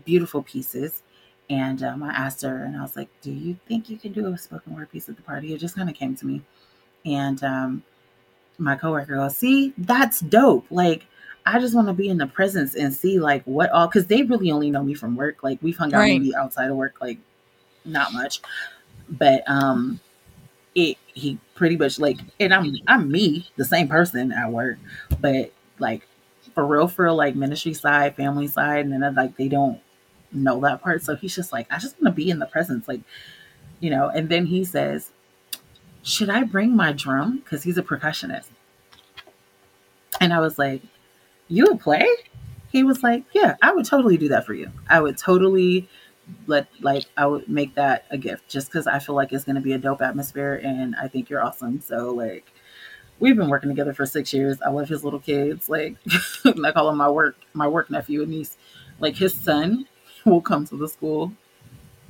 beautiful 0.06 0.44
pieces." 0.44 1.02
And 1.50 1.82
um, 1.82 2.04
I 2.04 2.10
asked 2.12 2.44
her, 2.44 2.64
and 2.64 2.78
I 2.78 2.84
was 2.84 2.96
like, 2.96 3.10
"Do 3.22 3.32
you 3.32 3.58
think 3.68 3.90
you 3.90 3.98
can 3.98 4.12
do 4.12 4.28
a 4.28 4.38
spoken 4.38 4.76
word 4.76 4.92
piece 4.92 5.10
at 5.10 5.16
the 5.16 5.24
party?" 5.24 5.56
It 5.56 5.60
just 5.60 5.76
kind 5.76 5.90
of 5.90 5.96
came 5.96 6.16
to 6.18 6.28
me, 6.28 6.44
and 7.04 7.44
um, 7.44 7.84
my 8.60 8.76
coworker 8.76 9.16
goes, 9.16 9.38
"See, 9.38 9.74
that's 9.78 10.20
dope. 10.20 10.68
Like, 10.70 11.08
I 11.46 11.60
just 11.60 11.76
want 11.76 11.88
to 11.88 11.94
be 11.94 12.10
in 12.10 12.18
the 12.18 12.28
presence 12.28 12.76
and 12.76 12.94
see 12.94 13.20
like 13.20 13.44
what 13.46 13.72
all 13.72 13.88
because 13.88 14.06
they 14.08 14.24
really 14.24 14.52
only 14.52 14.70
know 14.72 14.84
me 14.84 14.94
from 14.94 15.16
work. 15.16 15.44
Like, 15.44 15.60
we've 15.62 15.78
hung 15.78 15.94
out 15.94 16.00
Right. 16.00 16.10
maybe 16.22 16.36
outside 16.36 16.70
of 16.70 16.76
work, 16.78 16.96
like 17.02 17.18
not 17.86 18.14
much, 18.14 18.42
but 19.10 19.44
um, 19.50 20.00
it 20.76 20.98
he 21.14 21.40
pretty 21.56 21.78
much 21.78 22.00
like, 22.00 22.20
and 22.40 22.54
I'm 22.54 22.74
I'm 22.88 23.12
me, 23.12 23.48
the 23.58 23.66
same 23.66 23.88
person 23.88 24.32
at 24.32 24.52
work, 24.52 24.78
but 25.22 25.52
like 25.80 26.08
for 26.54 26.66
real, 26.66 26.88
for 26.88 27.06
real, 27.06 27.16
like 27.16 27.36
ministry 27.36 27.74
side, 27.74 28.16
family 28.16 28.48
side, 28.48 28.86
and 28.86 29.02
then 29.04 29.16
like 29.16 29.38
they 29.38 29.48
don't 29.48 29.80
know 30.32 30.60
that 30.62 30.82
part. 30.82 31.04
So 31.04 31.16
he's 31.16 31.36
just 31.36 31.52
like, 31.52 31.68
I 31.72 31.80
just 31.80 31.96
want 32.02 32.16
to 32.16 32.18
be 32.24 32.30
in 32.30 32.40
the 32.40 32.46
presence, 32.46 32.88
like, 32.88 33.02
you 33.80 33.90
know. 33.90 34.10
And 34.10 34.30
then 34.30 34.46
he 34.48 34.64
says, 34.64 35.12
Should 36.04 36.30
I 36.30 36.44
bring 36.44 36.76
my 36.76 36.92
drum? 36.92 37.38
Because 37.40 37.64
he's 37.64 37.78
a 37.78 37.84
percussionist. 37.84 38.48
And 40.22 40.34
I 40.34 40.40
was 40.40 40.58
like, 40.60 40.82
You 41.50 41.66
would 41.66 41.82
play? 41.82 42.08
He 42.72 42.84
was 42.84 43.04
like, 43.04 43.26
Yeah, 43.34 43.58
I 43.62 43.74
would 43.74 43.86
totally 43.86 44.18
do 44.18 44.30
that 44.30 44.46
for 44.46 44.54
you. 44.54 44.72
I 44.88 45.02
would 45.02 45.18
totally 45.18 45.90
let, 46.46 46.68
like, 46.80 47.06
I 47.18 47.26
would 47.26 47.50
make 47.50 47.76
that 47.76 48.06
a 48.12 48.18
gift 48.18 48.48
just 48.48 48.68
because 48.68 48.88
I 48.88 49.00
feel 49.00 49.16
like 49.16 49.34
it's 49.34 49.44
going 49.44 49.56
to 49.56 49.62
be 49.62 49.74
a 49.74 49.80
dope 49.80 50.02
atmosphere 50.02 50.62
and 50.64 50.96
I 50.96 51.08
think 51.08 51.30
you're 51.30 51.44
awesome. 51.44 51.82
So, 51.82 52.12
like, 52.14 52.46
we've 53.20 53.36
been 53.36 53.50
working 53.50 53.70
together 53.70 53.94
for 53.94 54.06
six 54.06 54.34
years. 54.34 54.62
I 54.62 54.70
love 54.70 54.90
his 54.90 55.04
little 55.04 55.20
kids. 55.20 55.70
Like, 55.70 55.98
I 56.46 56.72
call 56.72 56.90
him 56.90 56.98
my 56.98 57.10
work, 57.10 57.38
my 57.54 57.68
work 57.68 57.90
nephew 57.90 58.22
and 58.22 58.32
niece. 58.32 58.58
Like, 59.00 59.16
his 59.16 59.34
son 59.34 59.88
will 60.26 60.42
come 60.42 60.66
to 60.68 60.78
the 60.78 60.88
school. 60.88 61.34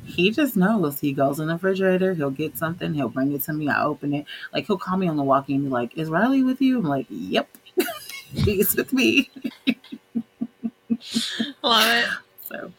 He 0.06 0.32
just 0.32 0.58
knows. 0.58 1.00
He 1.00 1.14
goes 1.14 1.40
in 1.40 1.48
the 1.48 1.54
refrigerator. 1.54 2.14
He'll 2.14 2.32
get 2.32 2.58
something. 2.58 2.94
He'll 2.94 3.10
bring 3.10 3.32
it 3.34 3.44
to 3.44 3.54
me. 3.54 3.70
I 3.70 3.84
open 3.84 4.14
it. 4.14 4.26
Like 4.54 4.66
he'll 4.66 4.78
call 4.78 4.98
me 4.98 5.08
on 5.08 5.18
the 5.18 5.24
walkie 5.24 5.56
and 5.56 5.66
be 5.66 5.70
like, 5.70 5.98
"Is 5.98 6.10
Riley 6.10 6.44
with 6.44 6.62
you?" 6.62 6.80
I'm 6.80 6.86
like, 6.86 7.06
"Yep, 7.10 7.50
he's 8.34 8.76
with 8.76 8.94
me." 8.94 9.30
Love 11.64 11.88
it. 11.88 12.06
So, 12.46 12.72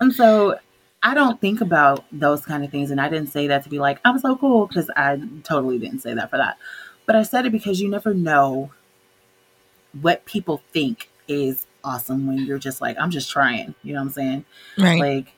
and 0.00 0.12
so 0.12 0.58
I 1.02 1.14
don't 1.14 1.40
think 1.40 1.60
about 1.60 2.04
those 2.12 2.44
kind 2.44 2.64
of 2.64 2.70
things. 2.70 2.90
And 2.90 3.00
I 3.00 3.08
didn't 3.08 3.28
say 3.28 3.46
that 3.46 3.62
to 3.64 3.68
be 3.68 3.78
like, 3.78 4.00
I'm 4.04 4.18
so 4.18 4.36
cool 4.36 4.66
because 4.66 4.90
I 4.96 5.20
totally 5.44 5.78
didn't 5.78 6.00
say 6.00 6.14
that 6.14 6.30
for 6.30 6.36
that. 6.36 6.58
But 7.06 7.16
I 7.16 7.22
said 7.22 7.46
it 7.46 7.52
because 7.52 7.80
you 7.80 7.88
never 7.88 8.12
know 8.12 8.72
what 10.00 10.24
people 10.24 10.62
think 10.72 11.10
is 11.28 11.66
awesome 11.84 12.26
when 12.26 12.38
you're 12.38 12.58
just 12.58 12.80
like, 12.80 12.96
I'm 12.98 13.10
just 13.10 13.30
trying. 13.30 13.74
You 13.82 13.94
know 13.94 14.00
what 14.00 14.06
I'm 14.06 14.12
saying? 14.12 14.44
Right. 14.78 15.00
Like, 15.00 15.32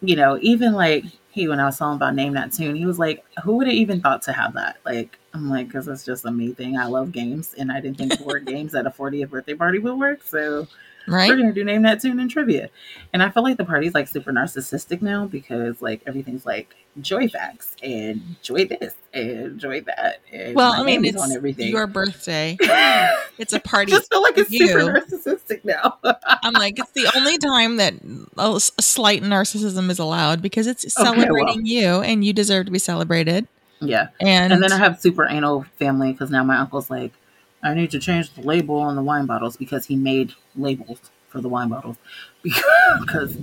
you 0.00 0.16
know, 0.16 0.38
even 0.40 0.72
like 0.72 1.04
he, 1.30 1.46
when 1.48 1.60
I 1.60 1.64
was 1.64 1.78
telling 1.78 1.96
about 1.96 2.14
name 2.14 2.34
that 2.34 2.52
tune, 2.52 2.74
he 2.74 2.86
was 2.86 2.98
like, 2.98 3.24
who 3.44 3.56
would 3.56 3.68
have 3.68 3.76
even 3.76 4.00
thought 4.00 4.22
to 4.22 4.32
have 4.32 4.52
that? 4.54 4.78
Like, 4.84 5.18
I'm 5.32 5.48
like, 5.48 5.68
because 5.68 5.86
it's 5.86 6.04
just 6.04 6.24
a 6.24 6.30
me 6.30 6.52
thing. 6.52 6.76
I 6.76 6.86
love 6.86 7.12
games. 7.12 7.54
And 7.56 7.70
I 7.70 7.80
didn't 7.80 7.98
think 7.98 8.18
board 8.22 8.46
games 8.46 8.74
at 8.74 8.86
a 8.86 8.90
40th 8.90 9.30
birthday 9.30 9.54
party 9.54 9.78
would 9.78 9.96
work. 9.96 10.22
So 10.24 10.66
right. 11.08 11.28
we're 11.28 11.36
gonna 11.36 11.52
do 11.52 11.64
name 11.64 11.82
that 11.82 12.00
tune 12.00 12.18
and 12.20 12.30
trivia. 12.30 12.70
And 13.12 13.22
I 13.22 13.30
feel 13.30 13.42
like 13.42 13.56
the 13.56 13.64
party's 13.64 13.94
like 13.94 14.08
super 14.08 14.32
narcissistic 14.32 15.02
now 15.02 15.26
because 15.26 15.80
like 15.82 16.02
everything's 16.06 16.44
like 16.46 16.74
joy 17.00 17.28
facts 17.28 17.76
and 17.82 18.20
joy 18.42 18.64
this 18.66 18.94
and 19.14 19.58
joy 19.58 19.80
that. 19.82 20.20
And 20.32 20.54
Well, 20.54 20.72
I 20.72 20.82
mean, 20.82 21.04
it's 21.04 21.20
on 21.20 21.32
everything. 21.32 21.68
your 21.70 21.86
birthday. 21.86 22.56
It's 23.38 23.54
a 23.54 23.60
party. 23.60 23.90
just 23.92 24.12
feel 24.12 24.20
like 24.20 24.36
it's 24.36 24.50
you. 24.50 24.66
super 24.68 24.80
narcissistic 24.92 25.64
now. 25.64 25.98
I'm 26.42 26.52
like, 26.52 26.78
it's 26.78 26.90
the 26.90 27.10
only 27.16 27.38
time 27.38 27.76
that 27.78 27.94
a 28.36 28.60
slight 28.60 29.22
narcissism 29.22 29.88
is 29.90 29.98
allowed 29.98 30.42
because 30.42 30.66
it's 30.66 30.84
Okay, 30.98 31.08
celebrating 31.22 31.64
you 31.64 32.02
and 32.02 32.22
you 32.22 32.34
deserve 32.34 32.66
to 32.66 32.70
be 32.72 32.78
celebrated. 32.78 33.48
yeah. 33.80 34.08
And, 34.20 34.52
And 34.52 34.62
then 34.62 34.72
I 34.72 34.76
have 34.76 35.00
super 35.00 35.24
anal 35.26 35.64
family 35.78 36.12
because 36.12 36.30
now 36.30 36.44
my 36.44 36.58
uncle's 36.58 36.90
like, 36.90 37.12
I 37.62 37.74
need 37.74 37.90
to 37.90 37.98
change 37.98 38.32
the 38.34 38.42
label 38.42 38.76
on 38.76 38.96
the 38.96 39.02
wine 39.02 39.26
bottles 39.26 39.56
because 39.56 39.86
he 39.86 39.96
made 39.96 40.32
labels 40.56 41.10
for 41.28 41.40
the 41.40 41.48
wine 41.48 41.68
bottles 41.68 41.96
because 42.42 43.36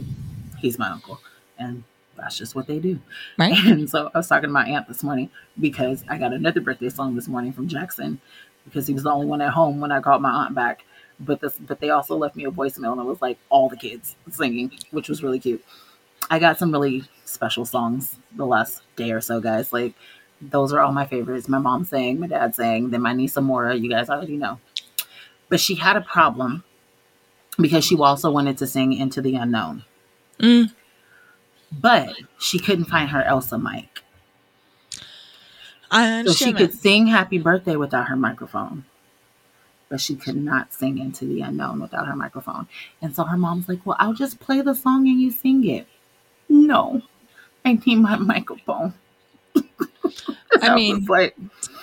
he's 0.60 0.80
my 0.80 0.90
uncle 0.90 1.20
and 1.58 1.84
that's 2.16 2.38
just 2.38 2.56
what 2.56 2.68
they 2.68 2.80
do. 2.80 3.00
right? 3.38 3.54
And 3.66 3.90
so 3.90 4.10
I 4.14 4.18
was 4.18 4.28
talking 4.28 4.50
to 4.50 4.54
my 4.54 4.66
aunt 4.68 4.88
this 4.88 5.04
morning 5.04 5.30
because 5.60 6.04
I 6.10 6.18
got 6.18 6.34
another 6.34 6.62
birthday 6.62 6.90
song 6.90 7.16
this 7.16 7.28
morning 7.28 7.54
from 7.54 7.68
Jackson 7.68 8.20
because 8.66 8.88
he 8.88 8.94
was 8.94 9.04
the 9.04 9.12
only 9.12 9.28
one 9.28 9.42
at 9.42 9.54
home 9.54 9.80
when 9.80 9.92
I 9.92 10.02
called 10.02 10.22
my 10.22 10.32
aunt 10.32 10.56
back. 10.56 10.84
But 11.20 11.42
this, 11.42 11.58
but 11.60 11.80
they 11.80 11.90
also 11.90 12.16
left 12.16 12.36
me 12.36 12.46
a 12.46 12.52
voicemail 12.52 12.92
and 12.92 13.02
it 13.02 13.06
was 13.06 13.22
like 13.22 13.38
all 13.50 13.70
the 13.70 13.78
kids 13.78 14.16
singing, 14.30 14.72
which 14.92 15.10
was 15.10 15.24
really 15.24 15.40
cute. 15.40 15.64
I 16.30 16.40
got 16.40 16.58
some 16.58 16.72
really 16.72 17.04
special 17.26 17.66
songs 17.66 18.18
the 18.36 18.46
last 18.46 18.82
day 18.96 19.12
or 19.12 19.22
so, 19.22 19.40
guys. 19.40 19.72
Like 19.72 19.94
those 20.42 20.72
are 20.74 20.80
all 20.80 20.92
my 20.92 21.06
favorites. 21.06 21.48
My 21.48 21.60
mom 21.60 21.86
sang, 21.86 22.20
my 22.20 22.28
dad 22.28 22.56
sang, 22.56 22.90
then 22.90 23.02
my 23.02 23.14
niece 23.14 23.36
Amora, 23.36 23.80
you 23.80 23.90
guys 23.90 24.10
already 24.10 24.38
know. 24.38 24.60
But 25.50 25.60
she 25.60 25.76
had 25.76 25.96
a 25.98 26.02
problem 26.02 26.64
because 27.58 27.84
she 27.86 27.98
also 27.98 28.30
wanted 28.32 28.58
to 28.60 28.68
sing 28.68 28.94
Into 28.94 29.22
the 29.22 29.36
Unknown. 29.36 29.84
Mm, 30.40 30.72
But 31.72 32.16
she 32.40 32.60
couldn't 32.60 32.86
find 32.86 33.10
her 33.10 33.24
Elsa 33.24 33.58
mic. 33.58 34.02
I 35.90 36.04
So 36.26 36.34
she 36.34 36.46
understand 36.50 36.58
could 36.58 36.74
sing 36.74 37.08
happy 37.08 37.38
birthday 37.40 37.76
without 37.76 38.08
her 38.08 38.16
microphone. 38.16 38.86
but 39.90 40.02
she 40.02 40.16
could 40.18 40.36
not 40.36 40.74
sing 40.74 40.98
into 40.98 41.24
the 41.26 41.40
unknown 41.40 41.80
without 41.80 42.06
her 42.08 42.16
microphone. 42.16 42.68
And 43.02 43.16
so 43.16 43.24
her 43.24 43.38
mom's 43.38 43.70
like, 43.70 43.86
Well, 43.86 43.96
I'll 44.00 44.14
just 44.14 44.38
play 44.40 44.60
the 44.62 44.76
song 44.76 45.08
and 45.08 45.20
you 45.22 45.32
sing 45.32 45.66
it. 45.68 45.88
No, 46.50 47.02
I 47.64 47.80
need 47.86 47.96
my 47.96 48.16
microphone. 48.34 48.94
I 50.64 50.76
mean, 50.76 51.06
like, 51.06 51.36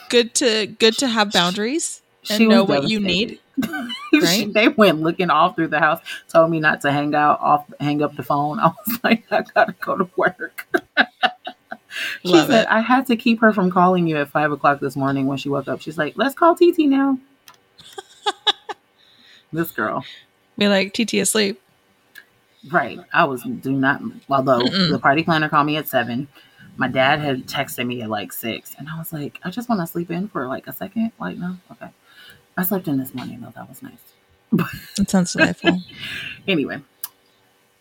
good 0.09 0.35
to 0.37 0.67
good 0.67 0.97
to 0.99 1.09
have 1.09 1.33
boundaries 1.33 2.03
and 2.31 2.49
know 2.49 2.65
what 2.65 2.89
you 2.89 3.01
need. 3.01 3.41
right? 4.13 4.53
they 4.53 4.69
went 4.69 5.01
looking 5.01 5.31
all 5.31 5.53
through 5.53 5.69
the 5.69 5.79
house, 5.79 6.01
told 6.29 6.51
me 6.51 6.59
not 6.59 6.81
to 6.81 6.91
hang 6.91 7.15
out 7.15 7.41
off 7.41 7.65
hang 7.81 8.03
up 8.03 8.17
the 8.17 8.23
phone. 8.23 8.59
I 8.61 8.67
was 8.67 8.99
like, 9.03 9.25
I 9.31 9.43
gotta 9.43 9.75
go 9.81 9.97
to 9.97 10.09
work. 10.17 10.67
she 12.23 12.29
Love 12.29 12.49
said, 12.49 12.63
it. 12.65 12.71
I 12.71 12.81
had 12.81 13.07
to 13.07 13.17
keep 13.17 13.41
her 13.41 13.53
from 13.53 13.71
calling 13.71 14.07
you 14.07 14.17
at 14.17 14.29
five 14.29 14.51
o'clock 14.51 14.81
this 14.81 14.97
morning 14.97 15.27
when 15.27 15.39
she 15.39 15.49
woke 15.49 15.69
up. 15.69 15.81
She's 15.81 15.99
like, 15.99 16.15
Let's 16.17 16.35
call 16.35 16.55
TT 16.55 16.81
now. 16.81 17.19
this 19.53 19.71
girl. 19.71 20.05
Be 20.59 20.69
like, 20.69 20.93
TT 20.93 21.15
asleep. 21.15 21.61
Right. 22.71 22.99
I 23.13 23.25
was 23.25 23.43
do 23.43 23.73
not 23.73 24.01
although 24.29 24.61
Mm-mm. 24.61 24.91
the 24.91 24.99
party 24.99 25.23
planner 25.23 25.49
called 25.49 25.67
me 25.67 25.77
at 25.77 25.89
seven. 25.89 26.29
My 26.77 26.89
dad 26.89 27.21
had 27.21 27.47
texted 27.47 27.87
me 27.87 28.03
at 28.03 28.11
like 28.11 28.33
six 28.33 28.75
and 28.79 28.89
I 28.89 28.99
was 28.99 29.13
like, 29.13 29.39
I 29.45 29.51
just 29.51 29.69
want 29.69 29.81
to 29.81 29.87
sleep 29.87 30.11
in 30.11 30.29
for 30.29 30.47
like 30.47 30.67
a 30.67 30.73
second. 30.73 31.13
Like, 31.21 31.37
no, 31.37 31.57
okay. 31.73 31.91
I 32.57 32.63
slept 32.65 32.89
in 32.89 32.99
this 32.99 33.15
morning 33.15 33.41
though. 33.41 33.53
That 33.55 33.69
was 33.69 33.83
nice. 33.83 34.15
It 34.99 35.11
sounds 35.11 35.33
delightful. 35.33 35.81
anyway, 36.49 36.83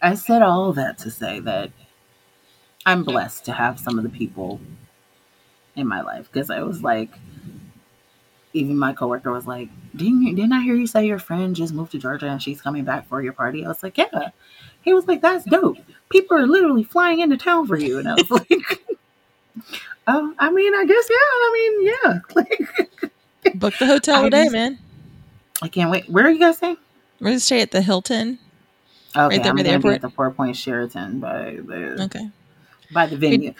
I 0.02 0.16
said 0.16 0.42
all 0.42 0.74
that 0.74 0.98
to 1.00 1.12
say 1.12 1.40
that 1.42 1.72
I'm 2.86 3.04
blessed 3.04 3.46
to 3.46 3.54
have 3.54 3.80
some 3.80 3.98
of 3.98 4.04
the 4.04 4.10
people 4.10 4.60
in 5.76 5.88
my 5.88 6.02
life 6.02 6.30
because 6.32 6.50
I 6.50 6.62
was 6.64 6.84
like, 6.84 7.12
even 8.54 8.78
my 8.78 8.94
coworker 8.94 9.32
was 9.32 9.48
like, 9.48 9.70
"Didn't 9.96 10.22
you, 10.22 10.36
didn't 10.36 10.54
I 10.54 10.62
hear 10.62 10.76
you 10.76 10.88
say 10.88 11.06
your 11.06 11.20
friend 11.20 11.56
just 11.56 11.74
moved 11.74 11.92
to 11.94 11.98
Georgia 11.98 12.28
and 12.28 12.42
she's 12.42 12.62
coming 12.62 12.84
back 12.84 13.08
for 13.08 13.22
your 13.22 13.34
party?" 13.34 13.66
I 13.66 13.68
was 13.68 13.82
like, 13.82 13.98
"Yeah." 13.98 14.30
He 14.84 14.94
was 14.94 15.08
like, 15.08 15.22
"That's 15.22 15.46
dope. 15.46 15.78
People 16.10 16.38
are 16.38 16.48
literally 16.48 16.84
flying 16.84 17.20
into 17.20 17.38
town 17.38 17.68
for 17.68 17.78
you," 17.78 18.00
and 18.00 18.08
I 18.08 18.16
was 18.16 18.32
like, 18.32 18.84
"Oh, 20.08 20.34
I 20.40 20.52
mean, 20.52 20.74
I 20.76 20.86
guess 20.86 21.10
yeah. 21.10 21.16
I 21.16 21.52
mean, 21.54 21.96
yeah." 22.04 22.20
Like, 22.36 23.60
Book 23.60 23.74
the 23.78 23.86
hotel 23.86 24.24
today, 24.24 24.48
man. 24.50 24.80
I 25.62 25.68
can't 25.68 25.92
wait. 25.92 26.10
Where 26.10 26.26
are 26.26 26.30
you 26.30 26.40
guys 26.40 26.58
staying? 26.58 26.78
We're 27.20 27.28
gonna 27.28 27.40
stay 27.40 27.62
at 27.62 27.72
the 27.72 27.82
Hilton. 27.82 28.40
Okay, 29.16 29.22
right 29.22 29.44
there 29.44 29.52
I'm 29.52 29.58
by 29.58 29.64
the 29.64 29.70
airport. 29.70 29.96
At 29.96 30.02
the 30.02 30.10
Four 30.10 30.32
Point 30.32 30.56
Sheraton 30.56 31.20
by 31.20 31.58
the 31.66 32.04
okay 32.06 32.30
by 32.94 33.08
the 33.08 33.18
venue. 33.18 33.54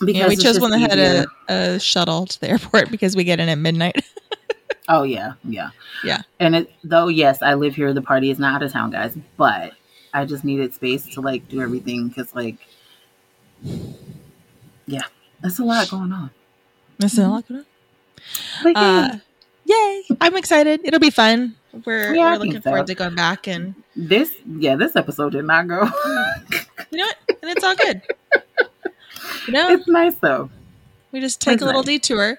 Because 0.00 0.16
yeah, 0.16 0.28
we 0.28 0.36
chose 0.36 0.60
one 0.60 0.70
that 0.70 0.78
had 0.78 0.98
a, 0.98 1.26
a 1.48 1.80
shuttle 1.80 2.26
to 2.26 2.40
the 2.40 2.48
airport 2.48 2.90
because 2.90 3.14
we 3.14 3.24
get 3.24 3.40
in 3.40 3.48
at 3.48 3.58
midnight. 3.58 4.02
oh 4.88 5.02
yeah, 5.02 5.34
yeah, 5.44 5.70
yeah. 6.04 6.22
And 6.40 6.56
it, 6.56 6.72
though, 6.82 7.08
yes, 7.08 7.42
I 7.42 7.54
live 7.54 7.74
here. 7.74 7.92
The 7.92 8.02
party 8.02 8.30
is 8.30 8.38
not 8.38 8.54
out 8.54 8.62
of 8.62 8.72
town, 8.72 8.90
guys. 8.90 9.16
But 9.36 9.72
I 10.12 10.24
just 10.24 10.44
needed 10.44 10.74
space 10.74 11.06
to 11.14 11.20
like 11.20 11.48
do 11.48 11.60
everything 11.60 12.08
because, 12.08 12.34
like, 12.34 12.56
yeah, 14.86 15.02
that's 15.40 15.58
a 15.58 15.64
lot 15.64 15.90
going 15.90 16.12
on. 16.12 16.30
That's 16.98 17.18
a 17.18 17.28
lot 17.28 17.46
going 17.48 17.64
on. 18.64 18.76
Uh, 18.76 19.18
yay! 19.64 20.04
I'm 20.20 20.36
excited. 20.36 20.80
It'll 20.84 21.00
be 21.00 21.10
fun. 21.10 21.54
We're, 21.84 22.14
yeah, 22.14 22.32
we're 22.32 22.38
looking 22.38 22.54
so. 22.54 22.70
forward 22.70 22.86
to 22.86 22.94
going 22.94 23.14
back 23.14 23.46
and 23.46 23.74
this. 23.94 24.32
Yeah, 24.46 24.76
this 24.76 24.96
episode 24.96 25.32
did 25.32 25.44
not 25.44 25.68
go. 25.68 25.84
you 26.90 26.98
know 26.98 27.04
what? 27.04 27.16
And 27.42 27.50
it's 27.50 27.62
all 27.62 27.76
good. 27.76 28.02
You 29.46 29.52
know, 29.52 29.70
it's 29.70 29.86
nice 29.86 30.14
though. 30.16 30.50
We 31.12 31.20
just 31.20 31.40
take 31.40 31.54
it's 31.54 31.62
a 31.62 31.66
little 31.66 31.82
nice. 31.82 32.00
detour. 32.00 32.38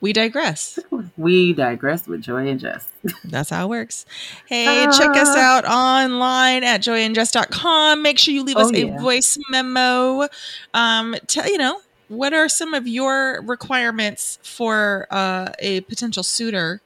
We 0.00 0.12
digress. 0.12 0.78
We 1.16 1.52
digress 1.52 2.06
with 2.06 2.22
Joy 2.22 2.48
and 2.48 2.58
Jess. 2.58 2.88
That's 3.24 3.50
how 3.50 3.66
it 3.66 3.68
works. 3.68 4.06
Hey, 4.46 4.84
uh, 4.84 4.92
check 4.92 5.10
us 5.10 5.36
out 5.36 5.66
online 5.66 6.64
at 6.64 6.80
joyandjess.com. 6.80 8.02
Make 8.02 8.18
sure 8.18 8.32
you 8.32 8.42
leave 8.42 8.56
oh, 8.56 8.62
us 8.62 8.72
yeah. 8.72 8.96
a 8.96 8.98
voice 8.98 9.36
memo. 9.50 10.28
Um, 10.72 11.14
tell 11.26 11.46
you 11.46 11.58
know, 11.58 11.80
what 12.08 12.32
are 12.32 12.48
some 12.48 12.72
of 12.72 12.88
your 12.88 13.42
requirements 13.42 14.38
for 14.42 15.06
uh, 15.10 15.52
a 15.58 15.82
potential 15.82 16.22
suitor? 16.22 16.80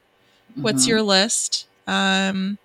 What's 0.55 0.83
mm-hmm. 0.83 0.89
your 0.89 1.01
list? 1.01 1.67
Um, 1.87 2.57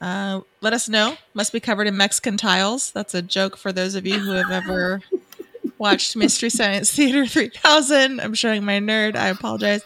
uh, 0.00 0.40
let 0.60 0.72
us 0.72 0.88
know. 0.88 1.16
Must 1.32 1.52
be 1.52 1.60
covered 1.60 1.86
in 1.86 1.96
Mexican 1.96 2.36
tiles. 2.36 2.90
That's 2.90 3.14
a 3.14 3.22
joke 3.22 3.56
for 3.56 3.72
those 3.72 3.94
of 3.94 4.06
you 4.06 4.18
who 4.18 4.32
have 4.32 4.50
ever 4.50 5.00
watched 5.82 6.16
Mystery 6.16 6.48
Science 6.48 6.92
Theater 6.94 7.26
3000. 7.26 8.20
I'm 8.20 8.34
showing 8.34 8.64
my 8.64 8.78
nerd. 8.78 9.16
I 9.16 9.28
apologize. 9.28 9.82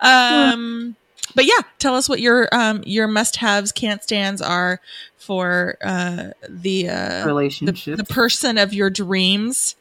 Um, 0.00 0.96
but 1.34 1.44
yeah, 1.44 1.60
tell 1.78 1.96
us 1.96 2.08
what 2.08 2.20
your 2.20 2.48
um, 2.52 2.82
your 2.86 3.08
must 3.08 3.36
haves, 3.36 3.72
can't 3.72 4.02
stands 4.02 4.40
are 4.40 4.80
for 5.16 5.76
uh, 5.82 6.28
the 6.48 6.88
uh, 6.88 7.26
relationship, 7.26 7.96
the, 7.96 8.04
the 8.04 8.12
person 8.12 8.56
of 8.56 8.72
your 8.72 8.88
dreams. 8.88 9.76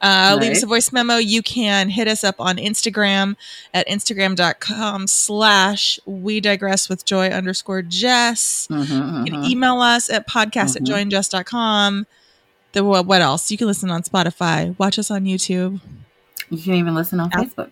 Uh, 0.00 0.34
right. 0.34 0.42
Leave 0.42 0.52
us 0.52 0.62
a 0.62 0.66
voice 0.66 0.92
memo. 0.92 1.16
You 1.16 1.42
can 1.42 1.88
hit 1.88 2.08
us 2.08 2.22
up 2.22 2.36
on 2.38 2.56
Instagram 2.56 3.36
at 3.72 3.86
instagram.com 3.88 5.06
slash 5.06 5.98
we 6.04 6.40
digress 6.40 6.88
with 6.88 7.04
joy 7.04 7.28
underscore 7.28 7.82
Jess. 7.82 8.68
Mm-hmm, 8.70 8.92
mm-hmm. 8.92 9.24
You 9.24 9.32
can 9.32 9.40
mm-hmm. 9.40 9.50
email 9.50 9.80
us 9.80 10.10
at 10.10 10.28
podcast 10.28 10.76
mm-hmm. 10.76 10.92
at 10.92 11.08
joyandjess.com. 11.08 12.06
The, 12.76 12.84
what 12.84 13.22
else? 13.22 13.50
You 13.50 13.56
can 13.56 13.68
listen 13.68 13.90
on 13.90 14.02
Spotify, 14.02 14.78
watch 14.78 14.98
us 14.98 15.10
on 15.10 15.24
YouTube. 15.24 15.80
You 16.50 16.62
can 16.62 16.74
even 16.74 16.94
listen 16.94 17.18
on 17.20 17.30
Facebook. 17.30 17.70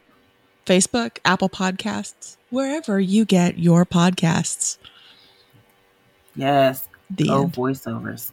Facebook, 0.64 1.18
Apple 1.26 1.50
Podcasts, 1.50 2.38
wherever 2.48 2.98
you 2.98 3.26
get 3.26 3.58
your 3.58 3.84
podcasts. 3.84 4.78
Yes. 6.34 6.88
The 7.10 7.28
oh, 7.28 7.48
voiceovers. 7.48 8.32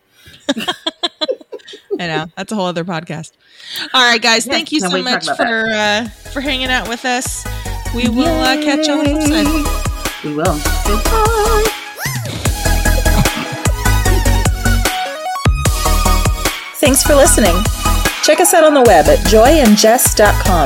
I 2.00 2.08
know 2.08 2.26
that's 2.38 2.54
a 2.54 2.56
whole 2.56 2.68
other 2.68 2.86
podcast. 2.86 3.34
All 3.94 4.10
right, 4.10 4.22
guys, 4.22 4.48
yes, 4.48 4.56
thank 4.56 4.72
you 4.72 4.80
so 4.80 5.04
much 5.04 5.26
for 5.26 5.66
uh, 5.74 6.08
for 6.32 6.40
hanging 6.40 6.68
out 6.68 6.88
with 6.88 7.04
us. 7.04 7.46
We 7.94 8.08
will 8.08 8.28
uh, 8.28 8.56
catch 8.64 8.88
you 8.88 8.94
on 8.94 9.04
the 9.04 9.22
side. 9.28 10.24
We 10.24 10.36
will. 10.36 10.58
Goodbye. 10.88 11.80
Thanks 16.82 17.04
for 17.04 17.14
listening. 17.14 17.56
Check 18.24 18.40
us 18.40 18.56
out 18.56 18.64
on 18.64 18.74
the 18.74 18.82
web 18.82 19.06
at 19.06 19.20
joyandjess.com. 19.28 20.66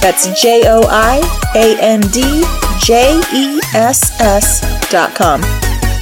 That's 0.00 0.40
J 0.40 0.62
O 0.66 0.82
I 0.88 1.18
A 1.56 1.76
N 1.82 2.00
D 2.12 2.44
J 2.78 3.20
E 3.34 3.60
S 3.74 4.18
S 4.20 4.60
dot 4.88 5.16
com. 5.16 5.40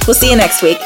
We'll 0.05 0.13
see 0.13 0.29
you 0.29 0.37
next 0.37 0.61
week. 0.61 0.77